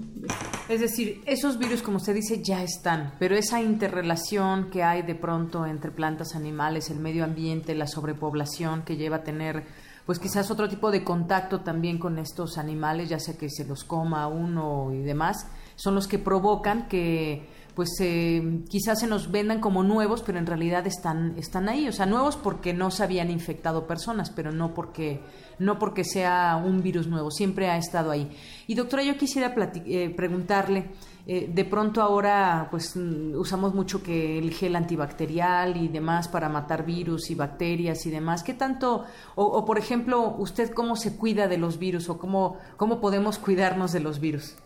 Es 0.69 0.83
decir, 0.83 1.23
esos 1.25 1.59
virus, 1.59 1.81
como 1.81 1.97
usted 1.97 2.15
dice, 2.15 2.43
ya 2.43 2.63
están, 2.63 3.15
pero 3.19 3.35
esa 3.35 3.63
interrelación 3.63 4.69
que 4.69 4.83
hay 4.83 5.01
de 5.05 5.15
pronto 5.15 5.65
entre 5.65 5.91
plantas, 5.91 6.35
animales, 6.35 6.91
el 6.91 7.01
medio 7.01 7.25
ambiente, 7.25 7.75
la 7.75 7.87
sobrepoblación 7.87 8.83
que 8.83 8.99
lleva 8.99 9.17
a 9.17 9.25
tener, 9.25 9.65
pues 10.05 10.19
quizás 10.19 10.51
otro 10.51 10.69
tipo 10.69 10.91
de 10.91 11.03
contacto 11.03 11.63
también 11.63 11.99
con 11.99 12.19
estos 12.19 12.59
animales, 12.59 13.09
ya 13.09 13.21
sea 13.21 13.39
que 13.39 13.49
se 13.49 13.65
los 13.65 13.85
coma 13.85 14.29
uno 14.29 14.93
y 14.93 14.99
demás, 14.99 15.47
son 15.77 15.95
los 15.95 16.07
que 16.07 16.19
provocan 16.19 16.89
que 16.89 17.49
pues 17.75 17.91
eh, 18.01 18.61
quizás 18.69 19.01
se 19.01 19.07
nos 19.07 19.31
vendan 19.31 19.61
como 19.61 19.83
nuevos, 19.83 20.23
pero 20.23 20.39
en 20.39 20.47
realidad 20.47 20.87
están, 20.87 21.35
están 21.39 21.69
ahí. 21.69 21.89
O 21.89 21.93
sea, 21.93 22.07
nuevos 22.07 22.37
porque 22.37 22.75
no 22.75 22.91
se 22.91 23.03
habían 23.03 23.31
infectado 23.31 23.87
personas, 23.87 24.31
pero 24.31 24.53
no 24.53 24.75
porque, 24.75 25.21
no 25.59 25.79
porque 25.79 26.05
sea 26.05 26.61
un 26.63 26.83
virus 26.83 27.07
nuevo, 27.07 27.31
siempre 27.31 27.71
ha 27.71 27.77
estado 27.77 28.11
ahí. 28.11 28.31
Y 28.67 28.75
doctora, 28.75 29.03
yo 29.03 29.17
quisiera 29.17 29.55
eh, 29.87 30.13
preguntarle, 30.15 30.91
eh, 31.27 31.51
de 31.53 31.65
pronto 31.65 32.03
ahora 32.03 32.67
pues 32.71 32.97
mm, 32.97 33.37
usamos 33.37 33.75
mucho 33.75 34.03
que 34.03 34.39
el 34.39 34.53
gel 34.53 34.75
antibacterial 34.77 35.77
y 35.77 35.89
demás 35.89 36.29
para 36.29 36.49
matar 36.49 36.85
virus 36.85 37.31
y 37.31 37.35
bacterias 37.35 38.05
y 38.07 38.11
demás. 38.11 38.43
¿Qué 38.43 38.55
tanto, 38.55 39.05
o, 39.35 39.65
por 39.65 39.79
ejemplo, 39.79 40.35
usted 40.39 40.73
cómo 40.73 40.97
se 40.97 41.17
cuida 41.17 41.49
de 41.49 41.59
los 41.59 41.79
virus 41.79 42.09
o 42.11 42.19
cómo, 42.19 42.59
cómo 42.77 43.01
podemos 43.01 43.39
cuidarnos 43.39 43.93
de 43.93 44.01
los 44.01 44.21
virus? 44.21 44.57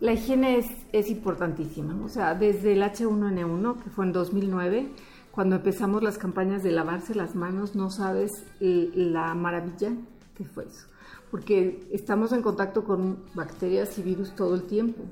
La 0.00 0.12
higiene 0.12 0.58
es, 0.92 1.10
importantísima. 1.10 1.96
O 2.04 2.08
sea, 2.08 2.34
desde 2.34 2.72
el 2.72 2.82
H1N1, 2.82 3.82
que 3.82 3.90
fue 3.90 4.04
en 4.04 4.12
2009, 4.12 4.88
cuando 5.30 5.56
empezamos 5.56 6.02
las 6.02 6.18
campañas 6.18 6.62
de 6.62 6.72
lavarse 6.72 7.14
las 7.14 7.34
manos, 7.34 7.74
no 7.74 7.90
sabes 7.90 8.30
la 8.60 9.34
maravilla 9.34 9.92
que 10.36 10.44
fue 10.44 10.64
eso. 10.64 10.86
Porque 11.30 11.88
estamos 11.92 12.32
en 12.32 12.42
contacto 12.42 12.84
con 12.84 13.18
bacterias 13.34 13.98
y 13.98 14.02
virus 14.02 14.34
todo 14.34 14.54
el 14.54 14.64
tiempo. 14.64 15.02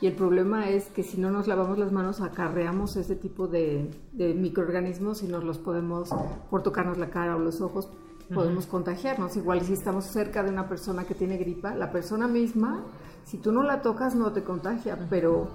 Y 0.00 0.08
el 0.08 0.14
problema 0.14 0.68
es 0.68 0.88
que 0.88 1.04
si 1.04 1.16
no 1.16 1.30
nos 1.30 1.46
lavamos 1.46 1.78
las 1.78 1.92
manos 1.92 2.20
acarreamos 2.20 2.96
ese 2.96 3.14
tipo 3.14 3.46
de, 3.46 3.88
microorganismos 4.12 5.22
y 5.22 5.28
nos 5.28 5.44
los 5.44 5.58
podemos, 5.58 6.10
por 6.50 6.64
tocarnos 6.64 6.98
la 6.98 7.08
cara 7.10 7.36
o 7.36 7.38
los 7.38 7.60
ojos, 7.60 7.88
podemos 8.34 8.66
contagiarnos. 8.66 9.36
Igual 9.36 9.62
si 9.62 9.72
estamos 9.72 10.04
cerca 10.04 10.42
de 10.42 10.50
una 10.50 10.68
persona 10.68 11.04
que 11.04 11.14
tiene 11.14 11.36
gripa, 11.38 11.74
la 11.74 11.92
persona 11.92 12.28
misma, 12.28 12.84
si 13.24 13.38
tú 13.38 13.52
no 13.52 13.62
la 13.62 13.82
tocas 13.82 14.14
no 14.14 14.32
te 14.32 14.42
contagia, 14.42 14.98
pero 15.08 15.48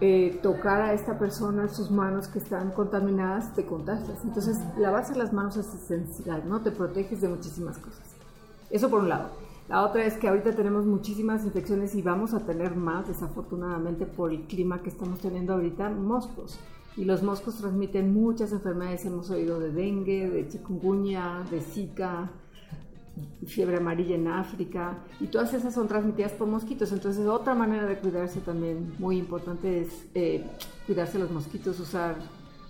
eh, 0.00 0.38
tocar 0.42 0.82
a 0.82 0.92
esta 0.92 1.18
persona 1.18 1.68
sus 1.68 1.90
manos 1.90 2.28
que 2.28 2.38
están 2.38 2.70
contaminadas 2.72 3.54
te 3.54 3.64
contagias. 3.64 4.18
Entonces 4.24 4.58
lavarse 4.76 5.14
las 5.16 5.32
manos 5.32 5.56
es 5.56 5.72
esencial, 5.74 6.42
¿no? 6.48 6.60
Te 6.60 6.70
proteges 6.70 7.20
de 7.20 7.28
muchísimas 7.28 7.78
cosas. 7.78 8.04
Eso 8.70 8.90
por 8.90 9.00
un 9.00 9.08
lado. 9.08 9.30
La 9.68 9.82
otra 9.82 10.04
es 10.04 10.14
que 10.14 10.28
ahorita 10.28 10.52
tenemos 10.54 10.84
muchísimas 10.84 11.44
infecciones 11.44 11.94
y 11.96 12.02
vamos 12.02 12.34
a 12.34 12.40
tener 12.40 12.76
más, 12.76 13.08
desafortunadamente, 13.08 14.06
por 14.06 14.30
el 14.30 14.42
clima 14.42 14.80
que 14.80 14.90
estamos 14.90 15.18
teniendo 15.18 15.54
ahorita, 15.54 15.90
moscos. 15.90 16.58
Y 16.96 17.04
los 17.04 17.22
moscos 17.22 17.56
transmiten 17.56 18.12
muchas 18.12 18.52
enfermedades. 18.52 19.04
Hemos 19.04 19.30
oído 19.30 19.60
de 19.60 19.70
dengue, 19.70 20.30
de 20.30 20.48
chikungunya, 20.48 21.44
de 21.50 21.60
zika, 21.60 22.30
fiebre 23.46 23.76
amarilla 23.76 24.14
en 24.14 24.28
África. 24.28 24.98
Y 25.20 25.26
todas 25.26 25.52
esas 25.52 25.74
son 25.74 25.88
transmitidas 25.88 26.32
por 26.32 26.48
mosquitos. 26.48 26.92
Entonces, 26.92 27.26
otra 27.26 27.54
manera 27.54 27.86
de 27.86 27.98
cuidarse 27.98 28.40
también 28.40 28.94
muy 28.98 29.18
importante 29.18 29.82
es 29.82 30.06
eh, 30.14 30.44
cuidarse 30.86 31.18
los 31.18 31.30
mosquitos, 31.30 31.78
usar 31.80 32.16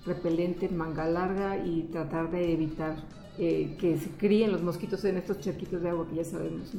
repelente, 0.05 0.68
manga 0.68 1.07
larga 1.07 1.64
y 1.64 1.83
tratar 1.93 2.31
de 2.31 2.53
evitar 2.53 2.97
eh, 3.39 3.76
que 3.78 3.99
se 3.99 4.09
críen 4.11 4.51
los 4.51 4.62
mosquitos 4.62 5.05
en 5.05 5.18
estos 5.18 5.41
charquitos 5.41 5.82
de 5.82 5.91
agua 5.91 6.07
que 6.09 6.16
ya 6.16 6.24
sabemos. 6.24 6.72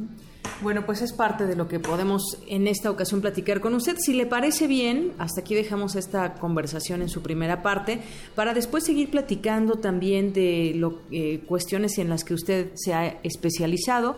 Bueno, 0.62 0.88
pues 0.88 1.04
es 1.04 1.14
parte 1.14 1.46
de 1.46 1.56
lo 1.56 1.68
que 1.68 1.80
podemos 1.80 2.40
en 2.48 2.66
esta 2.66 2.90
ocasión 2.90 3.22
platicar 3.22 3.62
con 3.62 3.76
usted. 3.76 3.96
Si 4.00 4.14
le 4.14 4.26
parece 4.26 4.66
bien, 4.66 5.12
hasta 5.20 5.42
aquí 5.42 5.54
dejamos 5.54 5.96
esta 5.96 6.34
conversación 6.36 7.04
en 7.04 7.10
su 7.10 7.22
primera 7.22 7.62
parte, 7.62 8.02
para 8.34 8.56
después 8.56 8.84
seguir 8.84 9.12
platicando 9.12 9.76
también 9.76 10.34
de 10.34 10.74
lo, 10.76 11.02
eh, 11.12 11.44
cuestiones 11.46 12.00
en 12.00 12.10
las 12.10 12.24
que 12.24 12.34
usted 12.34 12.72
se 12.74 12.96
ha 12.96 13.20
especializado, 13.22 14.18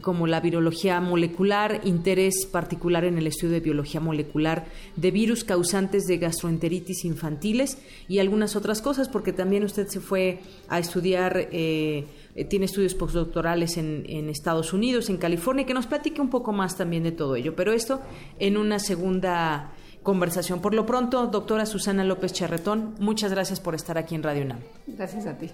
como 0.00 0.28
la 0.28 0.38
virología 0.38 1.00
molecular, 1.00 1.80
interés 1.82 2.46
particular 2.46 3.04
en 3.04 3.18
el 3.18 3.26
estudio 3.26 3.54
de 3.54 3.60
biología 3.60 3.98
molecular 4.00 4.66
de 4.94 5.10
virus 5.10 5.42
causantes 5.42 6.04
de 6.04 6.18
gastroenteritis 6.18 7.04
infantiles 7.04 7.78
y 8.06 8.20
algunas 8.20 8.54
otras 8.54 8.80
cosas, 8.80 9.08
porque 9.08 9.32
también 9.32 9.64
usted 9.64 9.88
se 9.88 9.98
fue 9.98 10.38
a 10.68 10.78
estudiar... 10.78 11.48
Eh, 11.50 11.79
eh, 11.80 12.44
tiene 12.44 12.66
estudios 12.66 12.94
postdoctorales 12.94 13.76
en, 13.76 14.04
en, 14.08 14.28
Estados 14.28 14.72
Unidos, 14.72 15.10
en 15.10 15.16
California, 15.16 15.66
que 15.66 15.74
nos 15.74 15.86
platique 15.86 16.20
un 16.20 16.30
poco 16.30 16.52
más 16.52 16.76
también 16.76 17.02
de 17.02 17.12
todo 17.12 17.36
ello. 17.36 17.54
Pero 17.56 17.72
esto 17.72 18.00
en 18.38 18.56
una 18.56 18.78
segunda 18.78 19.72
conversación. 20.02 20.60
Por 20.60 20.74
lo 20.74 20.86
pronto, 20.86 21.26
doctora 21.26 21.66
Susana 21.66 22.04
López 22.04 22.32
Charretón, 22.32 22.94
muchas 22.98 23.30
gracias 23.32 23.60
por 23.60 23.74
estar 23.74 23.98
aquí 23.98 24.14
en 24.14 24.22
Radio 24.22 24.44
UNAM. 24.44 24.60
Gracias 24.86 25.26
a 25.26 25.36
ti. 25.36 25.50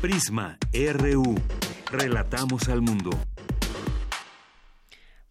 Prisma 0.00 0.58
RU. 0.72 1.34
Relatamos 1.90 2.68
al 2.68 2.82
mundo. 2.82 3.10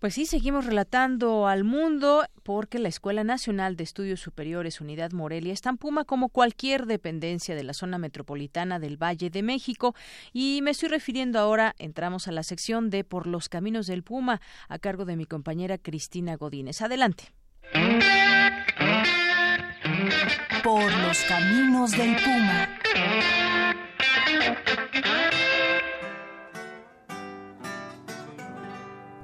Pues 0.06 0.14
sí, 0.14 0.28
seguimos 0.28 0.68
relatando 0.68 1.48
al 1.48 1.64
mundo 1.64 2.28
porque 2.44 2.78
la 2.78 2.90
Escuela 2.90 3.24
Nacional 3.24 3.76
de 3.76 3.84
Estudios 3.84 4.20
Superiores 4.20 4.80
Unidad 4.80 5.14
Morelia 5.14 5.52
está 5.52 5.72
en 5.72 5.78
Puma 5.78 6.06
como 6.06 6.30
cualquier 6.30 6.86
dependencia 6.86 7.56
de 7.56 7.64
la 7.64 7.74
zona 7.74 7.98
metropolitana 7.98 8.78
del 8.78 9.02
Valle 9.02 9.32
de 9.32 9.42
México 9.42 9.96
y 10.32 10.60
me 10.62 10.70
estoy 10.70 10.90
refiriendo 10.90 11.40
ahora, 11.40 11.74
entramos 11.80 12.28
a 12.28 12.32
la 12.32 12.44
sección 12.44 12.92
de 12.92 13.04
Por 13.04 13.26
los 13.26 13.50
Caminos 13.50 13.88
del 13.88 14.04
Puma 14.04 14.42
a 14.70 14.78
cargo 14.78 15.06
de 15.06 15.16
mi 15.16 15.26
compañera 15.26 15.80
Cristina 15.80 16.36
Godínez. 16.36 16.84
Adelante. 16.84 17.34
Por 20.64 20.84
los 20.84 21.20
Caminos 21.24 21.94
del 21.94 22.16
Puma. 22.18 22.70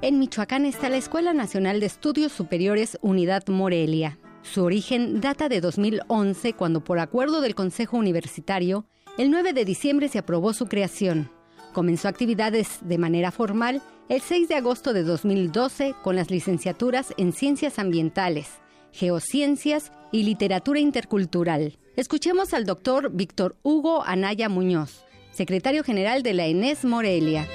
En 0.02 0.18
Michoacán 0.18 0.66
está 0.66 0.88
la 0.88 0.96
Escuela 0.96 1.32
Nacional 1.32 1.78
de 1.78 1.86
Estudios 1.86 2.32
Superiores 2.32 2.98
Unidad 3.02 3.46
Morelia. 3.46 4.18
Su 4.42 4.64
origen 4.64 5.20
data 5.20 5.48
de 5.48 5.60
2011 5.60 6.54
cuando 6.54 6.82
por 6.82 6.98
acuerdo 6.98 7.40
del 7.40 7.54
Consejo 7.54 7.98
Universitario, 7.98 8.84
el 9.16 9.30
9 9.30 9.52
de 9.52 9.64
diciembre 9.64 10.08
se 10.08 10.18
aprobó 10.18 10.54
su 10.54 10.66
creación. 10.66 11.30
Comenzó 11.72 12.08
actividades 12.08 12.80
de 12.80 12.98
manera 12.98 13.30
formal 13.30 13.80
el 14.08 14.20
6 14.20 14.48
de 14.48 14.56
agosto 14.56 14.92
de 14.92 15.04
2012 15.04 15.94
con 16.02 16.16
las 16.16 16.32
licenciaturas 16.32 17.14
en 17.16 17.32
Ciencias 17.32 17.78
Ambientales, 17.78 18.48
Geociencias 18.90 19.92
y 20.10 20.24
Literatura 20.24 20.80
Intercultural. 20.80 21.78
Escuchemos 21.94 22.54
al 22.54 22.66
doctor 22.66 23.12
Víctor 23.12 23.54
Hugo 23.62 24.02
Anaya 24.02 24.48
Muñoz, 24.48 25.04
secretario 25.30 25.84
general 25.84 26.24
de 26.24 26.34
la 26.34 26.46
ENES 26.46 26.84
Morelia. 26.84 27.46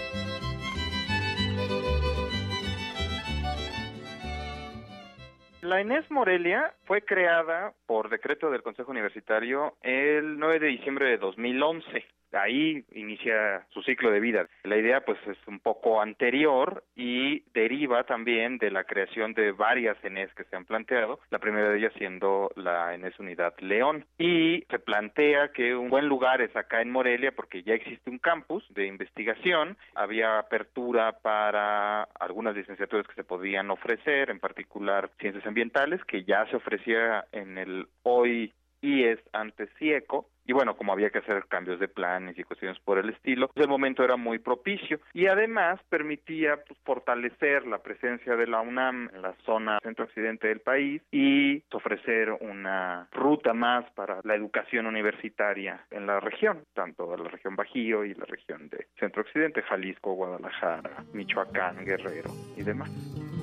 La 5.67 5.81
Inés 5.81 6.09
Morelia 6.09 6.73
fue 6.85 7.01
creada 7.01 7.73
por 7.87 8.07
decreto 8.07 8.49
del 8.49 8.63
Consejo 8.63 8.91
Universitario 8.91 9.75
el 9.81 10.39
9 10.39 10.59
de 10.59 10.67
diciembre 10.67 11.09
de 11.09 11.17
2011 11.17 12.05
ahí 12.33 12.83
inicia 12.91 13.65
su 13.69 13.81
ciclo 13.83 14.11
de 14.11 14.19
vida. 14.19 14.47
La 14.63 14.77
idea 14.77 15.01
pues 15.01 15.17
es 15.27 15.37
un 15.47 15.59
poco 15.59 16.01
anterior 16.01 16.83
y 16.95 17.41
deriva 17.53 18.03
también 18.03 18.57
de 18.57 18.71
la 18.71 18.83
creación 18.83 19.33
de 19.33 19.51
varias 19.51 19.97
ENES 20.03 20.33
que 20.33 20.43
se 20.45 20.55
han 20.55 20.65
planteado, 20.65 21.19
la 21.29 21.39
primera 21.39 21.69
de 21.69 21.77
ellas 21.77 21.93
siendo 21.97 22.51
la 22.55 22.93
ENES 22.93 23.19
Unidad 23.19 23.53
León. 23.59 24.05
Y 24.17 24.63
se 24.69 24.79
plantea 24.79 25.49
que 25.49 25.75
un 25.75 25.89
buen 25.89 26.07
lugar 26.07 26.41
es 26.41 26.55
acá 26.55 26.81
en 26.81 26.91
Morelia 26.91 27.31
porque 27.31 27.63
ya 27.63 27.73
existe 27.73 28.09
un 28.09 28.19
campus 28.19 28.65
de 28.73 28.87
investigación, 28.87 29.77
había 29.95 30.39
apertura 30.39 31.19
para 31.21 32.03
algunas 32.19 32.55
licenciaturas 32.55 33.07
que 33.07 33.15
se 33.15 33.23
podían 33.23 33.69
ofrecer, 33.71 34.29
en 34.29 34.39
particular 34.39 35.09
ciencias 35.19 35.45
ambientales, 35.45 36.03
que 36.05 36.23
ya 36.23 36.45
se 36.47 36.55
ofrecía 36.55 37.25
en 37.31 37.57
el 37.57 37.87
hoy 38.03 38.53
IES 38.81 39.19
antes 39.33 39.69
CIECO, 39.77 40.29
y 40.47 40.53
bueno, 40.53 40.77
como 40.77 40.93
había 40.93 41.09
que 41.09 41.19
hacer 41.19 41.45
cambios 41.47 41.79
de 41.79 41.89
planes 41.89 42.39
y 42.39 42.43
cuestiones 42.43 42.79
por 42.79 42.97
el 42.97 43.09
estilo, 43.09 43.49
pues 43.49 43.65
el 43.65 43.69
momento 43.69 44.03
era 44.03 44.15
muy 44.15 44.39
propicio 44.39 44.99
y 45.13 45.27
además 45.27 45.79
permitía 45.89 46.63
pues, 46.65 46.79
fortalecer 46.85 47.67
la 47.67 47.79
presencia 47.79 48.35
de 48.35 48.47
la 48.47 48.61
UNAM 48.61 49.09
en 49.13 49.21
la 49.21 49.35
zona 49.45 49.79
centro-occidente 49.83 50.47
del 50.47 50.61
país 50.61 51.01
y 51.11 51.61
ofrecer 51.73 52.31
una 52.31 53.07
ruta 53.11 53.53
más 53.53 53.85
para 53.91 54.21
la 54.23 54.35
educación 54.35 54.85
universitaria 54.85 55.85
en 55.91 56.07
la 56.07 56.19
región, 56.21 56.63
tanto 56.73 57.15
la 57.17 57.29
región 57.29 57.55
Bajío 57.55 58.05
y 58.05 58.13
la 58.13 58.25
región 58.25 58.69
de 58.69 58.87
centro-occidente, 58.99 59.61
Jalisco, 59.63 60.13
Guadalajara, 60.13 61.03
Michoacán, 61.13 61.83
Guerrero 61.83 62.31
y 62.55 62.63
demás. 62.63 63.36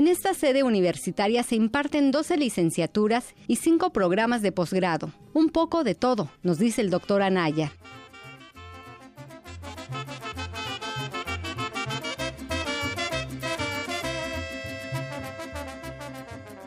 En 0.00 0.08
esta 0.08 0.32
sede 0.32 0.62
universitaria 0.62 1.42
se 1.42 1.56
imparten 1.56 2.10
12 2.10 2.38
licenciaturas 2.38 3.34
y 3.46 3.56
5 3.56 3.92
programas 3.92 4.40
de 4.40 4.50
posgrado. 4.50 5.10
Un 5.34 5.50
poco 5.50 5.84
de 5.84 5.94
todo, 5.94 6.30
nos 6.42 6.58
dice 6.58 6.80
el 6.80 6.88
doctor 6.88 7.20
Anaya. 7.20 7.70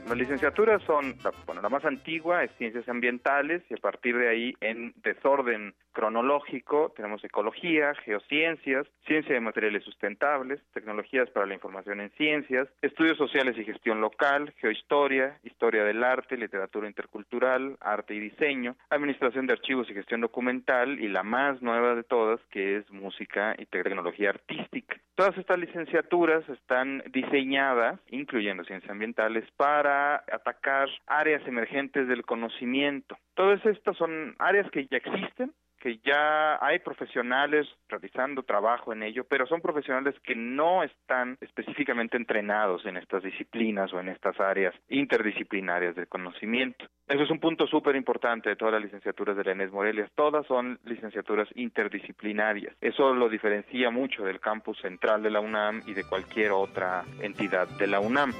Las 0.07 0.15
licenciaturas 0.15 0.83
son, 0.83 1.15
bueno, 1.47 1.63
la 1.63 1.69
más 1.69 1.83
antigua 1.85 2.43
es 2.43 2.51
ciencias 2.59 2.87
ambientales 2.87 3.63
y 3.67 3.73
a 3.73 3.77
partir 3.77 4.15
de 4.15 4.29
ahí 4.29 4.53
en 4.61 4.93
desorden 5.01 5.73
cronológico, 5.93 6.91
tenemos 6.95 7.23
ecología, 7.23 7.93
geociencias, 8.03 8.87
ciencia 9.05 9.33
de 9.33 9.39
materiales 9.39 9.83
sustentables, 9.83 10.59
tecnologías 10.73 11.29
para 11.29 11.45
la 11.45 11.53
información 11.53 12.01
en 12.01 12.09
ciencias, 12.11 12.67
estudios 12.81 13.17
sociales 13.17 13.57
y 13.57 13.63
gestión 13.63 14.01
local, 14.01 14.53
geohistoria, 14.57 15.39
historia 15.43 15.83
del 15.83 16.03
arte, 16.03 16.35
literatura 16.37 16.87
intercultural, 16.87 17.77
arte 17.79 18.15
y 18.15 18.19
diseño, 18.19 18.75
administración 18.89 19.47
de 19.47 19.53
archivos 19.53 19.89
y 19.89 19.93
gestión 19.93 20.21
documental 20.21 20.99
y 20.99 21.07
la 21.07 21.23
más 21.23 21.61
nueva 21.61 21.95
de 21.95 22.03
todas 22.03 22.39
que 22.49 22.77
es 22.77 22.91
música 22.91 23.55
y 23.57 23.65
tecnología 23.65 24.31
artística. 24.31 24.97
Todas 25.15 25.37
estas 25.37 25.59
licenciaturas 25.59 26.47
están 26.49 27.03
diseñadas, 27.11 27.99
incluyendo 28.09 28.63
ciencias 28.63 28.89
ambientales, 28.89 29.45
para 29.57 30.23
atacar 30.31 30.89
áreas 31.05 31.45
emergentes 31.47 32.07
del 32.07 32.25
conocimiento. 32.25 33.17
Todas 33.35 33.63
estas 33.65 33.95
son 33.97 34.35
áreas 34.39 34.69
que 34.71 34.87
ya 34.87 34.97
existen, 34.97 35.53
que 35.83 35.99
ya 36.05 36.65
hay 36.65 36.79
profesionales 36.79 37.67
realizando 37.89 38.43
trabajo 38.43 38.93
en 38.93 39.03
ello, 39.03 39.25
pero 39.27 39.45
son 39.45 39.59
profesionales 39.59 40.15
que 40.23 40.33
no 40.33 40.81
están 40.81 41.37
específicamente 41.41 42.15
entrenados 42.15 42.85
en 42.85 42.95
estas 42.95 43.21
disciplinas 43.21 43.91
o 43.91 43.99
en 43.99 44.07
estas 44.07 44.39
áreas 44.39 44.73
interdisciplinarias 44.87 45.93
del 45.93 46.07
conocimiento. 46.07 46.85
Eso 47.05 47.23
es 47.23 47.29
un 47.29 47.41
punto 47.41 47.67
súper 47.67 47.97
importante 47.97 48.47
de 48.47 48.55
todas 48.55 48.75
las 48.75 48.83
licenciaturas 48.83 49.35
de 49.35 49.43
la 49.43 49.51
ENES 49.51 49.73
Morelia. 49.73 50.09
Todas 50.15 50.47
son 50.47 50.79
licenciaturas 50.85 51.49
interdisciplinarias. 51.55 52.73
Eso 52.79 53.13
lo 53.13 53.27
diferencia 53.27 53.89
mucho 53.89 54.23
del 54.23 54.39
campus 54.39 54.79
central 54.79 55.21
de 55.21 55.31
la 55.31 55.41
UNAM 55.41 55.81
y 55.85 55.93
de 55.93 56.05
cualquier 56.05 56.53
otra 56.53 57.03
entidad 57.19 57.67
de 57.77 57.87
la 57.87 57.99
UNAM. 57.99 58.31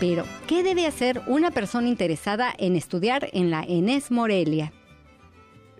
Pero, 0.00 0.24
¿qué 0.48 0.62
debe 0.62 0.86
hacer 0.86 1.20
una 1.26 1.50
persona 1.50 1.86
interesada 1.86 2.54
en 2.58 2.74
estudiar 2.74 3.28
en 3.34 3.50
la 3.50 3.62
ENES 3.68 4.10
Morelia? 4.10 4.72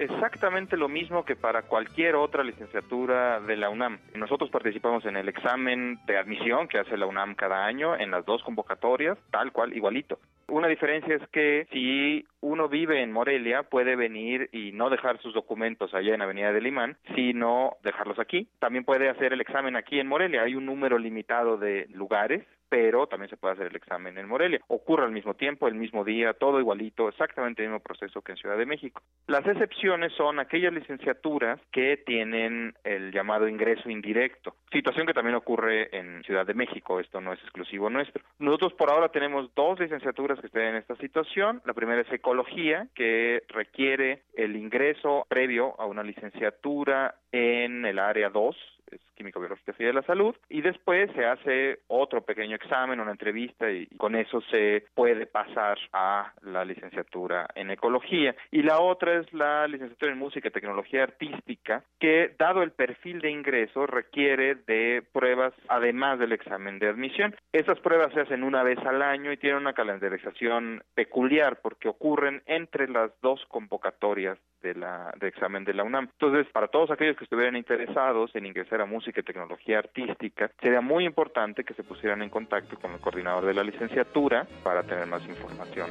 exactamente 0.01 0.79
lo 0.79 0.89
mismo 0.89 1.25
que 1.25 1.37
para 1.37 1.63
cualquier 1.63 2.15
otra 2.15 2.43
licenciatura 2.43 3.39
de 3.41 3.57
la 3.57 3.69
UNAM. 3.69 3.99
Nosotros 4.15 4.51
participamos 4.51 5.05
en 5.05 5.17
el 5.17 5.29
examen 5.29 5.99
de 6.07 6.17
admisión 6.17 6.69
que 6.69 6.79
hace 6.79 6.97
la 6.97 7.05
UNAM 7.05 7.35
cada 7.35 7.67
año 7.67 7.95
en 7.95 8.11
las 8.11 8.25
dos 8.25 8.43
convocatorias, 8.43 9.19
tal 9.31 9.53
cual, 9.53 9.77
igualito. 9.77 10.19
Una 10.49 10.69
diferencia 10.69 11.15
es 11.15 11.29
que 11.29 11.67
si 11.71 12.27
uno 12.41 12.69
vive 12.69 13.03
en 13.03 13.13
Morelia, 13.13 13.63
puede 13.65 13.95
venir 13.95 14.49
y 14.53 14.73
no 14.73 14.89
dejar 14.89 15.21
sus 15.21 15.35
documentos 15.35 15.93
allá 15.93 16.15
en 16.15 16.23
Avenida 16.23 16.51
del 16.53 16.67
Imán, 16.67 16.97
sino 17.15 17.77
dejarlos 17.85 18.19
aquí. 18.19 18.49
También 18.59 18.85
puede 18.85 19.11
hacer 19.11 19.35
el 19.35 19.41
examen 19.43 19.77
aquí 19.77 20.01
en 20.01 20.09
Morelia. 20.09 20.43
Hay 20.43 20.55
un 20.55 20.65
número 20.65 20.99
limitado 20.99 21.59
de 21.59 21.87
lugares 21.91 22.43
pero 22.71 23.07
también 23.09 23.29
se 23.29 23.37
puede 23.37 23.55
hacer 23.55 23.67
el 23.67 23.77
examen 23.77 24.17
en 24.17 24.29
Morelia. 24.29 24.61
Ocurre 24.69 25.05
al 25.05 25.11
mismo 25.11 25.35
tiempo, 25.35 25.69
el 25.69 25.75
mismo 25.75 26.05
día, 26.05 26.33
todo 26.33 26.61
igualito, 26.61 27.09
exactamente 27.09 27.63
el 27.63 27.69
mismo 27.69 27.83
proceso 27.83 28.23
que 28.23 28.33
en 28.33 28.39
Ciudad 28.39 28.57
de 28.57 28.65
México. 28.65 29.03
Las 29.27 29.47
excepciones 29.47 30.13
son 30.15 30.39
aquellas 30.39 30.73
licenciaturas 30.73 31.61
que 31.73 31.99
tienen 31.99 32.75
el 32.85 33.13
llamado 33.13 33.49
ingreso 33.49 33.91
indirecto, 33.91 34.55
situación 34.73 35.07
que 35.07 35.13
también 35.13 35.35
ocurre 35.35 35.95
en 35.97 36.23
Ciudad 36.23 36.47
de 36.47 36.55
México, 36.55 37.01
esto 37.01 37.21
no 37.21 37.33
es 37.33 37.41
exclusivo 37.41 37.91
nuestro. 37.91 38.23
Nosotros 38.39 38.73
por 38.75 38.91
ahora 38.91 39.09
tenemos 39.09 39.53
dos 39.55 39.81
licenciaturas 39.81 40.39
que 40.39 40.47
están 40.47 40.63
en 40.63 40.77
esta 40.77 40.95
situación. 40.97 41.61
La 41.65 41.75
primera 41.75 42.01
es 42.01 42.13
ecología, 42.13 42.87
que 42.95 43.43
requiere 43.49 44.23
el 44.35 44.55
ingreso 44.55 45.27
previo 45.29 45.75
a 45.81 45.87
una 45.87 46.05
licenciatura 46.05 47.17
en 47.33 47.85
el 47.85 47.99
área 47.99 48.31
2 48.31 48.57
es 48.93 49.01
químico 49.15 49.41
biológica 49.41 49.75
y 49.79 49.85
de 49.85 49.93
la 49.93 50.03
salud, 50.03 50.35
y 50.49 50.61
después 50.63 51.11
se 51.13 51.25
hace 51.25 51.81
otro 51.89 52.23
pequeño 52.23 52.57
examen, 52.57 53.01
una 53.01 53.13
entrevista, 53.13 53.71
y 53.71 53.87
con 53.97 54.15
eso 54.15 54.41
se 54.51 54.85
puede 54.95 55.27
pasar 55.27 55.79
a 55.93 56.33
la 56.43 56.65
licenciatura 56.65 57.47
en 57.55 57.71
ecología. 57.71 58.35
Y 58.51 58.63
la 58.63 58.81
otra 58.81 59.19
es 59.19 59.33
la 59.33 59.67
licenciatura 59.69 60.13
en 60.13 60.19
música 60.19 60.49
y 60.49 60.53
tecnología 60.53 61.05
artística, 61.05 61.83
que 61.99 62.35
dado 62.39 62.63
el 62.63 62.73
perfil 62.73 63.21
de 63.21 63.31
ingreso 63.31 63.87
requiere 63.87 64.55
de 64.55 65.03
pruebas 65.13 65.55
además 65.69 66.19
del 66.19 66.33
examen 66.33 66.79
de 66.79 66.89
admisión. 66.89 67.35
Esas 67.53 67.79
pruebas 67.81 68.13
se 68.13 68.21
hacen 68.21 68.43
una 68.43 68.63
vez 68.63 68.79
al 68.79 69.03
año 69.03 69.33
y 69.33 69.37
tienen 69.37 69.61
una 69.61 69.73
calendarización 69.73 70.83
peculiar 70.95 71.61
porque 71.63 71.89
ocurren 71.89 72.43
entre 72.47 72.89
las 72.89 73.11
dos 73.21 73.45
convocatorias 73.49 74.39
de 74.63 74.75
la 74.75 75.13
de 75.19 75.29
examen 75.29 75.65
de 75.65 75.75
la 75.75 75.85
UNAM. 75.85 76.09
Entonces, 76.13 76.47
para 76.53 76.69
todos 76.69 76.91
aquellos 76.91 77.17
que 77.17 77.25
estuvieran 77.25 77.57
interesados 77.57 78.35
en 78.35 78.47
ingresar 78.47 78.80
a 78.81 78.87
música 78.87 79.21
y 79.21 79.23
tecnología 79.23 79.79
artística, 79.79 80.51
sería 80.61 80.81
muy 80.81 81.05
importante 81.05 81.65
que 81.65 81.75
se 81.75 81.83
pusieran 81.83 82.23
en 82.23 82.31
contacto 82.31 82.79
con 82.79 82.93
el 82.93 83.01
coordinador 83.01 83.47
de 83.47 83.55
la 83.55 83.63
licenciatura 83.63 84.47
para 84.63 84.83
tener 84.83 85.07
más 85.07 85.27
información. 85.29 85.91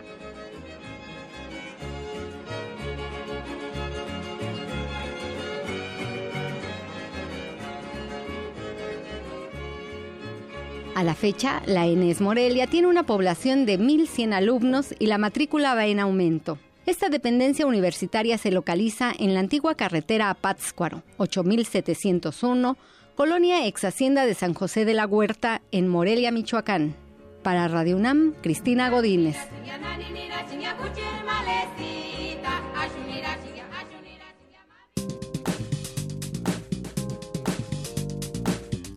A 10.96 11.04
la 11.04 11.16
fecha, 11.16 11.62
la 11.66 11.86
ENES 11.86 12.20
Morelia 12.20 12.68
tiene 12.68 12.88
una 12.88 13.04
población 13.04 13.66
de 13.66 13.80
1.100 13.80 14.34
alumnos 14.34 14.94
y 15.00 15.06
la 15.06 15.18
matrícula 15.18 15.74
va 15.74 15.86
en 15.86 16.02
aumento. 16.02 16.58
Esta 16.90 17.10
dependencia 17.10 17.68
universitaria 17.68 18.40
se 18.40 18.50
localiza 18.50 19.14
en 19.20 19.36
la 19.36 19.42
antigua 19.42 19.76
carretera 19.76 20.32
a 20.32 20.34
Pátzcuaro, 20.34 21.04
8701, 21.18 22.78
colonia 23.14 23.68
ex 23.68 23.84
hacienda 23.84 24.26
de 24.26 24.34
San 24.34 24.56
José 24.56 24.86
de 24.86 24.96
la 24.96 25.06
Huerta, 25.06 25.62
en 25.72 25.88
Morelia, 25.88 26.32
Michoacán. 26.32 26.96
Para 27.44 27.68
Radio 27.68 27.96
UNAM, 27.96 28.34
Cristina 28.42 28.90
Godínez. 28.90 29.38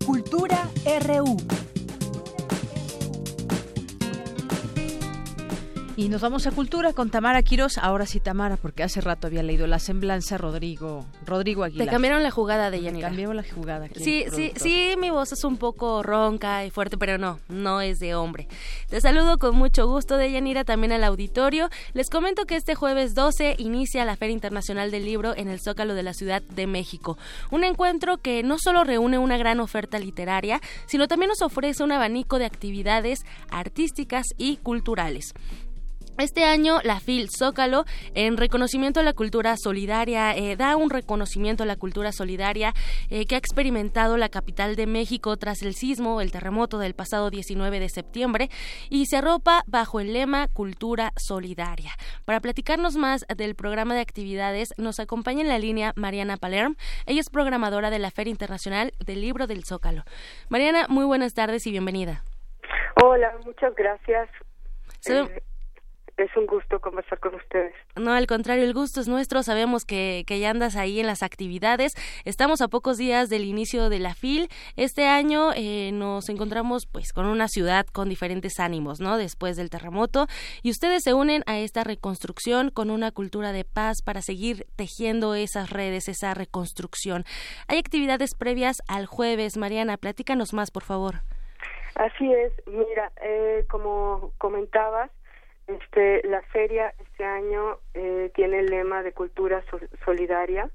Cultura 0.03 0.67
RU. 1.05 1.37
Y 5.95 6.09
nos 6.09 6.21
vamos 6.21 6.47
a 6.47 6.51
Cultura 6.51 6.91
con 6.91 7.11
Tamara 7.11 7.43
Quiros. 7.43 7.77
Ahora 7.77 8.07
sí, 8.07 8.19
Tamara, 8.19 8.57
porque 8.57 8.81
hace 8.81 8.99
rato 8.99 9.27
había 9.27 9.43
leído 9.43 9.67
la 9.67 9.77
semblanza 9.77 10.39
Rodrigo, 10.39 11.05
Rodrigo 11.23 11.63
Aguilar. 11.63 11.85
Te 11.85 11.91
cambiaron 11.91 12.23
la 12.23 12.31
jugada 12.31 12.71
de 12.71 12.81
Yanira. 12.81 13.09
cambió 13.09 13.31
la 13.31 13.43
jugada. 13.43 13.87
Sí, 13.95 14.25
sí, 14.33 14.53
sí, 14.55 14.95
mi 14.97 15.11
voz 15.11 15.33
es 15.33 15.43
un 15.43 15.57
poco 15.57 16.01
ronca 16.01 16.65
y 16.65 16.71
fuerte, 16.71 16.97
pero 16.97 17.19
no, 17.19 17.39
no 17.47 17.79
es 17.79 17.99
de 17.99 18.15
hombre. 18.15 18.47
Te 18.89 19.01
saludo 19.01 19.37
con 19.37 19.55
mucho 19.55 19.85
gusto 19.85 20.17
de 20.17 20.31
Yanira, 20.31 20.63
también 20.63 20.93
al 20.93 21.03
auditorio. 21.03 21.69
Les 21.93 22.09
comento 22.09 22.45
que 22.45 22.55
este 22.55 22.73
jueves 22.73 23.13
12 23.13 23.57
inicia 23.59 24.03
la 24.03 24.15
Feria 24.15 24.33
Internacional 24.33 24.89
del 24.89 25.05
Libro 25.05 25.37
en 25.37 25.47
el 25.47 25.59
Zócalo 25.59 25.93
de 25.93 26.01
la 26.01 26.15
Ciudad 26.15 26.41
de 26.41 26.65
México. 26.65 27.19
Un 27.51 27.63
encuentro 27.63 28.17
que 28.17 28.41
no 28.41 28.57
solo 28.57 28.83
reúne 28.83 29.19
una 29.19 29.37
gran 29.37 29.59
oferta 29.59 29.99
literaria, 29.99 30.59
sino 30.87 31.07
también 31.07 31.29
nos 31.29 31.43
ofrece 31.43 31.83
un 31.83 31.91
abanico 31.91 32.39
de 32.39 32.45
actividades 32.45 33.19
artísticas 33.51 34.25
y 34.39 34.57
culturales. 34.57 35.35
Este 36.19 36.43
año 36.43 36.77
la 36.83 36.99
FIL 36.99 37.29
Zócalo, 37.31 37.85
en 38.13 38.37
reconocimiento 38.37 38.99
a 38.99 39.03
la 39.03 39.13
cultura 39.13 39.57
solidaria, 39.57 40.35
eh, 40.35 40.55
da 40.55 40.75
un 40.75 40.91
reconocimiento 40.91 41.63
a 41.63 41.65
la 41.65 41.75
cultura 41.75 42.11
solidaria 42.11 42.71
eh, 43.09 43.25
que 43.25 43.33
ha 43.33 43.39
experimentado 43.39 44.15
la 44.17 44.29
capital 44.29 44.75
de 44.75 44.85
México 44.85 45.35
tras 45.37 45.63
el 45.63 45.73
sismo, 45.73 46.21
el 46.21 46.31
terremoto 46.31 46.77
del 46.77 46.93
pasado 46.93 47.31
19 47.31 47.79
de 47.79 47.89
septiembre, 47.89 48.49
y 48.91 49.07
se 49.07 49.17
arropa 49.17 49.63
bajo 49.65 49.99
el 49.99 50.13
lema 50.13 50.47
Cultura 50.49 51.13
Solidaria. 51.17 51.93
Para 52.25 52.41
platicarnos 52.41 52.95
más 52.95 53.25
del 53.35 53.55
programa 53.55 53.95
de 53.95 54.01
actividades, 54.01 54.75
nos 54.77 54.99
acompaña 54.99 55.41
en 55.41 55.49
la 55.49 55.57
línea 55.57 55.93
Mariana 55.95 56.37
Palerm. 56.37 56.75
Ella 57.07 57.21
es 57.21 57.31
programadora 57.31 57.89
de 57.89 57.97
la 57.97 58.11
Feria 58.11 58.31
Internacional 58.31 58.91
del 59.03 59.19
Libro 59.19 59.47
del 59.47 59.63
Zócalo. 59.63 60.03
Mariana, 60.49 60.85
muy 60.89 61.05
buenas 61.05 61.33
tardes 61.33 61.65
y 61.65 61.71
bienvenida. 61.71 62.21
Hola, 63.01 63.33
muchas 63.43 63.73
gracias 63.75 64.29
es 66.17 66.35
un 66.37 66.45
gusto 66.45 66.79
conversar 66.79 67.19
con 67.19 67.35
ustedes. 67.35 67.73
No, 67.95 68.13
al 68.13 68.27
contrario, 68.27 68.63
el 68.63 68.73
gusto 68.73 69.01
es 69.01 69.07
nuestro. 69.07 69.41
Sabemos 69.43 69.85
que, 69.85 70.23
que 70.27 70.39
ya 70.39 70.51
andas 70.51 70.75
ahí 70.75 70.99
en 70.99 71.07
las 71.07 71.23
actividades. 71.23 71.95
Estamos 72.25 72.61
a 72.61 72.67
pocos 72.67 72.97
días 72.97 73.29
del 73.29 73.45
inicio 73.45 73.89
de 73.89 73.99
la 73.99 74.13
FIL. 74.13 74.49
Este 74.75 75.05
año 75.07 75.51
eh, 75.55 75.91
nos 75.93 76.29
encontramos 76.29 76.85
pues 76.85 77.13
con 77.13 77.25
una 77.25 77.47
ciudad 77.47 77.85
con 77.87 78.09
diferentes 78.09 78.59
ánimos, 78.59 78.99
¿no? 78.99 79.17
Después 79.17 79.57
del 79.57 79.69
terremoto. 79.69 80.27
Y 80.61 80.69
ustedes 80.69 81.03
se 81.03 81.13
unen 81.13 81.43
a 81.47 81.57
esta 81.57 81.83
reconstrucción 81.83 82.69
con 82.69 82.91
una 82.91 83.11
cultura 83.11 83.51
de 83.51 83.65
paz 83.65 84.01
para 84.03 84.21
seguir 84.21 84.67
tejiendo 84.75 85.35
esas 85.35 85.71
redes, 85.71 86.07
esa 86.09 86.33
reconstrucción. 86.33 87.23
Hay 87.67 87.79
actividades 87.79 88.35
previas 88.35 88.77
al 88.87 89.07
jueves. 89.07 89.57
Mariana, 89.57 89.97
platícanos 89.97 90.53
más, 90.53 90.69
por 90.69 90.83
favor. 90.83 91.21
Así 91.95 92.31
es. 92.31 92.53
Mira, 92.67 93.11
eh, 93.23 93.65
como 93.69 94.31
comentabas, 94.37 95.11
este, 95.67 96.27
la 96.27 96.41
feria 96.43 96.93
este 96.99 97.23
año 97.23 97.77
eh, 97.93 98.31
tiene 98.35 98.59
el 98.59 98.67
lema 98.67 99.03
de 99.03 99.13
cultura 99.13 99.63
solidaria. 100.05 100.69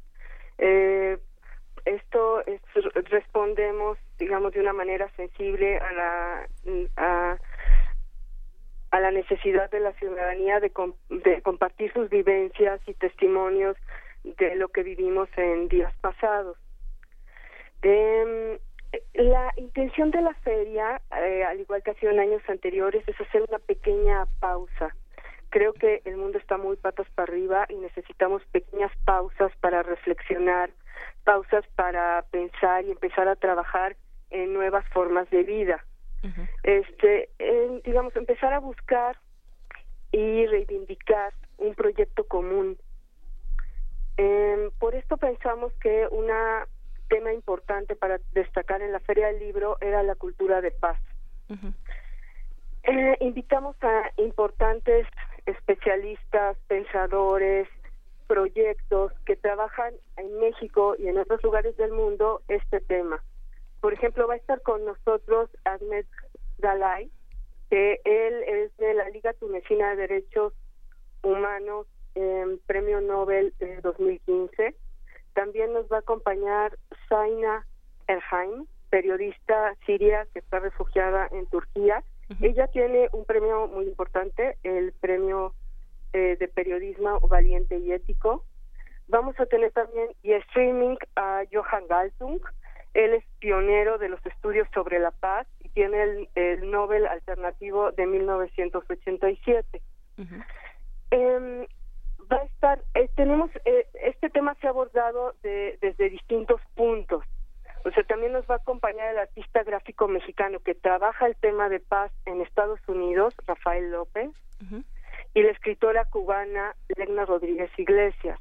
Eh, 0.58 1.18
esto 1.84 2.44
es, 2.46 2.60
respondemos, 3.10 3.98
digamos, 4.18 4.52
de 4.52 4.60
una 4.60 4.72
manera 4.72 5.08
sensible 5.16 5.78
a 5.78 5.92
la 5.92 6.48
a, 6.96 7.38
a 8.90 9.00
la 9.00 9.10
necesidad 9.10 9.70
de 9.70 9.80
la 9.80 9.92
ciudadanía 9.94 10.60
de, 10.60 10.72
de 11.10 11.42
compartir 11.42 11.92
sus 11.92 12.08
vivencias 12.08 12.80
y 12.86 12.94
testimonios 12.94 13.76
de 14.24 14.56
lo 14.56 14.68
que 14.68 14.82
vivimos 14.82 15.28
en 15.36 15.68
días 15.68 15.94
pasados. 16.00 16.58
Eh, 17.82 18.58
la 19.14 19.52
intención 19.56 20.10
de 20.10 20.22
la 20.22 20.34
feria, 20.34 21.00
eh, 21.16 21.44
al 21.44 21.60
igual 21.60 21.82
que 21.82 21.90
ha 21.90 21.94
sido 21.94 22.12
en 22.12 22.20
años 22.20 22.42
anteriores, 22.48 23.06
es 23.06 23.20
hacer 23.20 23.44
una 23.48 23.58
pequeña 23.58 24.26
pausa. 24.40 24.94
Creo 25.50 25.72
que 25.72 26.02
el 26.04 26.16
mundo 26.16 26.38
está 26.38 26.56
muy 26.56 26.76
patas 26.76 27.06
para 27.14 27.32
arriba 27.32 27.66
y 27.68 27.76
necesitamos 27.76 28.42
pequeñas 28.52 28.92
pausas 29.04 29.50
para 29.60 29.82
reflexionar, 29.82 30.70
pausas 31.24 31.64
para 31.74 32.24
pensar 32.30 32.84
y 32.84 32.90
empezar 32.90 33.28
a 33.28 33.36
trabajar 33.36 33.96
en 34.30 34.52
nuevas 34.52 34.86
formas 34.90 35.28
de 35.30 35.42
vida. 35.42 35.84
Este, 36.64 37.30
digamos, 37.84 38.14
empezar 38.16 38.52
a 38.52 38.58
buscar 38.58 39.16
y 40.12 40.46
reivindicar 40.46 41.32
un 41.58 41.74
proyecto 41.74 42.24
común. 42.24 42.76
Eh, 44.16 44.70
por 44.78 44.94
esto 44.94 45.16
pensamos 45.16 45.72
que 45.74 46.08
una 46.10 46.66
tema 47.08 47.32
importante 47.32 47.96
para 47.96 48.20
destacar 48.32 48.82
en 48.82 48.92
la 48.92 49.00
Feria 49.00 49.28
del 49.28 49.38
Libro 49.38 49.78
era 49.80 50.02
la 50.02 50.14
cultura 50.14 50.60
de 50.60 50.70
paz. 50.70 50.98
eh, 52.84 53.16
invitamos 53.20 53.76
a 53.82 54.12
importantes 54.16 55.06
especialistas, 55.46 56.56
pensadores, 56.68 57.68
proyectos 58.26 59.12
que 59.24 59.36
trabajan 59.36 59.94
en 60.16 60.38
México 60.38 60.94
y 60.98 61.08
en 61.08 61.18
otros 61.18 61.42
lugares 61.42 61.76
del 61.76 61.92
mundo 61.92 62.42
este 62.48 62.80
tema. 62.80 63.22
Por 63.80 63.94
ejemplo, 63.94 64.26
va 64.28 64.34
a 64.34 64.38
estar 64.38 64.60
con 64.62 64.84
nosotros 64.84 65.50
Ahmed 65.64 66.04
Dalai, 66.58 67.10
que 67.70 68.00
él 68.04 68.42
es 68.46 68.76
de 68.76 68.94
la 68.94 69.08
Liga 69.08 69.32
Tunecina 69.34 69.90
de 69.90 69.96
Derechos 69.96 70.52
Humanos, 71.22 71.86
eh, 72.14 72.58
Premio 72.66 73.00
Nobel 73.00 73.54
de 73.58 73.80
2015 73.80 74.74
también 75.38 75.72
nos 75.72 75.86
va 75.86 75.98
a 75.98 76.00
acompañar 76.00 76.76
Zaina 77.08 77.64
Erhaim, 78.08 78.66
periodista 78.90 79.72
siria 79.86 80.26
que 80.32 80.40
está 80.40 80.58
refugiada 80.58 81.28
en 81.30 81.46
Turquía. 81.46 82.02
Ella 82.40 82.66
tiene 82.66 83.08
un 83.12 83.24
premio 83.24 83.68
muy 83.68 83.86
importante, 83.86 84.58
el 84.64 84.92
premio 84.94 85.54
eh, 86.12 86.36
de 86.40 86.48
periodismo 86.48 87.20
valiente 87.20 87.78
y 87.78 87.92
ético. 87.92 88.44
Vamos 89.06 89.38
a 89.38 89.46
tener 89.46 89.70
también 89.70 90.08
y 90.24 90.32
streaming 90.32 90.96
a 91.14 91.44
Johan 91.52 91.86
Galtung. 91.88 92.40
Él 92.94 93.14
es 93.14 93.24
pionero 93.38 93.96
de 93.98 94.08
los 94.08 94.26
estudios 94.26 94.66
sobre 94.74 94.98
la 94.98 95.12
paz 95.12 95.46
y 95.60 95.68
tiene 95.68 96.02
el, 96.02 96.28
el 96.34 96.68
Nobel 96.68 97.06
alternativo 97.06 97.92
de 97.92 98.06
1987 98.06 99.82
va 102.30 102.36
a 102.38 102.44
estar, 102.44 102.82
eh, 102.94 103.08
tenemos, 103.16 103.50
eh, 103.64 103.86
este 104.02 104.30
tema 104.30 104.54
se 104.60 104.66
ha 104.66 104.70
abordado 104.70 105.34
de, 105.42 105.78
desde 105.80 106.10
distintos 106.10 106.60
puntos. 106.74 107.24
O 107.84 107.90
sea, 107.90 108.02
también 108.04 108.32
nos 108.32 108.48
va 108.48 108.54
a 108.54 108.58
acompañar 108.58 109.10
el 109.10 109.18
artista 109.18 109.62
gráfico 109.62 110.08
mexicano 110.08 110.60
que 110.60 110.74
trabaja 110.74 111.26
el 111.26 111.36
tema 111.36 111.68
de 111.68 111.80
paz 111.80 112.12
en 112.26 112.40
Estados 112.40 112.80
Unidos, 112.88 113.34
Rafael 113.46 113.90
López, 113.90 114.30
y 115.34 115.42
la 115.42 115.52
escritora 115.52 116.04
cubana 116.06 116.74
Legna 116.96 117.24
Rodríguez 117.24 117.70
Iglesias, 117.78 118.40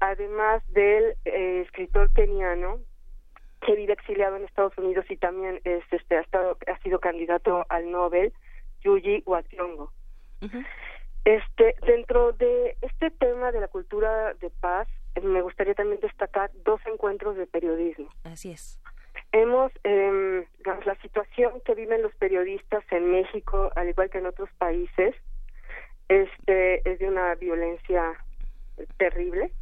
además 0.00 0.62
del 0.72 1.16
eh, 1.24 1.62
escritor 1.66 2.12
keniano 2.12 2.78
que 3.60 3.74
vive 3.74 3.92
exiliado 3.92 4.36
en 4.36 4.44
Estados 4.44 4.76
Unidos 4.78 5.04
y 5.08 5.16
también 5.16 5.60
es, 5.64 5.84
este, 5.90 6.16
ha, 6.16 6.20
estado, 6.20 6.56
ha 6.66 6.78
sido 6.78 7.00
candidato 7.00 7.66
al 7.68 7.90
Nobel, 7.90 8.32
Yuji 8.82 9.22
Wationgo. 9.26 9.92
Este, 11.24 11.76
dentro 11.86 12.32
de 12.32 12.76
este 12.80 13.10
tema 13.10 13.52
de 13.52 13.60
la 13.60 13.68
cultura 13.68 14.34
de 14.34 14.50
paz, 14.50 14.88
me 15.22 15.42
gustaría 15.42 15.74
también 15.74 16.00
destacar 16.00 16.50
dos 16.64 16.80
encuentros 16.86 17.36
de 17.36 17.46
periodismo. 17.46 18.08
Así 18.24 18.50
es. 18.50 18.80
Hemos, 19.30 19.72
eh, 19.84 20.46
la 20.84 20.94
situación 20.96 21.60
que 21.64 21.74
viven 21.74 22.02
los 22.02 22.14
periodistas 22.16 22.84
en 22.90 23.10
México, 23.10 23.70
al 23.76 23.88
igual 23.88 24.10
que 24.10 24.18
en 24.18 24.26
otros 24.26 24.50
países, 24.58 25.14
este, 26.08 26.88
es 26.90 26.98
de 26.98 27.08
una 27.08 27.34
violencia 27.36 28.12
terrible. 28.98 29.52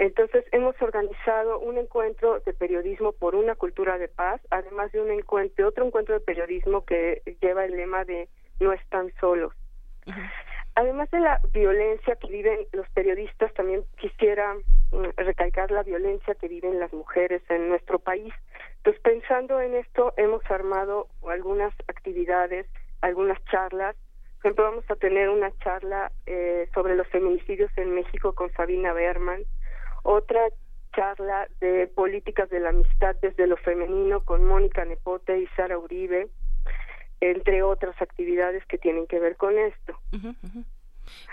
Entonces, 0.00 0.44
hemos 0.50 0.74
organizado 0.82 1.60
un 1.60 1.78
encuentro 1.78 2.40
de 2.40 2.52
periodismo 2.52 3.12
por 3.12 3.36
una 3.36 3.54
cultura 3.54 3.98
de 3.98 4.08
paz, 4.08 4.40
además 4.50 4.90
de 4.90 5.00
un 5.00 5.12
encuentro, 5.12 5.68
otro 5.68 5.86
encuentro 5.86 6.14
de 6.14 6.20
periodismo 6.20 6.84
que 6.84 7.22
lleva 7.40 7.64
el 7.64 7.76
lema 7.76 8.04
de 8.04 8.28
no 8.58 8.72
están 8.72 9.12
solos. 9.20 9.54
Además 10.80 11.10
de 11.10 11.20
la 11.20 11.38
violencia 11.52 12.16
que 12.16 12.28
viven 12.28 12.60
los 12.72 12.88
periodistas, 12.94 13.52
también 13.52 13.84
quisiera 13.98 14.54
mm, 14.54 15.10
recalcar 15.14 15.70
la 15.70 15.82
violencia 15.82 16.34
que 16.36 16.48
viven 16.48 16.80
las 16.80 16.90
mujeres 16.94 17.42
en 17.50 17.68
nuestro 17.68 17.98
país. 17.98 18.32
Entonces, 18.78 19.02
pensando 19.02 19.60
en 19.60 19.74
esto, 19.74 20.14
hemos 20.16 20.42
armado 20.50 21.08
algunas 21.28 21.74
actividades, 21.86 22.66
algunas 23.02 23.38
charlas. 23.50 23.94
Por 24.40 24.52
ejemplo, 24.52 24.64
vamos 24.64 24.90
a 24.90 24.96
tener 24.96 25.28
una 25.28 25.52
charla 25.58 26.12
eh, 26.24 26.66
sobre 26.72 26.96
los 26.96 27.06
feminicidios 27.08 27.70
en 27.76 27.94
México 27.94 28.34
con 28.34 28.50
Sabina 28.54 28.94
Berman, 28.94 29.42
otra 30.02 30.40
charla 30.96 31.46
de 31.60 31.88
políticas 31.88 32.48
de 32.48 32.60
la 32.60 32.70
amistad 32.70 33.16
desde 33.20 33.46
lo 33.46 33.58
femenino 33.58 34.24
con 34.24 34.46
Mónica 34.46 34.86
Nepote 34.86 35.40
y 35.40 35.46
Sara 35.48 35.76
Uribe, 35.76 36.30
entre 37.20 37.62
otras 37.62 38.00
actividades 38.00 38.64
que 38.66 38.78
tienen 38.78 39.06
que 39.06 39.18
ver 39.18 39.36
con 39.36 39.58
esto. 39.58 39.98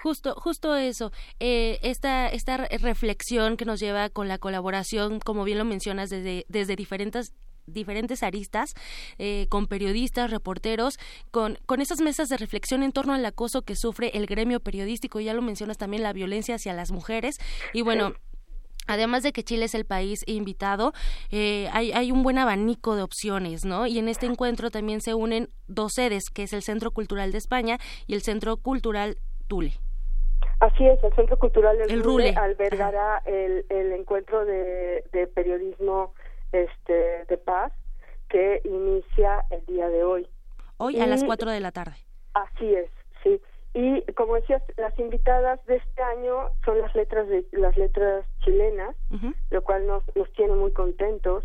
Justo, 0.02 0.36
justo 0.36 0.76
eso. 0.76 1.12
Eh, 1.40 1.80
esta, 1.84 2.28
esta 2.28 2.58
reflexión 2.58 3.58
que 3.58 3.66
nos 3.66 3.80
lleva 3.80 4.10
con 4.10 4.28
la 4.28 4.38
colaboración, 4.38 5.20
como 5.20 5.44
bien 5.44 5.58
lo 5.58 5.66
mencionas, 5.66 6.10
desde, 6.10 6.46
desde 6.50 6.76
diferentes 6.76 7.34
diferentes 7.68 8.24
aristas, 8.24 8.74
eh, 9.18 9.48
con 9.50 9.68
periodistas, 9.68 10.32
reporteros, 10.32 10.98
con, 11.32 11.60
con 11.66 11.82
esas 11.82 12.00
mesas 12.00 12.30
de 12.30 12.38
reflexión 12.38 12.82
en 12.82 12.94
torno 12.94 13.14
al 13.14 13.26
acoso 13.26 13.64
que 13.64 13.76
sufre 13.76 14.12
el 14.14 14.26
gremio 14.26 14.62
periodístico, 14.62 15.20
ya 15.20 15.34
lo 15.34 15.42
mencionas 15.42 15.78
también, 15.78 16.02
la 16.02 16.14
violencia 16.14 16.56
hacia 16.56 16.74
las 16.74 16.92
mujeres. 16.92 17.36
Y 17.74 17.82
bueno, 17.82 18.14
Además 18.88 19.24
de 19.24 19.32
que 19.32 19.44
Chile 19.44 19.66
es 19.66 19.76
el 19.76 19.86
país 19.86 20.24
invitado, 20.28 20.94
eh, 21.32 21.70
hay, 21.74 21.92
hay, 21.92 22.12
un 22.12 22.24
buen 22.24 22.38
abanico 22.38 22.96
de 22.96 23.04
opciones, 23.04 23.66
¿no? 23.66 23.86
Y 23.88 24.00
en 24.00 24.08
este 24.08 24.26
encuentro 24.26 24.72
también 24.72 25.02
se 25.02 25.14
unen 25.14 25.50
dos 25.68 25.94
sedes, 25.94 26.30
que 26.30 26.44
es 26.44 26.54
el 26.54 26.64
Centro 26.64 26.92
Cultural 26.92 27.32
de 27.32 27.38
España 27.38 27.78
y 28.08 28.16
el 28.16 28.22
Centro 28.22 28.58
Cultural 28.58 29.18
Tule. 29.48 29.74
Así 30.60 30.88
es, 30.88 31.04
el 31.04 31.14
Centro 31.14 31.38
Cultural 31.38 31.78
del 31.78 32.04
Rule 32.04 32.34
albergará 32.36 33.22
el, 33.26 33.66
el, 33.70 33.92
encuentro 33.92 34.44
de, 34.44 35.04
de, 35.12 35.28
periodismo 35.28 36.14
este, 36.52 37.26
de 37.26 37.38
paz 37.38 37.72
que 38.28 38.62
inicia 38.64 39.46
el 39.52 39.64
día 39.68 39.88
de 39.88 40.04
hoy. 40.04 40.28
Hoy 40.78 41.00
a 41.00 41.06
las 41.06 41.24
4 41.24 41.52
de 41.52 41.60
la 41.60 41.72
tarde. 41.72 41.98
Así 42.34 42.74
es, 42.74 42.90
sí. 43.24 43.40
Y 43.78 44.02
como 44.14 44.34
decías, 44.34 44.64
las 44.76 44.98
invitadas 44.98 45.64
de 45.68 45.76
este 45.76 46.02
año 46.02 46.50
son 46.66 46.82
las 46.82 46.96
letras 46.96 47.28
de 47.28 47.46
las 47.52 47.78
letras 47.78 48.26
chilenas, 48.44 48.96
lo 49.52 49.62
cual 49.62 49.86
nos, 49.86 50.04
nos 50.16 50.34
tiene 50.34 50.56
muy 50.56 50.72
contentos. 50.72 51.44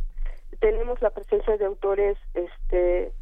Tenemos 0.59 1.03
la 1.03 1.11
presencia 1.11 1.59
de 1.59 1.67
autores 1.67 2.17
este 2.33 3.13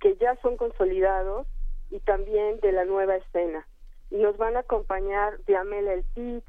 que, 0.00 0.16
ya 0.16 0.36
son 0.36 0.56
consolidados 0.56 1.46
y 1.90 2.00
también 2.00 2.60
de 2.60 2.72
la 2.72 2.86
nueva 2.86 3.16
escena. 3.16 3.68
Y 4.10 4.16
nos 4.16 4.38
van 4.38 4.56
a 4.56 4.60
acompañar 4.60 5.44
Diamela 5.44 5.92
El 5.92 6.04
Pit, 6.14 6.44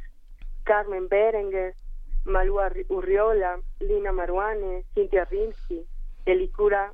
Carmen 0.63 1.09
Berenguer, 1.09 1.75
Malúa 2.23 2.71
Urriola, 2.87 3.59
Lina 3.81 4.13
Maruane, 4.13 4.85
Cintia 4.93 5.25
Rimsky, 5.25 5.85
Elicura, 6.25 6.93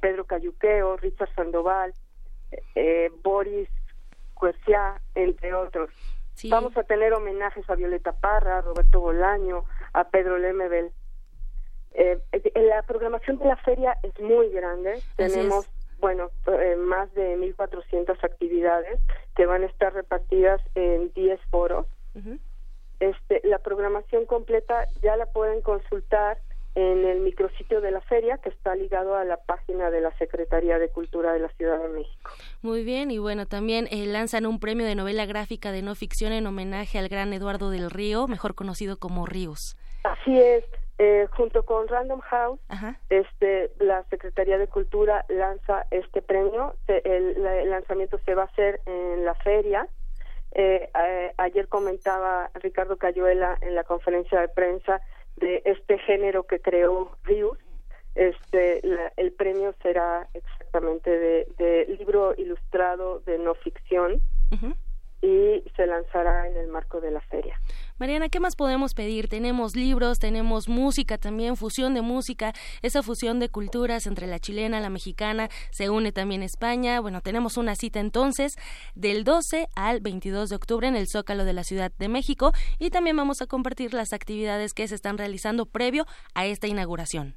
Pedro 0.00 0.24
Cayuqueo, 0.24 0.96
Richard 0.96 1.32
Sandoval, 1.36 1.94
eh, 2.74 3.12
Boris 3.22 3.68
Cuercia, 4.38 5.00
entre 5.14 5.52
otros. 5.54 5.90
Vamos 6.48 6.76
a 6.76 6.84
tener 6.84 7.12
homenajes 7.12 7.68
a 7.68 7.74
Violeta 7.74 8.12
Parra, 8.12 8.58
a 8.58 8.60
Roberto 8.60 9.00
Bolaño, 9.00 9.64
a 9.92 10.04
Pedro 10.04 10.38
Lemebel. 10.38 10.92
Eh, 11.94 12.20
la 12.54 12.82
programación 12.82 13.38
de 13.38 13.46
la 13.46 13.56
feria 13.56 13.96
es 14.02 14.18
muy 14.20 14.50
grande. 14.50 15.02
Tenemos, 15.16 15.68
bueno, 15.98 16.30
eh, 16.46 16.76
más 16.76 17.12
de 17.14 17.36
1.400 17.36 18.22
actividades 18.22 19.00
que 19.34 19.46
van 19.46 19.64
a 19.64 19.66
estar 19.66 19.92
repartidas 19.92 20.60
en 20.74 21.12
10 21.12 21.40
foros. 21.50 21.86
este, 23.00 23.40
la 23.44 23.58
programación 23.58 24.26
completa 24.26 24.86
ya 25.02 25.16
la 25.16 25.26
pueden 25.26 25.60
consultar 25.62 26.38
en 26.74 27.04
el 27.04 27.20
micrositio 27.20 27.80
de 27.80 27.90
la 27.90 28.00
feria 28.02 28.38
que 28.38 28.50
está 28.50 28.74
ligado 28.74 29.16
a 29.16 29.24
la 29.24 29.36
página 29.36 29.90
de 29.90 30.00
la 30.00 30.16
Secretaría 30.18 30.78
de 30.78 30.88
Cultura 30.90 31.32
de 31.32 31.40
la 31.40 31.48
Ciudad 31.50 31.78
de 31.80 31.88
México. 31.88 32.30
Muy 32.62 32.84
bien, 32.84 33.10
y 33.10 33.18
bueno, 33.18 33.46
también 33.46 33.88
eh, 33.90 34.06
lanzan 34.06 34.46
un 34.46 34.60
premio 34.60 34.86
de 34.86 34.94
novela 34.94 35.26
gráfica 35.26 35.72
de 35.72 35.82
no 35.82 35.94
ficción 35.94 36.32
en 36.32 36.46
homenaje 36.46 36.98
al 36.98 37.08
gran 37.08 37.32
Eduardo 37.32 37.70
del 37.70 37.90
Río, 37.90 38.28
mejor 38.28 38.54
conocido 38.54 38.98
como 38.98 39.26
Ríos. 39.26 39.76
Así 40.04 40.38
es, 40.38 40.64
Eh, 41.00 41.28
junto 41.30 41.64
con 41.64 41.86
Random 41.86 42.18
House, 42.18 42.58
este, 43.08 43.70
la 43.78 44.02
Secretaría 44.10 44.58
de 44.58 44.66
Cultura 44.66 45.24
lanza 45.28 45.86
este 45.92 46.22
premio. 46.22 46.74
el, 46.88 47.70
lanzamiento 47.70 48.18
se 48.24 48.34
va 48.34 48.42
a 48.42 48.46
hacer 48.46 48.80
en 48.84 49.24
la 49.24 49.36
feria. 49.36 49.86
Eh, 50.52 50.90
ayer 51.36 51.68
comentaba 51.68 52.50
Ricardo 52.54 52.96
Cayuela 52.96 53.56
en 53.60 53.76
la 53.76 53.84
conferencia 53.84 54.40
de 54.40 54.48
prensa 54.48 55.00
de 55.38 55.62
este 55.64 55.98
género 55.98 56.44
que 56.44 56.60
creó 56.60 57.10
Rius. 57.24 57.58
Este, 58.14 58.80
el 59.16 59.32
premio 59.32 59.74
será 59.82 60.28
exactamente 60.34 61.10
de, 61.56 61.96
libro 61.98 62.34
ilustrado 62.36 63.20
de 63.20 63.38
no 63.38 63.54
ficción 63.54 64.20
y 65.20 65.62
se 65.76 65.86
lanzará 65.86 66.48
en 66.48 66.56
el 66.56 66.68
marco 66.68 67.00
de 67.00 67.10
la 67.10 67.20
feria. 67.22 67.60
Mariana, 67.98 68.28
¿qué 68.28 68.38
más 68.38 68.54
podemos 68.54 68.94
pedir? 68.94 69.28
Tenemos 69.28 69.74
libros, 69.74 70.18
tenemos 70.18 70.68
música 70.68 71.18
también, 71.18 71.56
fusión 71.56 71.94
de 71.94 72.02
música, 72.02 72.52
esa 72.82 73.02
fusión 73.02 73.40
de 73.40 73.48
culturas 73.48 74.06
entre 74.06 74.26
la 74.26 74.38
chilena, 74.38 74.80
la 74.80 74.90
mexicana, 74.90 75.48
se 75.70 75.90
une 75.90 76.12
también 76.12 76.42
España. 76.42 77.00
Bueno, 77.00 77.20
tenemos 77.20 77.56
una 77.56 77.74
cita 77.74 77.98
entonces 77.98 78.56
del 78.94 79.24
12 79.24 79.66
al 79.74 80.00
22 80.00 80.50
de 80.50 80.56
octubre 80.56 80.86
en 80.86 80.96
el 80.96 81.08
Zócalo 81.08 81.44
de 81.44 81.52
la 81.52 81.64
Ciudad 81.64 81.90
de 81.98 82.08
México 82.08 82.52
y 82.78 82.90
también 82.90 83.16
vamos 83.16 83.42
a 83.42 83.46
compartir 83.46 83.94
las 83.94 84.12
actividades 84.12 84.74
que 84.74 84.86
se 84.86 84.94
están 84.94 85.18
realizando 85.18 85.66
previo 85.66 86.04
a 86.34 86.46
esta 86.46 86.68
inauguración. 86.68 87.34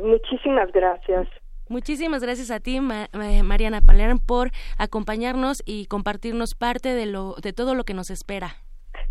Muchísimas 0.00 0.70
gracias. 0.72 1.28
Muchísimas 1.68 2.22
gracias 2.22 2.50
a 2.50 2.60
ti, 2.60 2.80
Mariana 2.80 3.80
Palermo, 3.80 4.20
por 4.24 4.50
acompañarnos 4.78 5.62
y 5.64 5.86
compartirnos 5.86 6.54
parte 6.54 6.94
de, 6.94 7.06
lo, 7.06 7.34
de 7.42 7.52
todo 7.52 7.74
lo 7.74 7.84
que 7.84 7.94
nos 7.94 8.10
espera 8.10 8.56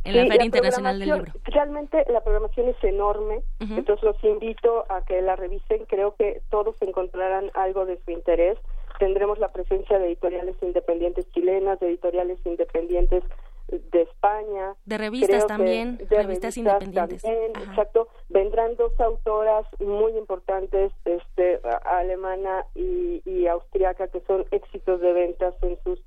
en 0.04 0.18
la 0.18 0.26
Feria 0.26 0.46
Internacional 0.46 1.00
del 1.00 1.10
Libro. 1.10 1.34
Realmente 1.46 2.06
la 2.10 2.22
programación 2.22 2.70
es 2.70 2.84
enorme, 2.84 3.42
entonces 3.60 4.04
los 4.04 4.24
invito 4.24 4.86
a 4.90 5.04
que 5.04 5.22
la 5.22 5.36
revisen. 5.36 5.86
Creo 5.86 6.16
que 6.16 6.42
todos 6.50 6.76
encontrarán 6.82 7.52
algo 7.54 7.86
de 7.86 8.00
su 8.04 8.12
interés. 8.12 8.58
Tendremos 9.00 9.38
la 9.38 9.50
presencia 9.50 10.00
de 10.00 10.08
editoriales 10.08 10.56
independientes 10.62 11.30
chilenas, 11.32 11.80
de 11.80 11.88
editoriales 11.90 12.40
independientes 12.46 13.24
de 13.68 14.02
España. 14.02 14.76
De 14.86 14.98
revistas 14.98 15.46
también, 15.48 15.98
de 15.98 16.24
revistas, 16.24 16.58
independientes. 16.58 17.24
exacto. 17.24 18.08
Vendrán 18.30 18.76
dos 18.76 18.98
autoras 19.00 19.66
muy 19.80 20.18
importantes, 20.18 20.92
este, 21.06 21.60
alemana 21.86 22.66
y, 22.76 23.22
y 23.26 23.48
austriaca, 23.48 24.08
que 24.08 24.22
son 24.22 24.46
éxitos 24.52 25.02
de 25.02 25.14
ventas 25.14 25.54
en 25.62 25.78
sus 25.84 26.00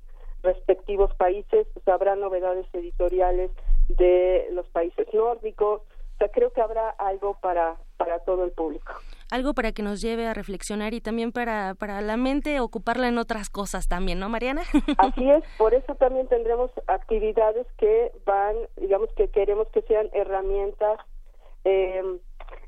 respectivos 0.43 1.13
países. 1.15 1.67
habrá 1.85 2.15
novedades 2.15 2.65
editoriales 2.73 3.51
de 3.89 4.47
los 4.51 4.67
países 4.69 5.07
nórdicos. 5.13 5.81
O 5.81 6.17
sea, 6.17 6.29
creo 6.29 6.51
que 6.51 6.61
habrá 6.61 6.89
algo 6.89 7.37
para, 7.41 7.77
para 7.97 8.19
todo 8.19 8.43
el 8.43 8.51
público 8.51 8.93
algo 9.31 9.53
para 9.53 9.71
que 9.71 9.81
nos 9.81 10.01
lleve 10.01 10.27
a 10.27 10.33
reflexionar 10.33 10.93
y 10.93 11.01
también 11.01 11.31
para, 11.31 11.73
para 11.75 12.01
la 12.01 12.17
mente 12.17 12.59
ocuparla 12.59 13.07
en 13.07 13.17
otras 13.17 13.49
cosas 13.49 13.87
también, 13.87 14.19
¿no, 14.19 14.29
Mariana? 14.29 14.61
Así 14.97 15.29
es, 15.29 15.43
por 15.57 15.73
eso 15.73 15.95
también 15.95 16.27
tendremos 16.27 16.69
actividades 16.87 17.65
que 17.77 18.11
van, 18.25 18.55
digamos 18.75 19.09
que 19.15 19.29
queremos 19.29 19.67
que 19.69 19.81
sean 19.83 20.09
herramientas 20.13 20.99
eh, 21.63 22.03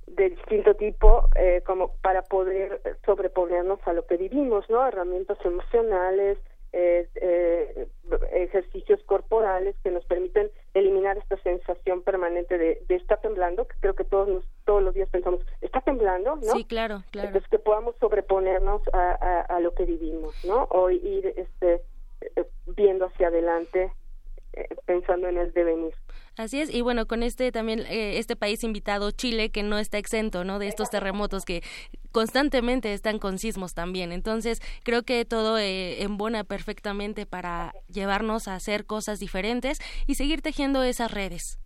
de 0.08 0.30
distinto 0.30 0.76
tipo 0.76 1.30
eh, 1.36 1.62
como 1.66 1.96
para 2.02 2.24
poder 2.24 2.82
sobreponernos 3.06 3.80
a 3.86 3.94
lo 3.94 4.06
que 4.06 4.18
vivimos, 4.18 4.70
¿no? 4.70 4.86
Herramientas 4.88 5.38
emocionales, 5.44 6.38
eh, 6.74 7.08
eh, 7.16 7.88
ejercicios 8.34 9.02
corporales 9.04 9.76
que 9.84 9.92
nos 9.92 10.04
permiten 10.06 10.50
eliminar 10.74 11.18
esta 11.18 11.38
sensación 11.38 12.02
permanente 12.02 12.58
de, 12.58 12.84
de 12.88 12.96
estar 12.96 13.22
temblando, 13.22 13.68
que 13.68 13.76
creo 13.80 13.94
que 13.94 14.04
todos 14.04 14.44
todos 14.66 14.82
los 14.82 14.94
días 14.96 15.08
pensamos, 15.10 15.42
está 15.62 15.82
temblando, 15.82 16.36
¿no? 16.38 16.54
Sí, 16.54 16.66
claro, 16.66 17.04
claro. 17.12 17.28
Entonces 17.28 17.50
que 17.50 17.60
podamos 17.60 17.96
sobreponernos 18.00 18.82
a, 18.92 19.42
a, 19.42 19.60
lo 19.60 19.74
que 19.76 19.86
vivimos, 19.86 20.34
¿no? 20.46 20.64
O 20.72 20.90
ir 20.90 21.34
este, 21.38 21.84
eh, 22.22 22.46
viendo 22.76 23.06
hacia 23.06 23.28
adelante, 23.28 23.94
pensando 24.86 25.28
en 25.28 25.38
el 25.38 25.54
devenir. 25.54 25.94
Así 26.38 26.62
es, 26.62 26.74
y 26.74 26.82
bueno, 26.82 27.06
con 27.06 27.24
este 27.24 27.52
también, 27.52 27.80
eh, 27.82 28.18
este 28.18 28.36
país 28.36 28.64
invitado, 28.64 29.12
Chile, 29.12 29.52
que 29.52 29.64
no 29.64 29.78
está 29.78 29.98
exento, 29.98 30.44
¿no? 30.44 30.60
De 30.60 30.68
estos 30.68 30.90
terremotos 30.90 31.46
que 31.46 31.62
constantemente 32.12 32.94
están 32.94 33.20
con 33.20 33.38
sismos 33.38 33.74
también. 33.74 34.12
Entonces, 34.12 34.60
creo 34.84 35.04
que 35.04 35.26
todo 35.26 35.58
eh, 35.58 36.02
embona 36.04 36.44
perfectamente 36.44 37.26
para 37.26 37.74
llevarnos 37.88 38.48
a 38.48 38.56
hacer 38.56 38.86
cosas 38.86 39.20
diferentes 39.20 39.80
y 40.08 40.16
seguir 40.16 40.42
tejiendo 40.42 40.84
esas 40.84 41.12
redes. 41.12 41.60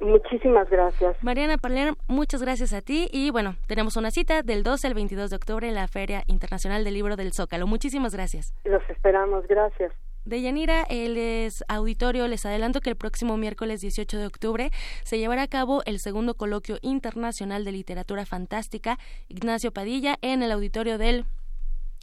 Muchísimas 0.00 0.70
gracias. 0.70 1.16
Mariana 1.24 1.58
Palermo, 1.58 1.96
muchas 2.06 2.40
gracias 2.40 2.72
a 2.72 2.82
ti 2.82 3.08
y 3.12 3.30
bueno, 3.30 3.56
tenemos 3.66 3.96
una 3.96 4.12
cita 4.12 4.42
del 4.42 4.62
12 4.62 4.86
al 4.86 4.94
22 4.94 5.30
de 5.30 5.36
octubre 5.36 5.68
en 5.68 5.74
la 5.74 5.88
Feria 5.88 6.22
Internacional 6.28 6.84
del 6.84 6.94
Libro 6.94 7.16
del 7.16 7.32
Zócalo. 7.32 7.66
Muchísimas 7.66 8.14
gracias. 8.14 8.54
Los 8.64 8.88
esperamos, 8.88 9.46
gracias. 9.48 9.92
De 10.28 10.42
Yanira, 10.42 10.82
él 10.90 11.16
es 11.16 11.64
auditorio. 11.68 12.28
Les 12.28 12.44
adelanto 12.44 12.82
que 12.82 12.90
el 12.90 12.96
próximo 12.96 13.38
miércoles 13.38 13.80
18 13.80 14.18
de 14.18 14.26
octubre 14.26 14.70
se 15.02 15.18
llevará 15.18 15.44
a 15.44 15.48
cabo 15.48 15.82
el 15.86 15.98
segundo 16.00 16.34
coloquio 16.34 16.78
internacional 16.82 17.64
de 17.64 17.72
literatura 17.72 18.26
fantástica 18.26 18.98
Ignacio 19.28 19.72
Padilla 19.72 20.18
en 20.20 20.42
el 20.42 20.52
auditorio 20.52 20.98
del 20.98 21.24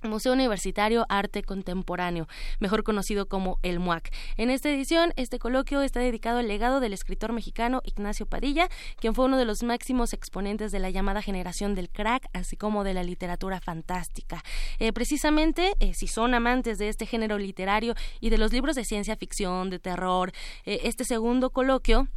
Museo 0.06 0.34
Universitario 0.34 1.06
Arte 1.10 1.43
Contemporáneo, 1.43 2.28
mejor 2.60 2.84
conocido 2.84 3.28
como 3.28 3.60
el 3.64 3.80
MUAC. 3.80 4.12
En 4.38 4.49
esta 4.49 4.70
edición, 4.70 5.14
este 5.16 5.39
coloquio 5.39 5.82
está 5.82 5.99
dedicado 5.99 6.39
al 6.39 6.47
legado 6.47 6.80
del 6.80 6.93
escritor 6.93 7.34
mexicano 7.34 7.82
Ignacio 7.84 8.26
Padilla, 8.26 8.70
quien 8.97 9.16
fue 9.16 9.26
uno 9.26 9.38
de 9.38 9.45
los 9.45 9.64
máximos 9.64 10.14
exponentes 10.14 10.72
de 10.72 10.80
la 10.80 10.89
llamada 10.89 11.22
generación 11.22 11.76
del 11.76 11.89
crack, 11.89 12.28
así 12.34 12.58
como 12.58 12.84
de 12.84 12.93
la 12.93 13.03
literatura 13.03 13.60
fantástica. 13.60 14.43
Eh, 14.80 14.93
precisamente, 14.93 15.74
eh, 15.80 15.93
si 15.93 16.08
son 16.08 16.34
amantes 16.34 16.78
de 16.78 16.89
este 16.89 17.06
género 17.06 17.38
literario 17.38 17.95
y 18.20 18.30
de 18.30 18.38
los 18.38 18.51
libros 18.53 18.76
de 18.76 18.86
ciencia 18.86 19.16
ficción, 19.16 19.70
de 19.70 19.80
terror, 19.80 20.32
eh, 20.66 20.82
este 20.84 21.03
segundo 21.06 21.49
coloquio 21.49 22.08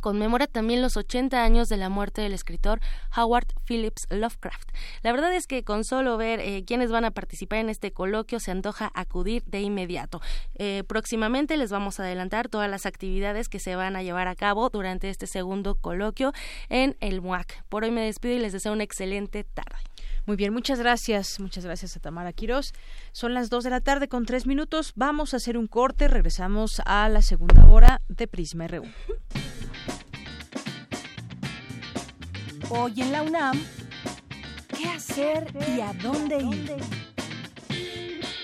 conmemora 0.00 0.46
también 0.46 0.82
los 0.82 0.96
80 0.96 1.42
años 1.42 1.68
de 1.68 1.76
la 1.76 1.88
muerte 1.88 2.22
del 2.22 2.32
escritor 2.32 2.80
Howard 3.16 3.46
Phillips 3.66 4.06
Lovecraft. 4.10 4.70
La 5.02 5.12
verdad 5.12 5.32
es 5.34 5.46
que 5.46 5.64
con 5.64 5.84
solo 5.84 6.16
ver 6.16 6.40
eh, 6.40 6.64
quiénes 6.66 6.90
van 6.90 7.04
a 7.04 7.10
participar 7.10 7.58
en 7.58 7.68
este 7.68 7.92
coloquio 7.92 8.40
se 8.40 8.50
antoja 8.50 8.90
acudir 8.94 9.42
de 9.44 9.60
inmediato. 9.60 10.20
Eh, 10.56 10.84
próximamente 10.86 11.56
les 11.56 11.70
vamos 11.70 12.00
a 12.00 12.04
adelantar 12.04 12.48
todas 12.48 12.70
las 12.70 12.86
actividades 12.86 13.48
que 13.48 13.58
se 13.58 13.76
van 13.76 13.96
a 13.96 14.02
llevar 14.02 14.28
a 14.28 14.34
cabo 14.34 14.70
durante 14.70 15.10
este 15.10 15.26
segundo 15.26 15.74
coloquio 15.74 16.32
en 16.68 16.96
el 17.00 17.20
MUAC. 17.20 17.64
Por 17.68 17.84
hoy 17.84 17.90
me 17.90 18.02
despido 18.02 18.34
y 18.34 18.38
les 18.38 18.52
deseo 18.52 18.72
una 18.72 18.84
excelente 18.84 19.44
tarde. 19.44 19.91
Muy 20.24 20.36
bien, 20.36 20.52
muchas 20.52 20.78
gracias. 20.78 21.40
Muchas 21.40 21.64
gracias 21.64 21.96
a 21.96 22.00
Tamara 22.00 22.32
Quirós. 22.32 22.72
Son 23.12 23.34
las 23.34 23.50
dos 23.50 23.64
de 23.64 23.70
la 23.70 23.80
tarde 23.80 24.08
con 24.08 24.24
tres 24.24 24.46
minutos. 24.46 24.92
Vamos 24.94 25.34
a 25.34 25.38
hacer 25.38 25.56
un 25.58 25.66
corte. 25.66 26.08
Regresamos 26.08 26.80
a 26.84 27.08
la 27.08 27.22
segunda 27.22 27.66
hora 27.66 28.02
de 28.08 28.28
Prisma 28.28 28.68
RU. 28.68 28.84
Hoy 32.70 33.00
en 33.00 33.12
la 33.12 33.22
UNAM, 33.22 33.60
¿qué 34.76 34.88
hacer 34.88 35.52
y 35.76 35.80
a 35.80 35.92
dónde 35.94 36.38
ir? 36.38 37.11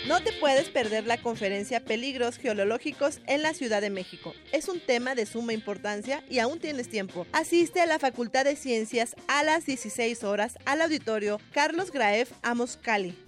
No 0.09 0.23
te 0.23 0.33
puedes 0.33 0.71
perder 0.71 1.07
la 1.07 1.19
conferencia 1.19 1.85
Peligros 1.85 2.39
Geológicos 2.39 3.21
en 3.27 3.43
la 3.43 3.53
Ciudad 3.53 3.83
de 3.83 3.91
México. 3.91 4.33
Es 4.53 4.71
un 4.71 4.81
tema 4.81 5.15
de 5.15 5.27
suma 5.27 5.53
importancia 5.53 6.25
y 6.31 6.39
aún 6.39 6.61
tienes 6.61 6.89
tiempo. 6.89 7.27
Asiste 7.33 7.83
a 7.83 7.87
la 7.87 7.99
Facultad 7.99 8.47
de 8.47 8.57
Ciencias 8.57 9.15
a 9.27 9.43
las 9.43 9.67
16 9.67 10.25
horas 10.25 10.57
al 10.65 10.81
auditorio 10.81 11.39
Carlos 11.53 11.93
Graef 11.93 12.33
Amos 12.43 12.79
Cali. 12.79 13.19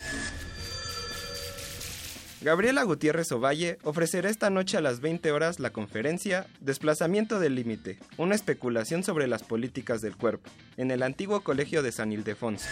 Gabriela 2.40 2.82
Gutiérrez 2.84 3.30
Ovalle 3.32 3.76
ofrecerá 3.82 4.30
esta 4.30 4.48
noche 4.48 4.78
a 4.78 4.80
las 4.80 5.00
20 5.00 5.32
horas 5.32 5.60
la 5.60 5.74
conferencia 5.74 6.46
Desplazamiento 6.60 7.38
del 7.40 7.56
Límite, 7.56 7.98
una 8.16 8.34
especulación 8.34 9.04
sobre 9.04 9.26
las 9.26 9.42
políticas 9.42 10.00
del 10.00 10.16
cuerpo, 10.16 10.48
en 10.78 10.90
el 10.90 11.02
antiguo 11.02 11.42
Colegio 11.42 11.82
de 11.82 11.92
San 11.92 12.10
Ildefonso. 12.10 12.68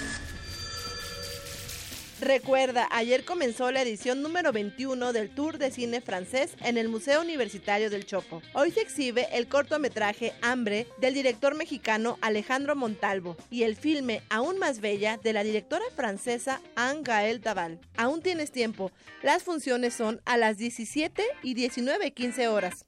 Recuerda, 2.21 2.89
ayer 2.91 3.25
comenzó 3.25 3.71
la 3.71 3.83
edición 3.83 4.23
número 4.23 4.51
21 4.51 5.13
del 5.13 5.31
Tour 5.31 5.57
de 5.57 5.71
Cine 5.71 6.01
Francés 6.01 6.57
en 6.65 6.77
el 6.77 6.89
Museo 6.89 7.21
Universitario 7.21 7.91
del 7.91 8.07
Chopo. 8.07 8.43
Hoy 8.55 8.73
se 8.73 8.81
exhibe 8.81 9.29
el 9.33 9.47
cortometraje 9.47 10.33
Hambre 10.43 10.89
del 11.01 11.15
director 11.15 11.55
mexicano 11.55 12.19
Alejandro 12.21 12.75
Montalvo 12.75 13.37
y 13.51 13.63
el 13.63 13.77
filme 13.77 14.23
Aún 14.31 14.59
más 14.59 14.81
bella 14.81 15.17
de 15.23 15.33
la 15.33 15.45
directora 15.45 15.85
francesa 15.95 16.61
Anne 16.75 17.03
Gaël 17.05 17.41
Daval. 17.41 17.79
Aún 17.97 18.21
tienes 18.21 18.51
tiempo. 18.51 18.91
Las 19.23 19.45
funciones 19.45 19.95
son 19.95 20.21
a 20.25 20.37
las 20.37 20.59
17 20.59 21.23
y 21.45 21.55
19.15 21.55 22.49
horas. 22.49 22.85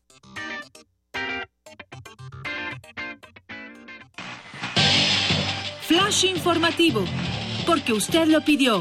Flash 5.87 6.25
informativo, 6.25 7.05
porque 7.65 7.93
usted 7.93 8.27
lo 8.27 8.45
pidió. 8.45 8.81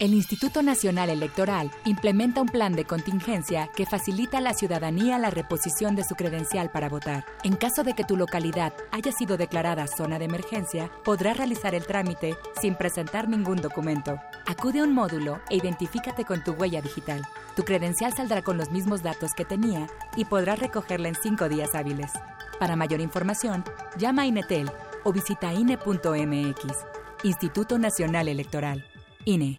El 0.00 0.14
Instituto 0.14 0.62
Nacional 0.62 1.10
Electoral 1.10 1.72
implementa 1.84 2.40
un 2.40 2.46
plan 2.46 2.72
de 2.72 2.84
contingencia 2.84 3.68
que 3.74 3.84
facilita 3.84 4.38
a 4.38 4.40
la 4.40 4.54
ciudadanía 4.54 5.18
la 5.18 5.30
reposición 5.30 5.96
de 5.96 6.04
su 6.04 6.14
credencial 6.14 6.70
para 6.70 6.88
votar. 6.88 7.26
En 7.42 7.56
caso 7.56 7.82
de 7.82 7.94
que 7.94 8.04
tu 8.04 8.16
localidad 8.16 8.72
haya 8.92 9.10
sido 9.10 9.36
declarada 9.36 9.88
zona 9.88 10.20
de 10.20 10.26
emergencia, 10.26 10.88
podrás 11.02 11.36
realizar 11.36 11.74
el 11.74 11.84
trámite 11.84 12.36
sin 12.60 12.76
presentar 12.76 13.28
ningún 13.28 13.56
documento. 13.56 14.20
Acude 14.46 14.78
a 14.78 14.84
un 14.84 14.94
módulo 14.94 15.40
e 15.50 15.56
identifícate 15.56 16.24
con 16.24 16.44
tu 16.44 16.52
huella 16.52 16.80
digital. 16.80 17.26
Tu 17.56 17.64
credencial 17.64 18.12
saldrá 18.14 18.42
con 18.42 18.56
los 18.56 18.70
mismos 18.70 19.02
datos 19.02 19.32
que 19.34 19.44
tenía 19.44 19.88
y 20.14 20.26
podrás 20.26 20.60
recogerla 20.60 21.08
en 21.08 21.16
cinco 21.16 21.48
días 21.48 21.74
hábiles. 21.74 22.12
Para 22.60 22.76
mayor 22.76 23.00
información, 23.00 23.64
llama 23.96 24.22
a 24.22 24.26
Inetel 24.26 24.70
o 25.02 25.12
visita 25.12 25.52
INE.mx. 25.52 26.62
Instituto 27.24 27.80
Nacional 27.80 28.28
Electoral. 28.28 28.84
INE. 29.24 29.58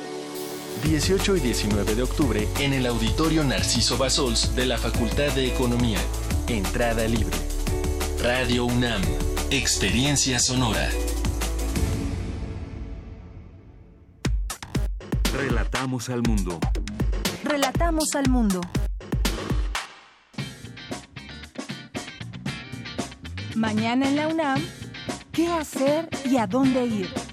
18 0.82 1.36
y 1.36 1.40
19 1.40 1.94
de 1.94 2.02
octubre 2.02 2.48
en 2.60 2.72
el 2.72 2.86
Auditorio 2.86 3.44
Narciso 3.44 3.96
Basols 3.96 4.54
de 4.54 4.66
la 4.66 4.78
Facultad 4.78 5.32
de 5.32 5.46
Economía. 5.46 5.98
Entrada 6.48 7.06
libre. 7.06 7.36
Radio 8.22 8.64
UNAM. 8.64 9.02
Experiencia 9.50 10.38
sonora. 10.38 10.90
Relatamos 15.32 16.08
al 16.10 16.22
mundo. 16.22 16.58
Relatamos 17.44 18.14
al 18.14 18.28
mundo. 18.28 18.60
Mañana 23.54 24.08
en 24.08 24.16
la 24.16 24.28
UNAM, 24.28 24.62
¿qué 25.32 25.48
hacer 25.48 26.08
y 26.24 26.36
a 26.36 26.46
dónde 26.46 26.86
ir? 26.86 27.23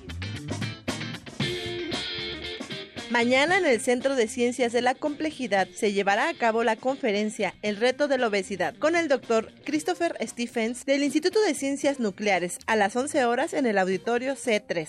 Mañana 3.11 3.57
en 3.57 3.65
el 3.65 3.81
Centro 3.81 4.15
de 4.15 4.29
Ciencias 4.29 4.71
de 4.71 4.81
la 4.81 4.95
Complejidad 4.95 5.67
se 5.75 5.91
llevará 5.91 6.29
a 6.29 6.33
cabo 6.33 6.63
la 6.63 6.77
conferencia 6.77 7.53
El 7.61 7.75
reto 7.75 8.07
de 8.07 8.17
la 8.17 8.27
obesidad 8.27 8.73
con 8.77 8.95
el 8.95 9.09
doctor 9.09 9.51
Christopher 9.65 10.15
Stephens 10.21 10.85
del 10.85 11.03
Instituto 11.03 11.41
de 11.41 11.53
Ciencias 11.53 11.99
Nucleares 11.99 12.57
a 12.67 12.77
las 12.77 12.95
11 12.95 13.25
horas 13.25 13.53
en 13.53 13.65
el 13.65 13.79
auditorio 13.79 14.35
C3. 14.37 14.87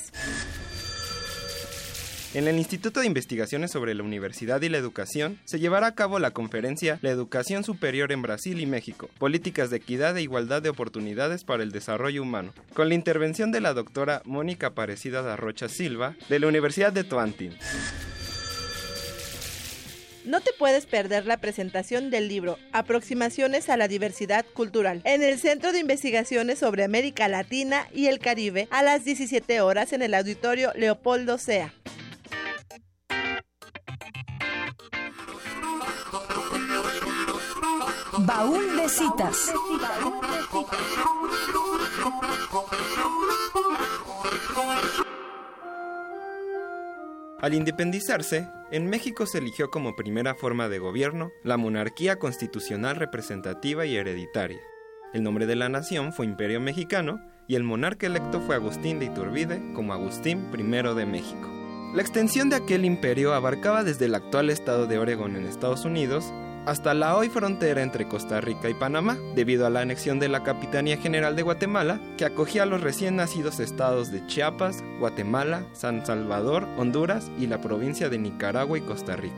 En 2.34 2.46
el 2.46 2.58
Instituto 2.58 3.00
de 3.00 3.06
Investigaciones 3.06 3.72
sobre 3.72 3.92
la 3.92 4.04
Universidad 4.04 4.62
y 4.62 4.68
la 4.68 4.78
Educación 4.78 5.40
se 5.44 5.58
llevará 5.58 5.88
a 5.88 5.94
cabo 5.96 6.20
la 6.20 6.30
conferencia 6.30 7.00
La 7.02 7.10
Educación 7.10 7.64
Superior 7.64 8.12
en 8.12 8.22
Brasil 8.22 8.60
y 8.60 8.66
México, 8.66 9.10
Políticas 9.18 9.68
de 9.68 9.78
Equidad 9.78 10.16
e 10.16 10.22
Igualdad 10.22 10.62
de 10.62 10.68
Oportunidades 10.68 11.42
para 11.42 11.64
el 11.64 11.72
Desarrollo 11.72 12.22
Humano, 12.22 12.54
con 12.72 12.88
la 12.88 12.94
intervención 12.94 13.50
de 13.50 13.60
la 13.60 13.74
doctora 13.74 14.22
Mónica 14.24 14.68
Aparecida 14.68 15.22
da 15.22 15.34
Rocha 15.34 15.68
Silva 15.68 16.14
de 16.28 16.38
la 16.38 16.46
Universidad 16.46 16.92
de 16.92 17.02
Toantín. 17.02 17.52
No 20.24 20.40
te 20.40 20.52
puedes 20.56 20.86
perder 20.86 21.26
la 21.26 21.38
presentación 21.38 22.10
del 22.10 22.28
libro 22.28 22.58
Aproximaciones 22.72 23.68
a 23.68 23.76
la 23.76 23.88
Diversidad 23.88 24.46
Cultural 24.54 25.02
en 25.04 25.22
el 25.22 25.38
Centro 25.38 25.72
de 25.72 25.80
Investigaciones 25.80 26.60
sobre 26.60 26.84
América 26.84 27.26
Latina 27.28 27.88
y 27.92 28.06
el 28.06 28.20
Caribe 28.20 28.68
a 28.70 28.82
las 28.82 29.04
17 29.04 29.60
horas 29.60 29.92
en 29.92 30.02
el 30.02 30.14
auditorio 30.14 30.72
Leopoldo 30.76 31.38
Sea. 31.38 31.74
Baúl 38.18 38.76
de 38.76 38.88
citas. 38.88 39.52
Al 47.42 47.54
independizarse, 47.54 48.48
en 48.70 48.86
México 48.86 49.26
se 49.26 49.38
eligió 49.38 49.68
como 49.68 49.96
primera 49.96 50.36
forma 50.36 50.68
de 50.68 50.78
gobierno 50.78 51.32
la 51.42 51.56
monarquía 51.56 52.20
constitucional 52.20 52.94
representativa 52.94 53.84
y 53.84 53.96
hereditaria. 53.96 54.60
El 55.12 55.24
nombre 55.24 55.46
de 55.46 55.56
la 55.56 55.68
nación 55.68 56.12
fue 56.12 56.24
Imperio 56.24 56.60
Mexicano 56.60 57.18
y 57.48 57.56
el 57.56 57.64
monarca 57.64 58.06
electo 58.06 58.40
fue 58.42 58.54
Agustín 58.54 59.00
de 59.00 59.06
Iturbide 59.06 59.60
como 59.74 59.92
Agustín 59.92 60.52
I 60.56 60.94
de 60.94 61.04
México. 61.04 61.48
La 61.96 62.02
extensión 62.02 62.48
de 62.48 62.54
aquel 62.54 62.84
imperio 62.84 63.34
abarcaba 63.34 63.82
desde 63.82 64.04
el 64.04 64.14
actual 64.14 64.48
estado 64.48 64.86
de 64.86 65.00
Oregón 65.00 65.34
en 65.34 65.44
Estados 65.44 65.84
Unidos 65.84 66.32
hasta 66.64 66.94
la 66.94 67.16
hoy 67.16 67.28
frontera 67.28 67.82
entre 67.82 68.06
Costa 68.06 68.40
Rica 68.40 68.70
y 68.70 68.74
Panamá, 68.74 69.18
debido 69.34 69.66
a 69.66 69.70
la 69.70 69.80
anexión 69.80 70.20
de 70.20 70.28
la 70.28 70.44
Capitanía 70.44 70.96
General 70.96 71.34
de 71.34 71.42
Guatemala, 71.42 72.00
que 72.16 72.24
acogía 72.24 72.62
a 72.62 72.66
los 72.66 72.80
recién 72.80 73.16
nacidos 73.16 73.58
estados 73.58 74.12
de 74.12 74.24
Chiapas, 74.26 74.84
Guatemala, 75.00 75.66
San 75.72 76.06
Salvador, 76.06 76.68
Honduras 76.78 77.30
y 77.38 77.48
la 77.48 77.60
provincia 77.60 78.08
de 78.08 78.18
Nicaragua 78.18 78.78
y 78.78 78.82
Costa 78.82 79.16
Rica. 79.16 79.34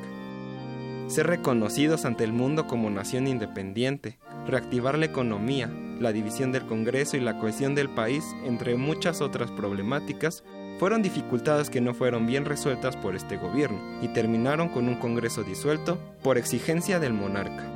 Ser 1.09 1.27
reconocidos 1.27 2.05
ante 2.05 2.25
el 2.25 2.33
mundo 2.33 2.67
como 2.67 2.91
nación 2.91 3.27
independiente, 3.27 4.19
reactivar 4.47 4.99
la 4.99 5.07
economía, 5.07 5.71
la 6.01 6.13
división 6.13 6.53
del 6.53 6.67
Congreso 6.67 7.17
y 7.17 7.21
la 7.21 7.39
cohesión 7.39 7.75
del 7.75 7.89
país, 7.89 8.25
entre 8.45 8.77
muchas 8.77 9.21
otras 9.21 9.51
problemáticas, 9.51 10.45
fueron 10.79 11.03
dificultades 11.03 11.71
que 11.71 11.81
no 11.81 11.95
fueron 11.95 12.27
bien 12.27 12.45
resueltas 12.45 12.97
por 12.97 13.15
este 13.15 13.37
gobierno 13.37 13.81
y 14.03 14.09
terminaron 14.09 14.69
con 14.69 14.89
un 14.89 14.97
Congreso 14.97 15.43
disuelto 15.43 15.99
por 16.23 16.39
exigencia 16.39 16.99
del 17.01 17.13
monarca. 17.13 17.71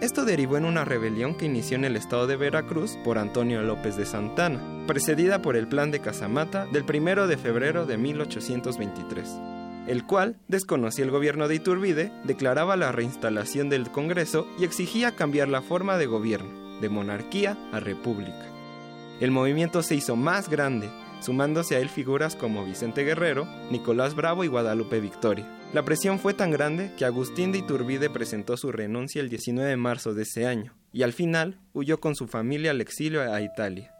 Esto 0.00 0.26
derivó 0.26 0.58
en 0.58 0.66
una 0.66 0.84
rebelión 0.84 1.34
que 1.34 1.46
inició 1.46 1.76
en 1.76 1.86
el 1.86 1.96
estado 1.96 2.26
de 2.26 2.36
Veracruz 2.36 2.98
por 3.02 3.16
Antonio 3.16 3.62
López 3.62 3.96
de 3.96 4.04
Santana, 4.04 4.60
precedida 4.86 5.40
por 5.40 5.56
el 5.56 5.68
Plan 5.68 5.90
de 5.90 6.00
Casamata 6.00 6.66
del 6.66 6.84
1 6.84 7.26
de 7.26 7.38
febrero 7.38 7.86
de 7.86 7.96
1823, 7.96 9.40
el 9.88 10.04
cual 10.04 10.36
desconocía 10.48 11.06
el 11.06 11.10
gobierno 11.10 11.48
de 11.48 11.54
Iturbide, 11.54 12.12
declaraba 12.24 12.76
la 12.76 12.92
reinstalación 12.92 13.70
del 13.70 13.90
Congreso 13.90 14.46
y 14.58 14.64
exigía 14.64 15.16
cambiar 15.16 15.48
la 15.48 15.62
forma 15.62 15.96
de 15.96 16.04
gobierno, 16.04 16.78
de 16.80 16.90
monarquía 16.90 17.56
a 17.72 17.80
república. 17.80 18.52
El 19.18 19.30
movimiento 19.30 19.82
se 19.82 19.94
hizo 19.94 20.14
más 20.14 20.50
grande 20.50 20.90
sumándose 21.26 21.74
a 21.74 21.80
él 21.80 21.88
figuras 21.88 22.36
como 22.36 22.64
Vicente 22.64 23.02
Guerrero, 23.02 23.48
Nicolás 23.72 24.14
Bravo 24.14 24.44
y 24.44 24.46
Guadalupe 24.46 25.00
Victoria. 25.00 25.44
La 25.72 25.84
presión 25.84 26.20
fue 26.20 26.34
tan 26.34 26.52
grande 26.52 26.92
que 26.96 27.04
Agustín 27.04 27.50
de 27.50 27.58
Iturbide 27.58 28.08
presentó 28.08 28.56
su 28.56 28.70
renuncia 28.70 29.20
el 29.20 29.28
19 29.28 29.68
de 29.68 29.76
marzo 29.76 30.14
de 30.14 30.22
ese 30.22 30.46
año 30.46 30.76
y 30.92 31.02
al 31.02 31.12
final 31.12 31.58
huyó 31.72 31.98
con 31.98 32.14
su 32.14 32.28
familia 32.28 32.70
al 32.70 32.80
exilio 32.80 33.22
a 33.22 33.40
Italia. 33.40 33.92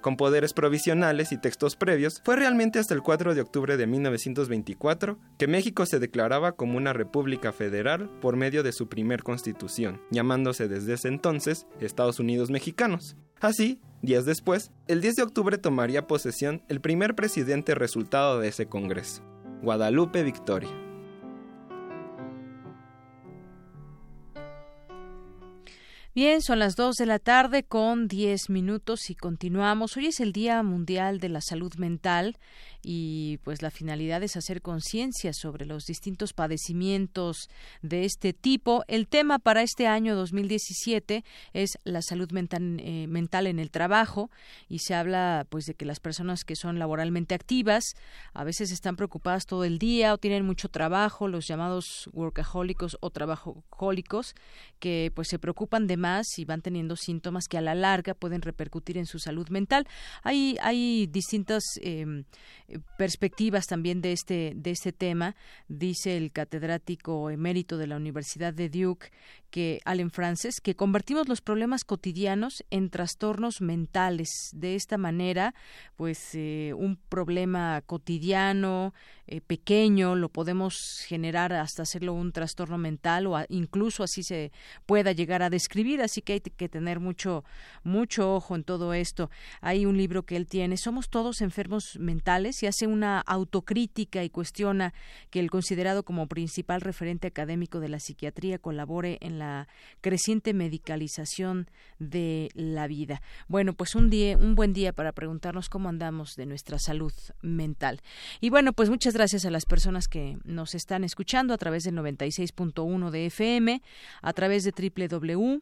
Con 0.00 0.16
poderes 0.16 0.52
provisionales 0.52 1.32
y 1.32 1.38
textos 1.38 1.74
previos, 1.74 2.22
fue 2.24 2.36
realmente 2.36 2.78
hasta 2.78 2.94
el 2.94 3.02
4 3.02 3.34
de 3.34 3.40
octubre 3.40 3.76
de 3.76 3.88
1924 3.88 5.18
que 5.36 5.48
México 5.48 5.86
se 5.86 5.98
declaraba 5.98 6.52
como 6.52 6.76
una 6.76 6.92
república 6.92 7.50
federal 7.50 8.08
por 8.20 8.36
medio 8.36 8.62
de 8.62 8.70
su 8.70 8.88
primer 8.88 9.24
constitución, 9.24 10.00
llamándose 10.12 10.68
desde 10.68 10.94
ese 10.94 11.08
entonces 11.08 11.66
Estados 11.80 12.20
Unidos 12.20 12.50
Mexicanos. 12.50 13.16
Así, 13.40 13.80
días 14.06 14.24
después, 14.24 14.70
el 14.86 15.02
10 15.02 15.16
de 15.16 15.22
octubre 15.24 15.58
tomaría 15.58 16.06
posesión 16.06 16.62
el 16.68 16.80
primer 16.80 17.14
presidente 17.14 17.74
resultado 17.74 18.40
de 18.40 18.48
ese 18.48 18.66
Congreso, 18.66 19.22
Guadalupe 19.60 20.22
Victoria. 20.22 20.70
Bien, 26.14 26.40
son 26.40 26.60
las 26.60 26.76
2 26.76 26.94
de 26.96 27.04
la 27.04 27.18
tarde 27.18 27.64
con 27.64 28.08
10 28.08 28.48
minutos 28.48 29.10
y 29.10 29.14
continuamos. 29.14 29.98
Hoy 29.98 30.06
es 30.06 30.20
el 30.20 30.32
Día 30.32 30.62
Mundial 30.62 31.20
de 31.20 31.28
la 31.28 31.42
Salud 31.42 31.74
Mental 31.76 32.38
y 32.88 33.38
pues 33.38 33.62
la 33.62 33.72
finalidad 33.72 34.22
es 34.22 34.36
hacer 34.36 34.62
conciencia 34.62 35.32
sobre 35.32 35.66
los 35.66 35.86
distintos 35.86 36.32
padecimientos 36.32 37.50
de 37.82 38.04
este 38.04 38.32
tipo. 38.32 38.84
El 38.86 39.08
tema 39.08 39.40
para 39.40 39.62
este 39.62 39.88
año 39.88 40.14
2017 40.14 41.24
es 41.52 41.78
la 41.82 42.00
salud 42.00 42.30
mental, 42.30 42.78
eh, 42.78 43.08
mental 43.08 43.48
en 43.48 43.58
el 43.58 43.72
trabajo 43.72 44.30
y 44.68 44.78
se 44.78 44.94
habla 44.94 45.48
pues 45.48 45.64
de 45.64 45.74
que 45.74 45.84
las 45.84 45.98
personas 45.98 46.44
que 46.44 46.54
son 46.54 46.78
laboralmente 46.78 47.34
activas 47.34 47.96
a 48.32 48.44
veces 48.44 48.70
están 48.70 48.94
preocupadas 48.94 49.46
todo 49.46 49.64
el 49.64 49.80
día 49.80 50.14
o 50.14 50.18
tienen 50.18 50.46
mucho 50.46 50.68
trabajo, 50.68 51.26
los 51.26 51.48
llamados 51.48 52.08
workahólicos 52.12 52.98
o 53.00 53.10
trabajólicos 53.10 54.36
que 54.78 55.10
pues 55.12 55.26
se 55.26 55.40
preocupan 55.40 55.88
de 55.88 55.96
más 55.96 56.38
y 56.38 56.44
van 56.44 56.62
teniendo 56.62 56.94
síntomas 56.94 57.48
que 57.48 57.58
a 57.58 57.62
la 57.62 57.74
larga 57.74 58.14
pueden 58.14 58.42
repercutir 58.42 58.96
en 58.96 59.06
su 59.06 59.18
salud 59.18 59.48
mental. 59.48 59.88
Hay 60.22 60.56
hay 60.62 61.08
distintas 61.08 61.64
eh, 61.82 62.22
perspectivas 62.96 63.66
también 63.66 64.00
de 64.00 64.12
este 64.12 64.52
de 64.56 64.70
este 64.70 64.92
tema 64.92 65.36
dice 65.68 66.16
el 66.16 66.32
catedrático 66.32 67.30
emérito 67.30 67.78
de 67.78 67.86
la 67.86 67.96
Universidad 67.96 68.54
de 68.54 68.68
Duke 68.68 69.10
que 69.50 69.80
Allen 69.84 70.10
Frances 70.10 70.60
que 70.60 70.74
convertimos 70.74 71.28
los 71.28 71.40
problemas 71.40 71.84
cotidianos 71.84 72.64
en 72.70 72.90
trastornos 72.90 73.60
mentales. 73.60 74.50
De 74.52 74.74
esta 74.74 74.98
manera 74.98 75.54
pues 75.96 76.34
eh, 76.34 76.72
un 76.76 76.96
problema 76.96 77.82
cotidiano 77.86 78.92
eh, 79.26 79.40
pequeño 79.40 80.14
lo 80.14 80.28
podemos 80.28 81.02
generar 81.06 81.52
hasta 81.52 81.82
hacerlo 81.82 82.12
un 82.12 82.32
trastorno 82.32 82.78
mental 82.78 83.26
o 83.26 83.38
incluso 83.48 84.04
así 84.04 84.22
se 84.22 84.52
pueda 84.86 85.12
llegar 85.12 85.42
a 85.42 85.50
describir. 85.50 86.02
Así 86.02 86.22
que 86.22 86.34
hay 86.34 86.40
que 86.40 86.68
tener 86.68 87.00
mucho 87.00 87.44
mucho 87.82 88.34
ojo 88.34 88.56
en 88.56 88.64
todo 88.64 88.94
esto. 88.94 89.30
Hay 89.60 89.86
un 89.86 89.96
libro 89.96 90.24
que 90.24 90.36
él 90.36 90.46
tiene 90.46 90.76
somos 90.76 91.08
todos 91.08 91.40
enfermos 91.40 91.98
mentales 91.98 92.62
y 92.62 92.65
hace 92.68 92.86
una 92.86 93.20
autocrítica 93.20 94.24
y 94.24 94.30
cuestiona 94.30 94.94
que 95.30 95.40
el 95.40 95.50
considerado 95.50 96.04
como 96.04 96.26
principal 96.26 96.80
referente 96.80 97.26
académico 97.26 97.80
de 97.80 97.88
la 97.88 98.00
psiquiatría 98.00 98.58
colabore 98.58 99.18
en 99.20 99.38
la 99.38 99.68
creciente 100.00 100.54
medicalización 100.54 101.68
de 101.98 102.50
la 102.54 102.86
vida. 102.86 103.22
Bueno, 103.48 103.72
pues 103.72 103.94
un 103.94 104.10
día, 104.10 104.36
un 104.36 104.54
buen 104.54 104.72
día 104.72 104.92
para 104.92 105.12
preguntarnos 105.12 105.68
cómo 105.68 105.88
andamos 105.88 106.36
de 106.36 106.46
nuestra 106.46 106.78
salud 106.78 107.12
mental. 107.42 108.00
Y 108.40 108.50
bueno, 108.50 108.72
pues 108.72 108.90
muchas 108.90 109.14
gracias 109.14 109.44
a 109.44 109.50
las 109.50 109.64
personas 109.64 110.08
que 110.08 110.38
nos 110.44 110.74
están 110.74 111.04
escuchando 111.04 111.54
a 111.54 111.58
través 111.58 111.84
del 111.84 111.94
96.1 111.94 113.10
de 113.10 113.26
FM, 113.26 113.82
a 114.22 114.32
través 114.32 114.64
de 114.64 114.72
www 114.72 115.60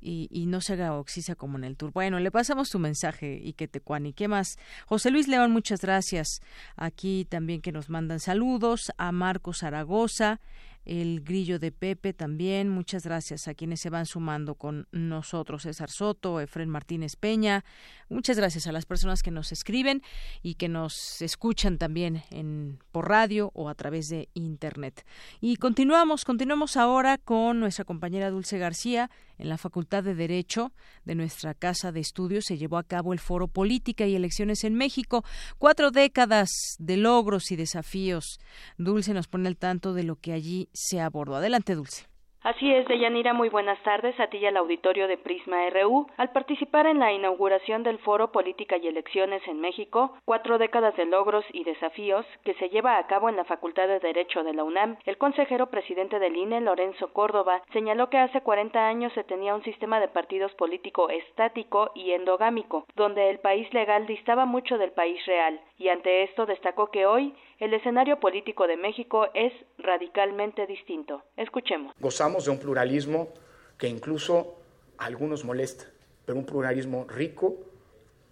y, 0.04 0.46
no 0.48 0.62
se 0.62 0.74
haga 0.74 0.94
oxisa 0.98 1.36
como 1.36 1.58
en 1.58 1.64
el 1.64 1.78
tour. 1.78 1.92
Bueno, 1.94 2.20
le 2.20 2.30
pasamos 2.30 2.70
tu 2.70 2.80
mensaje 2.80 3.40
y 3.42 3.54
que 3.54 3.68
te 3.68 3.80
cuani. 3.80 4.14
¿Qué 4.14 4.28
más? 4.28 4.58
José 4.86 5.12
Luis 5.12 5.28
León, 5.28 5.52
muchas 5.52 5.82
gracias. 5.82 6.42
Aquí 6.76 7.26
también 7.30 7.62
que 7.62 7.72
nos 7.72 7.90
mandan 7.90 8.20
saludos 8.20 8.92
a 8.98 9.12
Marcos 9.12 9.60
Zaragoza, 9.60 10.42
el 10.86 11.22
grillo 11.22 11.60
de 11.60 11.72
Pepe 11.72 12.14
también. 12.14 12.70
Muchas 12.70 13.06
gracias 13.06 13.48
a 13.48 13.54
quienes 13.54 13.82
se 13.82 13.90
van 13.90 14.06
sumando 14.06 14.56
con 14.56 14.88
nosotros, 14.92 15.64
César 15.64 15.90
Soto, 15.90 16.40
Efren 16.40 16.70
Martínez 16.70 17.16
Peña. 17.16 17.64
Muchas 18.10 18.38
gracias 18.38 18.68
a 18.68 18.72
las 18.72 18.86
personas 18.86 19.24
que 19.24 19.32
nos 19.32 19.52
escriben 19.52 20.04
y 20.42 20.56
que 20.56 20.70
nos 20.70 21.22
escuchan 21.22 21.78
también 21.78 22.24
en, 22.30 22.80
por 22.92 23.10
radio 23.10 23.52
o 23.54 23.70
a 23.70 23.76
través 23.76 24.10
de 24.10 24.30
Internet. 24.34 25.06
Y 25.42 25.58
continuamos, 25.58 26.26
continuamos 26.26 26.78
ahora 26.78 27.18
con 27.18 27.60
nuestra 27.60 27.86
compañera 27.86 28.30
Dulce 28.30 28.58
García 28.58 29.10
en 29.38 29.50
la 29.50 29.58
Facultad 29.58 30.04
de 30.04 30.16
Derecho 30.16 30.72
de 31.06 31.16
nuestra 31.16 31.54
Casa 31.54 31.92
de 31.92 32.00
Estudios 32.00 32.46
se 32.46 32.58
llevó 32.58 32.78
a 32.78 32.84
cabo 32.84 33.14
el 33.14 33.20
Foro 33.20 33.48
Política 33.48 34.06
y 34.06 34.16
Elecciones 34.16 34.64
en 34.64 34.76
México. 34.76 35.24
Cuatro 35.58 35.92
décadas 35.92 36.50
de 36.80 36.98
logros 36.98 37.52
y 37.52 37.56
desafíos. 37.56 38.40
Dulce 38.78 39.14
nos 39.14 39.28
pone 39.28 39.48
al 39.48 39.58
tanto 39.58 39.94
de 39.94 40.04
lo 40.04 40.16
que 40.16 40.34
allí 40.34 40.70
se 40.74 41.02
abordó. 41.02 41.36
Adelante, 41.36 41.76
Dulce. 41.76 42.13
Así 42.44 42.74
es, 42.74 42.86
Deyanira, 42.90 43.32
muy 43.32 43.48
buenas 43.48 43.82
tardes 43.84 44.20
a 44.20 44.28
ti 44.28 44.36
y 44.36 44.46
al 44.46 44.58
auditorio 44.58 45.08
de 45.08 45.18
Prisma 45.18 45.70
RU. 45.70 46.08
Al 46.18 46.34
participar 46.34 46.88
en 46.88 47.00
la 47.00 47.14
inauguración 47.14 47.84
del 47.84 48.00
Foro 48.00 48.34
Política 48.34 48.76
y 48.76 48.86
Elecciones 48.86 49.42
en 49.48 49.62
México, 49.62 50.18
cuatro 50.26 50.58
décadas 50.58 50.94
de 50.98 51.06
logros 51.06 51.46
y 51.54 51.64
desafíos, 51.64 52.26
que 52.44 52.54
se 52.56 52.68
lleva 52.68 52.98
a 52.98 53.08
cabo 53.08 53.30
en 53.30 53.38
la 53.38 53.46
Facultad 53.46 53.88
de 53.88 54.02
Derecho 54.02 54.44
de 54.44 54.54
la 54.54 54.66
UNAM, 54.66 54.98
el 55.06 55.18
consejero 55.18 55.68
presidente 55.68 56.20
del 56.20 56.36
INE, 56.36 56.60
Lorenzo 56.60 57.14
Córdoba, 57.14 57.62
señaló 57.72 58.10
que 58.10 58.18
hace 58.18 58.42
40 58.42 58.88
años 58.88 59.14
se 59.14 59.24
tenía 59.24 59.56
un 59.56 59.64
sistema 59.64 60.02
de 60.02 60.10
partidos 60.10 60.54
político 60.56 61.10
estático 61.10 61.92
y 61.96 62.12
endogámico, 62.12 62.86
donde 62.98 63.30
el 63.30 63.40
país 63.40 63.74
legal 63.74 64.06
distaba 64.06 64.46
mucho 64.46 64.78
del 64.78 64.92
país 64.92 65.26
real, 65.26 65.62
y 65.78 65.88
ante 65.88 66.24
esto 66.24 66.46
destacó 66.46 66.88
que 66.92 67.06
hoy 67.06 67.34
el 67.60 67.74
escenario 67.74 68.20
político 68.20 68.68
de 68.68 68.78
México 68.78 69.28
es 69.34 69.54
radicalmente 69.78 70.66
distinto. 70.68 71.24
Escuchemos. 71.38 71.94
Gozamos 72.00 72.46
de 72.46 72.52
un 72.52 72.60
pluralismo 72.60 73.30
que 73.78 73.88
incluso 73.88 74.56
a 74.98 75.06
algunos 75.06 75.44
molesta, 75.44 75.86
pero 76.26 76.38
un 76.38 76.46
pluralismo 76.46 77.06
rico, 77.08 77.58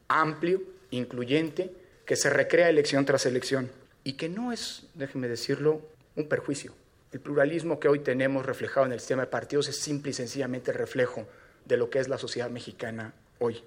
amplio, 0.07 0.61
incluyente, 0.91 1.71
que 2.05 2.15
se 2.15 2.29
recrea 2.29 2.69
elección 2.69 3.05
tras 3.05 3.25
elección 3.25 3.71
y 4.03 4.13
que 4.13 4.29
no 4.29 4.51
es, 4.51 4.89
déjenme 4.95 5.27
decirlo, 5.27 5.81
un 6.15 6.27
perjuicio. 6.27 6.73
El 7.11 7.19
pluralismo 7.19 7.79
que 7.79 7.87
hoy 7.87 7.99
tenemos 7.99 8.45
reflejado 8.45 8.85
en 8.85 8.93
el 8.93 8.99
sistema 8.99 9.23
de 9.23 9.27
partidos 9.27 9.67
es 9.67 9.77
simple 9.77 10.11
y 10.11 10.13
sencillamente 10.13 10.71
reflejo 10.71 11.27
de 11.65 11.77
lo 11.77 11.89
que 11.89 11.99
es 11.99 12.07
la 12.07 12.17
sociedad 12.17 12.49
mexicana 12.49 13.13
hoy. 13.39 13.63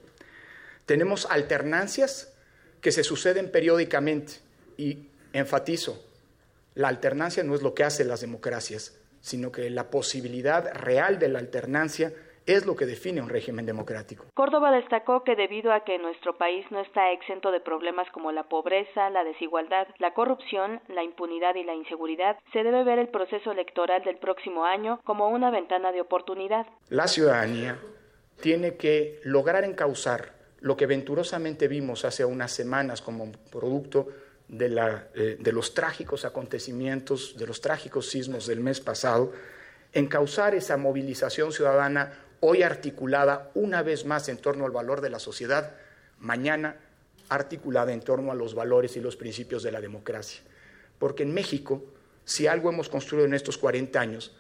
Tenemos 0.87 1.27
alternancias 1.31 2.35
que 2.81 2.93
se 2.93 3.05
suceden 3.05 3.51
periódicamente 3.51 4.35
y 4.77 5.09
Enfatizo, 5.35 6.01
la 6.77 6.87
alternancia 6.87 7.43
no 7.43 7.57
es 7.57 7.63
lo 7.63 7.75
que 7.75 7.83
hacen 7.83 8.07
las 8.07 8.21
democracias, 8.21 8.97
sino 9.21 9.51
que 9.51 9.69
la 9.69 9.91
posibilidad 9.91 10.73
real 10.75 11.19
de 11.19 11.29
la 11.29 11.41
alternancia 11.41 12.13
es 12.47 12.67
lo 12.67 12.77
que 12.77 12.87
define 12.87 13.21
un 13.21 13.29
régimen 13.29 13.67
democrático. 13.67 14.27
Córdoba 14.35 14.71
destacó 14.71 15.25
que 15.25 15.35
debido 15.35 15.73
a 15.73 15.83
que 15.83 15.99
nuestro 15.99 16.39
país 16.39 16.65
no 16.71 16.79
está 16.79 17.11
exento 17.11 17.51
de 17.51 17.59
problemas 17.59 18.09
como 18.13 18.31
la 18.31 18.45
pobreza, 18.45 19.11
la 19.11 19.25
desigualdad, 19.25 19.89
la 19.99 20.15
corrupción, 20.15 20.81
la 20.87 21.03
impunidad 21.03 21.57
y 21.57 21.65
la 21.65 21.75
inseguridad, 21.75 22.39
se 22.53 22.63
debe 22.63 22.85
ver 22.85 23.01
el 23.01 23.09
proceso 23.09 23.51
electoral 23.51 24.05
del 24.05 24.19
próximo 24.19 24.65
año 24.65 25.01
como 25.05 25.31
una 25.31 25.51
ventana 25.51 25.91
de 25.91 26.01
oportunidad. 26.01 26.65
La 26.91 27.09
ciudadanía 27.09 27.81
tiene 28.41 28.77
que 28.77 29.19
lograr 29.25 29.65
encauzar 29.65 30.35
lo 30.61 30.77
que 30.77 30.87
venturosamente 30.87 31.67
vimos 31.67 32.05
hace 32.05 32.25
unas 32.25 32.53
semanas 32.53 33.03
como 33.03 33.33
producto 33.51 34.09
de, 34.49 34.69
la, 34.69 35.09
eh, 35.15 35.37
de 35.41 35.53
los 35.53 35.75
trágicos 35.75 36.25
acontecimientos, 36.25 37.37
de 37.37 37.47
los 37.47 37.61
trágicos 37.61 38.09
sismos 38.09 38.47
del 38.47 38.61
mes 38.61 38.81
pasado, 38.81 39.33
encauzar 39.93 40.55
esa 40.55 40.77
movilización 40.77 41.53
ciudadana 41.53 42.13
hoy 42.41 42.63
articulada 42.63 43.51
una 43.55 43.83
vez 43.83 44.05
más 44.05 44.29
en 44.29 44.37
torno 44.37 44.67
al 44.67 44.73
valor 44.73 45.01
de 45.01 45.11
la 45.11 45.19
sociedad, 45.19 45.75
mañana 46.19 46.77
articulada 47.29 47.93
en 47.93 48.01
torno 48.01 48.31
a 48.31 48.35
los 48.35 48.55
valores 48.55 48.97
y 48.97 49.01
los 49.01 49.17
principios 49.17 49.63
de 49.63 49.73
la 49.73 49.81
democracia. 49.81 50.43
Porque 50.99 51.23
en 51.23 51.33
México, 51.33 51.85
si 52.25 52.47
algo 52.47 52.71
hemos 52.71 52.89
construido 52.89 53.27
en 53.27 53.35
estos 53.35 53.57
40 53.57 53.99
años, 53.99 54.37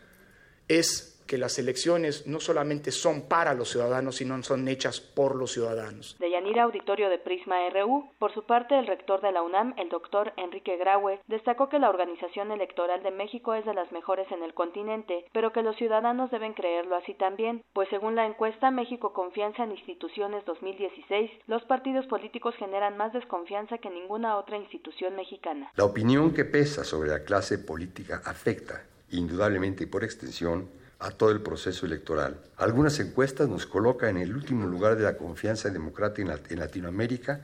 es 0.69 1.14
que 1.27 1.39
las 1.39 1.59
elecciones 1.59 2.27
no 2.27 2.41
solamente 2.41 2.91
son 2.91 3.29
para 3.29 3.55
los 3.55 3.71
ciudadanos, 3.71 4.17
sino 4.17 4.43
son 4.43 4.67
hechas 4.69 5.01
por 5.01 5.37
los 5.37 5.53
ciudadanos. 5.53 6.17
De 6.19 6.31
Yanira 6.31 6.65
Auditorio 6.65 7.09
de 7.09 7.19
Prisma 7.19 7.57
RU, 7.71 8.11
por 8.19 8.33
su 8.35 8.45
parte, 8.45 8.79
el 8.79 8.87
rector 8.87 9.21
de 9.21 9.33
la 9.33 9.43
UNAM, 9.43 9.75
el 9.79 9.89
doctor 9.89 10.33
Enrique 10.37 10.77
Graue, 10.77 11.21
destacó 11.29 11.69
que 11.69 11.79
la 11.79 11.89
organización 11.89 12.51
electoral 12.51 13.03
de 13.03 13.11
México 13.11 13.55
es 13.55 13.65
de 13.65 13.75
las 13.75 13.91
mejores 13.93 14.31
en 14.33 14.43
el 14.43 14.55
continente, 14.55 15.25
pero 15.33 15.53
que 15.53 15.63
los 15.63 15.77
ciudadanos 15.77 16.31
deben 16.31 16.55
creerlo 16.55 16.97
así 16.97 17.15
también, 17.15 17.63
pues 17.73 17.89
según 17.91 18.15
la 18.15 18.27
encuesta 18.27 18.71
México 18.71 19.13
Confianza 19.13 19.65
en 19.65 19.73
Instituciones 19.73 20.45
2016, 20.45 21.31
los 21.47 21.63
partidos 21.65 22.07
políticos 22.07 22.55
generan 22.59 22.97
más 22.97 23.13
desconfianza 23.13 23.79
que 23.79 23.91
ninguna 23.91 24.37
otra 24.37 24.57
institución 24.57 25.17
mexicana. 25.17 25.71
La 25.77 25.85
opinión 25.85 26.33
que 26.35 26.45
pesa 26.45 26.85
sobre 26.85 27.11
la 27.11 27.25
clase 27.25 27.59
política 27.59 28.23
afecta, 28.25 28.85
indudablemente 29.11 29.85
y 29.85 29.87
por 29.87 30.05
extensión, 30.05 30.69
a 31.05 31.11
todo 31.11 31.31
el 31.31 31.43
proceso 31.43 31.85
electoral. 31.85 32.41
Algunas 32.57 32.99
encuestas 32.99 33.47
nos 33.47 33.67
colocan 33.67 34.17
en 34.17 34.23
el 34.23 34.35
último 34.35 34.67
lugar 34.67 34.97
de 34.97 35.05
la 35.05 35.19
confianza 35.19 35.69
democrática 35.69 36.41
en 36.49 36.59
Latinoamérica, 36.59 37.43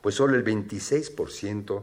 pues 0.00 0.14
solo 0.14 0.34
el 0.34 0.42
26% 0.42 1.82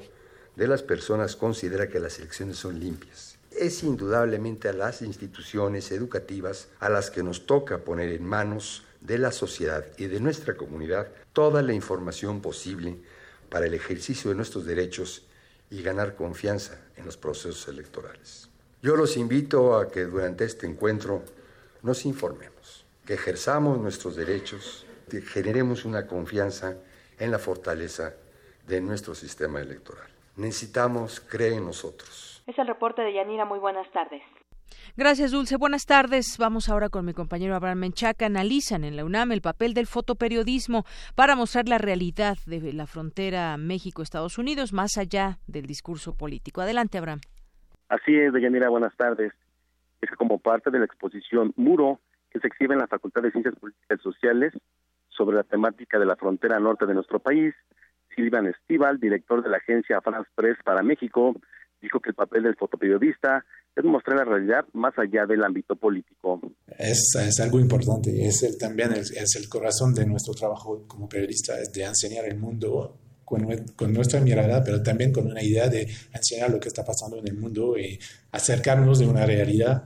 de 0.56 0.68
las 0.68 0.82
personas 0.82 1.36
considera 1.36 1.88
que 1.88 2.00
las 2.00 2.18
elecciones 2.18 2.58
son 2.58 2.80
limpias. 2.80 3.38
Es 3.52 3.84
indudablemente 3.84 4.70
a 4.70 4.74
las 4.74 5.04
instituciones 5.04 5.92
educativas 5.92 6.70
a 6.80 6.90
las 6.90 7.12
que 7.12 7.22
nos 7.22 7.46
toca 7.46 7.78
poner 7.78 8.10
en 8.10 8.26
manos 8.26 8.84
de 9.00 9.20
la 9.20 9.32
sociedad 9.32 9.86
y 9.98 10.06
de 10.06 10.20
nuestra 10.20 10.58
comunidad 10.58 11.10
toda 11.32 11.62
la 11.62 11.74
información 11.74 12.42
posible 12.42 12.98
para 13.50 13.68
el 13.68 13.76
ejercicio 13.76 14.32
de 14.32 14.36
nuestros 14.36 14.66
derechos 14.66 15.28
y 15.70 15.84
ganar 15.84 16.16
confianza 16.16 16.80
en 16.98 17.06
los 17.06 17.18
procesos 17.18 17.68
electorales. 17.68 18.49
Yo 18.82 18.96
los 18.96 19.18
invito 19.18 19.76
a 19.76 19.92
que 19.92 20.06
durante 20.06 20.46
este 20.46 20.66
encuentro 20.66 21.24
nos 21.84 22.06
informemos, 22.06 22.86
que 23.06 23.16
ejerzamos 23.16 23.78
nuestros 23.78 24.16
derechos, 24.16 24.86
que 25.10 25.22
generemos 25.22 25.84
una 25.84 26.08
confianza 26.08 26.78
en 27.18 27.32
la 27.32 27.40
fortaleza 27.40 28.14
de 28.66 28.80
nuestro 28.80 29.16
sistema 29.16 29.60
electoral. 29.60 30.08
Necesitamos 30.38 31.20
creer 31.20 31.54
en 31.54 31.66
nosotros. 31.66 32.42
Es 32.48 32.58
el 32.58 32.68
reporte 32.68 33.02
de 33.02 33.14
Yanira. 33.14 33.44
Muy 33.44 33.60
buenas 33.60 33.92
tardes. 33.92 34.22
Gracias, 34.96 35.32
Dulce. 35.32 35.58
Buenas 35.58 35.86
tardes. 35.86 36.38
Vamos 36.38 36.70
ahora 36.70 36.88
con 36.88 37.04
mi 37.06 37.14
compañero 37.14 37.56
Abraham 37.56 37.80
Menchaca. 37.80 38.28
Analizan 38.28 38.86
en 38.86 38.96
la 38.96 39.04
UNAM 39.04 39.34
el 39.34 39.42
papel 39.42 39.74
del 39.74 39.88
fotoperiodismo 39.88 40.86
para 41.16 41.36
mostrar 41.36 41.68
la 41.68 41.80
realidad 41.80 42.38
de 42.46 42.72
la 42.72 42.88
frontera 42.88 43.58
México-Estados 43.58 44.38
Unidos 44.38 44.72
más 44.72 44.98
allá 44.98 45.40
del 45.48 45.66
discurso 45.66 46.14
político. 46.14 46.62
Adelante, 46.62 46.98
Abraham. 46.98 47.20
Así 47.90 48.16
es, 48.16 48.32
Deyanira, 48.32 48.70
buenas 48.70 48.96
tardes. 48.96 49.34
Es 50.02 50.10
que 50.10 50.16
como 50.16 50.40
parte 50.40 50.70
de 50.70 50.80
la 50.80 50.86
exposición 50.86 51.54
Muro, 51.58 52.00
que 52.30 52.40
se 52.40 52.48
exhibe 52.48 52.76
en 52.76 52.80
la 52.80 52.88
Facultad 52.88 53.24
de 53.24 53.32
Ciencias 53.32 53.56
Políticas 53.56 54.00
y 54.00 54.04
Sociales 54.04 54.54
sobre 55.10 55.38
la 55.38 55.44
temática 55.44 55.98
de 56.00 56.06
la 56.06 56.16
frontera 56.16 56.60
norte 56.60 56.86
de 56.86 56.94
nuestro 56.94 57.20
país, 57.20 57.54
Silvan 58.16 58.48
Estival, 58.48 59.00
director 59.00 59.44
de 59.44 59.50
la 59.50 59.58
agencia 59.58 60.02
France 60.02 60.30
Press 60.36 60.58
para 60.64 60.84
México, 60.84 61.36
dijo 61.82 62.00
que 62.00 62.10
el 62.10 62.16
papel 62.16 62.44
del 62.44 62.56
fotoperiodista 62.56 63.44
es 63.76 63.84
mostrar 63.84 64.18
la 64.18 64.26
realidad 64.26 64.66
más 64.74 64.98
allá 64.98 65.26
del 65.26 65.44
ámbito 65.44 65.76
político. 65.76 66.40
Es, 66.78 67.16
es 67.20 67.40
algo 67.40 67.60
importante, 67.60 68.12
es 68.26 68.44
el, 68.44 68.58
también 68.58 68.92
es, 68.94 69.12
es 69.12 69.36
el 69.36 69.50
corazón 69.50 69.94
de 69.94 70.06
nuestro 70.06 70.34
trabajo 70.34 70.86
como 70.88 71.10
periodista, 71.10 71.60
es 71.60 71.72
de 71.72 71.86
enseñar 71.86 72.26
el 72.26 72.38
mundo 72.38 73.00
con, 73.76 73.94
nuestra 73.94 74.20
mirada, 74.20 74.64
pero 74.64 74.82
también 74.82 75.12
con 75.12 75.28
una 75.28 75.44
idea 75.44 75.70
de 75.70 75.88
enseñar 76.12 76.50
lo 76.50 76.60
que 76.60 76.70
está 76.70 76.84
pasando 76.84 77.18
en 77.20 77.28
el 77.28 77.36
mundo 77.36 77.78
y 77.78 78.00
acercarnos 78.32 79.00
de 79.00 79.06
una 79.06 79.26
realidad 79.26 79.84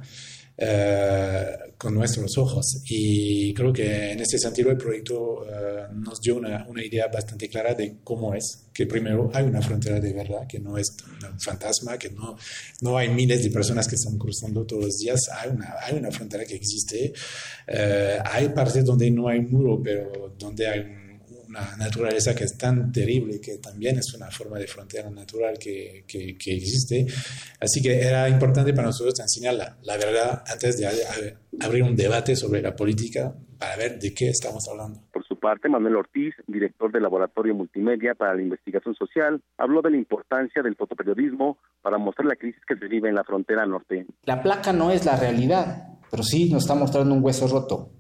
eh, 0.58 1.58
con 1.78 1.94
nuestros 1.94 2.38
ojos. 2.38 2.84
Y 2.86 3.54
creo 3.54 3.74
que 3.74 4.12
en 4.12 4.20
ese 4.22 4.38
sentido 4.38 4.72
el 4.72 4.78
proyecto 4.78 5.46
eh, 5.46 5.88
nos 5.94 6.22
dio 6.22 6.38
una, 6.38 6.66
una, 6.70 6.84
idea 6.84 7.08
bastante 7.08 7.50
clara 7.50 7.74
de 7.74 7.98
cómo 8.04 8.34
es, 8.34 8.68
que 8.74 8.86
primero 8.86 9.30
hay 9.34 9.44
una 9.46 9.62
frontera 9.62 10.00
de 10.00 10.14
verdad, 10.14 10.48
que 10.48 10.60
no 10.60 10.78
es 10.78 10.96
un 11.32 11.40
fantasma, 11.40 11.98
que 11.98 12.12
no, 12.12 12.38
no 12.82 12.98
hay 12.98 13.10
miles 13.10 13.44
de 13.44 13.50
personas 13.50 13.88
que 13.88 13.96
están 13.96 14.18
cruzando 14.18 14.64
todos 14.64 14.86
los 14.86 14.98
días, 15.00 15.20
hay 15.34 15.50
una, 15.50 15.74
hay 15.82 15.98
una 15.98 16.12
frontera 16.12 16.46
que 16.46 16.56
existe. 16.56 17.12
Eh, 17.68 18.20
hay 18.24 18.50
partes 18.50 18.86
donde 18.86 19.12
no 19.12 19.28
hay 19.28 19.42
muro, 19.42 19.82
pero 19.84 20.34
donde 20.40 20.68
hay 20.68 20.80
un 20.80 21.03
una 21.54 21.78
naturaleza 21.78 22.34
que 22.34 22.46
es 22.46 22.58
tan 22.58 22.92
terrible 22.92 23.40
que 23.40 23.60
también 23.60 23.98
es 24.00 24.14
una 24.16 24.30
forma 24.32 24.58
de 24.58 24.66
frontera 24.66 25.10
natural 25.12 25.58
que, 25.60 26.04
que, 26.08 26.32
existe. 26.32 27.06
Así 27.60 27.82
que 27.82 28.02
era 28.02 28.28
importante 28.28 28.74
para 28.74 28.88
nosotros 28.88 29.20
enseñar 29.20 29.54
la, 29.54 29.78
la 29.84 29.98
verdad 29.98 30.44
antes 30.48 30.78
de 30.78 30.88
abrir 31.62 31.84
un 31.84 31.96
debate 31.96 32.36
sobre 32.36 32.62
la 32.62 32.76
política 32.76 33.36
para 33.60 33.76
ver 33.78 34.00
de 34.00 34.14
qué 34.14 34.30
estamos 34.30 34.68
hablando. 34.68 35.00
Por 35.12 35.24
su 35.26 35.40
parte, 35.40 35.70
Manuel 35.70 35.98
Ortiz, 35.98 36.34
director 36.48 36.92
del 36.92 37.04
Laboratorio 37.04 37.54
Multimedia 37.54 38.16
para 38.16 38.34
la 38.34 38.42
Investigación 38.42 38.96
Social, 38.96 39.40
habló 39.58 39.82
de 39.82 39.92
la 39.92 39.98
importancia 39.98 40.64
del 40.64 40.76
fotoperiodismo 40.76 41.60
para 41.84 42.00
mostrar 42.00 42.26
la 42.26 42.36
crisis 42.36 42.62
que 42.68 42.76
se 42.76 42.88
vive 42.88 43.10
en 43.10 43.16
la 43.16 43.24
frontera 43.24 43.66
norte. 43.66 44.08
La 44.24 44.42
placa 44.42 44.74
no 44.74 44.90
es 44.90 45.06
la 45.06 45.18
realidad, 45.18 45.88
pero 46.10 46.24
sí 46.24 46.50
nos 46.52 46.64
está 46.64 46.74
mostrando 46.74 47.14
un 47.14 47.24
hueso 47.24 47.48
roto 47.48 47.92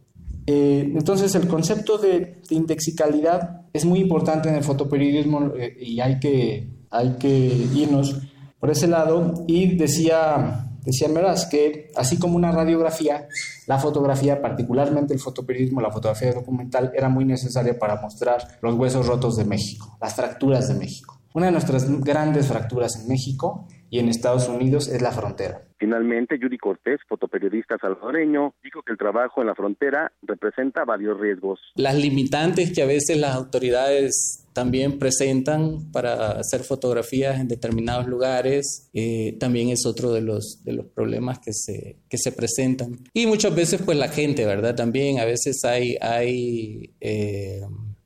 eh, 0.45 0.91
entonces 0.95 1.34
el 1.36 1.48
concepto 1.48 1.98
de, 1.98 2.41
indexicalidad 2.49 3.61
es 3.74 3.86
muy 3.86 3.99
importante 3.99 4.49
en 4.49 4.56
el 4.56 4.64
fotoperiodismo 4.64 5.53
eh, 5.57 5.76
y 5.80 5.99
hay 5.99 6.20
que, 6.20 6.70
hay 6.90 7.15
que 7.20 7.68
irnos 7.74 8.20
por 8.60 8.70
ese 8.70 8.88
lado. 8.88 9.45
Y 9.48 9.76
decía, 9.76 10.70
decía 10.84 11.07
Meraz 11.07 11.45
que 11.45 11.91
así 11.95 12.18
como 12.18 12.36
una 12.36 12.52
radiografía, 12.52 13.28
la 13.68 13.80
fotografía, 13.80 14.41
particularmente 14.41 15.14
el 15.14 15.20
fotoperiodismo, 15.20 15.82
la 15.82 15.91
fotografía 15.91 16.34
documental, 16.34 16.91
era 16.95 17.10
muy 17.10 17.26
necesaria 17.26 17.78
para 17.80 18.02
mostrar 18.02 18.60
los 18.61 18.76
huesos 18.76 19.07
rotos 19.07 19.38
de 19.38 19.45
México, 19.45 19.98
las 20.02 20.14
fracturas 20.14 20.68
de 20.68 20.76
México. 20.76 21.20
Una 21.34 21.48
de 21.48 21.53
nuestras 21.53 21.90
grandes 22.02 22.48
fracturas 22.48 22.95
en 22.95 23.07
México 23.07 23.68
y 23.90 23.99
en 23.99 24.10
Estados 24.10 24.48
Unidos 24.48 24.88
es 24.88 25.02
la 25.02 25.11
frontera. 25.11 25.64
Finalmente, 25.84 26.39
Judy 26.41 26.57
Cortés, 26.57 27.01
fotoperiodista 27.10 27.77
salvadoreño, 27.77 28.55
dijo 28.64 28.84
que 28.84 28.93
el 28.93 28.97
trabajo 28.97 29.41
en 29.41 29.47
la 29.47 29.53
frontera 29.53 30.14
representa 30.22 30.85
varios 30.85 31.19
riesgos. 31.19 31.60
Las 31.76 31.95
limitantes 31.95 32.72
que 32.72 32.84
a 32.84 32.85
veces 32.85 33.18
las 33.18 33.35
autoridades 33.35 34.47
también 34.53 34.97
presentan 34.97 35.91
para 35.91 36.39
hacer 36.39 36.61
fotografías 36.61 37.38
en 37.38 37.49
determinados 37.49 38.07
lugares, 38.07 38.89
eh, 38.93 39.35
también 39.41 39.72
es 39.72 39.85
otro 39.85 40.14
de 40.14 40.22
los, 40.22 40.64
de 40.64 40.72
los 40.72 40.85
problemas 40.85 41.39
que 41.39 41.51
se, 41.51 41.97
que 42.07 42.18
se 42.18 42.31
presentan. 42.31 42.99
Y 43.14 43.26
muchas 43.26 43.53
veces, 43.53 43.81
pues 43.81 43.97
la 43.97 44.07
gente, 44.07 44.45
¿verdad? 44.45 44.76
También 44.76 45.19
a 45.19 45.26
veces 45.26 45.65
hay, 45.65 45.97
hay 45.99 46.93
eh, 47.01 47.60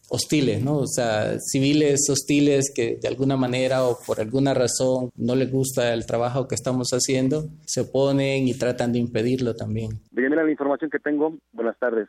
hostiles, 0.10 0.64
¿no? 0.64 0.78
O 0.78 0.88
sea, 0.88 1.40
civiles 1.40 2.08
hostiles 2.10 2.72
que 2.74 2.98
de 3.02 3.08
alguna 3.08 3.38
manera 3.38 3.84
o 3.84 3.98
por 4.06 4.20
alguna 4.20 4.54
razón 4.54 5.10
no 5.16 5.36
les 5.36 5.52
gusta 5.52 5.94
el 5.94 6.06
trabajo 6.06 6.48
que 6.48 6.56
estamos 6.56 6.90
haciendo, 6.92 7.50
se 7.66 7.82
oponen 7.82 8.48
y 8.48 8.54
tratan 8.54 8.92
de 8.92 9.00
impedirlo 9.00 9.56
también. 9.56 10.00
Bien, 10.12 10.36
la 10.36 10.50
información 10.50 10.90
que 10.90 11.00
tengo. 11.00 11.38
Buenas 11.52 11.78
tardes. 11.80 12.08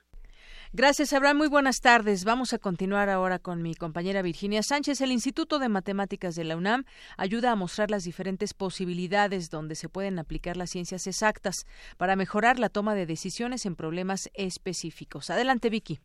Gracias, 0.75 1.15
Abraham. 1.15 1.39
Muy 1.39 1.49
buenas 1.49 1.81
tardes. 1.81 2.27
Vamos 2.27 2.53
a 2.53 2.59
continuar 2.59 3.09
ahora 3.09 3.39
con 3.39 3.63
mi 3.63 3.75
compañera 3.75 4.21
Virginia 4.21 4.63
Sánchez. 4.63 5.01
El 5.01 5.13
Instituto 5.13 5.59
de 5.59 5.71
Matemáticas 5.71 6.35
de 6.35 6.45
la 6.45 6.59
UNAM 6.59 6.85
ayuda 7.17 7.53
a 7.53 7.57
mostrar 7.57 7.91
las 7.91 8.05
diferentes 8.05 8.53
posibilidades 8.53 9.49
donde 9.49 9.77
se 9.77 9.89
pueden 9.89 10.19
aplicar 10.19 10.59
las 10.59 10.69
ciencias 10.69 11.07
exactas 11.07 11.65
para 11.97 12.17
mejorar 12.17 12.59
la 12.59 12.69
toma 12.69 12.95
de 12.95 13.07
decisiones 13.07 13.65
en 13.65 13.77
problemas 13.77 14.29
específicos. 14.35 15.31
Adelante, 15.31 15.71
Vicky. 15.71 16.01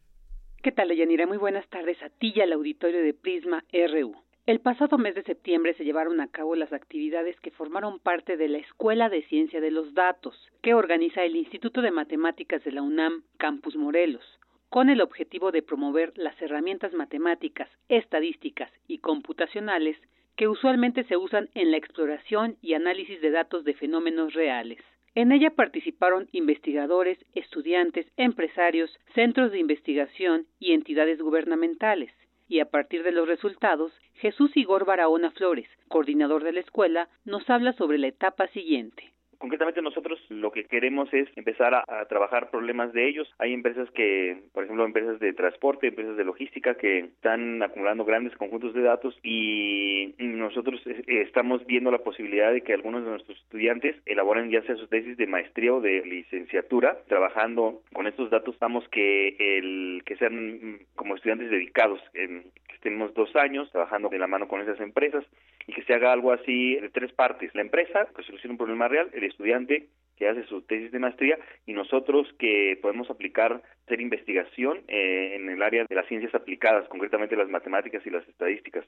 ¿Qué 0.63 0.71
tal, 0.71 0.95
Yanira? 0.95 1.27
Muy 1.27 1.35
buenas 1.35 1.67
tardes 1.67 2.01
a 2.01 2.07
ti 2.07 2.31
y 2.33 2.39
al 2.39 2.53
auditorio 2.53 3.03
de 3.03 3.13
Prisma 3.13 3.65
RU. 3.73 4.15
El 4.45 4.61
pasado 4.61 4.97
mes 4.97 5.13
de 5.13 5.23
septiembre 5.23 5.73
se 5.73 5.83
llevaron 5.83 6.21
a 6.21 6.29
cabo 6.29 6.55
las 6.55 6.71
actividades 6.71 7.37
que 7.41 7.51
formaron 7.51 7.99
parte 7.99 8.37
de 8.37 8.47
la 8.47 8.59
Escuela 8.59 9.09
de 9.09 9.23
Ciencia 9.23 9.59
de 9.59 9.71
los 9.71 9.93
Datos, 9.93 10.33
que 10.61 10.73
organiza 10.73 11.25
el 11.25 11.35
Instituto 11.35 11.81
de 11.81 11.91
Matemáticas 11.91 12.63
de 12.63 12.71
la 12.71 12.81
UNAM 12.81 13.23
Campus 13.35 13.75
Morelos, 13.75 14.23
con 14.69 14.89
el 14.89 15.01
objetivo 15.01 15.51
de 15.51 15.63
promover 15.63 16.13
las 16.15 16.41
herramientas 16.41 16.93
matemáticas, 16.93 17.67
estadísticas 17.89 18.71
y 18.87 18.99
computacionales 18.99 19.97
que 20.37 20.47
usualmente 20.47 21.03
se 21.03 21.17
usan 21.17 21.49
en 21.55 21.71
la 21.71 21.77
exploración 21.77 22.55
y 22.61 22.75
análisis 22.75 23.19
de 23.19 23.31
datos 23.31 23.65
de 23.65 23.73
fenómenos 23.73 24.33
reales. 24.33 24.79
En 25.15 25.31
ella 25.31 25.51
participaron 25.51 26.27
investigadores, 26.31 27.19
estudiantes, 27.33 28.07
empresarios, 28.17 28.89
centros 29.13 29.51
de 29.51 29.59
investigación 29.59 30.47
y 30.59 30.73
entidades 30.73 31.21
gubernamentales 31.21 32.11
y 32.47 32.59
a 32.59 32.65
partir 32.65 33.03
de 33.03 33.11
los 33.11 33.27
resultados, 33.27 33.91
Jesús 34.15 34.55
Igor 34.55 34.85
Barahona 34.85 35.31
Flores, 35.31 35.67
coordinador 35.87 36.43
de 36.43 36.53
la 36.53 36.59
escuela, 36.59 37.09
nos 37.25 37.49
habla 37.49 37.73
sobre 37.73 37.97
la 37.97 38.07
etapa 38.07 38.47
siguiente. 38.47 39.12
Concretamente 39.43 39.81
nosotros 39.81 40.21
lo 40.29 40.53
que 40.53 40.63
queremos 40.63 41.13
es 41.13 41.27
empezar 41.35 41.75
a, 41.75 42.05
trabajar 42.05 42.49
problemas 42.49 42.93
de 42.93 43.09
ellos. 43.09 43.27
Hay 43.39 43.51
empresas 43.51 43.91
que, 43.91 44.37
por 44.53 44.63
ejemplo, 44.63 44.85
empresas 44.85 45.19
de 45.19 45.33
transporte, 45.33 45.87
empresas 45.87 46.15
de 46.15 46.23
logística 46.23 46.75
que 46.75 46.99
están 46.99 47.61
acumulando 47.61 48.05
grandes 48.05 48.33
conjuntos 48.37 48.73
de 48.73 48.83
datos 48.83 49.19
y 49.21 50.15
nosotros 50.17 50.81
eh, 50.87 51.03
estamos 51.27 51.65
viendo 51.65 51.91
la 51.91 51.97
posibilidad 51.97 52.53
de 52.53 52.61
que 52.61 52.73
algunos 52.73 53.03
de 53.03 53.09
nuestros 53.09 53.37
estudiantes 53.37 53.97
elaboren 54.05 54.49
ya 54.49 54.61
sea 54.61 54.77
su 54.77 54.87
tesis 54.87 55.17
de 55.17 55.27
maestría 55.27 55.73
o 55.73 55.81
de 55.81 56.05
licenciatura 56.05 56.99
trabajando 57.09 57.81
con 57.91 58.07
estos 58.07 58.29
datos. 58.29 58.53
Estamos 58.53 58.87
que 58.87 59.35
el 59.37 60.03
que 60.05 60.15
sean 60.15 60.79
como 60.95 61.15
estudiantes 61.15 61.51
dedicados, 61.51 61.99
en, 62.13 62.43
que 62.69 62.75
estemos 62.75 63.13
dos 63.13 63.35
años 63.35 63.69
trabajando 63.73 64.07
de 64.07 64.19
la 64.19 64.27
mano 64.27 64.47
con 64.47 64.61
esas 64.61 64.79
empresas 64.79 65.25
y 65.67 65.73
que 65.73 65.83
se 65.83 65.93
haga 65.93 66.11
algo 66.11 66.31
así 66.31 66.75
de 66.75 66.89
tres 66.89 67.11
partes. 67.13 67.53
La 67.55 67.61
empresa 67.61 68.07
que 68.15 68.23
soluciona 68.23 68.53
un 68.53 68.57
problema 68.57 68.87
real, 68.87 69.09
el 69.13 69.23
estudiante 69.23 69.87
que 70.17 70.27
hace 70.27 70.45
su 70.45 70.61
tesis 70.61 70.91
de 70.91 70.99
maestría 70.99 71.37
y 71.65 71.73
nosotros 71.73 72.27
que 72.37 72.77
podemos 72.81 73.09
aplicar, 73.09 73.61
hacer 73.85 74.01
investigación 74.01 74.81
eh, 74.87 75.35
en 75.35 75.49
el 75.49 75.61
área 75.61 75.85
de 75.85 75.95
las 75.95 76.07
ciencias 76.07 76.35
aplicadas, 76.35 76.87
concretamente 76.87 77.35
las 77.35 77.49
matemáticas 77.49 78.05
y 78.05 78.09
las 78.09 78.27
estadísticas. 78.27 78.85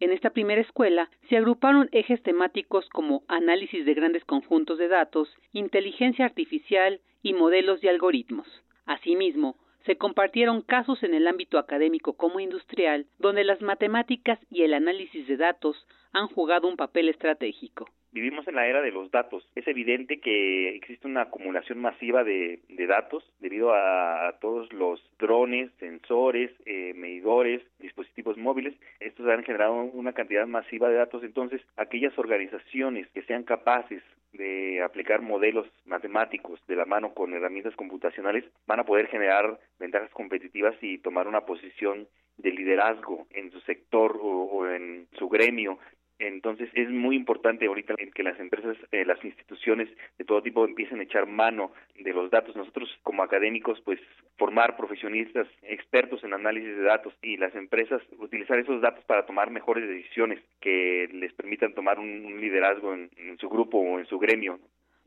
En 0.00 0.12
esta 0.12 0.30
primera 0.30 0.60
escuela 0.60 1.10
se 1.28 1.36
agruparon 1.36 1.88
ejes 1.90 2.22
temáticos 2.22 2.88
como 2.90 3.24
análisis 3.26 3.84
de 3.84 3.94
grandes 3.94 4.24
conjuntos 4.24 4.78
de 4.78 4.88
datos, 4.88 5.28
inteligencia 5.52 6.24
artificial 6.24 7.00
y 7.22 7.34
modelos 7.34 7.82
y 7.82 7.88
algoritmos. 7.88 8.46
Asimismo, 8.86 9.56
se 9.88 9.96
compartieron 9.96 10.60
casos 10.60 11.02
en 11.02 11.14
el 11.14 11.26
ámbito 11.26 11.56
académico 11.56 12.12
como 12.12 12.40
industrial, 12.40 13.06
donde 13.18 13.42
las 13.42 13.62
matemáticas 13.62 14.38
y 14.50 14.60
el 14.60 14.74
análisis 14.74 15.26
de 15.26 15.38
datos 15.38 15.86
han 16.12 16.28
jugado 16.28 16.68
un 16.68 16.76
papel 16.76 17.08
estratégico. 17.08 17.88
Vivimos 18.10 18.48
en 18.48 18.54
la 18.54 18.66
era 18.66 18.80
de 18.80 18.90
los 18.90 19.10
datos. 19.10 19.46
Es 19.54 19.68
evidente 19.68 20.18
que 20.18 20.74
existe 20.76 21.06
una 21.06 21.22
acumulación 21.22 21.78
masiva 21.78 22.24
de, 22.24 22.60
datos 22.88 23.22
debido 23.38 23.74
a, 23.74 24.34
todos 24.40 24.72
los 24.72 25.02
drones, 25.18 25.70
sensores, 25.78 26.50
eh, 26.64 26.94
medidores, 26.94 27.62
dispositivos 27.78 28.38
móviles. 28.38 28.74
Estos 28.98 29.28
han 29.28 29.44
generado 29.44 29.74
una 29.74 30.14
cantidad 30.14 30.46
masiva 30.46 30.88
de 30.88 30.96
datos. 30.96 31.22
Entonces, 31.22 31.60
aquellas 31.76 32.18
organizaciones 32.18 33.06
que 33.08 33.22
sean 33.22 33.42
capaces 33.42 34.02
de 34.32 34.82
aplicar 34.82 35.20
modelos 35.20 35.66
matemáticos 35.84 36.60
de 36.66 36.76
la 36.76 36.86
mano 36.86 37.12
con 37.12 37.34
herramientas 37.34 37.76
computacionales 37.76 38.44
van 38.66 38.80
a 38.80 38.84
poder 38.84 39.08
generar 39.08 39.58
ventajas 39.78 40.10
competitivas 40.12 40.74
y 40.80 40.98
tomar 40.98 41.28
una 41.28 41.42
posición 41.42 42.08
de 42.36 42.52
liderazgo 42.52 43.26
en 43.30 43.50
su 43.50 43.60
sector 43.60 44.18
o 44.20 44.70
en 44.70 45.08
su 45.18 45.28
gremio 45.28 45.78
entonces 46.18 46.68
es 46.74 46.90
muy 46.90 47.16
importante 47.16 47.66
ahorita 47.66 47.94
que 48.14 48.22
las 48.22 48.38
empresas, 48.40 48.76
eh, 48.92 49.04
las 49.04 49.22
instituciones 49.24 49.88
de 50.18 50.24
todo 50.24 50.42
tipo 50.42 50.64
empiecen 50.64 51.00
a 51.00 51.04
echar 51.04 51.26
mano 51.26 51.72
de 51.98 52.12
los 52.12 52.30
datos. 52.30 52.54
Nosotros 52.56 52.88
como 53.02 53.22
académicos, 53.22 53.80
pues 53.82 54.00
formar 54.36 54.76
profesionistas 54.76 55.46
expertos 55.62 56.22
en 56.24 56.34
análisis 56.34 56.76
de 56.76 56.82
datos 56.82 57.14
y 57.22 57.36
las 57.36 57.54
empresas 57.54 58.02
utilizar 58.18 58.58
esos 58.58 58.80
datos 58.80 59.04
para 59.04 59.26
tomar 59.26 59.50
mejores 59.50 59.88
decisiones 59.88 60.40
que 60.60 61.08
les 61.12 61.32
permitan 61.34 61.74
tomar 61.74 61.98
un, 61.98 62.40
liderazgo 62.40 62.94
en, 62.94 63.10
en 63.16 63.36
su 63.38 63.48
grupo 63.48 63.78
o 63.78 63.98
en 63.98 64.06
su 64.06 64.18
gremio. 64.18 64.58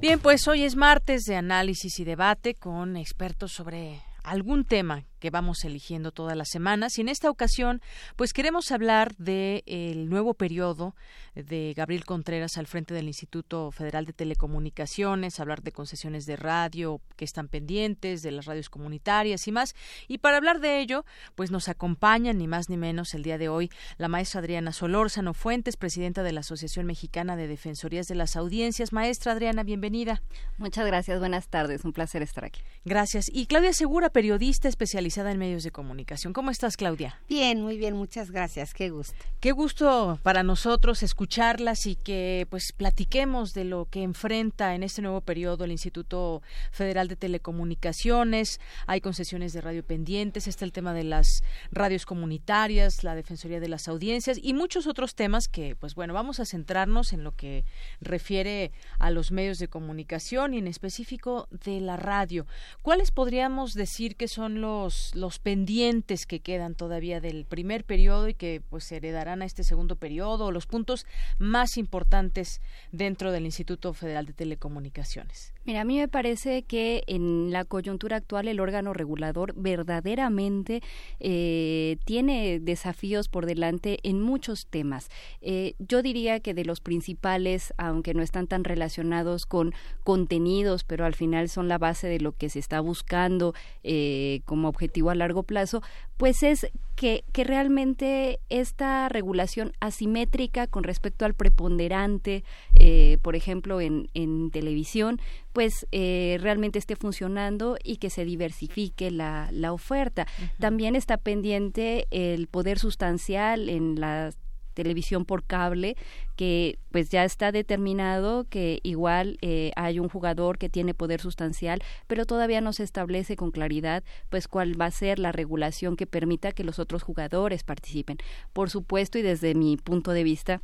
Bien, 0.00 0.18
pues 0.18 0.48
hoy 0.48 0.64
es 0.64 0.74
martes 0.74 1.22
de 1.24 1.36
análisis 1.36 2.00
y 2.00 2.04
debate 2.04 2.54
con 2.54 2.96
expertos 2.96 3.52
sobre 3.52 4.00
algún 4.24 4.64
tema 4.64 5.04
que 5.20 5.30
vamos 5.30 5.64
eligiendo 5.64 6.10
todas 6.10 6.36
las 6.36 6.48
semanas 6.48 6.98
y 6.98 7.02
en 7.02 7.08
esta 7.08 7.30
ocasión 7.30 7.80
pues 8.16 8.32
queremos 8.32 8.72
hablar 8.72 9.14
del 9.16 9.62
el 9.66 10.08
nuevo 10.08 10.34
periodo 10.34 10.96
de 11.34 11.74
Gabriel 11.76 12.04
Contreras 12.04 12.56
al 12.56 12.66
frente 12.66 12.94
del 12.94 13.06
Instituto 13.06 13.70
Federal 13.70 14.06
de 14.06 14.12
Telecomunicaciones, 14.12 15.38
hablar 15.38 15.62
de 15.62 15.72
concesiones 15.72 16.26
de 16.26 16.36
radio 16.36 17.00
que 17.16 17.24
están 17.24 17.48
pendientes, 17.48 18.22
de 18.22 18.32
las 18.32 18.46
radios 18.46 18.68
comunitarias 18.68 19.46
y 19.46 19.52
más. 19.52 19.74
Y 20.08 20.18
para 20.18 20.38
hablar 20.38 20.60
de 20.60 20.80
ello, 20.80 21.04
pues 21.34 21.50
nos 21.50 21.68
acompaña 21.68 22.32
ni 22.32 22.48
más 22.48 22.68
ni 22.68 22.76
menos 22.76 23.14
el 23.14 23.22
día 23.22 23.38
de 23.38 23.48
hoy 23.48 23.70
la 23.98 24.08
maestra 24.08 24.40
Adriana 24.40 24.72
Solórzano 24.72 25.34
Fuentes, 25.34 25.76
presidenta 25.76 26.22
de 26.22 26.32
la 26.32 26.40
Asociación 26.40 26.86
Mexicana 26.86 27.36
de 27.36 27.46
Defensorías 27.46 28.08
de 28.08 28.14
las 28.14 28.36
Audiencias. 28.36 28.92
Maestra 28.92 29.32
Adriana, 29.32 29.62
bienvenida. 29.62 30.22
Muchas 30.58 30.86
gracias, 30.86 31.20
buenas 31.20 31.48
tardes, 31.48 31.84
un 31.84 31.92
placer 31.92 32.22
estar 32.22 32.44
aquí. 32.44 32.60
Gracias. 32.84 33.30
Y 33.32 33.46
Claudia 33.46 33.72
Segura, 33.72 34.10
periodista 34.10 34.68
especializada 34.68 35.09
en 35.16 35.38
medios 35.38 35.62
de 35.62 35.70
comunicación. 35.70 36.32
¿Cómo 36.32 36.50
estás, 36.50 36.76
Claudia? 36.76 37.18
Bien, 37.28 37.62
muy 37.62 37.78
bien, 37.78 37.94
muchas 37.94 38.30
gracias. 38.30 38.74
Qué 38.74 38.90
gusto. 38.90 39.14
Qué 39.40 39.52
gusto 39.52 40.18
para 40.22 40.42
nosotros 40.42 41.02
escuchar 41.02 41.20
escucharlas 41.30 41.86
y 41.86 41.94
que 41.94 42.46
pues 42.50 42.72
platiquemos 42.72 43.52
de 43.52 43.64
lo 43.64 43.84
que 43.90 44.02
enfrenta 44.02 44.74
en 44.74 44.82
este 44.82 45.00
nuevo 45.00 45.20
periodo 45.20 45.64
el 45.64 45.70
Instituto 45.70 46.42
Federal 46.72 47.06
de 47.08 47.14
Telecomunicaciones. 47.14 48.58
Hay 48.86 49.00
concesiones 49.00 49.52
de 49.52 49.60
radio 49.60 49.84
pendientes, 49.84 50.48
está 50.48 50.64
el 50.64 50.72
tema 50.72 50.92
de 50.92 51.04
las 51.04 51.44
radios 51.70 52.06
comunitarias, 52.06 53.04
la 53.04 53.14
Defensoría 53.14 53.60
de 53.60 53.68
las 53.68 53.86
Audiencias 53.86 54.38
y 54.42 54.54
muchos 54.54 54.86
otros 54.86 55.14
temas 55.14 55.46
que 55.46 55.76
pues 55.76 55.94
bueno, 55.94 56.14
vamos 56.14 56.40
a 56.40 56.46
centrarnos 56.46 57.12
en 57.12 57.22
lo 57.22 57.36
que 57.36 57.64
refiere 58.00 58.72
a 58.98 59.10
los 59.10 59.30
medios 59.30 59.58
de 59.58 59.68
comunicación 59.68 60.54
y 60.54 60.58
en 60.58 60.66
específico 60.66 61.48
de 61.50 61.80
la 61.80 61.96
radio. 61.96 62.46
¿Cuáles 62.82 63.10
podríamos 63.10 63.74
decir 63.74 64.16
que 64.16 64.26
son 64.26 64.60
los 64.60 64.94
los 65.14 65.38
pendientes 65.38 66.26
que 66.26 66.40
quedan 66.40 66.74
todavía 66.74 67.20
del 67.20 67.44
primer 67.44 67.84
periodo 67.84 68.28
y 68.28 68.34
que 68.34 68.62
pues 68.68 68.84
se 68.84 68.96
heredarán 68.96 69.42
a 69.42 69.44
este 69.44 69.64
segundo 69.64 69.96
periodo, 69.96 70.50
los 70.52 70.66
puntos 70.66 71.06
más 71.38 71.76
importantes 71.76 72.60
dentro 72.92 73.32
del 73.32 73.44
Instituto 73.44 73.92
Federal 73.92 74.26
de 74.26 74.32
Telecomunicaciones? 74.32 75.52
Mira, 75.64 75.82
a 75.82 75.84
mí 75.84 75.98
me 75.98 76.08
parece 76.08 76.62
que 76.62 77.04
en 77.06 77.50
la 77.50 77.64
coyuntura 77.64 78.16
actual 78.16 78.48
el 78.48 78.60
órgano 78.60 78.92
regulador 78.92 79.54
verdaderamente 79.54 80.82
eh, 81.20 81.98
tiene 82.04 82.60
desafíos 82.60 83.28
por 83.28 83.46
delante 83.46 83.98
en 84.02 84.20
muchos 84.20 84.66
temas. 84.66 85.10
Eh, 85.42 85.74
yo 85.78 86.02
diría 86.02 86.40
que 86.40 86.54
de 86.54 86.64
los 86.64 86.80
principales, 86.80 87.74
aunque 87.76 88.14
no 88.14 88.22
están 88.22 88.46
tan 88.46 88.64
relacionados 88.64 89.46
con 89.46 89.74
contenidos, 90.02 90.84
pero 90.84 91.04
al 91.04 91.14
final 91.14 91.48
son 91.48 91.68
la 91.68 91.78
base 91.78 92.08
de 92.08 92.20
lo 92.20 92.32
que 92.32 92.48
se 92.48 92.58
está 92.58 92.80
buscando 92.80 93.54
eh, 93.84 94.40
como 94.46 94.68
objetivo 94.68 94.89
a 95.10 95.14
largo 95.14 95.42
plazo, 95.42 95.82
pues 96.16 96.42
es 96.42 96.66
que, 96.96 97.24
que 97.32 97.44
realmente 97.44 98.40
esta 98.48 99.08
regulación 99.08 99.72
asimétrica 99.80 100.66
con 100.66 100.84
respecto 100.84 101.24
al 101.24 101.34
preponderante, 101.34 102.44
eh, 102.78 103.18
por 103.22 103.36
ejemplo, 103.36 103.80
en, 103.80 104.08
en 104.14 104.50
televisión, 104.50 105.20
pues 105.52 105.86
eh, 105.92 106.38
realmente 106.40 106.78
esté 106.78 106.96
funcionando 106.96 107.76
y 107.82 107.96
que 107.96 108.10
se 108.10 108.24
diversifique 108.24 109.10
la, 109.10 109.48
la 109.52 109.72
oferta. 109.72 110.26
También 110.58 110.96
está 110.96 111.16
pendiente 111.16 112.06
el 112.10 112.46
poder 112.48 112.78
sustancial 112.78 113.68
en 113.68 113.98
las 114.00 114.36
televisión 114.74 115.24
por 115.24 115.44
cable 115.44 115.96
que 116.36 116.78
pues 116.90 117.10
ya 117.10 117.24
está 117.24 117.52
determinado 117.52 118.44
que 118.48 118.80
igual 118.82 119.38
eh, 119.42 119.72
hay 119.76 119.98
un 119.98 120.08
jugador 120.08 120.58
que 120.58 120.68
tiene 120.68 120.94
poder 120.94 121.20
sustancial 121.20 121.82
pero 122.06 122.26
todavía 122.26 122.60
no 122.60 122.72
se 122.72 122.82
establece 122.82 123.36
con 123.36 123.50
claridad 123.50 124.02
pues 124.28 124.48
cuál 124.48 124.80
va 124.80 124.86
a 124.86 124.90
ser 124.90 125.18
la 125.18 125.32
regulación 125.32 125.96
que 125.96 126.06
permita 126.06 126.52
que 126.52 126.64
los 126.64 126.78
otros 126.78 127.02
jugadores 127.02 127.64
participen. 127.64 128.18
Por 128.52 128.70
supuesto 128.70 129.18
y 129.18 129.22
desde 129.22 129.54
mi 129.54 129.76
punto 129.76 130.12
de 130.12 130.24
vista 130.24 130.62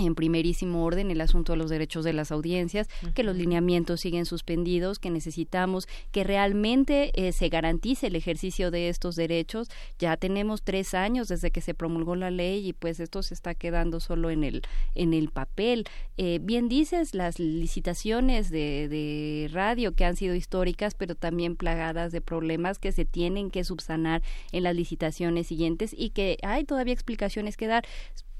en 0.00 0.14
primerísimo 0.14 0.84
orden 0.84 1.10
el 1.10 1.20
asunto 1.20 1.52
de 1.52 1.58
los 1.58 1.70
derechos 1.70 2.04
de 2.04 2.12
las 2.12 2.32
audiencias, 2.32 2.88
que 3.14 3.22
los 3.22 3.36
lineamientos 3.36 4.00
siguen 4.00 4.26
suspendidos, 4.26 4.98
que 4.98 5.10
necesitamos 5.10 5.88
que 6.12 6.24
realmente 6.24 7.12
eh, 7.14 7.32
se 7.32 7.48
garantice 7.48 8.08
el 8.08 8.16
ejercicio 8.16 8.70
de 8.70 8.88
estos 8.88 9.16
derechos. 9.16 9.68
Ya 9.98 10.16
tenemos 10.16 10.62
tres 10.62 10.94
años 10.94 11.28
desde 11.28 11.50
que 11.50 11.60
se 11.60 11.74
promulgó 11.74 12.16
la 12.16 12.30
ley 12.30 12.66
y 12.66 12.72
pues 12.72 13.00
esto 13.00 13.22
se 13.22 13.34
está 13.34 13.54
quedando 13.54 14.00
solo 14.00 14.30
en 14.30 14.44
el 14.44 14.62
en 14.94 15.14
el 15.14 15.30
papel. 15.30 15.84
Eh, 16.16 16.38
bien 16.42 16.68
dices 16.68 17.14
las 17.14 17.38
licitaciones 17.38 18.50
de, 18.50 18.88
de 18.88 19.48
radio 19.52 19.92
que 19.92 20.04
han 20.04 20.16
sido 20.16 20.34
históricas, 20.34 20.94
pero 20.94 21.14
también 21.14 21.56
plagadas 21.56 22.12
de 22.12 22.20
problemas 22.20 22.78
que 22.78 22.92
se 22.92 23.04
tienen 23.04 23.50
que 23.50 23.64
subsanar 23.64 24.22
en 24.52 24.64
las 24.64 24.74
licitaciones 24.74 25.46
siguientes 25.46 25.94
y 25.96 26.10
que 26.10 26.38
hay 26.42 26.64
todavía 26.64 26.94
explicaciones 26.94 27.56
que 27.56 27.66
dar 27.66 27.84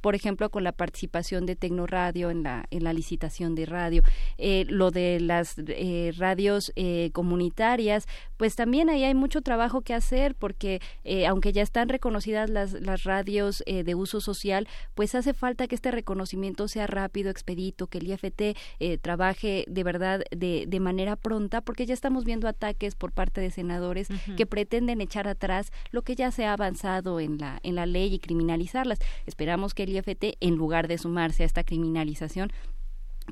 por 0.01 0.15
ejemplo, 0.15 0.51
con 0.51 0.65
la 0.65 0.73
participación 0.73 1.47
de 1.47 1.57
Tecnoradio 1.57 2.31
en 2.31 2.43
la, 2.43 2.67
en 2.71 2.85
la 2.85 2.93
licitación 2.93 3.55
de 3.55 3.67
radio. 3.67 4.03
Eh, 4.39 4.65
lo 4.69 4.91
de 4.91 5.21
las 5.21 5.57
eh, 5.59 6.13
radios 6.17 6.73
eh, 6.77 7.11
comunitarias, 7.13 8.07
pues 8.37 8.57
también 8.57 8.89
ahí 8.89 9.05
hay 9.05 9.15
mucho 9.15 9.43
trabajo 9.43 9.83
que 9.83 9.95
hacer 9.95 10.35
porque 10.35 10.81
aunque 11.29 11.53
ya 11.53 11.63
están 11.63 11.89
reconocidas 11.89 12.49
las, 12.49 12.73
las 12.73 13.05
radios 13.05 13.63
de 13.67 13.95
uso 13.95 14.21
social, 14.21 14.67
pues 14.95 15.15
hace 15.15 15.35
falta 15.35 15.67
que 15.67 15.75
este 15.75 15.91
reconocimiento 15.91 16.69
sea 16.69 16.87
rápido, 16.87 17.31
expedito, 17.31 17.87
que 17.87 17.99
el 17.99 18.09
IFT 18.09 18.57
trabaje 19.03 19.65
de 19.69 19.85
verdad 19.85 20.23
de, 20.31 20.65
de 20.67 20.81
manera 20.81 21.17
pronta, 21.17 21.61
porque 21.61 21.85
ya 21.85 21.95
estamos 21.95 22.25
viendo 22.25 22.49
ataques 22.49 22.95
por 22.95 23.13
parte 23.13 23.41
de 23.41 23.51
senadores 23.51 24.09
que 24.37 24.47
pretenden 24.47 25.01
echar 25.01 25.29
atrás 25.29 25.73
lo 25.91 26.03
que 26.03 26.15
ya 26.15 26.31
se 26.31 26.45
ha 26.45 26.53
avanzado 26.53 27.21
en 27.21 27.39
la, 27.39 27.61
en 27.63 27.75
la 27.75 27.87
ley 27.87 28.15
y 28.15 28.19
criminalizarlas. 28.19 28.99
Esperamos 29.27 29.75
que 29.75 29.83
En 30.41 30.55
lugar 30.57 30.89
de 30.89 30.99
sumarse 30.99 31.43
a 31.43 31.47
esta 31.47 31.65
criminalización, 31.65 32.53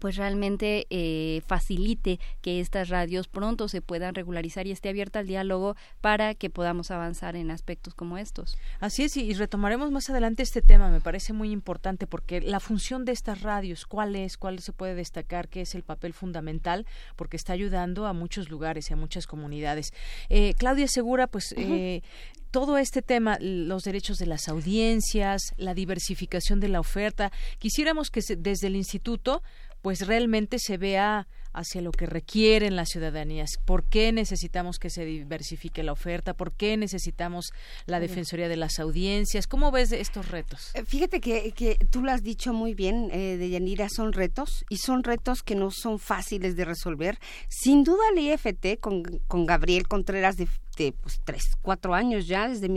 pues 0.00 0.16
realmente 0.16 0.86
eh, 0.90 1.42
facilite 1.46 2.20
que 2.40 2.60
estas 2.60 2.88
radios 2.88 3.28
pronto 3.28 3.68
se 3.68 3.80
puedan 3.80 4.14
regularizar 4.14 4.66
y 4.66 4.70
esté 4.70 4.88
abierta 4.88 5.20
al 5.20 5.26
diálogo 5.26 5.76
para 6.00 6.34
que 6.34 6.50
podamos 6.50 6.90
avanzar 6.90 7.36
en 7.36 7.50
aspectos 7.50 7.94
como 7.94 8.18
estos. 8.18 8.56
Así 8.80 9.04
es, 9.04 9.16
y 9.16 9.32
retomaremos 9.34 9.90
más 9.90 10.10
adelante 10.10 10.42
este 10.42 10.62
tema, 10.62 10.90
me 10.90 11.00
parece 11.00 11.32
muy 11.32 11.50
importante 11.50 12.06
porque 12.06 12.40
la 12.40 12.60
función 12.60 13.04
de 13.04 13.12
estas 13.12 13.42
radios, 13.42 13.86
¿cuál 13.86 14.16
es? 14.16 14.36
¿Cuál 14.36 14.58
se 14.60 14.72
puede 14.72 14.94
destacar? 14.94 15.48
¿Qué 15.48 15.62
es 15.62 15.74
el 15.74 15.82
papel 15.82 16.12
fundamental? 16.12 16.86
Porque 17.16 17.36
está 17.36 17.52
ayudando 17.52 18.06
a 18.06 18.12
muchos 18.12 18.50
lugares 18.50 18.90
y 18.90 18.92
a 18.92 18.96
muchas 18.96 19.26
comunidades. 19.26 19.92
Eh, 20.28 20.54
Claudia 20.58 20.88
Segura, 20.88 21.26
pues 21.26 21.54
eh, 21.56 22.02
todo 22.50 22.78
este 22.78 23.02
tema, 23.02 23.38
los 23.40 23.84
derechos 23.84 24.18
de 24.18 24.26
las 24.26 24.48
audiencias, 24.48 25.52
la 25.56 25.74
diversificación 25.74 26.60
de 26.60 26.68
la 26.68 26.80
oferta, 26.80 27.30
quisiéramos 27.58 28.10
que 28.10 28.20
desde 28.36 28.68
el 28.68 28.76
instituto 28.76 29.42
pues 29.82 30.06
realmente 30.06 30.58
se 30.58 30.76
vea 30.76 31.28
hacia 31.52 31.80
lo 31.80 31.92
que 31.92 32.06
requieren 32.06 32.76
las 32.76 32.90
ciudadanías. 32.90 33.50
¿Por 33.64 33.84
qué 33.84 34.12
necesitamos 34.12 34.78
que 34.78 34.90
se 34.90 35.04
diversifique 35.04 35.82
la 35.82 35.92
oferta? 35.92 36.34
¿Por 36.34 36.52
qué 36.52 36.76
necesitamos 36.76 37.52
la 37.86 38.00
Defensoría 38.00 38.48
de 38.48 38.56
las 38.56 38.78
Audiencias? 38.78 39.46
¿Cómo 39.46 39.70
ves 39.70 39.92
estos 39.92 40.30
retos? 40.30 40.70
Eh, 40.74 40.84
fíjate 40.84 41.20
que, 41.20 41.78
tú 41.90 42.02
lo 42.02 42.12
has 42.12 42.22
dicho 42.22 42.52
muy 42.52 42.74
bien, 42.74 43.10
eh, 43.12 43.36
Deyanira, 43.38 43.88
son 43.88 44.12
retos 44.12 44.64
y 44.68 44.78
son 44.78 45.02
retos 45.02 45.42
que 45.42 45.54
no 45.54 45.70
son 45.70 45.98
fáciles 45.98 46.56
de 46.56 46.64
resolver. 46.64 47.18
Sin 47.48 47.84
duda 47.84 48.02
el 48.12 48.18
IFT 48.18 48.80
con, 48.80 49.02
con 49.26 49.46
Gabriel 49.46 49.88
Contreras 49.88 50.36
de, 50.36 50.48
pues, 50.92 51.20
tres, 51.24 51.56
cuatro 51.60 51.94
años 51.94 52.26
ya, 52.26 52.48
desde 52.48 52.68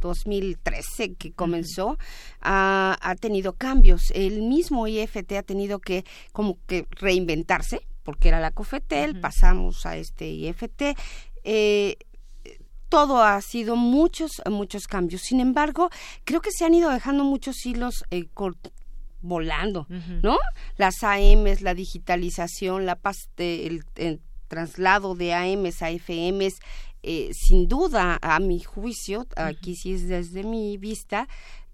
2013 0.00 1.14
que 1.14 1.32
comenzó, 1.32 1.98
ha, 2.40 2.96
ha, 3.00 3.14
tenido 3.16 3.54
cambios. 3.54 4.10
El 4.14 4.42
mismo 4.42 4.86
IFT 4.86 5.32
ha 5.32 5.42
tenido 5.42 5.80
que 5.80 6.04
como 6.32 6.58
que 6.66 6.86
reinventarse 6.90 7.82
porque 8.08 8.28
era 8.28 8.40
la 8.40 8.52
COFETEL, 8.52 9.20
pasamos 9.20 9.84
a 9.84 9.98
este 9.98 10.30
IFT. 10.30 10.96
Eh, 11.44 11.98
todo 12.88 13.22
ha 13.22 13.38
sido 13.42 13.76
muchos, 13.76 14.40
muchos 14.50 14.86
cambios. 14.86 15.20
Sin 15.20 15.40
embargo, 15.40 15.90
creo 16.24 16.40
que 16.40 16.50
se 16.50 16.64
han 16.64 16.72
ido 16.72 16.88
dejando 16.88 17.22
muchos 17.22 17.66
hilos 17.66 18.06
eh, 18.10 18.24
volando, 19.20 19.86
¿no? 20.22 20.38
Las 20.78 21.02
AMs, 21.02 21.60
la 21.60 21.74
digitalización, 21.74 22.86
la 22.86 22.98
el, 23.36 23.84
traslado 24.48 25.14
de 25.14 25.34
AMs 25.34 25.82
a 25.82 25.90
FMs, 25.90 26.60
eh, 27.02 27.28
sin 27.34 27.68
duda, 27.68 28.18
a 28.22 28.40
mi 28.40 28.60
juicio, 28.60 29.26
aquí 29.36 29.76
sí 29.76 29.92
es 29.92 30.08
desde 30.08 30.44
mi 30.44 30.78
vista, 30.78 31.28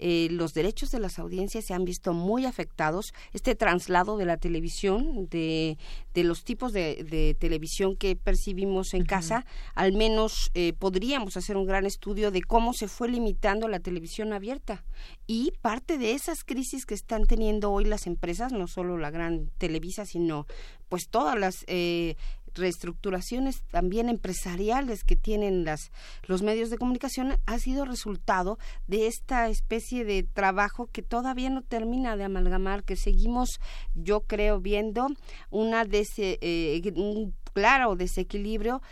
eh, 0.07 0.29
los 0.31 0.53
derechos 0.53 0.91
de 0.91 0.99
las 0.99 1.19
audiencias 1.19 1.65
se 1.65 1.73
han 1.73 1.87
visto 1.87 2.13
muy 2.13 2.45
afectados. 2.45 3.15
Este 3.33 3.55
traslado 3.55 4.19
de 4.19 4.27
la 4.27 4.37
televisión, 4.37 5.31
de, 5.31 5.79
de 6.13 6.25
los 6.25 6.45
tipos 6.45 6.75
de, 6.75 7.35
televisión 7.41 7.97
que 7.97 8.15
percibimos 8.15 8.93
en 8.93 9.07
casa, 9.07 9.47
al 9.75 9.95
menos 9.95 10.51
eh, 10.53 10.75
podríamos 10.79 11.39
hacer 11.39 11.57
un 11.57 11.65
gran 11.65 11.87
estudio 11.87 12.31
de 12.31 12.43
cómo 12.43 12.75
se 12.75 12.87
fue 12.87 13.09
limitando 13.09 13.67
la 13.67 13.81
televisión 13.81 14.35
abierta. 14.35 14.85
Y 15.27 15.53
parte 15.63 15.97
de 15.97 16.13
esas 16.13 16.45
crisis 16.45 16.85
que 16.85 16.93
están 16.93 17.25
teniendo 17.25 17.73
hoy 17.73 17.87
las 17.87 18.07
empresas, 18.07 18.53
no 18.53 18.67
solo 18.67 18.99
la 18.99 19.11
gran 19.11 19.49
Televisa, 19.57 20.05
sino 20.05 20.47
pues 20.91 21.09
todas 21.09 21.39
las 21.39 21.65
eh, 21.67 22.17
reestructuraciones 22.55 23.63
también 23.71 24.09
empresariales 24.09 25.05
que 25.05 25.17
tienen 25.17 25.65
las, 25.65 25.91
los 26.27 26.43
medios 26.43 26.71
de 26.71 26.79
comunicación 26.79 27.37
ha 27.47 27.59
sido 27.59 27.85
resultado 27.85 28.59
de 28.87 29.07
esta 29.07 29.49
especie 29.49 30.05
de 30.05 30.23
trabajo 30.23 30.89
que 30.93 31.03
todavía 31.03 31.51
no 31.51 31.63
termina 31.63 32.17
de 32.17 32.25
amalgamar, 32.25 32.85
que 32.85 32.97
seguimos, 32.97 33.61
yo 33.95 34.21
creo, 34.21 34.61
viendo 34.61 35.09
una 35.51 35.85
eh, 35.91 36.93
un 36.97 37.35
claro 37.53 37.95
desequilibrio 37.97 38.83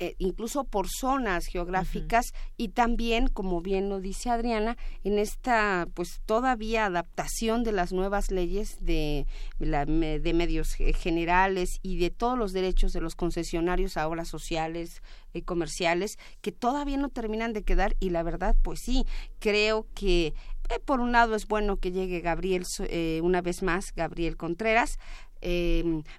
eh, 0.00 0.14
incluso 0.18 0.62
por 0.62 0.86
zonas 0.88 1.46
geográficas 1.46 2.32
y 2.56 2.68
también, 2.68 3.26
como 3.26 3.60
bien 3.60 3.88
lo 3.88 4.00
dice 4.00 4.30
Adriana, 4.30 4.76
en 5.02 5.18
esta 5.18 5.88
pues 5.92 6.20
todavía 6.24 6.86
adaptación 6.86 7.64
de 7.64 7.72
las 7.72 7.92
nuevas 7.92 8.30
leyes 8.30 8.76
de, 8.80 9.26
de 9.58 10.32
medios 10.34 10.74
generales 10.74 11.80
y 11.82 11.98
de 11.98 12.10
todos 12.10 12.38
los 12.38 12.52
derechos 12.52 12.92
de 12.92 13.00
los 13.00 13.16
concesionarios 13.16 13.96
ahora 13.96 14.24
sociales 14.24 15.02
y 15.32 15.42
comerciales 15.42 16.16
que 16.42 16.52
todavía 16.52 16.96
no 16.96 17.08
terminan 17.08 17.52
de 17.52 17.64
quedar 17.64 17.96
y 17.98 18.10
la 18.10 18.22
verdad 18.22 18.54
pues 18.62 18.78
sí, 18.84 19.04
creo 19.40 19.88
que 19.96 20.26
eh, 20.26 20.78
por 20.84 21.00
un 21.00 21.10
lado 21.10 21.34
es 21.34 21.48
bueno 21.48 21.78
que 21.78 21.90
llegue 21.90 22.20
Gabriel 22.20 22.64
eh, 22.88 23.18
una 23.24 23.42
vez 23.42 23.64
más, 23.64 23.92
Gabriel 23.96 24.36
Contreras, 24.36 24.98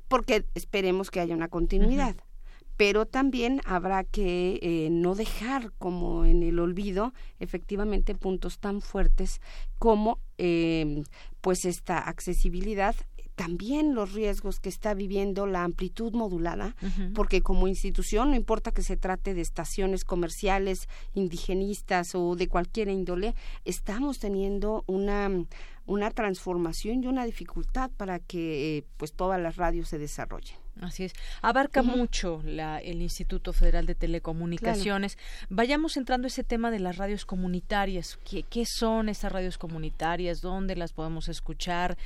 porque 0.09 0.45
esperemos 0.53 1.11
que 1.11 1.19
haya 1.21 1.35
una 1.35 1.49
continuidad 1.49 2.15
pero 2.79 3.05
también 3.05 3.59
habrá 3.65 4.05
que 4.05 4.57
eh, 4.61 4.87
no 4.89 5.13
dejar 5.13 5.73
como 5.79 6.23
en 6.23 6.43
el 6.43 6.59
olvido 6.59 7.13
efectivamente 7.41 8.15
puntos 8.15 8.59
tan 8.59 8.79
fuertes 8.79 9.41
como 9.79 10.17
eh, 10.37 11.03
pues 11.41 11.65
esta 11.65 11.97
accesibilidad 11.99 12.95
también 13.35 13.95
los 13.95 14.13
riesgos 14.13 14.61
que 14.61 14.69
está 14.69 14.93
viviendo 14.93 15.45
la 15.45 15.63
amplitud 15.63 16.11
modulada, 16.11 16.75
porque 17.15 17.41
como 17.41 17.69
institución, 17.69 18.31
no 18.31 18.35
importa 18.35 18.73
que 18.73 18.81
se 18.81 18.97
trate 18.97 19.33
de 19.33 19.39
estaciones 19.39 20.03
comerciales, 20.03 20.89
indigenistas 21.13 22.15
o 22.15 22.35
de 22.35 22.49
cualquier 22.49 22.89
índole, 22.89 23.35
estamos 23.63 24.19
teniendo 24.19 24.83
una 24.87 25.31
una 25.89 26.11
transformación 26.11 27.03
y 27.03 27.07
una 27.07 27.25
dificultad 27.25 27.89
para 27.97 28.19
que 28.19 28.77
eh, 28.77 28.85
pues 28.97 29.13
todas 29.13 29.41
las 29.41 29.55
radios 29.55 29.89
se 29.89 29.97
desarrollen. 29.97 30.55
Así 30.81 31.03
es. 31.03 31.13
Abarca 31.41 31.83
mucho 31.83 32.41
la, 32.45 32.79
el 32.79 33.01
Instituto 33.01 33.51
Federal 33.51 33.85
de 33.85 33.95
Telecomunicaciones. 33.95 35.17
Vayamos 35.49 35.97
entrando 35.97 36.25
a 36.25 36.29
ese 36.29 36.45
tema 36.45 36.71
de 36.71 36.79
las 36.79 36.95
radios 36.95 37.25
comunitarias. 37.25 38.17
¿Qué, 38.23 38.43
¿Qué, 38.43 38.65
son 38.65 39.09
estas 39.09 39.31
radios 39.31 39.57
comunitarias? 39.57 40.39
¿Dónde 40.39 40.77
las 40.77 40.93
podemos 40.93 41.27
escuchar? 41.27 41.97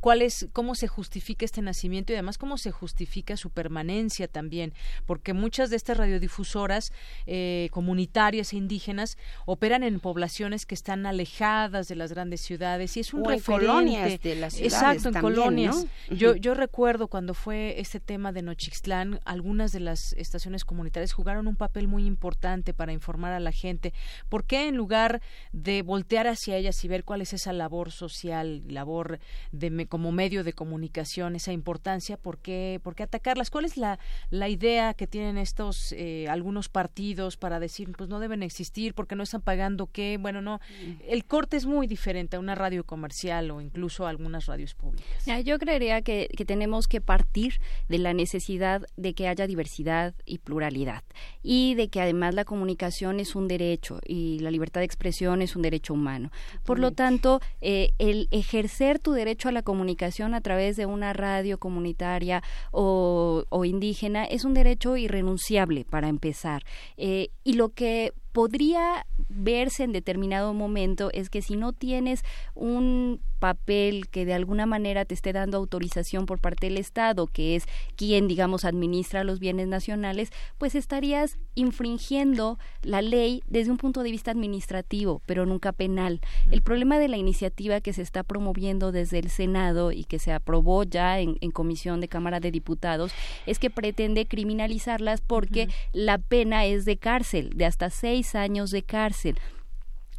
¿Cuál 0.00 0.20
es, 0.20 0.46
¿Cómo 0.52 0.74
se 0.74 0.88
justifica 0.88 1.46
este 1.46 1.62
nacimiento 1.62 2.12
y 2.12 2.16
además 2.16 2.36
cómo 2.36 2.58
se 2.58 2.70
justifica 2.70 3.36
su 3.38 3.48
permanencia 3.48 4.28
también? 4.28 4.74
Porque 5.06 5.32
muchas 5.32 5.70
de 5.70 5.76
estas 5.76 5.96
radiodifusoras 5.96 6.92
eh, 7.26 7.68
comunitarias 7.72 8.52
e 8.52 8.56
indígenas 8.56 9.16
operan 9.46 9.82
en 9.84 10.00
poblaciones 10.00 10.66
que 10.66 10.74
están 10.74 11.06
alejadas 11.06 11.88
de 11.88 11.94
las 11.94 12.12
grandes 12.12 12.42
ciudades 12.42 12.96
y 12.98 13.00
es 13.00 13.14
un 13.14 13.26
o 13.26 13.30
en 13.30 13.40
colonias 13.40 14.20
de 14.20 14.34
las 14.34 14.54
ciudades 14.54 14.72
Exacto, 14.74 15.08
en 15.08 15.20
colonias. 15.22 15.86
Yo, 16.10 16.36
yo 16.36 16.52
recuerdo 16.52 17.08
cuando 17.08 17.32
fue 17.32 17.80
este 17.80 18.00
tema 18.00 18.17
tema 18.18 18.32
de 18.32 18.42
Nochixtlán, 18.42 19.20
algunas 19.24 19.70
de 19.70 19.78
las 19.78 20.12
estaciones 20.14 20.64
comunitarias 20.64 21.12
jugaron 21.12 21.46
un 21.46 21.54
papel 21.54 21.86
muy 21.86 22.04
importante 22.04 22.74
para 22.74 22.92
informar 22.92 23.32
a 23.32 23.38
la 23.38 23.52
gente. 23.52 23.94
¿Por 24.28 24.42
qué 24.42 24.66
en 24.66 24.74
lugar 24.74 25.22
de 25.52 25.82
voltear 25.82 26.26
hacia 26.26 26.56
ellas 26.56 26.82
y 26.82 26.88
ver 26.88 27.04
cuál 27.04 27.20
es 27.20 27.32
esa 27.32 27.52
labor 27.52 27.92
social, 27.92 28.64
labor 28.66 29.20
de 29.52 29.86
como 29.86 30.10
medio 30.10 30.42
de 30.42 30.52
comunicación, 30.52 31.36
esa 31.36 31.52
importancia, 31.52 32.16
por 32.16 32.38
qué, 32.38 32.80
por 32.82 32.96
qué 32.96 33.04
atacarlas? 33.04 33.50
¿Cuál 33.50 33.66
es 33.66 33.76
la, 33.76 34.00
la 34.30 34.48
idea 34.48 34.94
que 34.94 35.06
tienen 35.06 35.38
estos 35.38 35.92
eh, 35.92 36.26
algunos 36.28 36.68
partidos 36.68 37.36
para 37.36 37.60
decir, 37.60 37.92
pues 37.96 38.08
no 38.08 38.18
deben 38.18 38.42
existir 38.42 38.94
porque 38.94 39.14
no 39.14 39.22
están 39.22 39.42
pagando 39.42 39.92
qué? 39.92 40.18
Bueno, 40.20 40.42
no, 40.42 40.60
el 41.06 41.24
corte 41.24 41.56
es 41.56 41.66
muy 41.66 41.86
diferente 41.86 42.34
a 42.34 42.40
una 42.40 42.56
radio 42.56 42.82
comercial 42.82 43.52
o 43.52 43.60
incluso 43.60 44.08
a 44.08 44.10
algunas 44.10 44.46
radios 44.46 44.74
públicas. 44.74 45.24
yo 45.44 45.56
creería 45.60 46.02
que, 46.02 46.28
que 46.36 46.44
tenemos 46.44 46.88
que 46.88 47.00
partir 47.00 47.60
de 47.88 47.98
la 47.98 48.07
necesidad 48.14 48.82
de 48.96 49.14
que 49.14 49.28
haya 49.28 49.46
diversidad 49.46 50.14
y 50.24 50.38
pluralidad 50.38 51.02
y 51.42 51.74
de 51.74 51.88
que 51.88 52.00
además 52.00 52.34
la 52.34 52.44
comunicación 52.44 53.20
es 53.20 53.34
un 53.34 53.48
derecho 53.48 54.00
y 54.06 54.38
la 54.40 54.50
libertad 54.50 54.80
de 54.80 54.86
expresión 54.86 55.42
es 55.42 55.56
un 55.56 55.62
derecho 55.62 55.94
humano. 55.94 56.30
Por 56.64 56.78
lo 56.78 56.92
tanto, 56.92 57.40
eh, 57.60 57.90
el 57.98 58.28
ejercer 58.30 58.98
tu 58.98 59.12
derecho 59.12 59.48
a 59.48 59.52
la 59.52 59.62
comunicación 59.62 60.34
a 60.34 60.40
través 60.40 60.76
de 60.76 60.86
una 60.86 61.12
radio 61.12 61.58
comunitaria 61.58 62.42
o, 62.70 63.44
indígena 63.64 64.24
es 64.24 64.44
un 64.44 64.54
derecho 64.54 64.96
irrenunciable 64.96 65.84
para 65.84 66.08
empezar. 66.08 66.64
Eh, 66.96 67.30
y 67.44 67.54
lo 67.54 67.70
que 67.70 68.12
podría 68.38 69.04
verse 69.28 69.82
en 69.82 69.90
determinado 69.90 70.54
momento 70.54 71.10
es 71.12 71.28
que 71.28 71.42
si 71.42 71.56
no 71.56 71.72
tienes 71.72 72.22
un 72.54 73.20
papel 73.40 74.08
que 74.08 74.24
de 74.24 74.34
alguna 74.34 74.66
manera 74.66 75.04
te 75.04 75.14
esté 75.14 75.32
dando 75.32 75.58
autorización 75.58 76.26
por 76.26 76.40
parte 76.40 76.66
del 76.66 76.76
Estado, 76.76 77.26
que 77.26 77.56
es 77.56 77.66
quien, 77.96 78.28
digamos, 78.28 78.64
administra 78.64 79.24
los 79.24 79.38
bienes 79.38 79.68
nacionales, 79.68 80.30
pues 80.56 80.74
estarías 80.74 81.38
infringiendo 81.54 82.58
la 82.82 83.02
ley 83.02 83.42
desde 83.48 83.70
un 83.70 83.76
punto 83.76 84.02
de 84.02 84.10
vista 84.10 84.30
administrativo, 84.30 85.20
pero 85.26 85.46
nunca 85.46 85.72
penal. 85.72 86.20
El 86.50 86.62
problema 86.62 86.98
de 86.98 87.08
la 87.08 87.16
iniciativa 87.16 87.80
que 87.80 87.92
se 87.92 88.02
está 88.02 88.22
promoviendo 88.22 88.92
desde 88.92 89.18
el 89.18 89.30
Senado 89.30 89.92
y 89.92 90.04
que 90.04 90.18
se 90.18 90.32
aprobó 90.32 90.84
ya 90.84 91.20
en, 91.20 91.36
comisión 91.52 92.00
de 92.00 92.08
Cámara 92.08 92.40
de 92.40 92.52
Diputados 92.52 93.12
es 93.46 93.58
que 93.58 93.70
pretende 93.70 94.26
criminalizarlas 94.26 95.20
porque 95.20 95.68
la 95.92 96.18
pena 96.18 96.66
es 96.66 96.84
de 96.84 96.98
cárcel, 96.98 97.50
de 97.54 97.64
hasta 97.64 97.90
seis 97.90 98.27
años 98.34 98.70
de 98.70 98.82
cárcel. 98.82 99.38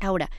Ahora, 0.01 0.29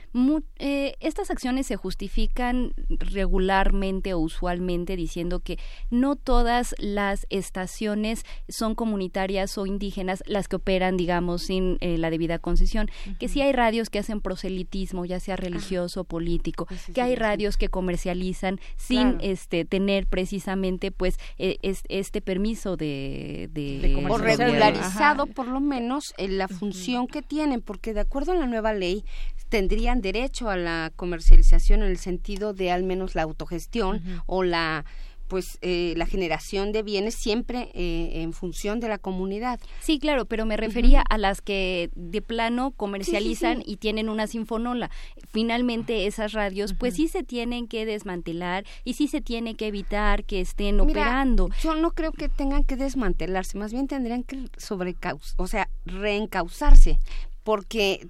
eh, 0.59 0.97
estas 1.01 1.31
acciones 1.31 1.67
se 1.67 1.77
justifican 1.77 2.73
regularmente 2.89 4.15
o 4.15 4.19
usualmente 4.19 4.97
diciendo 4.97 5.41
que 5.41 5.59
no 5.91 6.17
todas 6.17 6.75
las 6.79 7.27
estaciones 7.29 8.25
son 8.49 8.75
comunitarias 8.75 9.59
o 9.59 9.67
indígenas 9.67 10.23
las 10.27 10.49
que 10.49 10.57
operan, 10.57 10.97
digamos, 10.97 11.43
sin 11.43 11.77
eh, 11.81 11.99
la 11.99 12.09
debida 12.09 12.39
concesión, 12.39 12.91
que 13.19 13.29
sí 13.29 13.43
hay 13.43 13.53
radios 13.53 13.91
que 13.91 13.99
hacen 13.99 14.23
proselitismo, 14.23 15.05
ya 15.05 15.21
sea 15.21 15.37
religioso 15.37 16.03
o 16.03 16.05
político, 16.05 16.67
que 16.95 17.03
hay 17.03 17.15
radios 17.15 17.59
que 17.59 17.69
comercializan 17.69 18.61
sin 18.77 19.19
este 19.21 19.67
tener 19.67 20.07
precisamente 20.07 20.91
pues 20.91 21.19
e, 21.39 21.59
este 21.63 22.21
permiso 22.23 22.77
de, 22.77 23.51
de, 23.53 24.07
o 24.09 24.17
regularizado 24.17 25.27
por 25.27 25.49
lo 25.49 25.61
menos 25.61 26.15
en 26.17 26.39
la 26.39 26.49
función 26.49 27.07
que 27.07 27.21
tienen, 27.21 27.61
porque 27.61 27.93
de 27.93 28.01
acuerdo 28.01 28.33
a 28.33 28.37
la 28.37 28.47
nueva 28.47 28.73
ley 28.73 29.05
tendrían 29.51 30.01
derecho 30.01 30.49
a 30.49 30.57
la 30.57 30.91
comercialización 30.97 31.83
en 31.83 31.91
el 31.91 31.99
sentido 31.99 32.55
de 32.55 32.71
al 32.71 32.85
menos 32.85 33.15
la 33.15 33.23
autogestión 33.23 34.03
o 34.27 34.43
la 34.43 34.87
pues 35.31 35.59
eh, 35.63 35.95
la 35.97 36.07
generación 36.07 36.73
de 36.73 36.83
bienes 36.83 37.15
siempre 37.15 37.71
eh, 37.73 38.23
en 38.23 38.33
función 38.33 38.81
de 38.81 38.89
la 38.89 38.99
comunidad. 38.99 39.61
Sí, 39.79 40.01
claro, 40.01 40.25
pero 40.25 40.45
me 40.45 40.57
refería 40.57 41.05
a 41.09 41.19
las 41.19 41.41
que 41.41 41.89
de 41.95 42.21
plano 42.21 42.73
comercializan 42.73 43.63
y 43.65 43.77
tienen 43.77 44.09
una 44.09 44.27
sinfonola. 44.27 44.91
Finalmente 45.31 46.09
esas 46.09 46.33
radios 46.33 46.75
pues 46.75 46.97
sí 46.97 47.07
se 47.07 47.23
tienen 47.23 47.69
que 47.69 47.87
desmantelar 47.87 48.65
y 48.83 48.95
sí 48.95 49.07
se 49.07 49.21
tiene 49.21 49.55
que 49.55 49.69
evitar 49.69 50.25
que 50.25 50.41
estén 50.41 50.81
operando. 50.81 51.49
Yo 51.63 51.77
no 51.77 51.93
creo 51.93 52.11
que 52.11 52.29
tengan 52.29 52.65
que 52.65 52.75
desmantelarse, 52.75 53.57
más 53.57 53.73
bien 53.73 53.87
tendrían 53.87 54.25
que 54.25 54.49
sobrecaus, 54.57 55.35
o 55.37 55.47
sea, 55.47 55.71
reencauzarse, 55.87 56.99
porque 57.45 58.09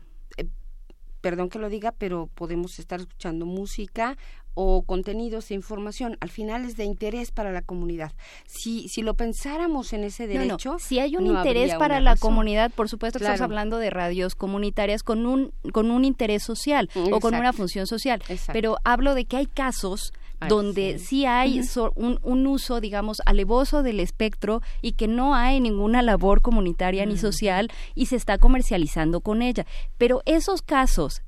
perdón 1.20 1.48
que 1.48 1.58
lo 1.58 1.68
diga, 1.68 1.92
pero 1.92 2.28
podemos 2.34 2.78
estar 2.78 3.00
escuchando 3.00 3.46
música 3.46 4.16
o 4.54 4.82
contenidos 4.82 5.48
de 5.48 5.54
información. 5.54 6.16
Al 6.20 6.30
final 6.30 6.64
es 6.64 6.76
de 6.76 6.84
interés 6.84 7.30
para 7.30 7.52
la 7.52 7.62
comunidad. 7.62 8.12
Si, 8.46 8.88
si 8.88 9.02
lo 9.02 9.14
pensáramos 9.14 9.92
en 9.92 10.04
ese 10.04 10.26
derecho... 10.26 10.76
Si 10.78 10.98
hay 10.98 11.16
un 11.16 11.26
interés 11.26 11.74
para 11.74 12.00
la 12.00 12.16
comunidad, 12.16 12.70
por 12.70 12.88
supuesto 12.88 13.18
que 13.18 13.24
estamos 13.24 13.40
hablando 13.40 13.78
de 13.78 13.90
radios 13.90 14.34
comunitarias 14.34 15.02
con 15.02 15.26
un, 15.26 15.52
con 15.72 15.90
un 15.90 16.04
interés 16.04 16.42
social 16.42 16.90
o 16.94 17.20
con 17.20 17.34
una 17.34 17.52
función 17.52 17.86
social. 17.86 18.22
Pero 18.52 18.76
hablo 18.84 19.14
de 19.14 19.24
que 19.24 19.36
hay 19.36 19.46
casos 19.46 20.12
donde 20.48 20.98
sí, 20.98 21.26
hay 21.26 21.60
un, 21.96 22.18
un, 22.22 22.46
uso, 22.46 22.80
digamos, 22.80 23.20
alevoso 23.26 23.82
del 23.82 24.00
espectro 24.00 24.62
y 24.82 24.92
que 24.92 25.08
no 25.08 25.34
hay 25.34 25.60
ninguna 25.60 26.02
labor 26.02 26.40
comunitaria 26.40 27.04
ni 27.06 27.16
social 27.18 27.70
y 27.94 28.06
se 28.06 28.16
está 28.16 28.38
comercializando 28.38 29.20
con 29.20 29.42
ella. 29.42 29.66
Pero 29.98 30.22
esos 30.24 30.62
casos 30.62 31.22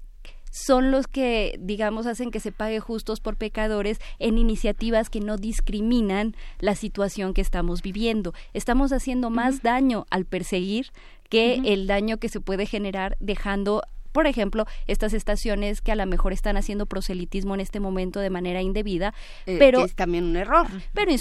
son 0.53 0.91
los 0.91 1.07
que, 1.07 1.59
digamos, 1.59 2.07
hacen 2.07 2.31
que 2.31 2.39
se 2.39 2.53
pague 2.53 2.79
justos 2.79 3.21
por 3.21 3.37
pecadores 3.37 3.99
en 4.19 4.37
iniciativas 4.37 5.09
que 5.09 5.21
no 5.21 5.39
discriminan 5.39 6.37
la 6.61 6.75
situación 6.75 7.33
que 7.33 7.41
estamos 7.41 7.81
viviendo. 7.81 8.35
Estamos 8.53 8.93
haciendo 8.93 9.31
más 9.31 9.63
daño 9.63 10.07
al 10.11 10.27
perseguir 10.27 10.89
que 11.31 11.55
el 11.65 11.87
daño 11.87 12.19
que 12.19 12.29
se 12.29 12.41
puede 12.41 12.67
generar 12.67 13.17
dejando 13.19 13.83
por 14.13 14.27
ejemplo, 14.27 14.67
estas 14.87 15.13
estaciones 15.13 15.81
que 15.81 15.93
a 15.93 15.97
lo 15.97 16.07
mejor 16.07 16.33
están 16.33 16.57
haciendo 16.57 16.87
proselitismo 16.87 17.55
en 17.55 17.61
este 17.61 17.81
momento 17.81 18.21
de 18.21 18.31
manera 18.31 18.63
indebida, 18.63 19.15
eh, 19.47 19.57
pero 19.59 19.85
es 19.85 19.95
también 19.95 20.25
un 20.25 20.37
error. 20.37 20.67
Pero 20.93 21.13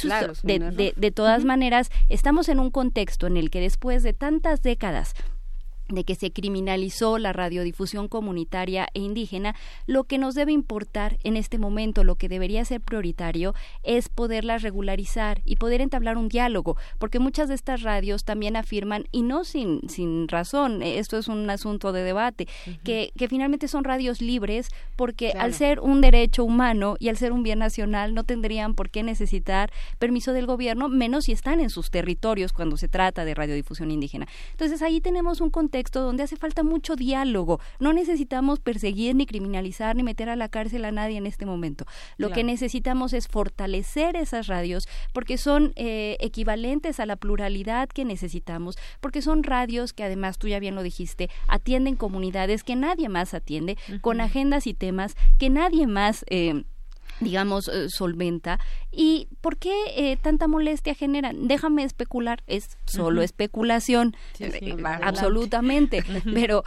de, 0.43 0.93
de, 0.95 1.11
todas 1.11 1.45
maneras, 1.45 1.89
estamos 2.09 2.49
en 2.49 2.59
un 2.59 2.69
contexto 2.71 3.27
en 3.27 3.37
el 3.37 3.49
que 3.49 3.61
después 3.61 4.03
de 4.03 4.13
tantas 4.13 4.61
décadas 4.61 5.15
de 5.91 6.03
que 6.03 6.15
se 6.15 6.31
criminalizó 6.31 7.17
la 7.17 7.33
radiodifusión 7.33 8.07
comunitaria 8.07 8.87
e 8.93 8.99
indígena, 8.99 9.55
lo 9.87 10.03
que 10.05 10.17
nos 10.17 10.35
debe 10.35 10.51
importar 10.51 11.17
en 11.23 11.37
este 11.37 11.57
momento, 11.57 12.03
lo 12.03 12.15
que 12.15 12.29
debería 12.29 12.65
ser 12.65 12.81
prioritario, 12.81 13.53
es 13.83 14.09
poderlas 14.09 14.61
regularizar 14.61 15.41
y 15.45 15.57
poder 15.57 15.81
entablar 15.81 16.17
un 16.17 16.29
diálogo, 16.29 16.77
porque 16.99 17.19
muchas 17.19 17.49
de 17.49 17.55
estas 17.55 17.81
radios 17.81 18.23
también 18.23 18.55
afirman, 18.55 19.05
y 19.11 19.21
no 19.21 19.43
sin, 19.43 19.87
sin 19.89 20.27
razón, 20.27 20.81
esto 20.81 21.17
es 21.17 21.27
un 21.27 21.49
asunto 21.49 21.91
de 21.91 22.03
debate, 22.03 22.47
que, 22.83 23.11
que 23.17 23.27
finalmente 23.27 23.67
son 23.67 23.83
radios 23.83 24.21
libres, 24.21 24.69
porque 24.95 25.31
al 25.31 25.53
ser 25.53 25.79
un 25.79 26.01
derecho 26.01 26.43
humano 26.43 26.95
y 26.99 27.09
al 27.09 27.17
ser 27.17 27.31
un 27.31 27.43
bien 27.43 27.59
nacional, 27.59 28.13
no 28.13 28.23
tendrían 28.23 28.73
por 28.73 28.89
qué 28.89 29.03
necesitar 29.03 29.71
permiso 29.99 30.33
del 30.33 30.45
gobierno, 30.45 30.89
menos 30.89 31.25
si 31.25 31.31
están 31.31 31.59
en 31.59 31.69
sus 31.69 31.91
territorios 31.91 32.53
cuando 32.53 32.77
se 32.77 32.87
trata 32.87 33.25
de 33.25 33.33
radiodifusión 33.33 33.91
indígena. 33.91 34.27
Entonces 34.51 34.81
ahí 34.81 35.01
tenemos 35.01 35.41
un 35.41 35.49
contexto 35.49 35.80
donde 35.89 36.23
hace 36.23 36.37
falta 36.37 36.63
mucho 36.63 36.95
diálogo. 36.95 37.59
No 37.79 37.93
necesitamos 37.93 38.59
perseguir, 38.59 39.15
ni 39.15 39.25
criminalizar, 39.25 39.95
ni 39.95 40.03
meter 40.03 40.29
a 40.29 40.35
la 40.35 40.49
cárcel 40.49 40.85
a 40.85 40.91
nadie 40.91 41.17
en 41.17 41.25
este 41.25 41.45
momento. 41.45 41.85
Lo 42.17 42.29
que 42.29 42.43
necesitamos 42.43 43.13
es 43.13 43.27
fortalecer 43.27 44.15
esas 44.15 44.47
radios 44.47 44.87
porque 45.13 45.37
son 45.37 45.73
eh, 45.75 46.17
equivalentes 46.19 46.99
a 46.99 47.05
la 47.05 47.15
pluralidad 47.15 47.89
que 47.89 48.05
necesitamos, 48.05 48.77
porque 48.99 49.21
son 49.21 49.43
radios 49.43 49.93
que 49.93 50.03
además, 50.03 50.37
tú 50.37 50.47
ya 50.47 50.59
bien 50.59 50.75
lo 50.75 50.83
dijiste, 50.83 51.29
atienden 51.47 51.95
comunidades 51.95 52.63
que 52.63 52.75
nadie 52.75 53.09
más 53.09 53.33
atiende, 53.33 53.77
con 54.01 54.21
agendas 54.21 54.67
y 54.67 54.73
temas 54.73 55.15
que 55.37 55.49
nadie 55.49 55.87
más... 55.87 56.25
Eh, 56.29 56.63
digamos, 57.21 57.67
eh, 57.67 57.89
solventa. 57.89 58.59
¿Y 58.91 59.27
por 59.41 59.57
qué 59.57 59.73
eh, 59.95 60.17
tanta 60.21 60.47
molestia 60.47 60.93
generan? 60.95 61.47
Déjame 61.47 61.83
especular, 61.83 62.43
es 62.47 62.77
solo 62.85 63.21
especulación, 63.21 64.15
eh, 64.39 64.75
absolutamente, 65.01 66.03
pero 66.33 66.63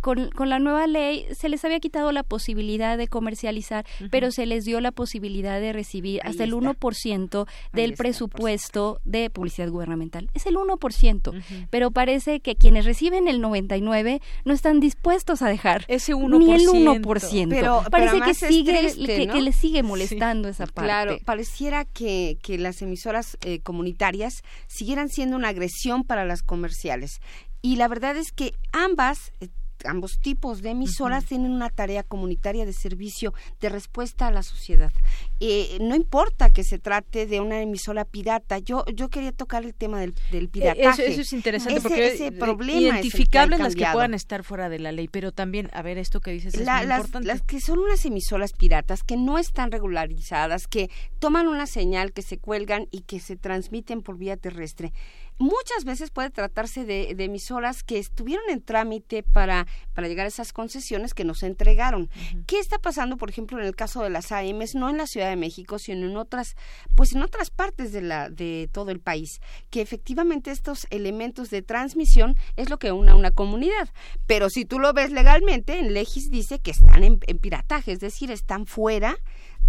con, 0.00 0.30
con, 0.30 0.48
la 0.48 0.58
nueva 0.58 0.86
ley 0.86 1.26
se 1.32 1.48
les 1.48 1.64
había 1.64 1.80
quitado 1.80 2.12
la 2.12 2.22
posibilidad 2.22 2.96
de 2.96 3.08
comercializar, 3.08 3.84
pero 4.10 4.30
se 4.30 4.46
les 4.46 4.64
dio 4.64 4.80
la 4.80 4.92
posibilidad 4.92 5.60
de 5.60 5.72
recibir 5.72 6.20
hasta 6.24 6.44
el 6.44 6.54
1% 6.54 7.46
del 7.72 7.94
presupuesto 7.94 9.00
de 9.04 9.30
publicidad 9.30 9.68
gubernamental. 9.68 10.30
Es 10.34 10.46
el 10.46 10.56
1%, 10.56 11.68
pero 11.70 11.90
parece 11.90 12.40
que 12.40 12.56
quienes 12.56 12.84
reciben 12.84 13.28
el 13.28 13.40
99 13.40 14.20
no 14.44 14.52
están 14.52 14.80
dispuestos 14.80 15.42
a 15.42 15.48
dejar 15.48 15.84
ese 15.88 16.14
1%. 16.14 16.38
ni 16.38 16.52
el 16.52 16.68
1%. 16.68 17.48
Pero, 17.48 17.82
parece 17.90 18.20
que 18.20 18.34
sigue 18.34 18.92
que, 19.28 19.40
les 19.40 19.56
sigue 19.56 19.82
molestando 19.82 20.48
esa 20.48 20.66
parte. 20.66 20.88
Claro, 20.88 21.18
pareciera 21.24 21.84
que, 21.84 22.38
que 22.42 22.58
las 22.58 22.82
emisoras 22.82 23.38
eh, 23.42 23.60
comunitarias 23.60 24.42
siguieran 24.66 25.08
siendo 25.08 25.36
una 25.36 25.48
agresión 25.48 26.04
para 26.04 26.24
las 26.24 26.42
comerciales. 26.42 27.20
Y 27.60 27.76
la 27.76 27.88
verdad 27.88 28.16
es 28.16 28.32
que 28.32 28.54
ambas 28.72 29.32
eh, 29.40 29.48
ambos 29.84 30.18
tipos 30.20 30.62
de 30.62 30.70
emisoras 30.70 31.24
tienen 31.24 31.52
una 31.52 31.70
tarea 31.70 32.02
comunitaria 32.02 32.66
de 32.66 32.72
servicio 32.72 33.32
de 33.60 33.68
respuesta 33.68 34.26
a 34.26 34.30
la 34.30 34.42
sociedad. 34.42 34.90
Eh, 35.40 35.78
no 35.80 35.94
importa 35.94 36.50
que 36.50 36.64
se 36.64 36.78
trate 36.78 37.26
de 37.26 37.40
una 37.40 37.60
emisora 37.60 38.04
pirata, 38.04 38.58
yo 38.58 38.84
yo 38.94 39.08
quería 39.08 39.32
tocar 39.32 39.64
el 39.64 39.74
tema 39.74 40.00
del, 40.00 40.14
del 40.30 40.44
Eh, 40.44 40.48
pirataje. 40.48 41.02
Eso, 41.02 41.12
eso 41.12 41.20
es 41.22 41.32
interesante 41.32 41.78
Ese- 41.78 41.88
porque 41.88 42.06
ese 42.08 42.26
eh, 42.28 42.32
problema 42.32 42.80
identificables 42.98 43.58
las 43.60 43.74
que 43.74 43.86
puedan 43.92 44.14
estar 44.14 44.42
fuera 44.44 44.68
de 44.68 44.78
la 44.78 44.92
ley, 44.92 45.08
pero 45.08 45.32
también, 45.32 45.70
a 45.72 45.82
ver, 45.82 45.98
esto 45.98 46.20
que 46.20 46.32
dices 46.32 46.54
es 46.54 46.60
La- 46.64 46.78
muy 46.78 46.86
las, 46.86 46.98
importante. 46.98 47.26
las 47.28 47.42
que 47.42 47.60
son 47.60 47.78
unas 47.78 48.04
emisoras 48.04 48.52
piratas 48.52 49.02
que 49.02 49.16
no 49.16 49.38
están 49.38 49.70
regularizadas, 49.70 50.66
que 50.66 50.90
toman 51.18 51.48
una 51.48 51.66
señal, 51.66 52.12
que 52.12 52.22
se 52.22 52.38
cuelgan 52.38 52.86
y 52.90 53.02
que 53.02 53.20
se 53.20 53.36
transmiten 53.36 54.02
por 54.02 54.18
vía 54.18 54.36
terrestre. 54.36 54.92
Muchas 55.38 55.84
veces 55.84 56.10
puede 56.10 56.30
tratarse 56.30 56.84
de, 56.84 57.14
de 57.14 57.24
emisoras 57.24 57.84
que 57.84 57.98
estuvieron 57.98 58.44
en 58.50 58.60
trámite 58.60 59.22
para, 59.22 59.66
para 59.94 60.08
llegar 60.08 60.26
a 60.26 60.28
esas 60.28 60.52
concesiones 60.52 61.14
que 61.14 61.24
nos 61.24 61.44
entregaron. 61.44 62.10
¿Qué 62.46 62.58
está 62.58 62.78
pasando, 62.78 63.16
por 63.16 63.30
ejemplo, 63.30 63.58
en 63.60 63.66
el 63.66 63.76
caso 63.76 64.02
de 64.02 64.10
las 64.10 64.32
AMs, 64.32 64.74
no 64.74 64.88
en 64.88 64.96
la 64.96 65.06
Ciudad 65.06 65.28
de 65.28 65.36
México, 65.36 65.78
sino 65.78 66.06
en 66.06 66.16
otras, 66.16 66.56
pues 66.96 67.12
en 67.12 67.22
otras 67.22 67.50
partes 67.50 67.92
de 67.92 68.02
la, 68.02 68.30
de 68.30 68.68
todo 68.72 68.90
el 68.90 69.00
país? 69.00 69.40
Que 69.70 69.80
efectivamente 69.80 70.50
estos 70.50 70.86
elementos 70.90 71.50
de 71.50 71.62
transmisión 71.62 72.36
es 72.56 72.68
lo 72.68 72.78
que 72.78 72.90
une 72.90 73.12
a 73.12 73.14
una 73.14 73.30
comunidad. 73.30 73.90
Pero 74.26 74.50
si 74.50 74.64
tú 74.64 74.78
lo 74.78 74.92
ves 74.92 75.12
legalmente, 75.12 75.78
en 75.78 75.94
Legis 75.94 76.30
dice 76.30 76.58
que 76.58 76.72
están 76.72 77.04
en, 77.04 77.20
en 77.26 77.38
pirataje, 77.38 77.92
es 77.92 78.00
decir, 78.00 78.30
están 78.30 78.66
fuera 78.66 79.16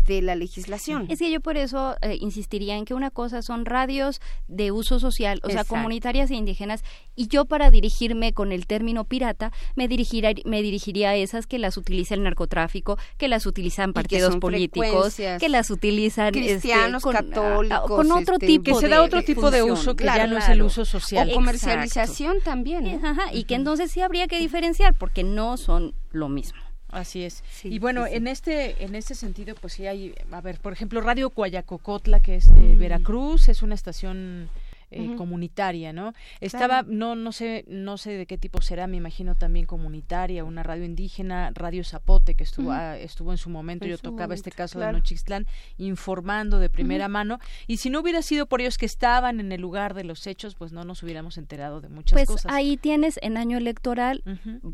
de 0.06 0.22
la 0.22 0.36
legislación. 0.36 1.06
Es 1.10 1.20
que 1.20 1.32
yo 1.32 1.40
por 1.40 1.56
eso 1.58 1.96
eh, 2.02 2.18
insistiría 2.20 2.76
en 2.78 2.86
que 2.86 2.94
una 2.94 3.12
cosa 3.12 3.42
son 3.42 3.66
radios 3.66 4.22
de 4.48 4.72
uso 4.72 5.00
social, 5.00 5.40
o 5.44 5.50
sea, 5.50 5.64
comunitarias 5.64 6.32
e 6.32 6.36
indígenas, 6.36 6.84
y 7.16 7.28
yo 7.28 7.46
para 7.46 7.70
dirigirme 7.70 8.34
con 8.34 8.52
el 8.52 8.66
término 8.66 9.04
pirata 9.06 9.52
me 9.76 9.88
dirigiría, 9.88 10.32
me 10.46 10.62
dirigiría 10.62 11.12
a 11.12 11.16
esas 11.16 11.46
que 11.46 11.60
las 11.60 11.78
utiliza 11.78 12.16
el 12.16 12.24
narcotráfico, 12.24 12.98
que 13.18 13.28
las 13.28 13.46
utilizan 13.46 13.92
que 13.92 13.94
partidos 13.94 14.38
políticos, 14.38 15.16
que 15.16 15.50
las 15.50 15.70
utilizan 15.70 16.28
este, 16.28 16.40
cristianos, 16.40 17.04
con, 17.04 17.16
ah, 17.16 17.20
católicos, 17.20 17.82
con 17.92 18.12
otro 18.12 18.36
este, 18.36 18.48
tipo 18.48 18.64
Que 18.64 18.76
se 18.76 18.88
de- 18.88 18.96
da 18.96 19.04
otro 19.04 19.22
tipo 19.24 19.52
de 19.52 19.64
uso 19.64 19.96
que 19.96 20.04
Claro, 20.04 20.24
ya 20.24 20.28
no 20.28 20.38
es 20.38 20.50
el 20.50 20.62
uso 20.64 20.86
social. 20.86 21.30
O 21.30 21.34
comercialización 21.34 22.38
también. 22.44 23.00
y 23.34 23.44
que 23.44 23.56
entonces 23.56 23.92
sí 23.92 24.02
habría 24.02 24.28
que 24.28 24.40
diferenciar 24.40 24.96
porque 24.98 25.24
no 25.24 25.58
son 25.58 25.94
lo 26.12 26.30
mismo. 26.30 26.60
Así 26.92 27.24
es. 27.24 27.44
Sí, 27.52 27.70
y 27.70 27.80
bueno, 27.80 28.06
sí, 28.06 28.12
sí. 28.12 28.18
en 28.18 28.28
este 28.28 28.84
en 28.84 28.96
este 28.96 29.14
sentido, 29.16 29.56
pues 29.56 29.74
sí 29.74 29.86
hay, 29.88 30.16
a 30.32 30.42
ver, 30.42 30.60
por 30.60 30.74
ejemplo, 30.74 31.02
Radio 31.02 31.30
Coayacocotla, 31.30 32.20
que 32.20 32.36
es 32.36 32.54
de 32.54 32.62
Mm. 32.62 32.80
Veracruz, 32.80 33.48
es 33.50 33.62
una 33.62 33.76
estación 33.76 34.50
eh, 34.92 35.16
comunitaria, 35.16 35.94
¿no? 35.94 36.14
Estaba, 36.40 36.84
no 36.84 37.16
no 37.16 37.32
sé 37.32 37.66
no 37.68 37.98
sé 37.98 38.12
de 38.12 38.26
qué 38.26 38.38
tipo 38.38 38.62
será, 38.62 38.88
me 38.88 38.98
imagino 38.98 39.36
también 39.36 39.66
comunitaria, 39.66 40.44
una 40.44 40.64
radio 40.64 40.86
indígena, 40.86 41.52
Radio 41.54 41.84
Zapote, 41.84 42.36
que 42.36 42.44
estuvo 42.44 42.74
estuvo 42.74 43.32
en 43.32 43.38
su 43.38 43.50
momento, 43.50 43.86
En 43.86 43.92
yo 43.92 43.98
su 43.98 44.04
tocaba 44.04 44.34
este 44.34 44.52
caso 44.52 44.80
claro. 44.80 44.94
de 44.94 45.00
Nochixtlán, 45.00 45.46
informando 45.78 46.60
de 46.60 46.70
primera 46.70 47.08
mano, 47.08 47.40
y 47.68 47.78
si 47.78 47.90
no 47.90 48.00
hubiera 48.00 48.22
sido 48.22 48.46
por 48.46 48.62
ellos 48.62 48.78
que 48.78 48.86
estaban 48.86 49.40
en 49.40 49.52
el 49.52 49.62
lugar 49.62 49.94
de 49.94 50.04
los 50.04 50.26
hechos, 50.28 50.56
pues 50.56 50.72
no 50.72 50.84
nos 50.86 51.04
hubiéramos 51.04 51.38
enterado 51.38 51.82
de 51.82 51.90
muchas 51.90 52.18
Pues 52.18 52.28
cosas. 52.28 52.52
ahí 52.52 52.78
tienes 52.78 53.20
en 53.22 53.38
año 53.38 53.58
electoral, 53.58 54.24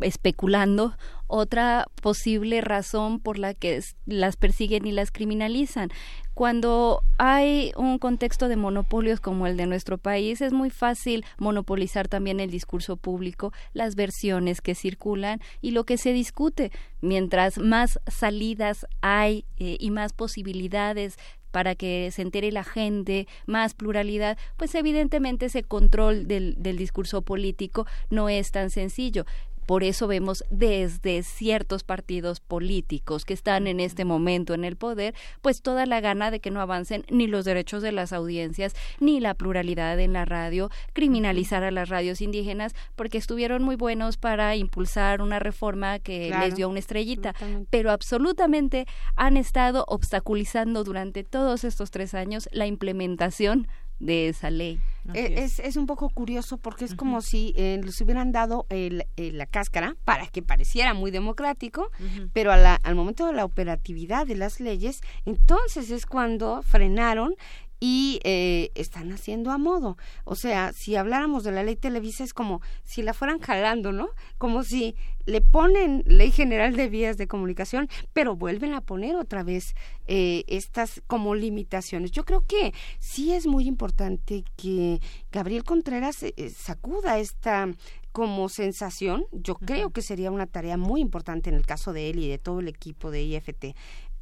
especulando, 0.02 0.98
otra 1.28 1.88
posible 2.02 2.62
razón 2.62 3.20
por 3.20 3.38
la 3.38 3.54
que 3.54 3.82
las 4.06 4.38
persiguen 4.38 4.86
y 4.86 4.92
las 4.92 5.12
criminalizan. 5.12 5.90
Cuando 6.36 7.02
hay 7.18 7.72
un 7.78 7.98
contexto 7.98 8.50
de 8.50 8.58
monopolios 8.58 9.22
como 9.22 9.48
el 9.48 9.56
de 9.56 9.68
nuestro 9.68 9.98
país, 9.98 10.42
es 10.42 10.52
muy 10.52 10.70
fácil 10.70 11.24
monopolizar 11.38 12.10
también 12.10 12.42
el 12.42 12.52
discurso 12.52 12.98
público, 12.98 13.54
las 13.72 13.96
versiones 13.96 14.60
que 14.60 14.76
circulan 14.76 15.40
y 15.62 15.72
lo 15.72 15.86
que 15.86 15.98
se 15.98 16.12
discute. 16.12 16.74
Mientras 17.00 17.58
más 17.58 18.02
salidas 18.08 18.86
hay 19.00 19.46
eh, 19.60 19.78
y 19.80 19.92
más 19.92 20.12
posibilidades 20.12 21.18
para 21.52 21.74
que 21.74 22.12
se 22.12 22.22
entere 22.22 22.52
la 22.52 22.66
gente, 22.66 23.30
más 23.46 23.74
pluralidad, 23.74 24.38
pues 24.58 24.76
evidentemente 24.76 25.46
ese 25.46 25.64
control 25.64 26.28
del, 26.28 26.56
del 26.58 26.76
discurso 26.76 27.22
político 27.22 27.88
no 28.10 28.28
es 28.28 28.52
tan 28.52 28.72
sencillo. 28.72 29.26
Por 29.66 29.84
eso 29.84 30.08
vemos 30.08 30.44
desde 30.50 31.24
ciertos 31.24 31.84
partidos 31.84 32.40
políticos 32.40 33.26
que 33.26 33.34
están 33.34 33.68
en 33.68 33.80
este 33.80 34.06
momento 34.06 34.54
en 34.54 34.64
el 34.64 34.76
poder, 34.76 35.16
pues 35.42 35.62
toda 35.62 35.86
la 35.86 36.02
gana 36.02 36.32
de 36.32 36.40
que 36.40 36.52
no 36.52 36.62
avancen 36.62 37.06
ni 37.10 37.28
los 37.28 37.46
derechos 37.46 37.82
de 37.82 37.92
las 37.92 38.14
audiencias, 38.14 38.76
ni 39.00 39.20
la 39.20 39.34
pluralidad 39.34 40.00
en 40.00 40.14
la 40.14 40.26
radio, 40.26 40.70
criminalizar 40.94 41.64
a 41.64 41.72
las 41.72 41.90
radios 41.90 42.22
indígenas, 42.22 42.74
porque 42.96 43.18
estuvieron 43.18 43.64
muy 43.64 43.76
buenos 43.76 44.18
para 44.18 44.56
impulsar 44.56 45.22
una 45.22 45.40
reforma 45.40 46.00
que 46.00 46.28
Claro, 46.28 46.46
les 46.46 46.56
dio 46.56 46.70
una 46.70 46.80
estrellita, 46.80 47.34
pero 47.70 47.92
absolutamente 47.92 48.86
han 49.16 49.38
estado 49.38 49.86
obstaculizando 49.88 50.84
durante 50.84 51.24
todos 51.24 51.64
estos 51.64 51.92
tres 51.92 52.14
años 52.14 52.50
la 52.52 52.68
implementación 52.68 53.68
de 54.00 54.28
esa 54.30 54.50
ley. 54.50 54.80
Eh, 55.14 55.36
Es, 55.44 55.60
es 55.60 55.76
un 55.78 55.86
poco 55.86 56.10
curioso 56.10 56.58
porque 56.58 56.84
es 56.86 56.96
como 56.96 57.22
si 57.22 57.54
eh, 57.56 57.80
les 57.84 58.02
hubieran 58.02 58.32
dado 58.32 58.66
el- 58.70 59.06
eh, 59.18 59.32
la 59.32 59.46
cáscara 59.46 59.96
para 60.04 60.26
que 60.28 60.42
pareciera 60.42 60.94
muy 60.96 61.12
democrático, 61.12 61.92
pero 62.34 62.52
a 62.52 62.58
la- 62.58 62.76
al 62.84 62.96
momento 62.96 63.28
de 63.28 63.34
la 63.34 63.46
operatividad 63.46 64.26
de 64.26 64.36
las 64.36 64.60
leyes, 64.60 65.02
entonces 65.26 65.92
es 65.92 66.06
cuando 66.08 66.62
frenaron 66.64 67.36
y 67.80 68.20
eh, 68.24 68.72
están 68.76 69.12
haciendo 69.12 69.52
a 69.52 69.58
modo. 69.58 69.98
O 70.24 70.36
sea, 70.36 70.72
si 70.74 70.96
habláramos 70.96 71.44
de 71.44 71.52
la 71.52 71.64
ley 71.64 71.76
Televisa 71.76 72.24
es 72.24 72.34
como 72.34 72.62
si 72.84 73.02
la 73.02 73.14
fueran 73.14 73.40
jalando, 73.40 73.92
¿no? 73.92 74.10
Como 74.38 74.64
si 74.64 74.96
le 75.26 75.42
ponen 75.42 76.04
ley 76.06 76.32
general 76.32 76.76
de 76.76 76.88
vías 76.88 77.18
de 77.18 77.28
comunicación, 77.28 77.90
pero 78.14 78.36
vuelven 78.36 78.74
a 78.74 78.82
poner 78.82 79.16
otra 79.16 79.44
vez 79.44 79.76
eh, 80.08 80.44
estas 80.48 81.02
como 81.08 81.36
limitaciones. 81.36 82.12
Yo 82.12 82.26
creo 82.26 82.46
que 82.46 82.74
sí 83.00 83.34
es 83.34 83.48
muy 83.48 83.68
importante 83.68 84.44
que 84.56 85.00
Gabriel 85.32 85.64
Contreras 85.64 86.24
eh, 86.24 86.34
sacuda 86.56 87.18
esta 87.18 87.70
como 88.12 88.48
sensación. 88.48 89.26
Yo 89.32 89.56
creo 89.56 89.90
que 89.90 90.02
sería 90.02 90.32
una 90.32 90.46
tarea 90.46 90.78
muy 90.78 91.02
importante 91.02 91.50
en 91.50 91.56
el 91.56 91.66
caso 91.66 91.92
de 91.92 92.10
él 92.10 92.20
y 92.20 92.30
de 92.30 92.38
todo 92.38 92.60
el 92.62 92.68
equipo 92.68 93.12
de 93.12 93.24
IFT 93.24 93.76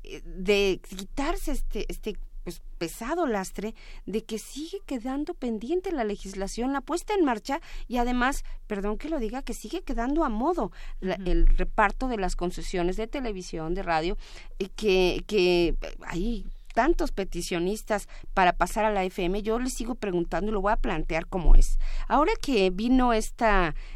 eh, 0.04 0.22
de 0.26 0.82
quitarse 0.98 1.52
este 1.52 1.86
este 1.90 2.18
pues 2.44 2.62
pesado 2.78 3.26
lastre 3.28 3.74
de 4.06 4.24
que 4.24 4.38
sigue 4.38 4.80
quedando 4.86 5.34
pendiente 5.34 5.92
la 5.92 6.04
legislación, 6.04 6.74
la 6.74 6.82
puesta 6.82 7.14
en 7.14 7.24
marcha 7.26 7.62
y 7.88 7.98
además, 7.98 8.44
perdón 8.68 8.98
que 8.98 9.10
lo 9.10 9.20
diga, 9.20 9.42
que 9.42 9.54
sigue 9.54 9.82
quedando 9.82 10.24
a 10.24 10.30
modo 10.30 10.72
la- 11.00 11.16
el 11.16 11.48
reparto 11.48 12.08
de 12.08 12.18
las 12.18 12.36
concesiones 12.36 12.98
de 12.98 13.08
televisión, 13.08 13.74
de 13.74 13.84
radio, 13.84 14.18
y 14.60 14.68
que, 14.68 15.24
que 15.28 15.76
hay 16.06 16.46
tantos 16.74 17.12
peticionistas 17.12 18.08
para 18.34 18.54
pasar 18.54 18.86
a 18.86 18.92
la 18.92 19.04
FM, 19.04 19.42
yo 19.44 19.60
les 19.60 19.74
sigo 19.74 19.96
preguntando 19.96 20.50
y 20.50 20.54
lo 20.54 20.62
voy 20.62 20.74
a 20.74 20.78
plantear 20.78 21.28
como 21.28 21.56
es. 21.56 21.80
Ahora 22.08 22.34
que 22.42 22.70
vino 22.70 23.14
este 23.14 23.46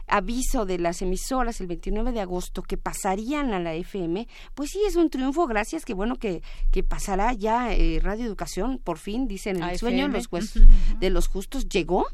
aviso 0.07 0.65
de 0.65 0.77
las 0.79 1.01
emisoras 1.01 1.59
el 1.59 1.67
29 1.67 2.11
de 2.11 2.21
agosto 2.21 2.61
que 2.63 2.77
pasarían 2.77 3.53
a 3.53 3.59
la 3.59 3.73
FM, 3.73 4.27
pues 4.55 4.71
sí 4.71 4.79
es 4.87 4.95
un 4.95 5.09
triunfo, 5.09 5.47
gracias, 5.47 5.83
que 5.85 5.93
bueno 5.93 6.15
que, 6.15 6.41
que 6.71 6.83
pasará 6.83 7.33
ya 7.33 7.73
eh, 7.73 7.99
Radio 8.01 8.25
Educación, 8.25 8.79
por 8.83 8.97
fin, 8.97 9.27
dicen 9.27 9.61
A 9.63 9.71
el 9.71 9.79
sueño 9.79 10.07
los, 10.07 10.27
Ujú. 10.31 10.65
de 10.99 11.09
los 11.09 11.27
justos 11.27 11.67
llegó 11.67 12.07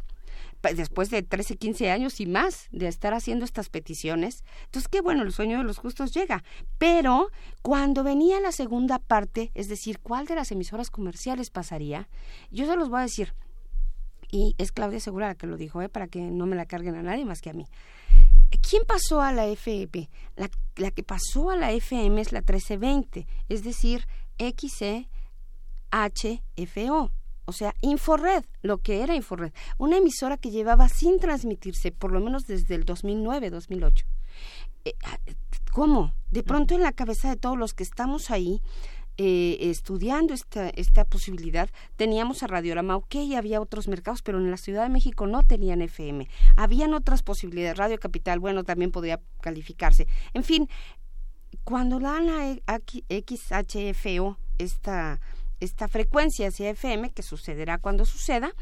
después 0.72 1.10
de 1.10 1.22
13, 1.24 1.58
15 1.58 1.92
años 1.92 2.22
y 2.22 2.26
más 2.26 2.68
de 2.72 2.88
estar 2.88 3.14
haciendo 3.14 3.44
estas 3.44 3.70
peticiones. 3.70 4.44
Entonces, 4.66 4.88
qué 4.88 5.02
bueno, 5.02 5.24
el 5.24 5.34
sueño 5.34 5.58
de 5.58 5.64
los 5.66 5.78
justos 5.78 6.14
llega. 6.14 6.44
Pero 6.78 7.30
cuando 7.62 8.04
venía 8.04 8.40
la 8.40 8.52
segunda 8.52 9.00
parte, 9.00 9.52
es 9.56 9.68
decir, 9.68 10.00
¿cuál 10.00 10.26
de 10.26 10.36
las 10.36 10.52
emisoras 10.52 10.90
comerciales 10.90 11.50
pasaría? 11.50 12.08
Yo 12.52 12.66
se 12.66 12.76
los 12.78 12.90
voy 12.90 13.00
a 13.00 13.04
decir. 13.04 13.34
Y 14.32 14.56
es 14.58 14.72
Claudia 14.72 15.00
Segura 15.00 15.28
la 15.28 15.36
que 15.36 15.46
lo 15.46 15.58
dijo, 15.58 15.82
¿eh? 15.82 15.90
para 15.90 16.08
que 16.08 16.22
no 16.22 16.46
me 16.48 16.56
la 16.56 16.66
carguen 16.66 16.96
a 16.96 17.04
nadie 17.04 17.26
más 17.26 17.42
que 17.42 17.52
a 17.52 17.54
mí. 17.54 17.68
¿Quién 18.68 18.84
pasó 18.88 19.22
a 19.22 19.32
la 19.32 19.46
FM? 19.46 20.10
La, 20.36 20.50
la 20.78 20.92
que 20.92 21.04
pasó 21.04 21.52
a 21.52 21.56
la 21.56 21.72
FM 21.72 22.20
es 22.22 22.32
la 22.32 22.40
1320, 22.40 23.28
es 23.50 23.64
decir, 23.64 24.08
XCHFO, 24.40 25.12
o 27.46 27.52
sea, 27.52 27.74
Inforred, 27.82 28.44
lo 28.62 28.78
que 28.78 29.04
era 29.04 29.16
Inforred, 29.16 29.52
una 29.78 29.98
emisora 29.98 30.38
que 30.38 30.52
llevaba 30.52 30.90
sin 30.90 31.20
transmitirse 31.20 31.92
por 31.92 32.12
lo 32.12 32.20
menos 32.20 32.46
desde 32.46 32.76
el 32.76 32.86
2009-2008. 32.86 34.06
Eh, 34.86 34.94
¿Cómo? 35.72 36.14
De 36.32 36.44
pronto 36.44 36.76
en 36.76 36.82
la 36.82 36.92
cabeza 36.92 37.30
de 37.30 37.36
todos 37.36 37.58
los 37.58 37.74
que 37.74 37.84
estamos 37.84 38.30
ahí 38.32 38.62
eh, 39.18 39.58
estudiando 39.62 40.34
esta, 40.34 40.70
esta 40.70 41.06
posibilidad, 41.06 41.70
teníamos 41.98 42.42
a 42.42 42.48
Radiorama, 42.48 42.96
ok, 42.96 43.16
había 43.38 43.62
otros 43.62 43.88
mercados, 43.88 44.24
pero 44.24 44.40
en 44.40 44.50
la 44.50 44.58
Ciudad 44.58 44.84
de 44.84 44.90
México 44.90 45.28
no 45.28 45.44
tenían 45.44 45.82
FM. 45.82 46.28
Habían 46.56 46.94
otras 46.94 47.22
posibilidades, 47.22 47.78
Radio 47.78 48.00
Capital, 48.00 48.40
bueno, 48.40 48.64
también 48.64 48.92
podría 48.92 49.22
calificarse. 49.42 50.08
En 50.34 50.44
fin, 50.44 50.68
cuando 51.64 52.00
dan 52.00 52.28
a 52.30 52.80
XHFO 52.80 54.38
esta, 54.58 55.20
esta 55.64 55.88
frecuencia 55.88 56.48
hacia 56.48 56.70
FM, 56.70 57.12
que 57.12 57.24
sucederá 57.24 57.78
cuando 57.78 58.06
suceda, 58.06 58.54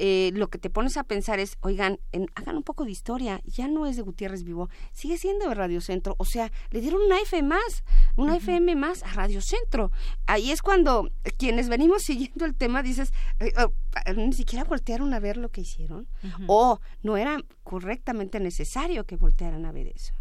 eh, 0.00 0.30
lo 0.34 0.48
que 0.48 0.58
te 0.58 0.70
pones 0.70 0.96
a 0.96 1.02
pensar 1.02 1.40
es, 1.40 1.58
oigan, 1.60 1.98
hagan 2.36 2.56
un 2.56 2.62
poco 2.62 2.84
de 2.84 2.92
historia, 2.92 3.40
ya 3.44 3.66
no 3.66 3.84
es 3.84 3.96
de 3.96 4.02
Gutiérrez 4.02 4.44
Vivo, 4.44 4.68
sigue 4.92 5.18
siendo 5.18 5.48
de 5.48 5.56
Radio 5.56 5.80
Centro, 5.80 6.14
o 6.18 6.24
sea, 6.24 6.52
le 6.70 6.80
dieron 6.80 7.02
una 7.02 7.20
FM 7.20 7.48
más, 7.48 7.82
una 8.16 8.36
FM 8.36 8.76
más 8.76 9.02
a 9.02 9.12
Radio 9.14 9.40
Centro. 9.40 9.90
Ahí 10.26 10.52
es 10.52 10.62
cuando 10.62 11.10
quienes 11.36 11.68
venimos 11.68 12.02
siguiendo 12.04 12.44
el 12.44 12.54
tema 12.54 12.84
dices, 12.84 13.12
eh, 13.40 13.52
oh, 13.58 13.72
ni 14.14 14.32
siquiera 14.34 14.64
voltearon 14.64 15.12
a 15.14 15.18
ver 15.18 15.36
lo 15.36 15.50
que 15.50 15.62
hicieron, 15.62 16.06
o 16.46 16.78
no 17.02 17.16
era 17.16 17.38
correctamente 17.64 18.38
necesario 18.38 19.04
que 19.04 19.16
voltearan 19.16 19.66
a 19.66 19.72
ver 19.72 19.88
eso. 19.88 20.14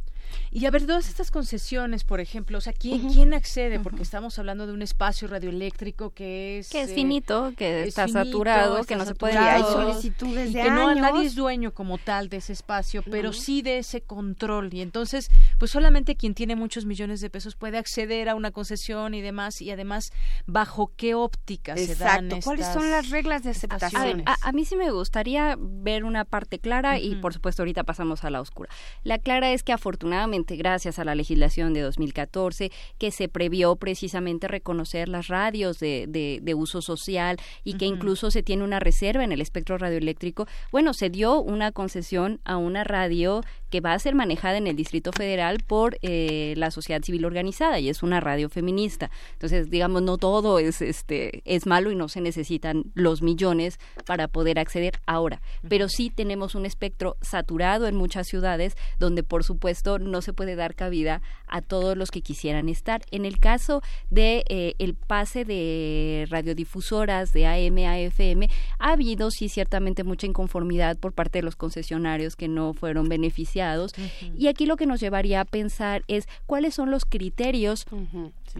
Y 0.51 0.65
a 0.65 0.71
ver, 0.71 0.85
todas 0.85 1.09
estas 1.09 1.31
concesiones, 1.31 2.03
por 2.03 2.19
ejemplo, 2.19 2.57
o 2.57 2.61
sea, 2.61 2.73
¿quién, 2.73 3.09
¿quién 3.09 3.33
accede? 3.33 3.79
Porque 3.79 4.03
estamos 4.03 4.37
hablando 4.39 4.67
de 4.67 4.73
un 4.73 4.81
espacio 4.81 5.27
radioeléctrico 5.27 6.11
que 6.11 6.59
es... 6.59 6.69
Que 6.69 6.81
es 6.81 6.93
finito, 6.93 7.53
que 7.55 7.83
está 7.83 8.07
saturado, 8.07 8.83
que 8.83 8.95
no 8.95 9.05
se 9.05 9.15
puede... 9.15 9.37
Hay 9.37 9.61
solicitudes 9.63 10.53
de 10.53 10.63
que 10.63 10.71
no 10.71 10.93
nadie 10.95 11.25
es 11.25 11.35
dueño 11.35 11.73
como 11.73 11.97
tal 11.97 12.29
de 12.29 12.37
ese 12.37 12.53
espacio, 12.53 13.03
pero 13.03 13.33
sí 13.33 13.61
de 13.61 13.79
ese 13.79 14.01
control. 14.01 14.73
Y 14.73 14.81
entonces, 14.81 15.29
pues 15.59 15.71
solamente 15.71 16.15
quien 16.15 16.33
tiene 16.33 16.55
muchos 16.55 16.85
millones 16.85 17.21
de 17.21 17.29
pesos 17.29 17.55
puede 17.55 17.77
acceder 17.77 18.29
a 18.29 18.35
una 18.35 18.51
concesión 18.51 19.13
y 19.13 19.21
demás, 19.21 19.61
y 19.61 19.71
además, 19.71 20.11
¿bajo 20.45 20.91
qué 20.95 21.15
óptica 21.15 21.75
se 21.77 21.95
dan 21.95 22.25
estas 22.25 22.45
¿Cuáles 22.45 22.67
son 22.67 22.89
las 22.89 23.09
reglas 23.09 23.43
de 23.43 23.51
aceptación? 23.51 24.23
A, 24.25 24.35
a, 24.41 24.51
mí 24.51 24.65
sí 24.65 24.75
me 24.75 24.91
gustaría 24.91 25.55
ver 25.57 26.03
una 26.03 26.25
parte 26.25 26.59
clara 26.59 26.99
y, 26.99 27.15
por 27.15 27.33
supuesto, 27.33 27.61
ahorita 27.61 27.83
pasamos 27.83 28.23
a 28.23 28.29
la 28.29 28.41
oscura. 28.41 28.69
La 29.03 29.17
clara 29.19 29.51
es 29.51 29.63
que 29.63 29.73
afortunadamente 29.73 30.16
gracias 30.57 30.99
a 30.99 31.03
la 31.03 31.15
legislación 31.15 31.73
de 31.73 31.81
2014 31.81 32.71
que 32.97 33.11
se 33.11 33.27
previó 33.27 33.75
precisamente 33.75 34.47
reconocer 34.47 35.09
las 35.09 35.27
radios 35.27 35.79
de, 35.79 36.05
de, 36.07 36.53
uso 36.53 36.81
social 36.81 37.37
y 37.63 37.75
que 37.75 37.85
incluso 37.85 38.31
se 38.31 38.41
tiene 38.41 38.63
una 38.63 38.79
reserva 38.79 39.23
en 39.23 39.31
el 39.31 39.41
espectro 39.41 39.77
radioeléctrico. 39.77 40.47
Bueno, 40.71 40.93
se 40.93 41.09
dio 41.09 41.39
una 41.39 41.71
concesión 41.71 42.39
a 42.45 42.57
una 42.57 42.83
radio 42.83 43.41
que 43.69 43.81
va 43.81 43.93
a 43.93 43.99
ser 43.99 44.15
manejada 44.15 44.57
en 44.57 44.67
el 44.67 44.75
Distrito 44.75 45.11
Federal 45.11 45.59
por 45.65 45.97
eh, 46.01 46.53
la 46.57 46.71
sociedad 46.71 47.01
civil 47.01 47.25
organizada 47.25 47.79
y 47.79 47.89
es 47.89 48.03
una 48.03 48.19
radio 48.19 48.49
feminista. 48.49 49.11
Entonces, 49.33 49.69
digamos, 49.69 50.01
no 50.01 50.17
todo 50.17 50.59
es, 50.59 50.81
este, 50.81 51.41
es 51.45 51.65
malo 51.65 51.91
y 51.91 51.95
no 51.95 52.07
se 52.07 52.21
necesitan 52.21 52.85
los 52.93 53.21
millones 53.21 53.79
para 54.05 54.27
poder 54.27 54.59
acceder 54.59 54.99
ahora. 55.05 55.41
Pero 55.67 55.89
sí 55.89 56.09
tenemos 56.09 56.55
un 56.55 56.65
espectro 56.65 57.17
saturado 57.21 57.87
en 57.87 57.95
muchas 57.95 58.27
ciudades 58.27 58.75
donde, 58.99 59.23
por 59.23 59.43
supuesto, 59.43 59.99
no 59.99 60.21
se 60.21 60.33
puede 60.33 60.55
dar 60.55 60.75
cabida 60.75 61.21
a 61.47 61.61
todos 61.61 61.97
los 61.97 62.11
que 62.11 62.21
quisieran 62.21 62.69
estar. 62.69 63.01
En 63.11 63.25
el 63.25 63.39
caso 63.39 63.81
de 64.09 64.43
eh, 64.49 64.75
el 64.79 64.95
pase 64.95 65.45
de 65.45 66.25
radiodifusoras 66.29 67.33
de 67.33 67.47
AM 67.47 67.77
a 67.79 67.99
FM, 67.99 68.49
ha 68.79 68.91
habido 68.91 69.31
sí 69.31 69.49
ciertamente 69.49 70.03
mucha 70.03 70.27
inconformidad 70.27 70.97
por 70.97 71.13
parte 71.13 71.39
de 71.39 71.43
los 71.43 71.55
concesionarios 71.55 72.35
que 72.35 72.47
no 72.47 72.73
fueron 72.73 73.09
beneficiados 73.09 73.56
y 74.35 74.47
aquí 74.47 74.65
lo 74.65 74.77
que 74.77 74.85
nos 74.85 74.99
llevaría 74.99 75.41
a 75.41 75.45
pensar 75.45 76.03
es 76.07 76.27
cuáles 76.45 76.75
son 76.75 76.91
los 76.91 77.05
criterios 77.05 77.85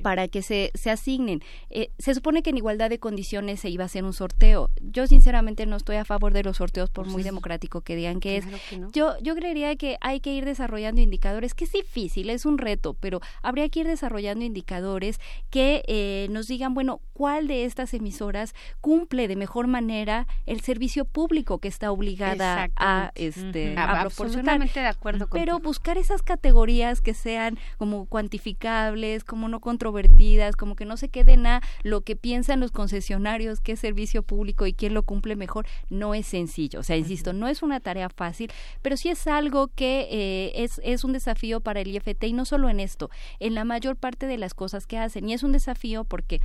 para 0.02 0.28
que 0.28 0.42
se, 0.42 0.72
se 0.76 0.90
asignen. 0.90 1.42
Eh, 1.70 1.90
se 1.98 2.14
supone 2.14 2.44
que 2.44 2.50
en 2.50 2.58
igualdad 2.58 2.90
de 2.90 3.00
condiciones 3.00 3.60
se 3.60 3.70
iba 3.70 3.84
a 3.84 3.88
hacer 3.88 4.04
un 4.04 4.14
sorteo. 4.14 4.70
Yo 4.82 5.08
sinceramente 5.08 5.66
no 5.66 5.76
estoy 5.76 5.96
a 5.98 6.06
favor 6.06 6.34
de 6.34 6.44
los 6.44 6.58
sorteos 6.58 6.90
por 6.90 7.06
pues 7.06 7.14
muy 7.14 7.24
democrático 7.24 7.82
que 7.82 7.96
digan 7.96 8.20
que 8.20 8.38
es. 8.38 8.46
Yo, 8.94 9.18
yo 9.22 9.36
creería 9.36 9.76
que 9.76 9.98
hay 10.02 10.20
que 10.20 10.34
ir 10.34 10.46
desarrollando 10.46 11.02
indicadores, 11.02 11.54
que 11.54 11.66
es 11.66 11.72
difícil, 11.72 12.30
es 12.30 12.46
un 12.46 12.58
reto, 12.58 12.96
pero 13.00 13.22
habría 13.42 13.70
que 13.70 13.82
ir 13.82 13.88
desarrollando 13.88 14.46
indicadores 14.46 15.20
que 15.50 15.84
eh, 15.88 16.28
nos 16.30 16.48
digan, 16.48 16.74
bueno, 16.74 17.02
cuál 17.14 17.48
de 17.48 17.66
estas 17.66 17.94
emisoras 17.94 18.54
cumple 18.82 19.28
de 19.28 19.36
mejor 19.36 19.68
manera 19.68 20.28
el 20.46 20.62
servicio 20.62 21.06
público 21.06 21.60
que 21.60 21.68
está 21.68 21.92
obligada 21.92 22.70
a, 22.76 23.12
este, 23.16 23.76
a 23.78 24.02
proporcionar. 24.02 24.60
De 24.88 24.92
acuerdo 24.98 25.28
Pero 25.28 25.60
buscar 25.60 25.98
esas 25.98 26.22
categorías 26.22 27.02
que 27.02 27.14
sean 27.14 27.58
como 27.78 28.06
cuantificables, 28.06 29.24
como 29.24 29.50
no 29.50 29.60
controvertidas, 29.60 30.56
como 30.56 30.76
que 30.76 30.86
no 30.86 30.98
se 30.98 31.10
queden 31.10 31.46
a 31.46 31.62
lo 31.84 32.02
que 32.02 32.16
piensan 32.16 32.60
los 32.60 32.72
concesionarios, 32.72 33.60
qué 33.60 33.76
servicio 33.76 34.24
público 34.24 34.66
y 34.66 34.74
quién 34.74 34.94
lo 34.94 35.04
cumple 35.04 35.36
mejor, 35.36 35.66
no 35.90 36.14
es 36.14 36.28
sencillo. 36.28 36.80
O 36.80 36.84
sea, 36.84 36.98
insisto, 36.98 37.34
no 37.34 37.48
es 37.48 37.62
una 37.62 37.80
tarea 37.80 38.10
fácil, 38.10 38.52
pero 38.82 38.98
sí 38.98 39.10
es 39.10 39.28
algo 39.28 39.68
que 39.68 40.08
eh, 40.10 40.64
es, 40.64 40.82
es 40.84 41.04
un 41.04 41.14
desafío 41.14 41.60
para 41.60 41.82
el 41.82 41.96
IFT 41.96 42.24
y 42.24 42.34
no 42.34 42.46
solo 42.46 42.70
en 42.70 42.80
esto, 42.80 43.10
en 43.40 43.56
la 43.56 43.66
mayor 43.66 43.96
parte 43.96 44.28
de 44.28 44.38
las 44.38 44.54
cosas 44.54 44.88
que 44.88 44.98
hacen. 44.98 45.30
Y 45.30 45.34
es 45.34 45.44
un 45.44 45.52
desafío 45.52 46.04
porque 46.04 46.42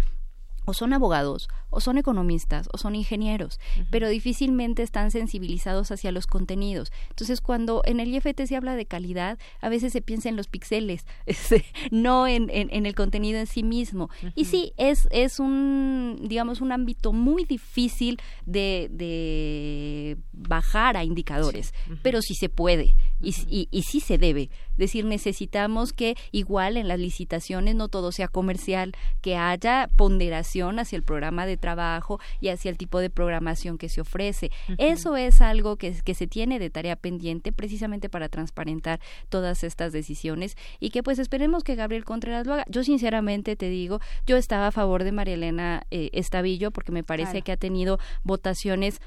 o 0.65 0.75
son 0.75 0.93
abogados, 0.93 1.49
o 1.71 1.81
son 1.81 1.99
economistas, 1.99 2.69
o 2.73 2.79
son 2.79 2.95
ingenieros, 2.95 3.59
pero 3.91 4.09
difícilmente 4.09 4.83
están 4.83 5.11
sensibilizados 5.11 5.91
hacia 5.91 6.13
los 6.13 6.27
contenidos. 6.27 6.93
Entonces, 7.11 7.41
cuando 7.41 7.83
en 7.85 7.99
el 7.99 8.15
IFT 8.15 8.43
se 8.47 8.57
habla 8.57 8.77
de 8.77 8.87
calidad, 8.87 9.39
a 9.61 9.69
veces 9.69 9.93
se 9.93 10.03
piensa 10.03 10.29
en 10.29 10.37
los 10.37 10.49
píxeles, 10.49 11.07
este, 11.27 11.65
no 11.91 12.27
en, 12.27 12.49
en, 12.51 12.87
el 12.87 12.95
contenido 12.95 13.39
en 13.39 13.47
sí 13.47 13.63
mismo. 13.63 14.11
Y 14.35 14.45
sí, 14.45 14.73
es, 14.77 15.09
es 15.11 15.41
un, 15.41 16.19
digamos, 16.23 16.61
un 16.61 16.73
ámbito 16.73 17.13
muy 17.13 17.45
difícil 17.45 18.21
de, 18.47 18.89
de 18.91 20.19
bajar 20.33 20.97
a 20.97 21.05
indicadores, 21.05 21.73
pero 22.03 22.23
sí 22.23 22.35
se 22.35 22.49
puede 22.49 22.95
y, 23.21 23.35
y, 23.49 23.69
y 23.71 23.83
sí 23.83 24.01
se 24.01 24.19
debe. 24.19 24.51
Es 24.73 24.79
decir, 24.79 25.05
necesitamos 25.05 25.93
que 25.93 26.17
igual 26.33 26.77
en 26.77 26.89
las 26.89 26.99
licitaciones 26.99 27.75
no 27.75 27.89
todo 27.89 28.13
sea 28.13 28.29
comercial, 28.29 28.93
que 29.21 29.37
haya 29.37 29.89
ponderación 29.97 30.52
hacia 30.61 30.97
el 30.97 31.03
programa 31.03 31.47
de 31.47 31.57
trabajo 31.57 32.21
y 32.41 32.49
hacia 32.49 32.71
el 32.71 32.77
tipo 32.77 33.01
de 33.01 33.11
programación 33.11 33.79
que 33.79 33.89
se 33.89 34.01
ofrece. 34.01 34.51
Eso 34.79 35.17
es 35.17 35.41
algo 35.41 35.77
que, 35.77 35.93
que 36.05 36.15
se 36.15 36.27
tiene 36.27 36.59
de 36.59 36.71
tarea 36.71 36.97
pendiente 36.97 37.53
precisamente 37.53 38.09
para 38.09 38.29
transparentar 38.29 39.01
todas 39.29 39.65
estas 39.65 39.93
decisiones 39.93 40.57
y 40.81 40.91
que 40.91 41.03
pues 41.03 41.19
esperemos 41.19 41.65
que 41.65 41.75
Gabriel 41.75 42.05
Contreras 42.05 42.47
lo 42.47 42.55
haga. 42.55 42.65
Yo 42.69 42.85
sinceramente 42.85 43.57
te 43.57 43.69
digo, 43.69 44.01
yo 44.27 44.37
estaba 44.37 44.69
a 44.69 44.73
favor 44.73 45.05
de 45.05 45.13
María 45.13 45.35
Elena 45.35 45.87
eh, 45.91 46.11
Estavillo 46.13 46.71
porque 46.71 46.93
me 46.93 47.03
parece 47.03 47.43
que 47.43 47.53
ha 47.53 47.57
tenido 47.57 47.99
votaciones 48.25 49.01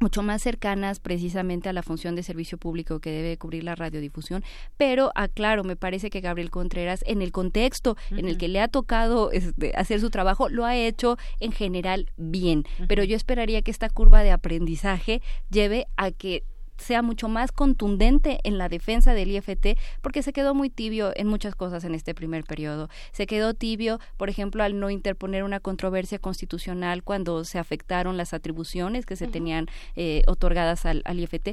mucho 0.00 0.22
más 0.22 0.42
cercanas 0.42 1.00
precisamente 1.00 1.68
a 1.68 1.72
la 1.72 1.82
función 1.82 2.14
de 2.16 2.22
servicio 2.22 2.58
público 2.58 3.00
que 3.00 3.10
debe 3.10 3.38
cubrir 3.38 3.64
la 3.64 3.74
radiodifusión, 3.74 4.44
pero 4.76 5.12
aclaro, 5.14 5.64
me 5.64 5.76
parece 5.76 6.10
que 6.10 6.20
Gabriel 6.20 6.50
Contreras 6.50 7.04
en 7.06 7.22
el 7.22 7.32
contexto 7.32 7.96
en 8.10 8.26
el 8.28 8.38
que 8.38 8.48
le 8.48 8.60
ha 8.60 8.68
tocado 8.68 9.30
este, 9.32 9.72
hacer 9.76 10.00
su 10.00 10.10
trabajo 10.10 10.48
lo 10.48 10.64
ha 10.64 10.76
hecho 10.76 11.18
en 11.40 11.52
general 11.52 12.10
bien, 12.16 12.64
pero 12.88 13.04
yo 13.04 13.16
esperaría 13.16 13.62
que 13.62 13.70
esta 13.70 13.88
curva 13.88 14.22
de 14.22 14.32
aprendizaje 14.32 15.22
lleve 15.50 15.86
a 15.96 16.10
que 16.10 16.44
sea 16.78 17.02
mucho 17.02 17.28
más 17.28 17.52
contundente 17.52 18.40
en 18.44 18.58
la 18.58 18.68
defensa 18.68 19.14
del 19.14 19.30
IFT, 19.30 19.78
porque 20.00 20.22
se 20.22 20.32
quedó 20.32 20.54
muy 20.54 20.70
tibio 20.70 21.12
en 21.14 21.26
muchas 21.26 21.54
cosas 21.54 21.84
en 21.84 21.94
este 21.94 22.14
primer 22.14 22.44
periodo. 22.44 22.88
Se 23.12 23.26
quedó 23.26 23.54
tibio, 23.54 24.00
por 24.16 24.28
ejemplo, 24.28 24.62
al 24.62 24.78
no 24.78 24.90
interponer 24.90 25.44
una 25.44 25.60
controversia 25.60 26.18
constitucional 26.18 27.02
cuando 27.02 27.44
se 27.44 27.58
afectaron 27.58 28.16
las 28.16 28.34
atribuciones 28.34 29.06
que 29.06 29.16
se 29.16 29.28
tenían 29.28 29.66
eh, 29.96 30.22
otorgadas 30.26 30.86
al, 30.86 31.02
IFT. 31.06 31.50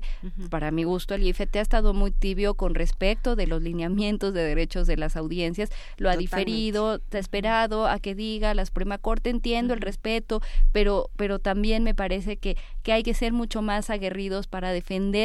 Para 0.49 0.71
mi 0.71 0.83
gusto, 0.83 1.13
el 1.13 1.23
IFT 1.27 1.57
ha 1.57 1.61
estado 1.61 1.93
muy 1.93 2.11
tibio 2.11 2.55
con 2.55 2.75
respecto 2.75 3.35
de 3.35 3.47
los 3.47 3.61
lineamientos 3.61 4.33
de 4.33 4.43
derechos 4.43 4.87
de 4.87 4.97
las 4.97 5.15
audiencias. 5.15 5.69
Lo 5.97 6.09
ha 6.09 6.17
diferido, 6.17 7.01
ha 7.11 7.17
esperado 7.17 7.87
a 7.87 7.99
que 7.99 8.15
diga 8.15 8.53
la 8.53 8.65
Suprema 8.65 8.97
Corte, 8.97 9.29
entiendo 9.29 9.73
el 9.73 9.81
respeto, 9.81 10.41
pero, 10.71 11.09
pero 11.17 11.39
también 11.39 11.83
me 11.83 11.93
parece 11.93 12.37
que, 12.37 12.57
que 12.83 12.93
hay 12.93 13.03
que 13.03 13.13
ser 13.13 13.33
mucho 13.33 13.61
más 13.61 13.89
aguerridos 13.89 14.47
para 14.47 14.71
defender 14.71 15.18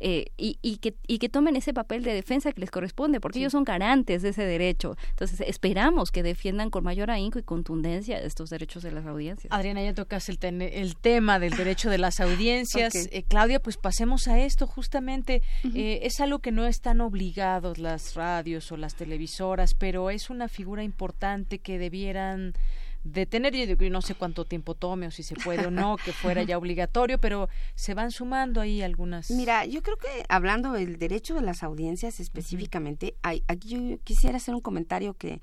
eh, 0.00 0.26
y, 0.36 0.76
que, 0.78 0.94
y 1.06 1.18
que 1.18 1.28
tomen 1.28 1.56
ese 1.56 1.74
papel 1.74 2.02
de 2.02 2.14
defensa 2.14 2.52
que 2.52 2.60
les 2.60 2.70
corresponde, 2.70 3.20
porque 3.20 3.38
ellos 3.38 3.52
son 3.52 3.64
garantes 3.64 4.22
de 4.22 4.30
ese 4.30 4.44
derecho. 4.44 4.96
Entonces, 5.10 5.40
esperamos 5.46 6.10
que 6.10 6.22
defiendan 6.22 6.70
con 6.70 6.84
mayor 6.84 7.10
ahínco 7.10 7.38
y 7.38 7.42
contundencia 7.42 8.18
estos 8.18 8.50
derechos 8.50 8.82
de 8.82 8.92
las 8.92 9.06
audiencias. 9.06 9.52
Adriana, 9.52 9.82
ya 9.82 9.94
tocas 9.94 10.28
el, 10.28 10.38
el 10.42 10.96
tema 10.96 11.38
del 11.38 11.56
derecho 11.56 11.90
de 11.90 11.98
las 11.98 12.20
audiencias. 12.20 12.94
Eh, 13.12 13.24
Claudia, 13.26 13.60
pues 13.60 13.76
pasemos 13.76 14.28
a 14.28 14.38
esto. 14.38 14.66
Justamente 14.66 15.42
eh, 15.74 16.00
es 16.02 16.20
algo 16.20 16.38
que 16.38 16.52
no 16.52 16.66
están 16.66 17.00
obligados 17.00 17.78
las 17.78 18.14
radios 18.14 18.70
o 18.72 18.76
las 18.76 18.94
televisoras, 18.94 19.74
pero 19.74 20.10
es 20.10 20.30
una 20.30 20.48
figura 20.48 20.82
importante 20.82 21.58
que 21.58 21.78
debieran 21.78 22.54
de 23.04 23.26
tener, 23.26 23.54
yo 23.54 23.90
no 23.90 24.02
sé 24.02 24.14
cuánto 24.14 24.44
tiempo 24.44 24.74
tome 24.74 25.06
o 25.06 25.10
si 25.10 25.22
se 25.22 25.34
puede 25.34 25.66
o 25.66 25.70
no, 25.70 25.96
que 26.04 26.12
fuera 26.12 26.42
ya 26.42 26.58
obligatorio, 26.58 27.18
pero 27.18 27.48
se 27.74 27.94
van 27.94 28.10
sumando 28.10 28.60
ahí 28.60 28.82
algunas. 28.82 29.30
Mira, 29.30 29.64
yo 29.64 29.82
creo 29.82 29.96
que 29.96 30.24
hablando 30.28 30.72
del 30.72 30.98
derecho 30.98 31.34
de 31.34 31.42
las 31.42 31.62
audiencias 31.62 32.20
específicamente, 32.20 33.14
hay, 33.22 33.42
aquí 33.48 33.68
yo 33.68 33.98
quisiera 34.04 34.36
hacer 34.36 34.54
un 34.54 34.60
comentario 34.60 35.14
que 35.14 35.40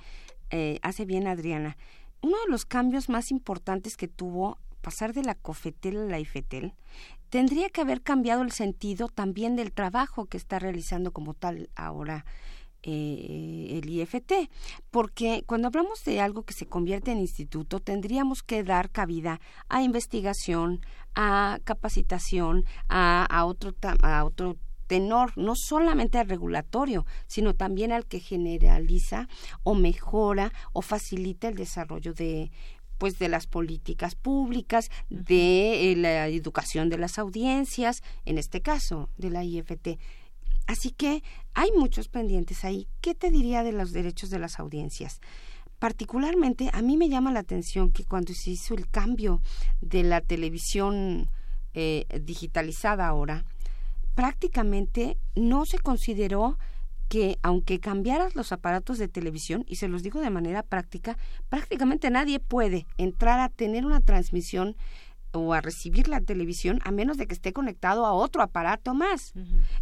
eh, 0.49 0.79
hace 0.81 1.05
bien 1.05 1.27
Adriana. 1.27 1.77
Uno 2.21 2.37
de 2.45 2.51
los 2.51 2.65
cambios 2.65 3.09
más 3.09 3.31
importantes 3.31 3.97
que 3.97 4.07
tuvo 4.07 4.57
pasar 4.87 5.13
de 5.13 5.23
la 5.23 5.35
COFETEL 5.35 5.97
a 5.97 6.05
la 6.05 6.19
IFETEL, 6.19 6.73
tendría 7.29 7.69
que 7.69 7.81
haber 7.81 8.01
cambiado 8.01 8.41
el 8.41 8.51
sentido 8.51 9.09
también 9.09 9.57
del 9.57 9.73
trabajo 9.73 10.27
que 10.27 10.37
está 10.37 10.59
realizando 10.59 11.11
como 11.11 11.33
tal 11.33 11.69
ahora 11.75 12.25
eh, 12.83 13.79
el 13.81 13.89
IFT, 13.89 14.49
porque 14.91 15.43
cuando 15.45 15.67
hablamos 15.67 16.03
de 16.03 16.21
algo 16.21 16.43
que 16.43 16.53
se 16.53 16.65
convierte 16.65 17.11
en 17.11 17.19
instituto, 17.19 17.79
tendríamos 17.79 18.43
que 18.43 18.63
dar 18.63 18.89
cabida 18.89 19.39
a 19.69 19.81
investigación, 19.81 20.81
a 21.15 21.59
capacitación, 21.63 22.65
a, 22.87 23.25
a 23.25 23.45
otro, 23.45 23.73
a 24.03 24.23
otro 24.23 24.57
tenor, 24.87 25.33
no 25.37 25.53
solamente 25.55 26.17
al 26.17 26.29
regulatorio, 26.29 27.05
sino 27.27 27.53
también 27.53 27.91
al 27.91 28.05
que 28.05 28.19
generaliza 28.19 29.27
o 29.63 29.75
mejora 29.75 30.51
o 30.73 30.81
facilita 30.81 31.49
el 31.49 31.55
desarrollo 31.55 32.13
de 32.13 32.51
pues 32.97 33.19
de 33.19 33.29
las 33.29 33.45
políticas 33.45 34.15
públicas, 34.15 34.89
de 35.09 35.91
eh, 35.91 35.95
la 35.95 36.27
educación 36.27 36.89
de 36.89 36.97
las 36.97 37.19
audiencias, 37.19 38.01
en 38.25 38.39
este 38.39 38.61
caso 38.61 39.09
de 39.17 39.29
la 39.29 39.43
IFT. 39.43 39.99
Así 40.67 40.91
que 40.91 41.23
hay 41.53 41.71
muchos 41.71 42.09
pendientes 42.09 42.63
ahí. 42.65 42.87
¿Qué 43.01 43.15
te 43.15 43.31
diría 43.31 43.63
de 43.63 43.71
los 43.71 43.93
derechos 43.93 44.29
de 44.29 44.39
las 44.39 44.59
audiencias? 44.59 45.21
Particularmente, 45.79 46.69
a 46.73 46.81
mí 46.81 46.97
me 46.97 47.09
llama 47.09 47.31
la 47.31 47.39
atención 47.39 47.91
que 47.91 48.03
cuando 48.03 48.33
se 48.33 48.51
hizo 48.51 48.73
el 48.73 48.89
cambio 48.89 49.41
de 49.79 50.03
la 50.03 50.21
televisión 50.21 51.29
eh, 51.73 52.05
digitalizada 52.21 53.07
ahora, 53.07 53.45
prácticamente 54.13 55.17
no 55.35 55.65
se 55.65 55.79
consideró 55.79 56.57
que 57.07 57.37
aunque 57.41 57.79
cambiaras 57.79 58.35
los 58.35 58.51
aparatos 58.51 58.97
de 58.97 59.07
televisión, 59.07 59.63
y 59.67 59.77
se 59.77 59.87
los 59.87 60.03
digo 60.03 60.19
de 60.19 60.29
manera 60.29 60.63
práctica, 60.63 61.17
prácticamente 61.49 62.09
nadie 62.09 62.39
puede 62.39 62.85
entrar 62.97 63.39
a 63.39 63.49
tener 63.49 63.85
una 63.85 64.01
transmisión 64.01 64.75
o 65.31 65.53
a 65.53 65.61
recibir 65.61 66.07
la 66.07 66.21
televisión 66.21 66.79
a 66.83 66.91
menos 66.91 67.17
de 67.17 67.27
que 67.27 67.33
esté 67.33 67.53
conectado 67.53 68.05
a 68.05 68.13
otro 68.13 68.41
aparato 68.41 68.93
más. 68.93 69.33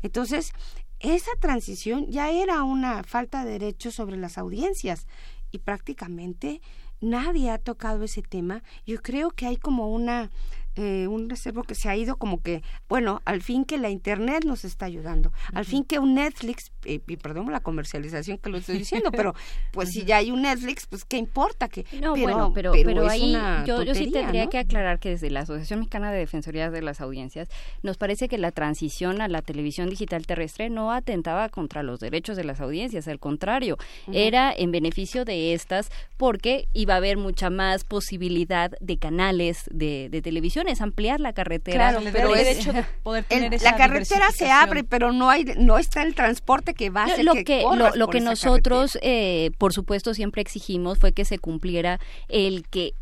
Entonces, 0.01 0.51
esa 0.99 1.31
transición 1.39 2.09
ya 2.09 2.31
era 2.31 2.63
una 2.63 3.03
falta 3.03 3.43
de 3.45 3.51
derechos 3.51 3.95
sobre 3.95 4.17
las 4.17 4.37
audiencias 4.37 5.07
y 5.51 5.59
prácticamente 5.59 6.61
nadie 7.01 7.51
ha 7.51 7.57
tocado 7.57 8.03
ese 8.03 8.21
tema. 8.21 8.63
Yo 8.85 9.01
creo 9.01 9.31
que 9.31 9.45
hay 9.45 9.57
como 9.57 9.89
una 9.89 10.31
eh, 10.75 11.07
un 11.07 11.29
reservo 11.29 11.63
que 11.63 11.73
se 11.73 11.87
ha 11.87 11.95
ido 11.95 12.17
como 12.17 12.41
que, 12.41 12.61
bueno, 12.89 13.21
al 13.23 13.41
fin 13.41 13.63
que 13.63 13.77
la 13.77 13.89
Internet 13.89 14.43
nos 14.45 14.65
está 14.65 14.85
ayudando, 14.85 15.31
al 15.53 15.63
fin 15.63 15.85
que 15.85 15.99
un 15.99 16.15
Netflix, 16.15 16.71
y 16.83 16.99
perdón 16.99 17.51
la 17.51 17.61
comercialización 17.61 18.37
que 18.39 18.49
lo 18.49 18.57
estoy 18.57 18.77
diciendo, 18.77 19.11
pero 19.15 19.33
pues 19.71 19.89
si 19.91 20.03
ya 20.03 20.17
hay 20.17 20.31
un 20.31 20.41
Netflix, 20.41 20.85
pues 20.87 21.05
qué 21.05 21.17
importa 21.17 21.69
que... 21.69 21.85
No, 22.01 22.13
pero, 22.13 22.27
bueno, 22.27 22.51
pero, 22.53 22.71
pero, 22.73 23.07
ahí 23.07 23.37
yo, 23.65 23.83
yo, 23.83 23.95
sí 23.95 24.11
tendría 24.11 24.47
que 24.47 24.57
aclarar 24.57 24.99
que 24.99 25.11
desde 25.11 25.29
la 25.29 25.41
Asociación 25.41 25.79
Mexicana 25.79 26.11
de 26.11 26.19
Defensorías 26.19 26.73
de 26.73 26.81
las 26.81 26.99
Audiencias 26.99 27.47
nos 27.81 27.97
parece 27.97 28.27
que 28.27 28.37
la 28.37 28.51
transición 28.51 29.21
a 29.21 29.27
la 29.27 29.41
televisión 29.41 29.89
digital 29.89 30.25
terrestre 30.25 30.69
no 30.69 30.91
atentaba 30.91 31.47
contra 31.49 31.83
los 31.83 31.99
derechos 31.99 32.35
de 32.35 32.43
las 32.43 32.59
audiencias, 32.59 33.07
al 33.07 33.19
contrario, 33.19 33.77
era 34.11 34.53
en 34.55 34.71
beneficio 34.71 35.25
de 35.25 35.53
estas 35.53 35.89
porque 36.17 36.67
iba 36.73 36.95
a 36.95 36.97
haber 36.97 37.17
mucha 37.17 37.49
más 37.49 37.83
posibilidad 37.83 38.71
de 38.81 38.97
canales 38.97 39.69
de, 39.71 40.09
de 40.09 40.21
televisión 40.21 40.64
es 40.67 40.81
ampliar 40.81 41.19
la 41.19 41.33
carretera. 41.33 41.91
Claro, 41.91 42.05
pero 42.11 42.33
el 42.33 42.43
derecho 42.43 42.73
de 42.73 42.83
poder 43.03 43.23
tener 43.25 43.61
la 43.61 43.75
carretera 43.75 44.31
se 44.31 44.51
abre, 44.51 44.83
pero 44.83 45.11
no 45.11 45.29
hay 45.29 45.45
no 45.57 45.77
está 45.77 46.03
el 46.03 46.15
transporte 46.15 46.73
que 46.73 46.89
va 46.89 47.03
a 47.03 47.05
hacer 47.05 47.25
lo 47.25 47.33
que, 47.33 47.63
lo, 47.95 48.07
que 48.07 48.21
nosotros 48.21 48.97
eh, 49.01 49.51
por 49.57 49.73
supuesto 49.73 50.13
siempre 50.13 50.41
exigimos 50.41 50.99
fue 50.99 51.11
que 51.11 51.25
se 51.25 51.39
cumpliera 51.39 51.99
el 52.27 52.67
que 52.67 52.93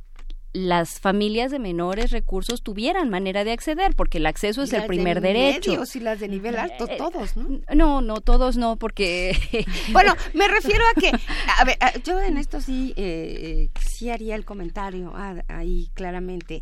las 0.54 1.00
familias 1.00 1.52
de 1.52 1.58
menores 1.58 2.12
recursos 2.12 2.62
tuvieran 2.62 3.10
manera 3.10 3.44
de 3.44 3.52
acceder, 3.52 3.96
porque 3.96 4.20
el 4.20 4.28
acceso 4.28 4.62
es 4.62 4.72
el 4.72 4.86
primer 4.86 5.20
de 5.20 5.30
derecho. 5.30 5.72
Medios 5.72 5.96
y 5.96 6.00
las 6.00 6.20
de 6.20 6.28
nivel 6.28 6.58
alto, 6.58 6.86
eh, 6.88 6.96
todos, 6.98 7.36
¿no? 7.36 7.60
No, 7.74 8.02
no, 8.02 8.22
todos 8.22 8.56
no, 8.56 8.78
porque... 8.78 9.36
bueno, 9.92 10.14
me 10.34 10.48
refiero 10.48 10.84
a 10.96 11.00
que, 11.00 11.12
a 11.58 11.66
ver, 11.66 11.78
yo 12.04 12.22
en 12.22 12.38
esto 12.38 12.62
sí, 12.62 12.94
eh, 12.98 13.70
sí 13.82 14.12
haría 14.12 14.36
el 14.36 14.46
comentario 14.46 15.12
ah, 15.16 15.44
ahí 15.48 15.90
claramente 15.96 16.62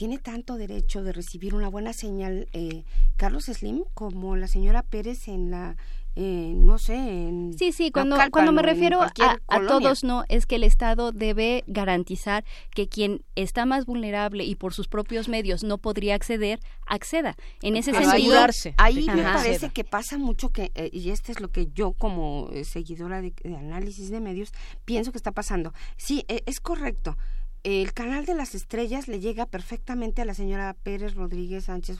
tiene 0.00 0.16
tanto 0.16 0.56
derecho 0.56 1.02
de 1.02 1.12
recibir 1.12 1.54
una 1.54 1.68
buena 1.68 1.92
señal 1.92 2.48
eh, 2.54 2.84
Carlos 3.18 3.44
Slim 3.44 3.84
como 3.92 4.34
la 4.34 4.46
señora 4.46 4.82
Pérez 4.82 5.28
en 5.28 5.50
la 5.50 5.76
eh, 6.16 6.54
no 6.56 6.78
sé 6.78 6.94
en 6.94 7.52
sí 7.58 7.70
sí 7.70 7.90
cuando 7.90 8.16
cuando 8.30 8.50
me 8.50 8.62
refiero 8.62 9.02
a, 9.02 9.12
todos 9.68 10.02
no 10.02 10.24
es 10.30 10.46
que 10.46 10.56
el 10.56 10.64
Estado 10.64 11.12
debe 11.12 11.64
garantizar 11.66 12.46
que 12.74 12.88
quien 12.88 13.26
está 13.34 13.66
más 13.66 13.84
vulnerable 13.84 14.44
y 14.44 14.54
por 14.54 14.72
sus 14.72 14.88
propios 14.88 15.28
medios 15.28 15.64
no 15.64 15.76
podría 15.76 16.14
acceder 16.14 16.60
acceda. 16.86 17.36
En 17.60 17.76
ese 17.76 17.92
sentido 17.92 18.42
ahí 18.78 19.06
me 19.06 19.22
parece 19.22 19.68
que 19.68 19.84
pasa 19.84 20.16
mucho 20.16 20.48
que 20.48 20.72
eh, 20.76 20.88
y 20.94 21.10
este 21.10 21.30
es 21.30 21.40
lo 21.40 21.48
que 21.48 21.68
yo 21.74 21.92
como 21.92 22.48
seguidora 22.64 23.20
de, 23.20 23.34
análisis 23.44 24.08
de 24.08 24.20
medios 24.20 24.50
pienso 24.86 25.12
que 25.12 25.18
está 25.18 25.32
pasando. 25.32 25.74
Sí 25.98 26.24
es 26.26 26.58
correcto 26.58 27.18
el 27.62 27.92
canal 27.92 28.24
de 28.26 28.34
las 28.34 28.54
estrellas 28.54 29.08
le 29.08 29.20
llega 29.20 29.46
perfectamente 29.46 30.22
a 30.22 30.24
la 30.24 30.34
señora 30.34 30.74
Pérez 30.82 31.14
Rodríguez 31.14 31.64
Sánchez, 31.64 31.98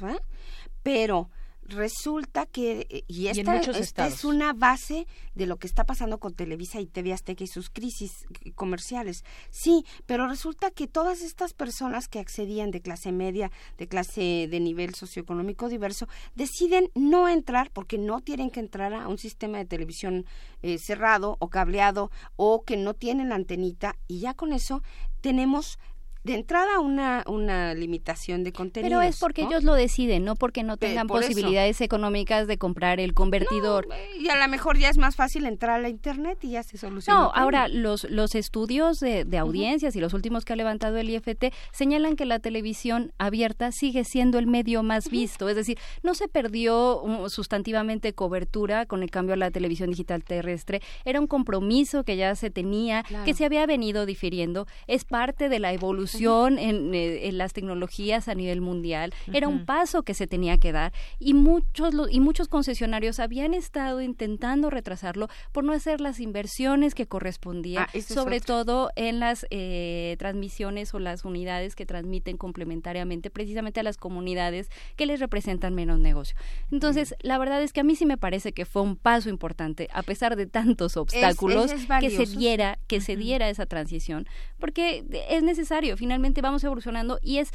pero 0.83 1.31
resulta 1.71 2.47
que 2.47 2.87
eh, 2.91 3.05
y 3.07 3.29
esta, 3.29 4.07
es 4.07 4.25
una 4.25 4.53
base 4.53 5.07
de 5.35 5.47
lo 5.47 5.57
que 5.57 5.67
está 5.67 5.85
pasando 5.85 6.19
con 6.19 6.35
Televisa 6.35 6.81
y 6.81 6.87
TV 6.87 7.13
Azteca 7.13 7.45
y 7.45 7.47
sus 7.47 7.71
crisis 7.71 8.27
comerciales. 8.55 9.25
Sí, 9.51 9.85
pero 10.07 10.29
resulta 10.29 10.71
que 10.71 10.87
todas 10.87 11.23
estas 11.23 11.55
personas 11.55 12.09
que 12.09 12.19
accedían 12.19 12.71
de 12.71 12.81
clase 12.81 13.13
media, 13.13 13.51
de 13.79 13.89
clase 13.89 14.49
de 14.51 14.61
nivel 14.61 14.95
socioeconómico 14.95 15.69
diverso, 15.69 16.09
deciden 16.35 16.91
no 16.95 17.29
entrar 17.29 17.71
porque 17.71 17.99
no 17.99 18.21
tienen 18.21 18.51
que 18.51 18.61
entrar 18.61 18.93
a 18.93 19.09
un 19.09 19.19
sistema 19.19 19.59
de 19.59 19.65
televisión 19.65 20.27
eh, 20.63 20.79
cerrado 20.79 21.37
o 21.41 21.49
cableado 21.49 22.11
o 22.37 22.65
que 22.65 22.77
no 22.77 22.95
tienen 22.95 23.31
la 23.31 23.37
antenita 23.37 23.97
y 24.09 24.21
ya 24.21 24.35
con 24.35 24.53
eso 24.53 24.83
tenemos 25.21 25.79
de 26.23 26.35
entrada 26.35 26.81
una, 26.81 27.25
una 27.27 27.75
limitación 27.75 28.45
de 28.45 28.53
contenido. 28.53 28.91
Pero 28.91 29.03
es 29.03 29.19
porque 29.19 29.43
ellos 29.43 29.65
lo 29.65 29.75
deciden, 29.75 30.25
no 30.25 30.37
porque 30.37 30.63
no 30.63 30.77
tengan 30.77 31.07
posibilidades 31.07 31.81
económicas 31.81 32.47
de 32.47 32.59
comprar 32.59 33.01
el 33.01 33.15
convertidor. 33.15 33.89
y 34.19 34.29
a 34.29 34.37
lo 34.37 34.49
mejor 34.49 34.79
ya 34.79 34.91
es 34.91 34.99
más 34.99 35.17
fácil 35.17 35.47
entrar 35.47 35.79
a 35.79 35.83
la 35.83 35.89
internet 35.89 36.39
y 36.43 36.51
ya 36.51 36.63
se 36.63 36.77
soluciona. 36.77 37.21
No, 37.21 37.33
ahora 37.35 37.69
los, 37.69 38.05
los 38.05 38.35
estudios 38.35 39.01
de, 39.01 39.27
audiencias 39.39 39.97
y 39.97 40.01
los 40.01 40.13
últimos 40.13 40.45
que 40.45 40.53
ha 40.53 40.57
levantado 40.57 40.99
el 40.99 41.09
IFT 41.09 41.47
señalan 41.73 42.17
que 42.17 42.27
la 42.27 42.41
televisión 42.41 43.13
abierta 43.17 43.73
sigue 43.73 44.05
siendo 44.05 44.39
el 44.39 44.47
medio 44.47 44.83
más 44.83 45.09
visto, 45.09 45.49
es 45.49 45.57
decir, 45.57 45.79
no 46.03 46.15
se 46.15 46.29
perdió 46.29 47.03
sustantivamente 47.29 48.13
cobertura 48.13 48.85
con 48.85 49.03
el 49.03 49.11
cambio 49.11 49.35
a 49.35 49.39
la 49.39 49.51
televisión 49.51 49.91
digital 49.91 50.23
terrestre, 50.23 50.83
era 51.07 51.21
un 51.21 51.27
compromiso 51.27 52.05
que 52.05 52.19
ya 52.19 52.35
se 52.35 52.51
tenía, 52.51 53.05
que 53.25 53.33
se 53.33 53.47
había 53.47 53.65
venido 53.65 54.05
difiriendo, 54.05 54.67
es 54.87 55.05
parte 55.05 55.49
de 55.49 55.59
la 55.59 55.73
evolución 55.73 56.10
eh, 56.15 57.29
en, 57.29 57.39
las 57.39 57.53
tecnologías 57.53 58.29
a 58.29 58.35
nivel 58.35 58.61
mundial. 58.61 59.13
Era 59.33 59.49
un 59.49 59.65
paso 59.65 60.03
que 60.03 60.15
se 60.15 60.27
tenía 60.27 60.59
que 60.59 60.73
dar 60.73 60.93
y 61.19 61.35
muchos, 61.35 61.95
y 62.11 62.21
muchos 62.21 62.49
concesionarios 62.49 63.21
habían 63.21 63.55
estado 63.55 64.01
intentando 64.01 64.71
retrasarlo 64.71 65.29
por 65.53 65.65
no 65.65 65.73
hacer 65.73 66.01
las 66.01 66.21
inversiones 66.21 66.95
que 66.95 67.07
correspondían, 67.07 67.87
ah, 67.93 68.01
sobre 68.01 68.41
todo 68.41 68.91
en 68.97 69.21
las 69.21 69.47
eh, 69.51 70.17
transmisiones 70.19 70.95
o 70.95 70.99
las 70.99 71.25
unidades 71.25 71.75
que 71.75 71.87
transmiten 71.87 72.37
complementariamente 72.37 73.31
precisamente 73.31 73.81
a 73.81 73.83
las 73.83 73.97
comunidades 73.97 74.69
que 74.97 75.07
les 75.07 75.21
representan 75.21 75.75
menos 75.75 75.99
negocio. 75.99 76.37
Entonces, 76.71 77.15
la 77.21 77.39
verdad 77.39 77.63
es 77.63 77.73
que 77.73 77.81
a 77.81 77.85
mí 77.85 77.97
sí 77.97 78.07
me 78.07 78.17
parece 78.17 78.53
que 78.53 78.65
fue 78.65 78.83
un 78.83 78.97
paso 78.97 79.29
importante, 79.29 79.89
a 79.93 80.03
pesar 80.03 80.37
de 80.37 80.47
tantos 80.47 80.97
obstáculos, 80.97 81.73
que 82.01 82.11
se 82.11 82.27
diera, 82.27 82.79
que 82.87 83.01
se 83.01 83.17
diera 83.17 83.49
esa 83.49 83.67
transición, 83.67 84.27
porque 84.59 85.05
es 85.29 85.43
necesario 85.43 85.97
finalmente 86.01 86.41
vamos 86.41 86.65
evolucionando 86.65 87.19
y 87.23 87.39
es 87.39 87.51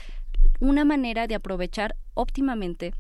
una 0.59 0.85
manera 0.85 1.25
de 1.25 1.33
aprovechar 1.33 1.95
óptimamente 2.13 2.93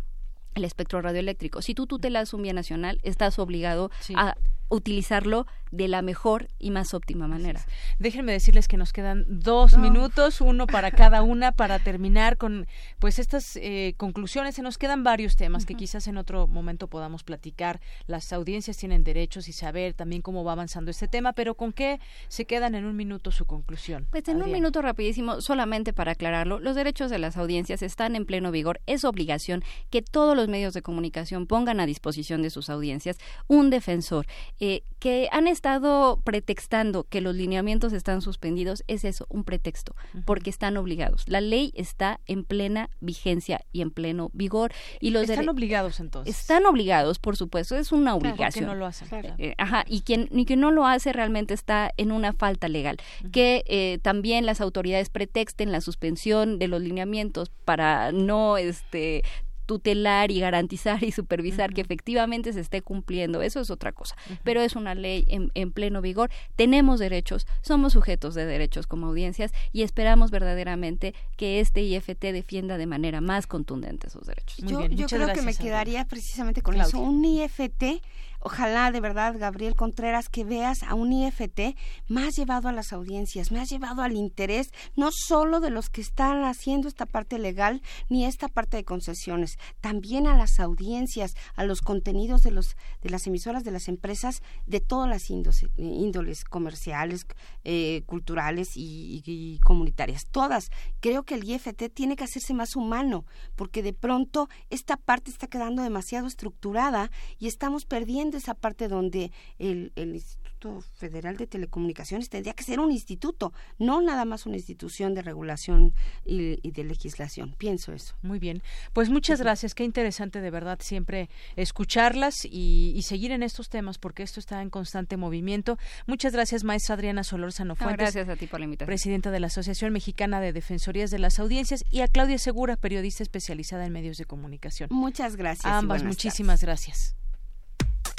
el 0.55 0.63
espectro 0.63 1.01
radioeléctrico. 1.03 1.61
Si 1.61 1.75
tú 1.75 1.85
tutelas 1.85 2.33
un 2.33 2.41
bien 2.41 2.55
nacional, 2.55 2.99
estás 3.03 3.37
obligado 3.37 3.91
a 4.15 4.35
utilizarlo 4.69 5.45
de 5.75 5.87
la 5.87 6.01
mejor 6.01 6.47
y 6.59 6.71
más 6.71 6.93
óptima 6.93 7.27
manera. 7.27 7.65
Déjenme 7.99 8.31
decirles 8.31 8.67
que 8.67 8.77
nos 8.77 8.93
quedan 8.93 9.25
dos 9.27 9.77
minutos, 9.77 10.41
uno 10.41 10.67
para 10.67 10.91
cada 10.91 11.21
una, 11.21 11.51
para 11.51 11.79
terminar 11.79 12.37
con 12.37 12.67
pues 12.99 13.19
estas 13.19 13.55
eh, 13.57 13.93
conclusiones. 13.97 14.55
Se 14.55 14.61
nos 14.61 14.77
quedan 14.77 15.03
varios 15.03 15.35
temas 15.35 15.65
que 15.65 15.75
quizás 15.75 16.07
en 16.07 16.17
otro 16.17 16.47
momento 16.47 16.87
podamos 16.87 17.23
platicar. 17.23 17.81
Las 18.07 18.31
audiencias 18.33 18.77
tienen 18.77 19.03
derechos 19.03 19.47
y 19.47 19.53
saber 19.53 19.93
también 19.93 20.21
cómo 20.21 20.43
va 20.43 20.53
avanzando 20.53 20.91
este 20.91 21.07
tema, 21.07 21.33
pero 21.33 21.55
¿con 21.55 21.73
qué 21.73 21.99
se 22.27 22.45
quedan 22.45 22.75
en 22.75 22.85
un 22.85 22.95
minuto 22.95 23.31
su 23.31 23.45
conclusión? 23.45 24.07
Pues 24.11 24.27
en 24.27 24.41
un 24.41 24.51
minuto 24.51 24.81
rapidísimo, 24.81 25.41
solamente 25.41 25.93
para 25.93 26.13
aclararlo, 26.13 26.59
los 26.59 26.75
derechos 26.75 27.11
de 27.11 27.19
las 27.19 27.37
audiencias 27.37 27.81
están 27.81 28.15
en 28.15 28.25
pleno 28.25 28.51
vigor. 28.51 28.81
Es 28.85 29.03
obligación 29.03 29.63
que 29.89 30.01
todos 30.01 30.35
los 30.35 30.47
medios 30.47 30.73
de 30.73 30.81
comunicación 30.81 31.47
pongan 31.47 31.79
a 31.79 31.85
disposición 31.85 32.41
de 32.41 32.49
sus 32.49 32.69
audiencias 32.69 33.17
un 33.47 33.69
defensor 33.69 34.25
eh, 34.59 34.83
que 34.99 35.27
han 35.31 35.47
estado 35.47 35.64
estado 35.65 36.21
pretextando 36.23 37.05
que 37.05 37.21
los 37.21 37.35
lineamientos 37.35 37.91
están 37.91 38.21
suspendidos, 38.21 38.83
es 38.85 39.03
eso, 39.03 39.25
un 39.29 39.43
pretexto, 39.43 39.95
porque 40.23 40.51
están 40.51 40.77
obligados. 40.77 41.27
La 41.27 41.41
ley 41.41 41.71
está 41.73 42.19
en 42.27 42.43
plena 42.43 42.91
vigencia 42.99 43.61
y 43.71 43.81
en 43.81 43.89
pleno 43.89 44.29
vigor. 44.33 44.71
Y 44.99 45.09
los 45.09 45.27
están 45.27 45.49
obligados 45.49 45.99
entonces. 45.99 46.39
Están 46.39 46.67
obligados, 46.67 47.17
por 47.17 47.35
supuesto, 47.35 47.75
es 47.75 47.91
una 47.91 48.13
obligación. 48.13 48.67
no 48.67 48.75
lo 48.75 48.85
hacen. 48.85 49.07
Eh, 49.39 49.55
ajá, 49.57 49.85
y 49.87 50.01
quien, 50.01 50.27
ni 50.29 50.45
quien 50.45 50.59
no 50.59 50.69
lo 50.69 50.85
hace 50.85 51.11
realmente 51.13 51.55
está 51.55 51.91
en 51.97 52.11
una 52.11 52.31
falta 52.31 52.69
legal. 52.69 52.97
Que 53.31 53.63
eh, 53.65 53.97
también 54.03 54.45
las 54.45 54.61
autoridades 54.61 55.09
pretexten 55.09 55.71
la 55.71 55.81
suspensión 55.81 56.59
de 56.59 56.67
los 56.67 56.79
lineamientos 56.79 57.49
para 57.49 58.11
no 58.11 58.57
este 58.57 59.23
tutelar 59.65 60.31
y 60.31 60.39
garantizar 60.39 61.03
y 61.03 61.11
supervisar 61.11 61.73
que 61.73 61.81
efectivamente 61.81 62.53
se 62.53 62.59
esté 62.59 62.81
cumpliendo. 62.81 63.41
Eso 63.41 63.59
es 63.59 63.69
otra 63.69 63.91
cosa. 63.91 64.15
Pero 64.43 64.61
es 64.61 64.75
una 64.75 64.95
ley 64.95 65.25
en, 65.27 65.51
en, 65.53 65.71
pleno 65.71 66.01
vigor. 66.01 66.29
Tenemos 66.55 66.99
derechos, 66.99 67.47
somos 67.61 67.93
sujetos 67.93 68.35
de 68.35 68.45
derechos 68.45 68.87
como 68.87 69.07
audiencias 69.07 69.51
y 69.71 69.83
esperamos 69.83 70.31
verdaderamente 70.31 71.13
que 71.37 71.59
este 71.59 71.81
IFT 71.81 72.21
defienda 72.31 72.77
de 72.77 72.85
manera 72.85 73.21
más 73.21 73.47
contundente 73.47 74.07
esos 74.07 74.25
derechos. 74.27 74.57
yo, 74.57 74.85
yo 74.87 75.07
creo 75.07 75.33
que 75.33 75.41
me 75.41 75.53
quedaría 75.53 76.05
precisamente 76.05 76.61
con 76.61 76.79
eso. 76.79 76.99
Un 76.99 77.23
IFT 77.25 78.01
Ojalá 78.47 78.91
de 78.91 79.01
verdad, 79.01 79.33
Gabriel 79.39 79.73
Contreras, 79.73 80.29
que 80.29 80.43
veas 80.43 80.83
a 80.83 80.93
un 80.93 81.11
IFT 81.11 81.75
más 82.07 82.35
llevado 82.35 82.67
a 82.67 82.71
las 82.71 82.93
audiencias, 82.93 83.51
más 83.51 83.71
llevado 83.71 84.03
al 84.03 84.15
interés 84.15 84.69
no 84.95 85.09
solo 85.11 85.59
de 85.59 85.71
los 85.71 85.89
que 85.89 86.01
están 86.01 86.43
haciendo 86.43 86.87
esta 86.87 87.07
parte 87.07 87.39
legal 87.39 87.81
ni 88.07 88.23
esta 88.23 88.47
parte 88.47 88.77
de 88.77 88.83
concesiones, 88.83 89.57
también 89.81 90.27
a 90.27 90.37
las 90.37 90.59
audiencias, 90.59 91.33
a 91.55 91.63
los 91.63 91.81
contenidos 91.81 92.43
de 92.43 92.51
los 92.51 92.77
de 93.01 93.09
las 93.09 93.25
emisoras 93.25 93.63
de 93.63 93.71
las 93.71 93.87
empresas 93.87 94.43
de 94.67 94.79
todas 94.79 95.09
las 95.09 95.31
índoles, 95.31 96.43
comerciales, 96.43 97.25
eh, 97.63 98.03
culturales 98.05 98.73
y 98.75 99.59
comunitarias, 99.63 100.27
todas. 100.29 100.69
Creo 100.99 101.23
que 101.23 101.33
el 101.33 101.49
IFT 101.49 101.89
tiene 101.91 102.15
que 102.15 102.25
hacerse 102.25 102.53
más 102.53 102.75
humano, 102.75 103.25
porque 103.55 103.81
de 103.81 103.93
pronto 103.93 104.49
esta 104.69 104.97
parte 104.97 105.31
está 105.31 105.47
quedando 105.47 105.81
demasiado 105.81 106.27
estructurada 106.27 107.09
y 107.39 107.47
estamos 107.47 107.85
perdiendo 107.85 108.34
esa 108.37 108.53
parte 108.53 108.87
donde 108.87 109.31
el, 109.57 109.91
el 109.95 110.15
Instituto 110.15 110.45
Federal 110.81 111.37
de 111.37 111.47
Telecomunicaciones 111.47 112.29
tendría 112.29 112.53
que 112.53 112.63
ser 112.63 112.79
un 112.79 112.91
instituto, 112.91 113.53
no 113.77 114.01
nada 114.01 114.25
más 114.25 114.45
una 114.45 114.55
institución 114.55 115.13
de 115.13 115.21
regulación 115.21 115.93
y, 116.25 116.71
de 116.71 116.83
legislación. 116.83 117.55
Pienso 117.57 117.93
eso. 117.93 118.15
Muy 118.21 118.39
bien. 118.39 118.63
Pues 118.93 119.09
muchas 119.09 119.39
gracias. 119.39 119.75
Qué 119.75 119.83
interesante 119.83 120.41
de 120.41 120.49
verdad 120.49 120.79
siempre 120.81 121.29
escucharlas 121.55 122.45
y, 122.45 122.99
seguir 123.05 123.31
en 123.31 123.43
estos 123.43 123.69
temas 123.69 123.99
porque 123.99 124.23
esto 124.23 124.39
está 124.39 124.63
en 124.63 124.71
constante 124.71 125.15
movimiento. 125.15 125.77
Muchas 126.07 126.33
gracias, 126.33 126.63
maestra 126.63 126.95
Adriana 126.95 127.23
Solórzano 127.23 127.75
Fuentes. 127.75 127.99
gracias 127.99 128.29
a 128.29 128.35
ti 128.35 128.47
por 128.47 128.59
la 128.59 128.65
invitación. 128.65 128.87
Presidenta 128.87 129.29
de 129.29 129.39
la 129.39 129.47
Asociación 129.47 129.93
Mexicana 129.93 130.41
de 130.41 130.53
Defensorías 130.53 131.11
de 131.11 131.19
las 131.19 131.37
Audiencias 131.37 131.85
y 131.91 132.01
a 132.01 132.07
Claudia 132.07 132.39
Segura, 132.39 132.77
periodista 132.77 133.21
especializada 133.21 133.85
en 133.85 133.93
medios 133.93 134.17
de 134.17 134.25
comunicación. 134.25 134.89
Muchas 134.91 135.35
gracias. 135.35 135.65
ambas, 135.71 136.03
muchísimas 136.03 136.61
gracias. 136.61 137.15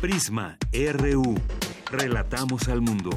Prisma 0.00 0.58
RU. 0.72 1.34
Relatamos 1.90 2.68
al 2.68 2.82
mundo. 2.82 3.10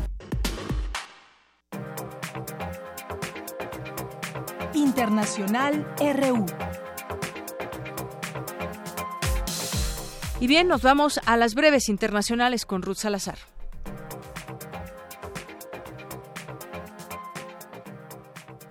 Internacional 4.73 5.85
RU. 5.99 6.45
Y 10.39 10.47
bien, 10.47 10.69
nos 10.69 10.81
vamos 10.81 11.19
a 11.25 11.35
las 11.35 11.53
breves 11.53 11.89
internacionales 11.89 12.65
con 12.65 12.81
Ruth 12.81 12.95
Salazar. 12.95 13.48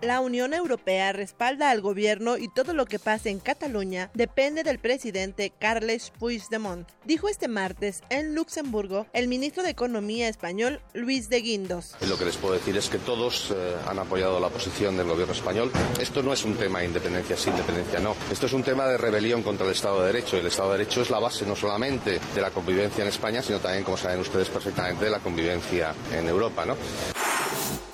La 0.09 0.21
Unión 0.21 0.55
Europea 0.55 1.13
respalda 1.13 1.69
al 1.69 1.83
gobierno 1.83 2.39
y 2.39 2.49
todo 2.49 2.73
lo 2.73 2.87
que 2.87 2.99
pase 2.99 3.29
en 3.29 3.41
Cataluña 3.41 4.11
depende 4.15 4.63
del 4.63 4.79
presidente 4.79 5.53
Carles 5.59 6.15
Puigdemont, 6.19 6.89
dijo 7.05 7.29
este 7.29 7.47
martes 7.47 8.01
en 8.09 8.35
Luxemburgo 8.35 9.07
el 9.13 9.29
ministro 9.29 9.63
de 9.63 9.69
Economía 9.69 10.31
español 10.31 10.81
Luis 10.95 11.29
de 11.29 11.43
Guindos. 11.43 11.95
Lo 12.09 12.17
que 12.17 12.25
les 12.25 12.39
puedo 12.39 12.55
decir 12.55 12.75
es 12.79 12.89
que 12.89 12.97
todos 12.97 13.51
eh, 13.51 13.77
han 13.87 13.99
apoyado 13.99 14.41
la 14.41 14.49
posición 14.49 14.97
del 14.97 15.09
gobierno 15.09 15.35
español. 15.35 15.71
Esto 16.01 16.23
no 16.23 16.33
es 16.33 16.43
un 16.43 16.55
tema 16.55 16.79
de 16.79 16.87
independencia 16.87 17.37
sí, 17.37 17.51
independencia 17.51 18.01
no. 18.01 18.17
Esto 18.33 18.47
es 18.47 18.55
un 18.55 18.63
tema 18.63 18.87
de 18.87 18.97
rebelión 18.97 19.43
contra 19.43 19.67
el 19.67 19.73
Estado 19.73 20.01
de 20.01 20.07
Derecho. 20.07 20.39
El 20.39 20.47
Estado 20.47 20.73
de 20.73 20.79
Derecho 20.79 21.03
es 21.03 21.11
la 21.11 21.19
base 21.19 21.45
no 21.45 21.55
solamente 21.55 22.19
de 22.35 22.41
la 22.41 22.51
convivencia 22.51 23.03
en 23.03 23.09
España, 23.09 23.43
sino 23.43 23.59
también, 23.59 23.85
como 23.85 23.99
saben 23.99 24.21
ustedes 24.21 24.49
perfectamente, 24.49 25.05
de 25.05 25.11
la 25.11 25.19
convivencia 25.19 25.95
en 26.15 26.27
Europa. 26.27 26.65
¿no? 26.65 26.77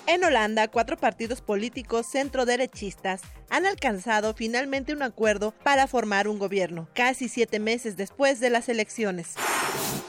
En 0.06 0.22
Holanda, 0.22 0.68
cuatro 0.68 0.98
partidos 0.98 1.40
políticos 1.40 2.06
centroderechistas 2.06 3.22
han 3.48 3.64
alcanzado 3.64 4.34
finalmente 4.34 4.92
un 4.92 5.02
acuerdo 5.02 5.54
para 5.62 5.86
formar 5.86 6.28
un 6.28 6.38
gobierno, 6.38 6.88
casi 6.94 7.28
siete 7.28 7.58
meses 7.58 7.96
después 7.96 8.38
de 8.38 8.50
las 8.50 8.68
elecciones. 8.68 9.34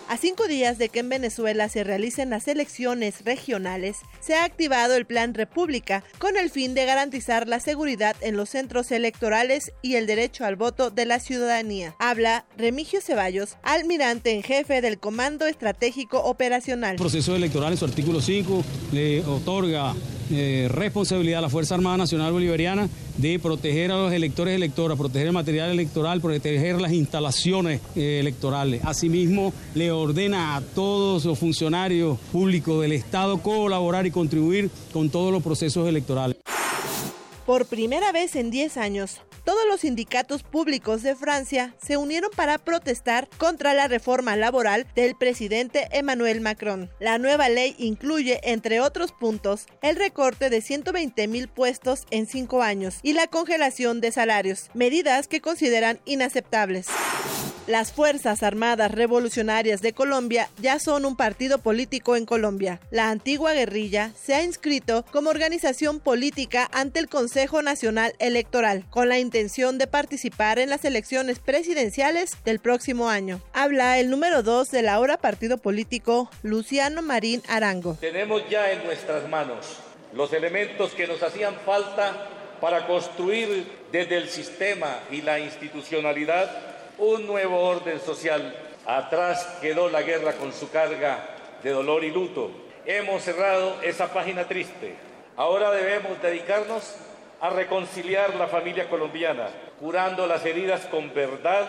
A 0.08 0.18
cinco 0.18 0.48
días 0.48 0.78
de 0.78 0.90
que 0.90 1.00
en 1.00 1.10
Venezuela 1.10 1.68
se 1.68 1.84
realicen 1.84 2.30
las 2.30 2.48
elecciones 2.48 3.26
regionales, 3.26 3.98
se 4.20 4.36
ha 4.36 4.44
activado 4.44 4.96
el 4.96 5.06
Plan 5.06 5.34
República 5.34 6.04
con 6.20 6.38
el 6.38 6.52
fin 6.52 6.74
de 6.74 6.86
garantizar 6.86 7.48
la 7.48 7.60
seguridad 7.60 8.16
en 8.22 8.38
los 8.38 8.50
centros 8.50 8.92
electorales 8.92 9.74
y 9.82 9.96
el 9.96 10.06
derecho 10.06 10.46
al 10.46 10.56
voto 10.56 10.92
de 10.92 11.06
la 11.06 11.20
ciudadanía. 11.20 11.96
Habla 12.00 12.46
Remigio 12.58 13.02
Ceballos, 13.02 13.58
almirante 13.64 14.32
en 14.32 14.44
jefe 14.44 14.82
del 14.82 15.00
Comando 15.00 15.48
Estratégico 15.48 16.20
Operacional. 16.20 16.92
El 16.92 17.00
proceso 17.00 17.36
electoral 17.36 17.72
en 17.74 17.78
su 17.78 17.86
artículo 17.86 18.22
5 18.22 18.64
le 18.92 19.22
otorga 19.22 19.85
eh, 20.32 20.68
responsabilidad 20.72 21.40
a 21.40 21.42
la 21.44 21.50
Fuerza 21.50 21.76
Armada 21.76 21.98
Nacional 21.98 22.32
Bolivariana 22.32 22.90
de 23.18 23.38
proteger 23.40 23.92
a 23.92 23.98
los 23.98 24.12
electores 24.12 24.54
y 24.54 24.56
electoras, 24.56 24.98
proteger 24.98 25.28
el 25.28 25.34
material 25.34 25.70
electoral, 25.70 26.22
proteger 26.22 26.82
las 26.82 26.92
instalaciones 26.92 27.82
eh, 27.96 28.20
electorales. 28.20 28.82
Asimismo, 28.84 29.54
le 29.76 29.92
ordena 29.92 30.56
a 30.56 30.62
todos 30.62 31.26
los 31.26 31.38
funcionarios 31.38 32.18
públicos 32.32 32.82
del 32.82 32.94
Estado 32.94 33.38
colaborar 33.38 34.06
y 34.06 34.12
contribuir 34.12 34.70
con 34.92 35.10
todos 35.10 35.32
los 35.32 35.44
procesos 35.44 35.88
electorales. 35.88 36.38
Por 37.46 37.68
primera 37.68 38.12
vez 38.12 38.36
en 38.36 38.50
10 38.50 38.76
años, 38.78 39.22
todos 39.44 39.62
los 39.70 39.82
sindicatos 39.82 40.42
públicos 40.42 41.04
de 41.04 41.16
Francia 41.16 41.76
se 41.80 41.96
unieron 41.96 42.32
para 42.36 42.58
protestar 42.58 43.30
contra 43.38 43.76
la 43.76 43.88
reforma 43.88 44.36
laboral 44.36 44.88
del 44.96 45.16
presidente 45.16 45.88
Emmanuel 45.92 46.42
Macron. 46.42 46.90
La 47.00 47.20
nueva 47.20 47.48
ley 47.50 47.76
incluye, 47.78 48.40
entre 48.44 48.82
otros 48.82 49.12
puntos, 49.12 49.68
el 49.84 49.96
recorte 49.96 50.50
de 50.50 50.62
120 50.62 51.28
mil 51.28 51.48
puestos 51.48 52.08
en 52.10 52.26
cinco 52.26 52.64
años 52.64 52.98
y 53.04 53.14
la 53.14 53.28
congelación 53.28 54.02
de 54.02 54.12
salarios, 54.12 54.72
medidas 54.74 55.28
que 55.28 55.40
consideran 55.40 56.00
inaceptables. 56.06 56.88
Las 57.68 57.92
Fuerzas 57.92 58.44
Armadas 58.44 58.92
Revolucionarias 58.92 59.82
de 59.82 59.94
Colombia 59.94 60.50
ya 60.62 60.78
son 60.80 61.04
un 61.04 61.16
partido 61.16 61.58
político 61.58 62.16
en 62.16 62.28
Colombia. 62.28 62.80
La 62.92 63.10
antigua 63.10 63.54
guerrilla 63.54 64.12
se 64.22 64.36
ha 64.36 64.44
inscrito 64.44 65.04
como 65.12 65.32
organización 65.32 66.00
política 66.00 66.70
ante 66.72 67.00
el 67.00 67.10
Consejo 67.10 67.35
Nacional 67.36 68.14
Electoral, 68.20 68.86
con 68.90 69.10
la 69.10 69.20
intención 69.20 69.78
de 69.78 69.88
participar 69.88 70.58
en 70.58 70.70
las 70.70 70.86
elecciones 70.86 71.40
presidenciales 71.40 72.38
del 72.46 72.60
próximo 72.60 73.10
año. 73.10 73.42
Habla 73.52 74.00
el 74.00 74.10
número 74.10 74.42
2 74.42 74.72
del 74.72 74.88
ahora 74.88 75.18
partido 75.18 75.58
político, 75.58 76.30
Luciano 76.44 77.02
Marín 77.02 77.44
Arango. 77.50 77.98
Tenemos 78.00 78.50
ya 78.50 78.72
en 78.72 78.86
nuestras 78.86 79.28
manos 79.28 79.80
los 80.14 80.32
elementos 80.32 80.94
que 80.94 81.08
nos 81.08 81.22
hacían 81.24 81.56
falta 81.66 82.30
para 82.62 82.88
construir 82.88 83.68
desde 83.92 84.16
el 84.16 84.30
sistema 84.30 85.02
y 85.12 85.22
la 85.22 85.38
institucionalidad 85.38 86.50
un 86.98 87.28
nuevo 87.28 87.60
orden 87.60 88.00
social. 88.00 88.56
Atrás 88.86 89.46
quedó 89.62 89.90
la 89.90 90.04
guerra 90.04 90.34
con 90.34 90.54
su 90.54 90.70
carga 90.70 91.36
de 91.62 91.72
dolor 91.72 92.06
y 92.06 92.12
luto. 92.12 92.50
Hemos 92.86 93.24
cerrado 93.24 93.82
esa 93.82 94.14
página 94.14 94.48
triste. 94.48 94.96
Ahora 95.36 95.72
debemos 95.72 96.22
dedicarnos 96.22 96.96
a 97.46 97.50
reconciliar 97.52 98.34
la 98.36 98.48
familia 98.48 98.90
colombiana, 98.90 99.50
curando 99.80 100.26
las 100.26 100.44
heridas 100.46 100.88
con 100.88 101.14
verdad 101.14 101.68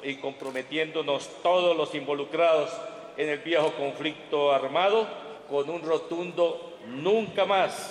y 0.00 0.14
comprometiéndonos 0.16 1.28
todos 1.42 1.76
los 1.76 1.92
involucrados 1.96 2.70
en 3.16 3.28
el 3.28 3.40
viejo 3.40 3.72
conflicto 3.72 4.52
armado 4.52 5.08
con 5.50 5.68
un 5.70 5.82
rotundo 5.82 6.78
nunca 6.86 7.44
más. 7.46 7.90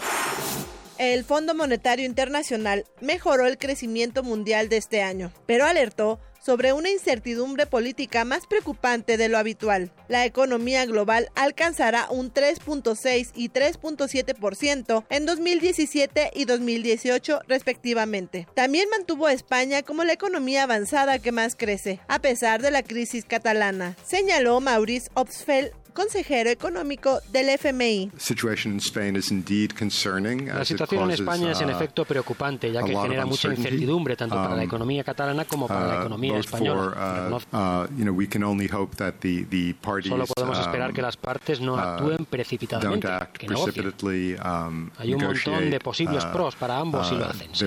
El 0.97 1.25
Fondo 1.25 1.53
Monetario 1.53 2.05
Internacional 2.05 2.85
mejoró 3.01 3.45
el 3.45 3.57
crecimiento 3.57 4.23
mundial 4.23 4.69
de 4.69 4.77
este 4.77 5.01
año, 5.01 5.33
pero 5.45 5.65
alertó 5.65 6.19
sobre 6.47 6.71
una 6.71 6.89
incertidumbre 6.89 7.65
política 7.65 8.23
más 8.23 8.47
preocupante 8.47 9.17
de 9.17 9.27
lo 9.27 9.37
habitual. 9.37 9.91
La 10.07 10.23
economía 10.23 10.85
global 10.85 11.29
alcanzará 11.35 12.07
un 12.09 12.33
3.6 12.33 13.31
y 13.35 13.49
3.7% 13.49 15.03
en 15.09 15.25
2017 15.25 16.31
y 16.33 16.45
2018 16.45 17.41
respectivamente. 17.49 18.47
También 18.53 18.87
mantuvo 18.89 19.25
a 19.25 19.33
España 19.33 19.83
como 19.83 20.05
la 20.05 20.13
economía 20.13 20.63
avanzada 20.63 21.19
que 21.19 21.33
más 21.33 21.57
crece, 21.57 21.99
a 22.07 22.19
pesar 22.19 22.61
de 22.61 22.71
la 22.71 22.81
crisis 22.81 23.25
catalana, 23.25 23.97
señaló 24.05 24.61
Maurice 24.61 25.09
Obsfeld, 25.15 25.73
consejero 25.97 26.51
económico 26.51 27.19
del 27.31 27.49
FMI. 27.49 28.11
La 30.53 30.63
situación 30.63 31.03
en 31.05 31.11
España 31.11 31.51
es 31.53 31.61
en 31.61 31.69
uh, 31.69 31.71
efecto 31.71 32.05
preocupante, 32.05 32.71
ya 32.71 32.83
que 32.83 32.95
genera 32.95 33.25
mucha 33.25 33.51
incertidumbre 33.51 34.15
tanto 34.15 34.35
para 34.35 34.49
la 34.55 34.61
um, 34.61 34.67
economía 34.67 35.03
catalana 35.03 35.45
como 35.45 35.67
para 35.67 35.87
la 35.87 35.95
uh, 35.95 36.01
economía 36.01 36.37
española. 36.37 37.39
Uh, 37.51 37.87
Solo 40.03 40.25
podemos 40.27 40.59
esperar 40.59 40.93
que 40.93 41.01
um, 41.01 41.05
las 41.05 41.17
partes 41.17 41.59
no 41.59 41.77
actúen 41.77 42.25
precipitadamente, 42.25 43.07
que 43.33 43.47
negocien. 43.47 43.87
Um, 43.97 44.91
Hay 44.99 45.15
un 45.15 45.23
montón 45.23 45.71
de 45.71 45.79
posibles 45.79 46.23
pros 46.25 46.55
para 46.55 46.77
ambos 46.77 47.07
si 47.09 47.15
lo 47.15 47.25
hacen. 47.25 47.49
Si 47.55 47.65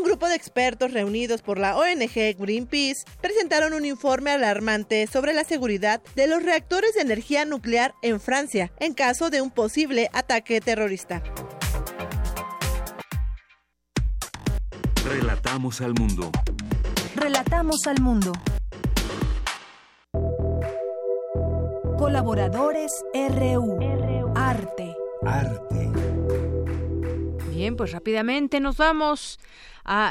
un 0.00 0.06
grupo 0.06 0.28
de 0.28 0.34
expertos 0.34 0.92
reunidos 0.92 1.42
por 1.42 1.58
la 1.58 1.76
ONG 1.76 2.34
Greenpeace 2.38 3.04
presentaron 3.20 3.74
un 3.74 3.84
informe 3.84 4.30
alarmante 4.30 5.06
sobre 5.06 5.34
la 5.34 5.44
seguridad 5.44 6.00
de 6.14 6.26
los 6.26 6.42
reactores 6.42 6.94
de 6.94 7.02
energía 7.02 7.44
nuclear 7.44 7.92
en 8.00 8.18
Francia 8.18 8.72
en 8.80 8.94
caso 8.94 9.28
de 9.28 9.42
un 9.42 9.50
posible 9.50 10.08
ataque 10.14 10.62
terrorista. 10.62 11.22
Relatamos 15.04 15.82
al 15.82 15.92
mundo. 15.92 16.30
Relatamos 17.16 17.86
al 17.86 18.00
mundo. 18.00 18.32
Colaboradores 21.98 22.90
RU. 23.12 24.32
Arte. 24.34 24.96
Arte. 25.26 25.90
Bien, 27.50 27.76
pues 27.76 27.92
rápidamente 27.92 28.60
nos 28.60 28.78
vamos 28.78 29.38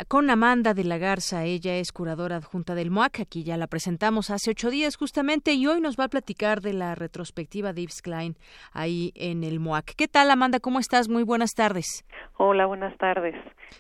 con 0.10 0.30
Amanda 0.30 0.74
de 0.74 0.84
la 0.84 0.98
Garza. 0.98 1.46
Ella 1.46 1.76
es 1.76 1.94
curadora 1.94 2.36
adjunta 2.36 2.76
del 2.76 2.92
MOAC. 2.92 3.22
Aquí 3.22 3.44
ya 3.44 3.56
la 3.56 3.68
presentamos 3.68 4.30
hace 4.30 4.52
ocho 4.52 4.70
días 4.70 4.98
justamente 4.98 5.54
y 5.54 5.68
hoy 5.68 5.80
nos 5.80 5.98
va 5.98 6.06
a 6.06 6.10
platicar 6.10 6.60
de 6.60 6.74
la 6.74 6.96
retrospectiva 6.96 7.72
de 7.72 7.84
Yves 7.84 8.02
Klein 8.02 8.36
ahí 8.74 9.14
en 9.16 9.46
el 9.46 9.62
MOAC. 9.62 9.96
¿Qué 9.96 10.10
tal, 10.10 10.32
Amanda? 10.32 10.60
¿Cómo 10.60 10.80
estás? 10.80 11.08
Muy 11.08 11.24
buenas 11.24 11.52
tardes. 11.52 12.04
Hola, 12.36 12.66
buenas 12.66 12.98
tardes. 12.98 13.36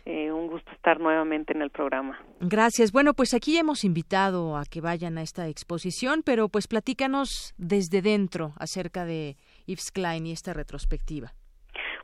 Eh, 0.06 0.32
un 0.32 0.48
gusto 0.48 0.72
estar 0.72 1.02
nuevamente 1.02 1.54
en 1.54 1.62
el 1.62 1.70
programa. 1.70 2.18
Gracias. 2.40 2.94
Bueno, 2.94 3.14
pues 3.14 3.34
aquí 3.34 3.58
hemos 3.58 3.84
invitado 3.84 4.56
a 4.56 4.64
que 4.64 4.80
vayan 4.80 5.18
a 5.18 5.22
esta 5.22 5.50
exposición, 5.50 6.22
pero 6.24 6.48
pues 6.48 6.68
platícanos 6.68 7.54
desde 7.58 8.02
dentro 8.02 8.54
acerca 8.58 9.04
de 9.04 9.36
Yves 9.66 9.92
Klein 9.92 10.28
y 10.28 10.32
esta 10.32 10.54
retrospectiva. 10.54 11.34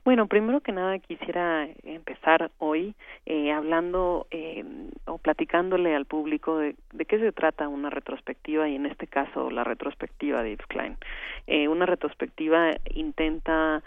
Bueno, 0.06 0.27
primero 0.27 0.61
que 0.61 0.72
nada 0.72 0.99
quisiera 0.99 1.68
empezar 1.82 2.52
hoy 2.60 2.94
eh, 3.26 3.52
hablando 3.52 4.27
eh, 4.30 4.64
o 5.06 5.18
platicándole 5.18 5.95
al 5.95 6.06
público 6.06 6.60
de, 6.60 6.76
qué 7.07 7.18
se 7.18 7.32
trata 7.32 7.68
una 7.68 7.90
retrospectiva 7.90 8.69
y 8.69 8.76
en 8.76 8.86
este 8.86 9.07
caso 9.07 9.49
la 9.49 9.64
retrospectiva 9.64 10.44
de 10.44 10.52
Yves 10.52 10.68
Klein. 10.68 10.98
Eh, 11.48 11.68
una 11.68 11.88
retrospectiva 11.88 12.69
intenta 12.94 13.82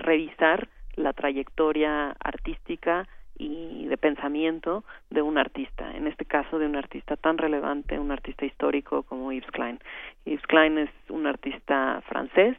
revisar 0.00 0.68
la 0.96 1.12
trayectoria 1.12 2.10
artística 2.18 3.08
y 3.38 3.86
de 3.86 3.96
pensamiento 3.96 4.84
de 5.10 5.22
un 5.22 5.38
artista, 5.38 5.96
en 5.96 6.08
este 6.08 6.24
caso 6.24 6.58
de 6.58 6.66
un 6.66 6.76
artista 6.76 7.16
tan 7.16 7.38
relevante, 7.38 8.00
un 8.00 8.10
artista 8.10 8.44
histórico 8.44 9.04
como 9.04 9.32
Yves 9.32 9.50
Klein. 9.52 9.78
Yves 10.26 10.46
Klein 10.48 10.76
es 10.76 10.90
un 11.08 11.26
artista 11.26 12.02
francés 12.08 12.58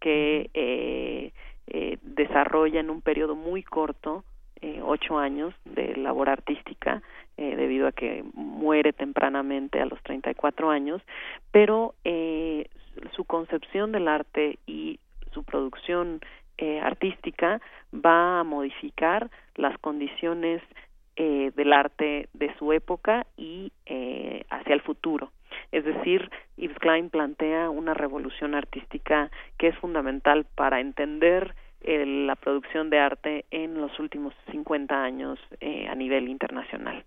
que 0.00 0.48
eh, 0.54 1.32
eh, 1.70 1.98
desarrolla 2.02 2.80
en 2.80 2.90
un 2.90 3.00
periodo 3.00 3.34
muy 3.34 3.62
corto, 3.62 4.24
eh, 4.60 4.80
ocho 4.84 5.18
años 5.18 5.54
de 5.64 5.94
labor 5.96 6.28
artística, 6.28 7.00
eh, 7.36 7.54
debido 7.54 7.86
a 7.86 7.92
que 7.92 8.24
muere 8.34 8.92
tempranamente 8.92 9.80
a 9.80 9.86
los 9.86 10.02
34 10.02 10.70
años, 10.70 11.00
pero 11.52 11.94
eh, 12.02 12.68
su 13.14 13.24
concepción 13.24 13.92
del 13.92 14.08
arte 14.08 14.58
y 14.66 14.98
su 15.32 15.44
producción 15.44 16.20
artística 16.82 17.60
va 17.94 18.40
a 18.40 18.44
modificar 18.44 19.30
las 19.54 19.78
condiciones 19.78 20.60
del 21.14 21.72
arte 21.72 22.28
de 22.32 22.52
su 22.58 22.72
época 22.72 23.28
y 23.36 23.70
hacia 24.50 24.74
el 24.74 24.80
futuro. 24.80 25.30
Es 25.72 25.84
decir, 25.84 26.30
Yves 26.56 26.78
Klein 26.78 27.10
plantea 27.10 27.70
una 27.70 27.94
revolución 27.94 28.54
artística 28.54 29.30
que 29.56 29.68
es 29.68 29.78
fundamental 29.78 30.46
para 30.54 30.80
entender 30.80 31.54
eh, 31.80 32.04
la 32.04 32.34
producción 32.36 32.90
de 32.90 32.98
arte 32.98 33.44
en 33.50 33.80
los 33.80 33.98
últimos 34.00 34.34
50 34.50 35.02
años 35.02 35.38
eh, 35.60 35.86
a 35.88 35.94
nivel 35.94 36.28
internacional. 36.28 37.04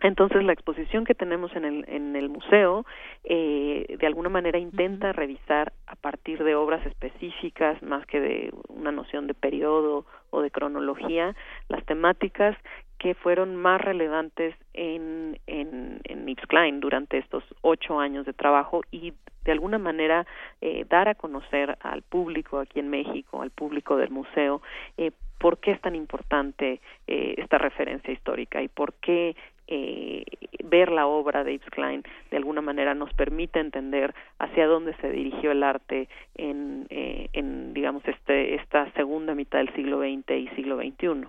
Entonces 0.00 0.44
la 0.44 0.52
exposición 0.52 1.04
que 1.04 1.14
tenemos 1.14 1.54
en 1.56 1.64
el, 1.64 1.84
en 1.88 2.14
el 2.16 2.28
museo 2.28 2.84
eh, 3.24 3.96
de 3.98 4.06
alguna 4.06 4.28
manera 4.28 4.58
intenta 4.58 5.12
revisar 5.12 5.72
a 5.86 5.96
partir 5.96 6.44
de 6.44 6.54
obras 6.54 6.84
específicas 6.86 7.82
más 7.82 8.06
que 8.06 8.20
de 8.20 8.54
una 8.68 8.92
noción 8.92 9.26
de 9.26 9.34
periodo 9.34 10.04
o 10.30 10.42
de 10.42 10.50
cronología 10.50 11.34
las 11.68 11.84
temáticas 11.86 12.56
que 12.98 13.14
fueron 13.14 13.56
más 13.56 13.80
relevantes 13.80 14.54
en, 14.74 15.38
en, 15.46 16.00
en 16.04 16.80
durante 16.80 17.18
estos 17.18 17.44
ocho 17.62 17.98
años 17.98 18.26
de 18.26 18.32
trabajo 18.32 18.82
y 18.90 19.12
de 19.44 19.52
alguna 19.52 19.78
manera 19.78 20.26
eh, 20.60 20.84
dar 20.88 21.08
a 21.08 21.14
conocer 21.14 21.76
al 21.80 22.02
público 22.02 22.58
aquí 22.58 22.80
en 22.80 22.90
México, 22.90 23.42
al 23.42 23.50
público 23.50 23.96
del 23.96 24.10
museo, 24.10 24.60
eh, 24.96 25.12
por 25.38 25.58
qué 25.58 25.72
es 25.72 25.80
tan 25.80 25.94
importante 25.94 26.80
eh, 27.06 27.34
esta 27.38 27.58
referencia 27.58 28.12
histórica 28.12 28.62
y 28.62 28.68
por 28.68 28.94
qué 28.94 29.36
eh, 29.68 30.24
ver 30.64 30.90
la 30.92 31.06
obra 31.06 31.42
de 31.42 31.54
Yves 31.54 31.70
Klein 31.70 32.02
de 32.30 32.36
alguna 32.36 32.60
manera 32.60 32.94
nos 32.94 33.12
permite 33.14 33.58
entender 33.58 34.14
hacia 34.38 34.66
dónde 34.66 34.94
se 35.00 35.10
dirigió 35.10 35.50
el 35.50 35.62
arte 35.62 36.08
en, 36.36 36.86
eh, 36.90 37.28
en 37.32 37.74
digamos 37.74 38.06
este 38.06 38.54
esta 38.54 38.90
segunda 38.92 39.34
mitad 39.34 39.58
del 39.58 39.74
siglo 39.74 40.00
XX 40.00 40.30
y 40.30 40.48
siglo 40.54 40.76
XXI. 40.76 41.28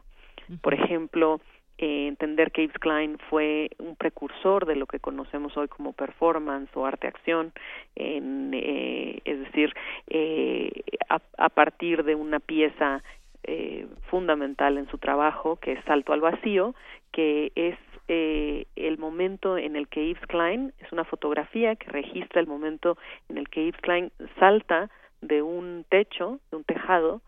Por 0.62 0.74
ejemplo, 0.74 1.42
eh, 1.78 2.08
entender 2.08 2.52
que 2.52 2.64
Yves 2.64 2.80
Klein 2.80 3.18
fue 3.30 3.70
un 3.78 3.96
precursor 3.96 4.66
de 4.66 4.76
lo 4.76 4.88
que 4.88 5.00
conocemos 5.00 5.56
hoy 5.58 5.68
como 5.68 5.94
performance 5.94 6.70
o 6.76 6.86
arte-acción, 6.86 7.54
eh, 7.96 9.22
es 9.24 9.40
decir, 9.40 9.74
eh, 10.08 10.72
a, 11.10 11.22
a, 11.38 11.50
partir 11.50 12.04
de 12.04 12.16
una 12.16 12.40
pieza 12.40 13.04
eh, 13.44 13.86
fundamental 14.10 14.80
en 14.80 14.90
su 14.90 14.98
trabajo, 14.98 15.58
que 15.58 15.74
es 15.74 15.86
Salto 15.86 16.14
al 16.14 16.22
Vacío, 16.22 16.74
que 17.12 17.52
es 17.56 17.78
eh, 18.08 18.66
el 18.76 18.98
momento 18.98 19.58
en 19.58 19.76
el 19.76 19.88
que 19.88 20.08
Yves 20.08 20.26
Klein, 20.28 20.74
es 20.80 20.92
una 20.92 21.04
fotografía 21.04 21.76
que 21.76 21.92
registra 21.92 22.42
el 22.42 22.48
momento 22.48 22.98
en 23.30 23.38
el 23.38 23.50
que 23.50 23.66
Yves 23.66 23.82
Klein 23.82 24.12
salta 24.40 24.90
de 25.22 25.44
un 25.44 25.86
techo, 25.90 26.40
de 26.50 26.58
un 26.58 26.64
tejado, 26.64 27.22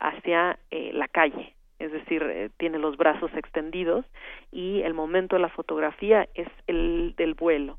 hacia 0.00 0.58
la 0.70 1.06
calle 1.06 1.54
es 1.78 1.92
decir, 1.92 2.22
eh, 2.22 2.50
tiene 2.56 2.78
los 2.78 2.96
brazos 2.96 3.30
extendidos 3.34 4.04
y 4.52 4.82
el 4.82 4.94
momento 4.94 5.36
de 5.36 5.42
la 5.42 5.48
fotografía 5.48 6.28
es 6.34 6.48
el 6.66 7.14
del 7.16 7.34
vuelo. 7.34 7.78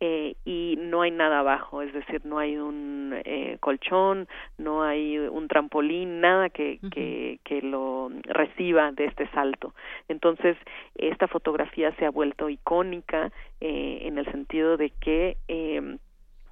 Eh, 0.00 0.34
y 0.44 0.76
no 0.78 1.02
hay 1.02 1.10
nada 1.12 1.38
abajo, 1.38 1.80
es 1.80 1.92
decir, 1.92 2.26
no 2.26 2.38
hay 2.38 2.56
un 2.56 3.14
eh, 3.24 3.56
colchón, 3.60 4.28
no 4.58 4.82
hay 4.82 5.16
un 5.18 5.48
trampolín, 5.48 6.20
nada 6.20 6.50
que, 6.50 6.80
que, 6.90 7.38
que 7.44 7.62
lo 7.62 8.10
reciba 8.24 8.92
de 8.92 9.06
este 9.06 9.28
salto. 9.28 9.72
Entonces, 10.08 10.56
esta 10.96 11.28
fotografía 11.28 11.94
se 11.96 12.04
ha 12.04 12.10
vuelto 12.10 12.50
icónica 12.50 13.30
eh, 13.60 14.00
en 14.02 14.18
el 14.18 14.26
sentido 14.30 14.76
de 14.76 14.90
que 14.90 15.36
eh, 15.48 15.96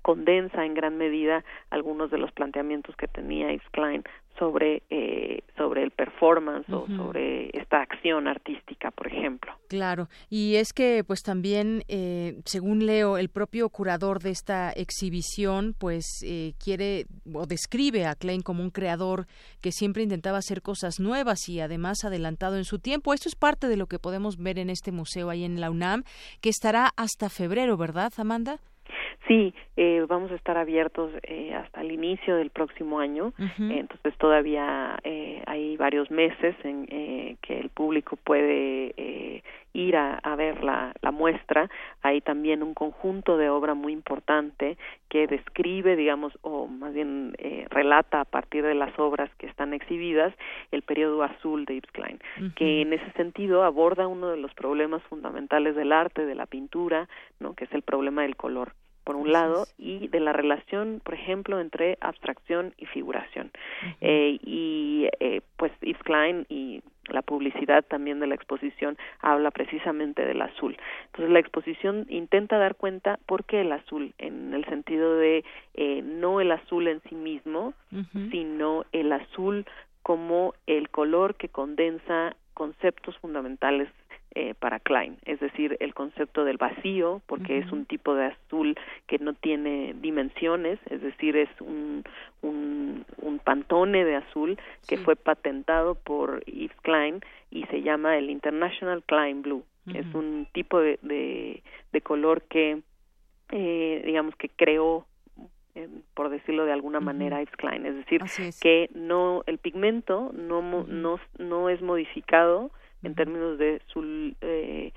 condensa 0.03 0.65
en 0.65 0.75
gran 0.75 0.97
medida 0.97 1.45
algunos 1.71 2.11
de 2.11 2.19
los 2.19 2.33
planteamientos 2.33 2.97
que 2.97 3.09
tenía 3.09 3.53
Yves 3.53 3.69
Klein 3.71 4.05
sobre 4.39 4.83
eh, 4.91 5.43
sobre 5.57 5.83
el 5.85 5.91
performance 5.91 6.69
o 6.71 6.87
sobre 6.89 7.51
esta 7.57 7.81
acción 7.83 8.27
artística, 8.27 8.91
por 8.91 9.07
ejemplo. 9.07 9.53
Claro, 9.69 10.09
y 10.29 10.57
es 10.57 10.73
que 10.73 11.05
pues 11.07 11.23
también, 11.23 11.85
eh, 11.89 12.41
según 12.45 12.87
leo, 12.87 13.17
el 13.17 13.29
propio 13.29 13.69
curador 13.69 14.21
de 14.21 14.31
esta 14.31 14.71
exhibición 14.73 15.75
pues 15.79 16.07
eh, 16.25 16.55
quiere 16.63 17.07
o 17.33 17.47
describe 17.47 18.07
a 18.07 18.15
Klein 18.15 18.43
como 18.43 18.63
un 18.63 18.71
creador 18.71 19.27
que 19.61 19.73
siempre 19.73 20.03
intentaba 20.03 20.39
hacer 20.39 20.63
cosas 20.63 20.99
nuevas 20.99 21.49
y 21.49 21.61
además 21.61 22.05
adelantado 22.05 22.57
en 22.57 22.65
su 22.65 22.79
tiempo. 22.79 23.15
Esto 23.15 23.29
es 23.29 23.37
parte 23.37 23.69
de 23.69 23.77
lo 23.77 23.87
que 23.87 23.99
podemos 23.99 24.37
ver 24.39 24.59
en 24.59 24.71
este 24.71 24.93
museo 24.93 25.31
ahí 25.31 25.45
en 25.45 25.61
la 25.61 25.71
UNAM, 25.71 26.03
que 26.41 26.49
estará 26.49 26.91
hasta 26.97 27.29
febrero, 27.29 27.77
¿verdad, 27.77 28.13
Amanda? 28.17 28.59
Sí, 29.29 29.55
eh, 29.77 30.05
vamos 30.09 30.33
a 30.33 30.35
estar 30.35 30.59
abiertos 30.59 31.13
eh, 31.23 31.55
hasta 31.55 31.81
el 31.81 31.93
inicio 31.93 32.37
del 32.37 32.51
próximo 32.51 32.99
año, 32.99 33.33
entonces 33.59 34.17
todavía 34.19 34.99
eh, 35.05 35.43
hay 35.47 35.77
varios 35.77 36.11
meses 36.11 36.57
en 36.65 36.89
eh, 36.91 37.37
que 37.41 37.61
el 37.61 37.69
público 37.71 38.17
puede 38.17 38.93
eh, 38.97 39.43
ir 39.75 39.97
a, 39.97 40.17
a 40.17 40.35
ver 40.35 40.65
la, 40.65 40.93
la, 41.03 41.13
muestra. 41.13 41.71
Hay 42.03 42.21
también 42.21 42.65
un 42.65 42.75
conjunto 42.75 43.37
de 43.37 43.49
obra 43.49 43.75
muy 43.75 43.93
importante 43.93 44.77
que 45.09 45.29
describe, 45.29 45.95
digamos, 45.95 46.33
o 46.43 46.67
más 46.67 46.93
bien 46.93 47.35
eh, 47.39 47.67
relata 47.71 48.23
a 48.23 48.25
partir 48.25 48.65
de 48.65 48.75
las 48.75 48.99
obras 48.99 49.31
que 49.39 49.47
están 49.47 49.73
exhibidas 49.73 50.35
el 50.73 50.83
periodo 50.83 51.23
azul 51.23 51.65
de 51.65 51.77
Yves 51.77 51.93
Klein, 51.93 52.19
que 52.57 52.83
en 52.83 52.93
ese 52.93 53.11
sentido 53.13 53.63
aborda 53.63 54.09
uno 54.09 54.29
de 54.29 54.37
los 54.37 54.53
problemas 54.55 55.03
fundamentales 55.05 55.77
del 55.77 55.93
arte, 55.93 56.27
de 56.27 56.35
la 56.35 56.47
pintura, 56.47 57.09
¿no? 57.39 57.55
que 57.55 57.65
es 57.65 57.73
el 57.73 57.83
problema 57.83 58.23
del 58.23 58.37
color 58.37 58.73
por 59.05 59.17
un 59.17 59.33
lado, 59.33 59.67
y 59.79 60.09
de 60.09 60.21
la 60.21 60.33
relación, 60.33 61.01
por 61.05 61.15
ejemplo, 61.15 61.61
entre 61.61 61.99
abstracción 62.01 62.75
y 62.79 62.87
figuración. 62.87 63.51
eh, 64.01 64.39
y 64.43 65.09
eh, 65.21 65.41
pues 65.57 65.73
Yves 65.81 66.03
Klein 66.03 66.47
y 66.49 66.83
la 67.09 67.23
publicidad 67.23 67.85
también 67.85 68.21
de 68.21 68.27
la 68.27 68.35
exposición 68.35 68.97
habla 69.21 69.51
precisamente 69.51 70.25
del 70.25 70.41
azul. 70.41 70.77
Entonces 71.07 71.31
la 71.31 71.41
exposición 71.41 72.07
intenta 72.09 72.59
dar 72.59 72.77
cuenta 72.77 73.19
por 73.27 73.45
qué 73.45 73.63
el 73.63 73.73
azul, 73.73 74.15
en 74.19 74.55
el 74.55 74.65
sentido 74.67 75.17
de 75.17 75.45
eh, 75.75 76.03
no 76.03 76.41
el 76.41 76.53
azul 76.53 76.89
en 76.89 77.01
sí 77.09 77.15
mismo, 77.15 77.75
sino 78.31 78.85
el 78.93 79.13
azul 79.13 79.67
como 80.03 80.55
el 80.67 80.89
color 80.91 81.35
que 81.35 81.49
condensa 81.49 82.35
conceptos 82.55 83.17
fundamentales 83.19 83.89
eh, 84.35 84.55
para 84.59 84.81
Klein, 84.81 85.19
es 85.25 85.41
decir, 85.41 85.77
el 85.81 85.93
concepto 85.93 86.45
del 86.45 86.57
vacío, 86.57 87.21
porque 87.27 87.59
es 87.59 87.71
un 87.71 87.85
tipo 87.85 88.15
de 88.15 88.27
azul 88.27 88.79
que 89.07 89.19
no 89.19 89.35
tiene 89.35 89.95
dimensiones, 90.01 90.79
es 90.89 91.03
decir, 91.03 91.37
es 91.37 91.51
un, 91.61 92.03
un, 92.41 93.05
un 93.19 93.39
pantone 93.41 94.05
de 94.05 94.17
azul 94.17 94.59
que 94.89 94.97
fue 94.97 95.17
patentado 95.17 95.97
por 95.97 96.45
Yves 96.47 96.75
Klein 96.81 97.21
y 97.51 97.65
se 97.65 97.83
llama 97.83 98.17
el 98.17 98.31
International 98.31 99.03
Klein 99.05 99.43
Blue. 99.43 99.65
Es 99.93 100.07
un 100.15 100.47
tipo 100.53 100.81
de, 100.81 100.99
de, 101.03 101.63
de 101.93 102.01
color 102.01 102.43
que, 102.43 102.81
eh, 103.51 104.03
digamos, 104.07 104.37
que 104.37 104.49
creó 104.49 105.07
eh, 105.75 105.89
por 106.15 106.31
decirlo 106.31 106.65
de 106.65 106.73
alguna 106.73 107.01
manera, 107.01 107.43
Yves 107.43 107.57
Klein, 107.57 107.85
es 107.85 107.97
decir, 107.97 108.23
que 108.61 108.89
no 108.95 109.43
el 109.47 109.59
pigmento 109.59 110.31
no 110.35 110.63
no 110.87 111.19
no 111.39 111.69
es 111.69 111.83
modificado 111.83 112.71
en 113.03 113.15
términos 113.15 113.59
de 113.59 113.81
su 113.93 114.35
eh, 114.41 114.93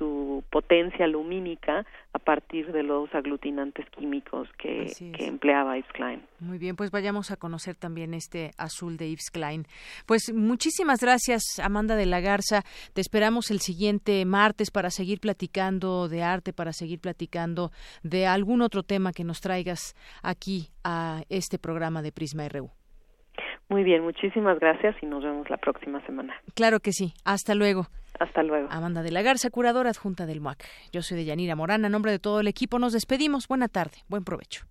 su 0.00 0.42
potencia 0.50 1.06
lumínica 1.06 1.84
a 2.14 2.18
partir 2.18 2.72
de 2.72 2.82
los 2.82 3.14
aglutinantes 3.14 3.84
químicos 3.90 4.48
que, 4.56 4.90
que 5.14 5.26
empleaba 5.26 5.76
Yves 5.76 5.92
Klein. 5.92 6.22
Muy 6.38 6.56
bien, 6.56 6.74
pues 6.74 6.90
vayamos 6.90 7.30
a 7.30 7.36
conocer 7.36 7.76
también 7.76 8.14
este 8.14 8.52
azul 8.56 8.96
de 8.96 9.10
Yves 9.10 9.30
Klein. 9.30 9.66
Pues 10.06 10.32
muchísimas 10.34 11.00
gracias, 11.00 11.42
Amanda 11.62 11.96
de 11.96 12.06
la 12.06 12.20
Garza. 12.20 12.62
Te 12.94 13.02
esperamos 13.02 13.50
el 13.50 13.60
siguiente 13.60 14.24
martes 14.24 14.70
para 14.70 14.88
seguir 14.88 15.20
platicando 15.20 16.08
de 16.08 16.22
arte, 16.22 16.54
para 16.54 16.72
seguir 16.72 16.98
platicando 16.98 17.70
de 18.02 18.26
algún 18.26 18.62
otro 18.62 18.82
tema 18.82 19.12
que 19.12 19.24
nos 19.24 19.40
traigas 19.42 19.94
aquí 20.22 20.70
a 20.82 21.22
este 21.28 21.58
programa 21.58 22.00
de 22.00 22.10
Prisma 22.10 22.48
RU. 22.48 22.70
Muy 23.70 23.84
bien, 23.84 24.02
muchísimas 24.02 24.58
gracias 24.58 24.96
y 25.00 25.06
nos 25.06 25.22
vemos 25.22 25.48
la 25.48 25.56
próxima 25.56 26.04
semana. 26.04 26.34
Claro 26.54 26.80
que 26.80 26.92
sí. 26.92 27.14
Hasta 27.24 27.54
luego. 27.54 27.86
Hasta 28.18 28.42
luego. 28.42 28.68
Amanda 28.70 29.02
de 29.02 29.12
la 29.12 29.22
Garza, 29.22 29.48
curadora 29.48 29.90
adjunta 29.90 30.26
del 30.26 30.40
MUAC. 30.40 30.64
Yo 30.92 31.02
soy 31.02 31.18
de 31.18 31.24
Yanira 31.24 31.54
Morán. 31.54 31.84
A 31.84 31.88
nombre 31.88 32.10
de 32.10 32.18
todo 32.18 32.40
el 32.40 32.48
equipo 32.48 32.80
nos 32.80 32.92
despedimos. 32.92 33.46
Buena 33.46 33.68
tarde. 33.68 33.98
Buen 34.08 34.24
provecho. 34.24 34.66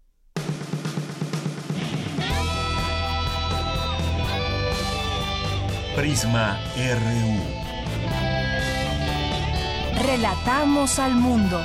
Prisma 5.96 6.60
RU. 6.76 7.70
Relatamos 10.06 11.00
al 11.00 11.16
mundo. 11.16 11.62